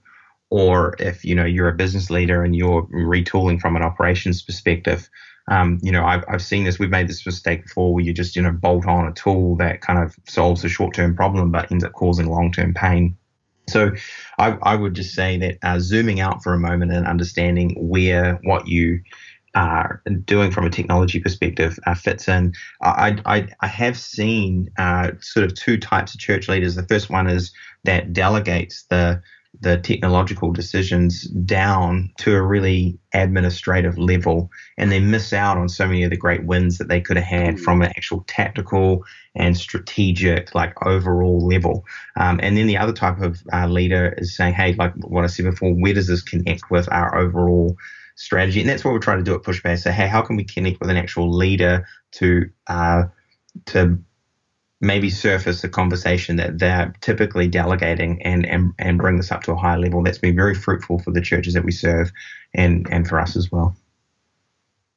Or 0.52 0.96
if 1.00 1.24
you 1.24 1.36
know 1.36 1.46
you're 1.46 1.70
a 1.70 1.76
business 1.76 2.10
leader 2.10 2.44
and 2.44 2.56
you're 2.56 2.88
retooling 2.88 3.60
from 3.60 3.76
an 3.76 3.84
operations 3.84 4.42
perspective, 4.42 5.08
um, 5.52 5.78
you 5.84 5.92
know 5.92 6.04
I've, 6.04 6.24
I've 6.28 6.42
seen 6.42 6.64
this. 6.64 6.80
We've 6.80 6.90
made 6.90 7.08
this 7.08 7.26
mistake 7.26 7.64
before, 7.64 7.94
where 7.94 8.04
you 8.04 8.14
just 8.14 8.36
you 8.36 8.42
know 8.42 8.52
bolt 8.52 8.88
on 8.88 9.08
a 9.08 9.14
tool 9.14 9.56
that 9.58 9.82
kind 9.82 10.00
of 10.00 10.16
solves 10.28 10.64
a 10.64 10.70
short-term 10.70 11.16
problem 11.16 11.52
but 11.52 11.72
ends 11.72 11.84
up 11.84 11.94
causing 11.94 12.28
long-term 12.28 12.74
pain. 12.74 13.16
So 13.70 13.92
I, 14.40 14.58
I 14.64 14.76
would 14.76 14.96
just 14.96 15.14
say 15.14 15.38
that 15.38 15.58
uh, 15.62 15.80
zooming 15.80 16.20
out 16.20 16.42
for 16.42 16.54
a 16.54 16.60
moment 16.60 16.92
and 16.92 17.06
understanding 17.06 17.76
where 17.78 18.40
what 18.44 18.68
you 18.68 19.02
are 19.56 20.02
doing 20.26 20.52
from 20.52 20.66
a 20.66 20.70
technology 20.70 21.20
perspective 21.20 21.80
uh, 21.86 21.96
fits 21.96 22.28
in. 22.28 22.54
I, 22.82 23.20
I, 23.26 23.48
I 23.62 23.68
have 23.68 23.98
seen 23.98 24.70
uh, 24.78 25.12
sort 25.20 25.46
of 25.46 25.56
two 25.56 25.78
types 25.78 26.14
of 26.14 26.20
church 26.20 26.48
leaders. 26.48 26.76
The 26.76 26.84
first 26.84 27.10
one 27.10 27.28
is 27.28 27.52
that 27.84 28.14
delegates 28.14 28.84
the 28.90 29.22
the 29.62 29.78
technological 29.78 30.52
decisions 30.52 31.24
down 31.24 32.12
to 32.20 32.36
a 32.36 32.42
really 32.42 32.98
administrative 33.14 33.98
level 33.98 34.50
and 34.78 34.92
they 34.92 35.00
miss 35.00 35.34
out 35.34 35.58
on 35.58 35.68
so 35.68 35.88
many 35.88 36.04
of 36.04 36.12
the 36.12 36.18
great 36.18 36.46
wins 36.46 36.78
that 36.78 36.88
they 36.88 37.02
could 37.02 37.18
have 37.18 37.26
had 37.26 37.56
mm. 37.56 37.60
from 37.60 37.82
an 37.82 37.90
actual 37.98 38.24
tactical 38.28 39.04
and 39.36 39.58
strategic 39.58 40.54
like 40.54 40.74
overall 40.86 41.46
level 41.46 41.84
um, 42.16 42.40
and 42.44 42.58
then 42.58 42.68
the 42.68 42.78
other 42.78 42.94
type 42.94 43.20
of 43.22 43.42
uh, 43.52 43.68
leader 43.68 44.14
is 44.20 44.36
saying 44.36 44.54
hey 44.54 44.74
like 44.74 44.94
what 44.98 45.24
i 45.24 45.28
said 45.28 45.46
before 45.46 45.74
where 45.74 45.94
does 45.94 46.08
this 46.08 46.22
connect 46.22 46.70
with 46.70 46.88
our 46.92 47.18
overall 47.18 47.76
strategy. 48.20 48.60
And 48.60 48.70
that's 48.70 48.84
what 48.84 48.94
we're 48.94 49.00
trying 49.00 49.20
to 49.20 49.24
do 49.24 49.34
at 49.34 49.44
PushPay. 49.44 49.80
So, 49.80 49.92
hey, 49.92 50.08
how 50.08 50.22
can 50.22 50.36
we 50.36 50.44
connect 50.44 50.80
with 50.82 50.90
an 50.90 50.98
actual 50.98 51.32
leader 51.32 51.88
to 52.14 52.50
uh, 52.68 53.04
to 53.68 53.98
maybe 54.82 55.10
surface 55.10 55.64
a 55.64 55.70
conversation 55.70 56.36
that 56.38 56.60
they're 56.60 56.94
typically 57.02 57.48
delegating 57.48 58.22
and, 58.22 58.46
and 58.46 58.74
and 58.78 58.98
bring 58.98 59.18
this 59.18 59.32
up 59.32 59.44
to 59.44 59.54
a 59.54 59.56
higher 59.56 59.80
level? 59.80 60.04
That's 60.04 60.18
been 60.18 60.36
very 60.36 60.54
fruitful 60.54 61.00
for 61.00 61.12
the 61.12 61.22
churches 61.22 61.54
that 61.54 61.64
we 61.64 61.72
serve 61.72 62.12
and 62.54 62.88
and 62.92 63.08
for 63.08 63.20
us 63.20 63.36
as 63.38 63.52
well. 63.52 63.76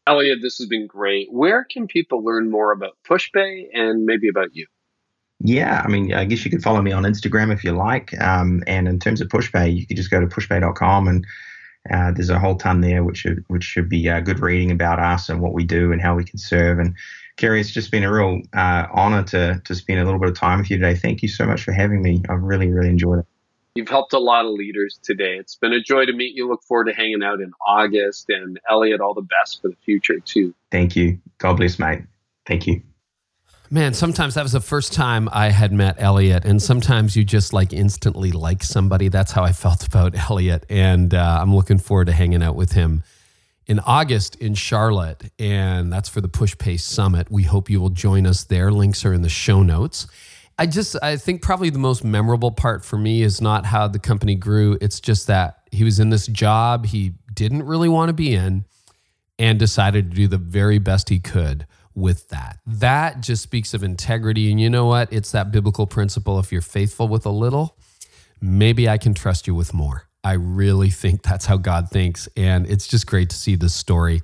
Eliot, 0.09 0.41
this 0.43 0.59
has 0.59 0.67
been 0.67 0.89
great. 0.89 1.29
Where 1.31 1.65
can 1.65 1.87
people 1.87 2.25
learn 2.25 2.51
more 2.51 2.73
about 2.73 2.97
PushPay 3.09 3.67
and 3.73 4.05
maybe 4.05 4.29
about 4.29 4.49
you? 4.53 4.67
Yeah, 5.39 5.81
I 5.85 5.89
mean, 5.89 6.13
I 6.13 6.25
guess 6.25 6.45
you 6.45 6.51
could 6.51 6.63
follow 6.63 6.83
me 6.83 6.91
on 6.91 7.05
Instagram 7.05 7.53
if 7.53 7.63
you 7.63 7.71
like. 7.71 8.21
Um, 8.21 8.65
and 8.67 8.89
in 8.89 8.99
terms 8.99 9.21
of 9.21 9.29
PushPay, 9.29 9.77
you 9.77 9.87
could 9.87 9.97
just 9.97 10.11
go 10.11 10.21
to 10.21 10.27
pushpay.com 10.27 11.07
and 11.07 11.25
uh, 11.91 12.13
there's 12.13 12.31
a 12.31 12.39
whole 12.39 12.57
ton 12.57 12.81
there, 12.81 13.03
which 13.03 13.19
should 13.19 13.45
which 13.49 13.65
should 13.65 13.89
be 13.89 14.09
uh, 14.09 14.21
good 14.21 14.41
reading 14.41 14.71
about 14.71 14.99
us 14.99 15.29
and 15.29 15.41
what 15.41 15.53
we 15.53 15.65
do 15.65 15.93
and 15.93 16.01
how 16.01 16.15
we 16.15 16.25
can 16.25 16.39
serve. 16.39 16.79
And 16.79 16.95
Carey, 17.37 17.61
it's 17.61 17.71
just 17.71 17.91
been 17.91 18.05
a 18.05 18.13
real 18.13 18.41
uh, 18.55 18.87
honor 18.93 19.25
to 19.25 19.61
to 19.65 19.75
spend 19.75 19.99
a 19.99 20.05
little 20.05 20.21
bit 20.21 20.29
of 20.29 20.39
time 20.39 20.59
with 20.59 20.71
you 20.71 20.79
today. 20.79 20.95
Thank 20.95 21.23
you 21.23 21.29
so 21.29 21.45
much 21.45 21.63
for 21.63 21.73
having 21.73 22.03
me. 22.03 22.23
I've 22.29 22.43
really 22.43 22.69
really 22.69 22.89
enjoyed 22.89 23.21
it. 23.21 23.27
You've 23.75 23.89
helped 23.89 24.13
a 24.13 24.19
lot 24.19 24.45
of 24.45 24.53
leaders 24.53 25.01
today. 25.03 25.37
It's 25.39 25.57
been 25.57 25.73
a 25.73 25.81
joy 25.81 26.05
to 26.05 26.13
meet 26.13 26.37
you. 26.37 26.47
Look 26.47 26.63
forward 26.63 26.85
to 26.85 26.95
hanging 26.95 27.23
out 27.23 27.41
in 27.41 27.53
August. 27.67 28.29
And 28.29 28.61
Eliot, 28.71 29.01
all 29.01 29.15
the 29.15 29.23
best 29.23 29.63
for 29.63 29.69
the 29.69 29.77
future 29.85 30.21
too. 30.21 30.55
Thank 30.71 30.95
you. 30.95 31.19
God 31.39 31.55
bless, 31.55 31.79
mate. 31.79 32.03
Thank 32.47 32.67
you. 32.67 32.83
Man, 33.73 33.95
sometimes 33.95 34.35
that 34.35 34.43
was 34.43 34.53
the 34.53 34.61
first 34.61 34.93
time 34.93 35.31
I 35.33 35.49
had 35.49 35.73
met 35.73 35.95
Eliot, 35.97 36.45
and 36.45 36.61
sometimes 36.61 37.17
you 37.17 37.25
just 37.25 37.55
like 37.55 37.73
instantly 37.73 38.31
like 38.31 38.63
somebody. 38.63 39.09
That's 39.09 39.33
how 39.33 39.45
I 39.45 39.53
felt 39.53 39.87
about 39.87 40.15
Eliot, 40.31 40.67
and 40.69 41.15
uh, 41.15 41.39
I'm 41.41 41.55
looking 41.55 41.79
forward 41.79 42.09
to 42.09 42.13
hanging 42.13 42.43
out 42.43 42.55
with 42.55 42.73
him 42.73 43.03
in 43.67 43.81
August 43.81 44.35
in 44.35 44.53
Charlotte, 44.53 45.33
and 45.39 45.91
that's 45.91 46.11
for 46.11 46.21
the 46.21 46.29
PushPay 46.29 46.79
Summit. 46.79 47.31
We 47.31 47.45
hope 47.45 47.71
you 47.71 47.81
will 47.81 47.89
join 47.89 48.27
us 48.27 48.45
there. 48.45 48.71
Links 48.71 49.07
are 49.07 49.15
in 49.15 49.23
the 49.23 49.31
show 49.31 49.63
notes. 49.63 50.07
I 50.59 50.67
just 50.67 50.95
I 51.03 51.17
think 51.17 51.41
probably 51.41 51.71
the 51.71 51.79
most 51.79 52.05
memorable 52.05 52.53
part 52.53 52.85
for 52.85 52.99
me 52.99 53.23
is 53.23 53.41
not 53.41 53.65
how 53.65 53.89
the 53.89 53.99
company 53.99 54.35
grew. 54.35 54.77
It's 54.83 55.01
just 55.01 55.29
that 55.29 55.61
he 55.73 55.83
was 55.83 55.99
in 55.99 56.11
this 56.11 56.27
job 56.27 56.85
he 56.85 57.15
didn't 57.33 57.63
really 57.63 57.89
want 57.89 58.11
to 58.11 58.13
be 58.13 58.35
in 58.35 58.67
and 59.39 59.59
decided 59.59 60.11
to 60.11 60.15
do 60.15 60.29
the 60.29 60.37
very 60.37 60.77
best 60.77 61.09
he 61.09 61.21
could 61.21 61.67
with 61.95 62.29
that. 62.29 62.59
That 62.67 63.21
just 63.21 63.43
speaks 63.43 63.75
of 63.75 63.83
integrity. 63.83 64.51
And 64.51 64.61
you 64.61 64.71
know 64.71 64.87
what? 64.87 65.13
It's 65.13 65.33
that 65.33 65.51
biblical 65.51 65.87
principle 65.87 66.39
if 66.39 66.53
you're 66.53 66.61
faithful 66.61 67.09
with 67.09 67.27
a 67.27 67.31
little, 67.31 67.77
maybe 68.41 68.89
I 68.89 68.99
can 68.99 69.15
trust 69.15 69.47
you 69.47 69.55
with 69.55 69.75
more. 69.75 70.09
I 70.25 70.35
really 70.35 70.91
think 70.91 71.23
that's 71.23 71.47
how 71.47 71.57
God 71.57 71.91
thinks. 71.91 72.29
And 72.37 72.67
it's 72.67 72.87
just 72.87 73.07
great 73.07 73.31
to 73.31 73.37
see 73.37 73.57
this 73.57 73.75
story. 73.75 74.23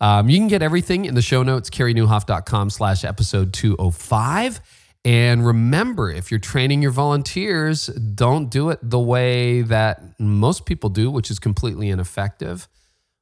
Um, 0.00 0.28
you 0.28 0.38
can 0.38 0.48
get 0.48 0.62
everything 0.62 1.04
in 1.04 1.14
the 1.14 1.22
show 1.22 1.42
notes, 1.42 1.68
careynieuwhof.com 1.68 2.70
slash 2.70 3.04
episode 3.04 3.52
205. 3.52 4.60
And 5.04 5.46
remember, 5.46 6.10
if 6.10 6.30
you're 6.30 6.40
training 6.40 6.82
your 6.82 6.90
volunteers, 6.90 7.86
don't 7.86 8.50
do 8.50 8.70
it 8.70 8.78
the 8.82 8.98
way 8.98 9.62
that 9.62 10.18
most 10.18 10.66
people 10.66 10.90
do, 10.90 11.10
which 11.10 11.30
is 11.30 11.38
completely 11.38 11.88
ineffective, 11.88 12.68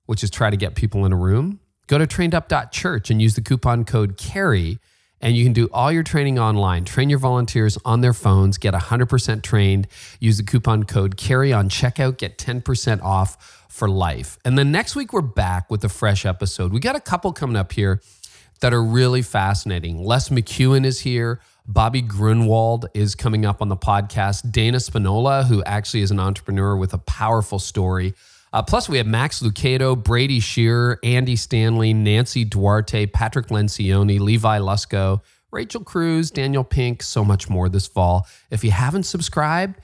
which 0.06 0.22
is 0.22 0.30
try 0.30 0.50
to 0.50 0.56
get 0.56 0.74
people 0.74 1.04
in 1.04 1.12
a 1.12 1.16
room. 1.16 1.60
Go 1.89 1.97
to 1.97 2.06
trainedup.church 2.06 3.10
and 3.10 3.20
use 3.20 3.35
the 3.35 3.40
coupon 3.40 3.86
code 3.86 4.19
CAREY, 4.19 4.78
and 5.23 5.35
you 5.35 5.43
can 5.43 5.55
do 5.55 5.70
all 5.73 5.90
your 5.90 6.02
training 6.02 6.39
online. 6.39 6.85
Train 6.85 7.09
your 7.09 7.19
volunteers 7.19 7.78
on 7.82 8.02
their 8.02 8.12
phones, 8.12 8.59
get 8.59 8.74
100% 8.74 9.43
trained. 9.43 9.89
Use 10.20 10.36
the 10.36 10.43
coupon 10.44 10.85
code 10.85 11.16
CAREY 11.16 11.51
on 11.51 11.70
checkout, 11.70 12.19
get 12.19 12.36
10% 12.36 13.02
off 13.02 13.66
for 13.70 13.89
life. 13.89 14.39
And 14.44 14.59
then 14.59 14.70
next 14.70 14.97
week, 14.97 15.15
we're 15.15 15.23
back 15.23 15.70
with 15.70 15.82
a 15.82 15.89
fresh 15.89 16.27
episode. 16.27 16.74
We 16.74 16.81
got 16.81 16.94
a 16.94 17.01
couple 17.01 17.32
coming 17.32 17.56
up 17.56 17.73
here 17.73 18.02
that 18.60 18.74
are 18.74 18.82
really 18.82 19.23
fascinating. 19.23 20.05
Les 20.05 20.28
McKeown 20.28 20.85
is 20.85 21.01
here. 21.01 21.40
Bobby 21.66 22.02
Gruenewald 22.02 22.85
is 22.93 23.15
coming 23.15 23.47
up 23.47 23.62
on 23.62 23.69
the 23.69 23.77
podcast. 23.77 24.52
Dana 24.52 24.78
Spinola, 24.78 25.44
who 25.44 25.65
actually 25.65 26.02
is 26.02 26.10
an 26.10 26.20
entrepreneur 26.20 26.77
with 26.77 26.93
a 26.93 26.98
powerful 26.98 27.59
story. 27.59 28.15
Uh, 28.52 28.62
plus, 28.62 28.88
we 28.88 28.96
have 28.98 29.06
Max 29.06 29.40
Lucado, 29.40 30.00
Brady 30.00 30.40
Shearer, 30.40 30.98
Andy 31.02 31.36
Stanley, 31.36 31.92
Nancy 31.92 32.44
Duarte, 32.44 33.06
Patrick 33.06 33.48
Lencioni, 33.48 34.18
Levi 34.18 34.58
Lusko, 34.58 35.20
Rachel 35.50 35.82
Cruz, 35.82 36.30
Daniel 36.30 36.64
Pink, 36.64 37.02
so 37.02 37.24
much 37.24 37.48
more 37.48 37.68
this 37.68 37.86
fall. 37.86 38.26
If 38.50 38.64
you 38.64 38.70
haven't 38.70 39.04
subscribed, 39.04 39.80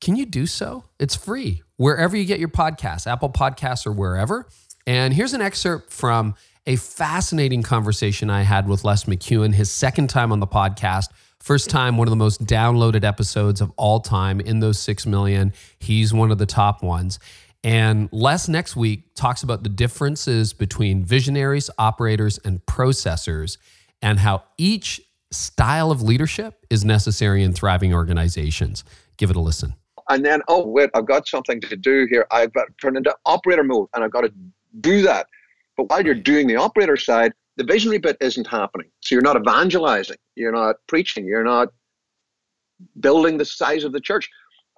can 0.00 0.16
you 0.16 0.26
do 0.26 0.46
so? 0.46 0.84
It's 0.98 1.14
free 1.14 1.62
wherever 1.76 2.16
you 2.16 2.24
get 2.24 2.38
your 2.38 2.48
podcasts, 2.48 3.06
Apple 3.06 3.30
Podcasts 3.30 3.86
or 3.86 3.92
wherever. 3.92 4.46
And 4.86 5.14
here's 5.14 5.34
an 5.34 5.40
excerpt 5.40 5.92
from 5.92 6.34
a 6.66 6.76
fascinating 6.76 7.62
conversation 7.62 8.30
I 8.30 8.42
had 8.42 8.68
with 8.68 8.84
Les 8.84 9.04
McKeown, 9.04 9.54
his 9.54 9.70
second 9.70 10.08
time 10.08 10.32
on 10.32 10.40
the 10.40 10.46
podcast. 10.46 11.06
First 11.38 11.70
time, 11.70 11.96
one 11.96 12.06
of 12.06 12.10
the 12.10 12.16
most 12.16 12.44
downloaded 12.44 13.02
episodes 13.02 13.62
of 13.62 13.72
all 13.76 14.00
time 14.00 14.40
in 14.40 14.60
those 14.60 14.78
6 14.78 15.06
million. 15.06 15.54
He's 15.78 16.12
one 16.12 16.30
of 16.30 16.38
the 16.38 16.46
top 16.46 16.82
ones. 16.82 17.18
And 17.62 18.08
Les 18.10 18.48
next 18.48 18.74
week 18.74 19.14
talks 19.14 19.42
about 19.42 19.62
the 19.62 19.68
differences 19.68 20.52
between 20.52 21.04
visionaries, 21.04 21.68
operators, 21.78 22.38
and 22.44 22.64
processors, 22.64 23.58
and 24.00 24.18
how 24.18 24.44
each 24.56 25.00
style 25.30 25.90
of 25.90 26.02
leadership 26.02 26.64
is 26.70 26.84
necessary 26.84 27.42
in 27.42 27.52
thriving 27.52 27.92
organizations. 27.94 28.82
Give 29.18 29.30
it 29.30 29.36
a 29.36 29.40
listen. 29.40 29.74
And 30.08 30.24
then, 30.24 30.42
oh, 30.48 30.66
wait, 30.66 30.90
I've 30.94 31.06
got 31.06 31.28
something 31.28 31.60
to 31.60 31.76
do 31.76 32.06
here. 32.10 32.26
I've 32.30 32.52
got 32.52 32.66
to 32.66 32.72
turn 32.80 32.96
into 32.96 33.14
operator 33.26 33.62
mode 33.62 33.88
and 33.94 34.02
I've 34.02 34.10
got 34.10 34.22
to 34.22 34.32
do 34.80 35.02
that. 35.02 35.26
But 35.76 35.88
while 35.88 36.04
you're 36.04 36.14
doing 36.14 36.46
the 36.46 36.56
operator 36.56 36.96
side, 36.96 37.32
the 37.56 37.64
visionary 37.64 37.98
bit 37.98 38.16
isn't 38.20 38.46
happening. 38.46 38.90
So 39.00 39.14
you're 39.14 39.22
not 39.22 39.36
evangelizing, 39.36 40.16
you're 40.34 40.52
not 40.52 40.76
preaching, 40.88 41.26
you're 41.26 41.44
not 41.44 41.68
building 42.98 43.36
the 43.36 43.44
size 43.44 43.84
of 43.84 43.92
the 43.92 44.00
church. 44.00 44.28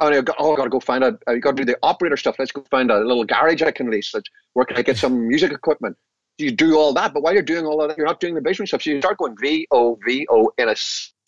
Oh, 0.03 0.07
oh, 0.07 0.19
I 0.19 0.21
got, 0.21 0.37
oh, 0.41 0.53
I 0.53 0.57
got 0.57 0.65
to 0.65 0.71
go 0.71 0.81
find 0.81 1.05
a. 1.05 1.17
I 1.29 1.39
got 1.39 1.57
to 1.57 1.65
do 1.65 1.65
the 1.65 1.79
operator 1.83 2.17
stuff. 2.17 2.35
Let's 2.39 2.51
go 2.51 2.65
find 2.71 2.91
a 2.91 2.99
little 2.99 3.25
garage 3.25 3.63
I 3.63 3.71
can 3.71 3.89
lease. 3.89 4.13
Let's, 4.13 4.29
where 4.55 4.67
can 4.67 4.77
I 4.77 4.83
get 4.83 4.97
some 4.97 5.29
music 5.29 5.53
equipment? 5.53 5.97
You 6.39 6.51
do 6.51 6.77
all 6.77 6.93
that, 6.95 7.15
but 7.15 7.23
while 7.23 7.33
you're 7.33 7.43
doing 7.43 7.67
all 7.67 7.81
of 7.81 7.89
that, 7.89 7.97
you're 7.97 8.07
not 8.07 8.19
doing 8.19 8.35
the 8.35 8.41
visionary 8.41 8.67
stuff. 8.67 8.83
So 8.83 8.91
you 8.91 9.01
start 9.01 9.19
going 9.19 9.37
V 9.41 9.69
O 9.71 9.99
V 10.05 10.27
O 10.29 10.51
in 10.59 10.69
a 10.69 10.75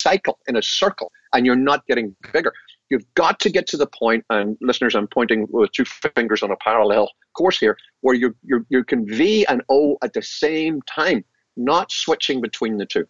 cycle, 0.01 0.39
in 0.47 0.57
a 0.57 0.61
circle, 0.61 1.11
and 1.31 1.45
you're 1.45 1.55
not 1.55 1.85
getting 1.87 2.15
bigger. 2.33 2.51
You've 2.89 3.05
got 3.15 3.39
to 3.39 3.49
get 3.49 3.65
to 3.67 3.77
the 3.77 3.87
point, 3.87 4.25
and 4.29 4.57
listeners, 4.61 4.93
I'm 4.93 5.07
pointing 5.07 5.47
with 5.49 5.71
two 5.71 5.85
fingers 5.85 6.43
on 6.43 6.51
a 6.51 6.57
parallel 6.57 7.09
course 7.33 7.57
here, 7.57 7.77
where 8.01 8.15
you 8.15 8.35
you 8.43 8.65
you 8.69 8.83
can 8.83 9.07
V 9.07 9.45
and 9.47 9.61
O 9.69 9.97
at 10.03 10.11
the 10.11 10.21
same 10.21 10.81
time, 10.81 11.23
not 11.55 11.91
switching 11.93 12.41
between 12.41 12.77
the 12.77 12.85
two. 12.85 13.07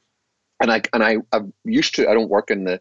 And 0.61 0.71
I 0.71 0.81
and 0.93 1.03
I 1.03 1.17
I'm 1.31 1.53
used 1.63 1.95
to. 1.95 2.07
I 2.07 2.13
don't 2.13 2.29
work 2.29 2.51
in 2.51 2.65
the 2.65 2.79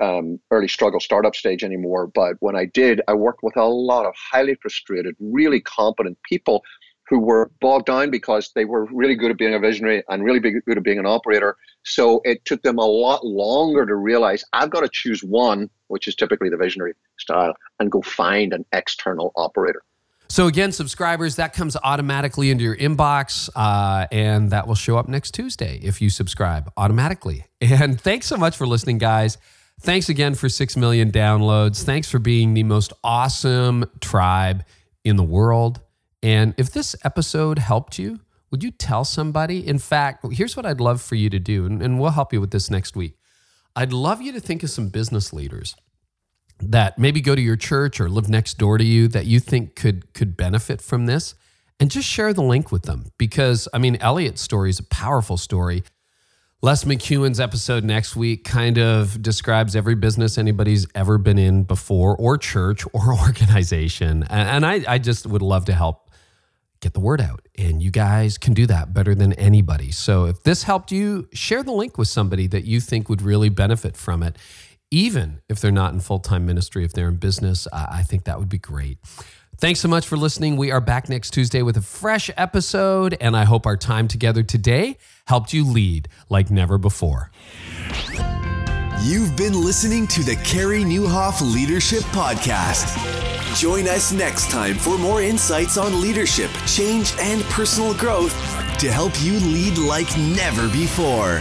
um, 0.00 0.40
early 0.50 0.68
struggle 0.68 1.00
startup 1.00 1.34
stage 1.34 1.62
anymore, 1.62 2.06
but 2.06 2.36
when 2.40 2.56
I 2.56 2.66
did, 2.66 3.00
I 3.08 3.14
worked 3.14 3.42
with 3.42 3.56
a 3.56 3.64
lot 3.64 4.06
of 4.06 4.14
highly 4.16 4.54
frustrated, 4.56 5.14
really 5.20 5.60
competent 5.60 6.18
people 6.28 6.62
who 7.08 7.18
were 7.18 7.50
bogged 7.60 7.86
down 7.86 8.10
because 8.10 8.52
they 8.54 8.64
were 8.64 8.86
really 8.86 9.14
good 9.14 9.30
at 9.30 9.36
being 9.36 9.54
a 9.54 9.58
visionary 9.58 10.02
and 10.08 10.24
really 10.24 10.40
good 10.40 10.78
at 10.78 10.82
being 10.82 10.98
an 10.98 11.06
operator. 11.06 11.56
So 11.84 12.22
it 12.24 12.44
took 12.44 12.62
them 12.62 12.78
a 12.78 12.86
lot 12.86 13.26
longer 13.26 13.84
to 13.84 13.94
realize 13.94 14.44
I've 14.52 14.70
got 14.70 14.80
to 14.80 14.88
choose 14.90 15.22
one, 15.22 15.68
which 15.88 16.08
is 16.08 16.14
typically 16.14 16.48
the 16.48 16.56
visionary 16.56 16.94
style, 17.18 17.54
and 17.80 17.90
go 17.90 18.00
find 18.02 18.54
an 18.54 18.64
external 18.72 19.32
operator. 19.36 19.82
So 20.28 20.46
again, 20.46 20.72
subscribers, 20.72 21.36
that 21.36 21.52
comes 21.52 21.76
automatically 21.84 22.50
into 22.50 22.64
your 22.64 22.76
inbox, 22.76 23.50
uh, 23.54 24.06
and 24.10 24.50
that 24.50 24.66
will 24.66 24.74
show 24.74 24.96
up 24.96 25.06
next 25.06 25.32
Tuesday 25.32 25.78
if 25.82 26.00
you 26.00 26.08
subscribe 26.08 26.72
automatically. 26.78 27.44
And 27.60 28.00
thanks 28.00 28.26
so 28.26 28.38
much 28.38 28.56
for 28.56 28.66
listening, 28.66 28.96
guys. 28.96 29.36
Thanks 29.82 30.08
again 30.08 30.36
for 30.36 30.48
6 30.48 30.76
million 30.76 31.10
downloads. 31.10 31.82
Thanks 31.82 32.08
for 32.08 32.20
being 32.20 32.54
the 32.54 32.62
most 32.62 32.92
awesome 33.02 33.84
tribe 34.00 34.64
in 35.02 35.16
the 35.16 35.24
world. 35.24 35.80
And 36.22 36.54
if 36.56 36.70
this 36.70 36.94
episode 37.02 37.58
helped 37.58 37.98
you, 37.98 38.20
would 38.52 38.62
you 38.62 38.70
tell 38.70 39.04
somebody? 39.04 39.66
In 39.66 39.80
fact, 39.80 40.24
here's 40.30 40.56
what 40.56 40.64
I'd 40.64 40.80
love 40.80 41.02
for 41.02 41.16
you 41.16 41.28
to 41.30 41.40
do, 41.40 41.66
and, 41.66 41.98
we'll 41.98 42.12
help 42.12 42.32
you 42.32 42.40
with 42.40 42.52
this 42.52 42.70
next 42.70 42.94
week. 42.94 43.16
I'd 43.74 43.92
love 43.92 44.22
you 44.22 44.30
to 44.32 44.40
think 44.40 44.62
of 44.62 44.70
some 44.70 44.88
business 44.88 45.32
leaders 45.32 45.74
that 46.60 46.96
maybe 46.96 47.20
go 47.20 47.34
to 47.34 47.42
your 47.42 47.56
church 47.56 48.00
or 48.00 48.08
live 48.08 48.28
next 48.28 48.58
door 48.58 48.78
to 48.78 48.84
you 48.84 49.08
that 49.08 49.26
you 49.26 49.40
think 49.40 49.74
could 49.74 50.14
could 50.14 50.36
benefit 50.36 50.80
from 50.80 51.06
this 51.06 51.34
and 51.80 51.90
just 51.90 52.06
share 52.06 52.32
the 52.32 52.42
link 52.42 52.70
with 52.70 52.84
them 52.84 53.06
because 53.18 53.66
I 53.74 53.78
mean 53.78 53.96
Eliot's 53.96 54.42
story 54.42 54.70
is 54.70 54.78
a 54.78 54.84
powerful 54.84 55.36
story 55.36 55.82
Les 56.64 56.84
McKeown's 56.84 57.40
episode 57.40 57.82
next 57.82 58.14
week 58.14 58.44
kind 58.44 58.78
of 58.78 59.20
describes 59.20 59.74
every 59.74 59.96
business 59.96 60.38
anybody's 60.38 60.86
ever 60.94 61.18
been 61.18 61.36
in 61.36 61.64
before, 61.64 62.16
or 62.16 62.38
church, 62.38 62.84
or 62.92 63.14
organization. 63.20 64.24
And, 64.30 64.64
I, 64.64 64.84
I 64.86 64.98
just 64.98 65.26
would 65.26 65.42
love 65.42 65.64
to 65.64 65.72
help 65.72 66.08
get 66.80 66.94
the 66.94 67.00
word 67.00 67.20
out. 67.20 67.44
And 67.58 67.82
you 67.82 67.90
guys 67.90 68.38
can 68.38 68.54
do 68.54 68.66
that 68.66 68.94
better 68.94 69.12
than 69.12 69.32
anybody. 69.32 69.90
So 69.90 70.26
if 70.26 70.44
this 70.44 70.62
helped 70.62 70.92
you, 70.92 71.28
share 71.32 71.64
the 71.64 71.72
link 71.72 71.98
with 71.98 72.06
somebody 72.06 72.46
that 72.46 72.64
you 72.64 72.78
think 72.78 73.08
would 73.08 73.22
really 73.22 73.48
benefit 73.48 73.96
from 73.96 74.22
it. 74.22 74.36
Even 74.92 75.40
if 75.48 75.58
they're 75.58 75.72
not 75.72 75.92
in 75.94 75.98
full 75.98 76.20
time 76.20 76.46
ministry, 76.46 76.84
if 76.84 76.92
they're 76.92 77.08
in 77.08 77.16
business, 77.16 77.66
I 77.72 78.04
think 78.04 78.22
that 78.24 78.38
would 78.38 78.48
be 78.48 78.58
great. 78.58 78.98
Thanks 79.62 79.78
so 79.78 79.86
much 79.86 80.08
for 80.08 80.16
listening. 80.16 80.56
We 80.56 80.72
are 80.72 80.80
back 80.80 81.08
next 81.08 81.30
Tuesday 81.30 81.62
with 81.62 81.76
a 81.76 81.82
fresh 81.82 82.28
episode, 82.36 83.16
and 83.20 83.36
I 83.36 83.44
hope 83.44 83.64
our 83.64 83.76
time 83.76 84.08
together 84.08 84.42
today 84.42 84.98
helped 85.28 85.52
you 85.52 85.64
lead 85.64 86.08
like 86.28 86.50
never 86.50 86.78
before. 86.78 87.30
You've 89.02 89.36
been 89.36 89.54
listening 89.54 90.08
to 90.08 90.24
the 90.24 90.34
Carey 90.42 90.82
Nieuwhof 90.82 91.40
Leadership 91.54 92.02
Podcast. 92.06 92.90
Join 93.56 93.86
us 93.86 94.10
next 94.10 94.50
time 94.50 94.74
for 94.74 94.98
more 94.98 95.22
insights 95.22 95.76
on 95.76 96.00
leadership, 96.00 96.50
change, 96.66 97.12
and 97.20 97.44
personal 97.44 97.94
growth 97.94 98.34
to 98.80 98.90
help 98.90 99.12
you 99.22 99.34
lead 99.38 99.78
like 99.78 100.08
never 100.18 100.68
before. 100.70 101.40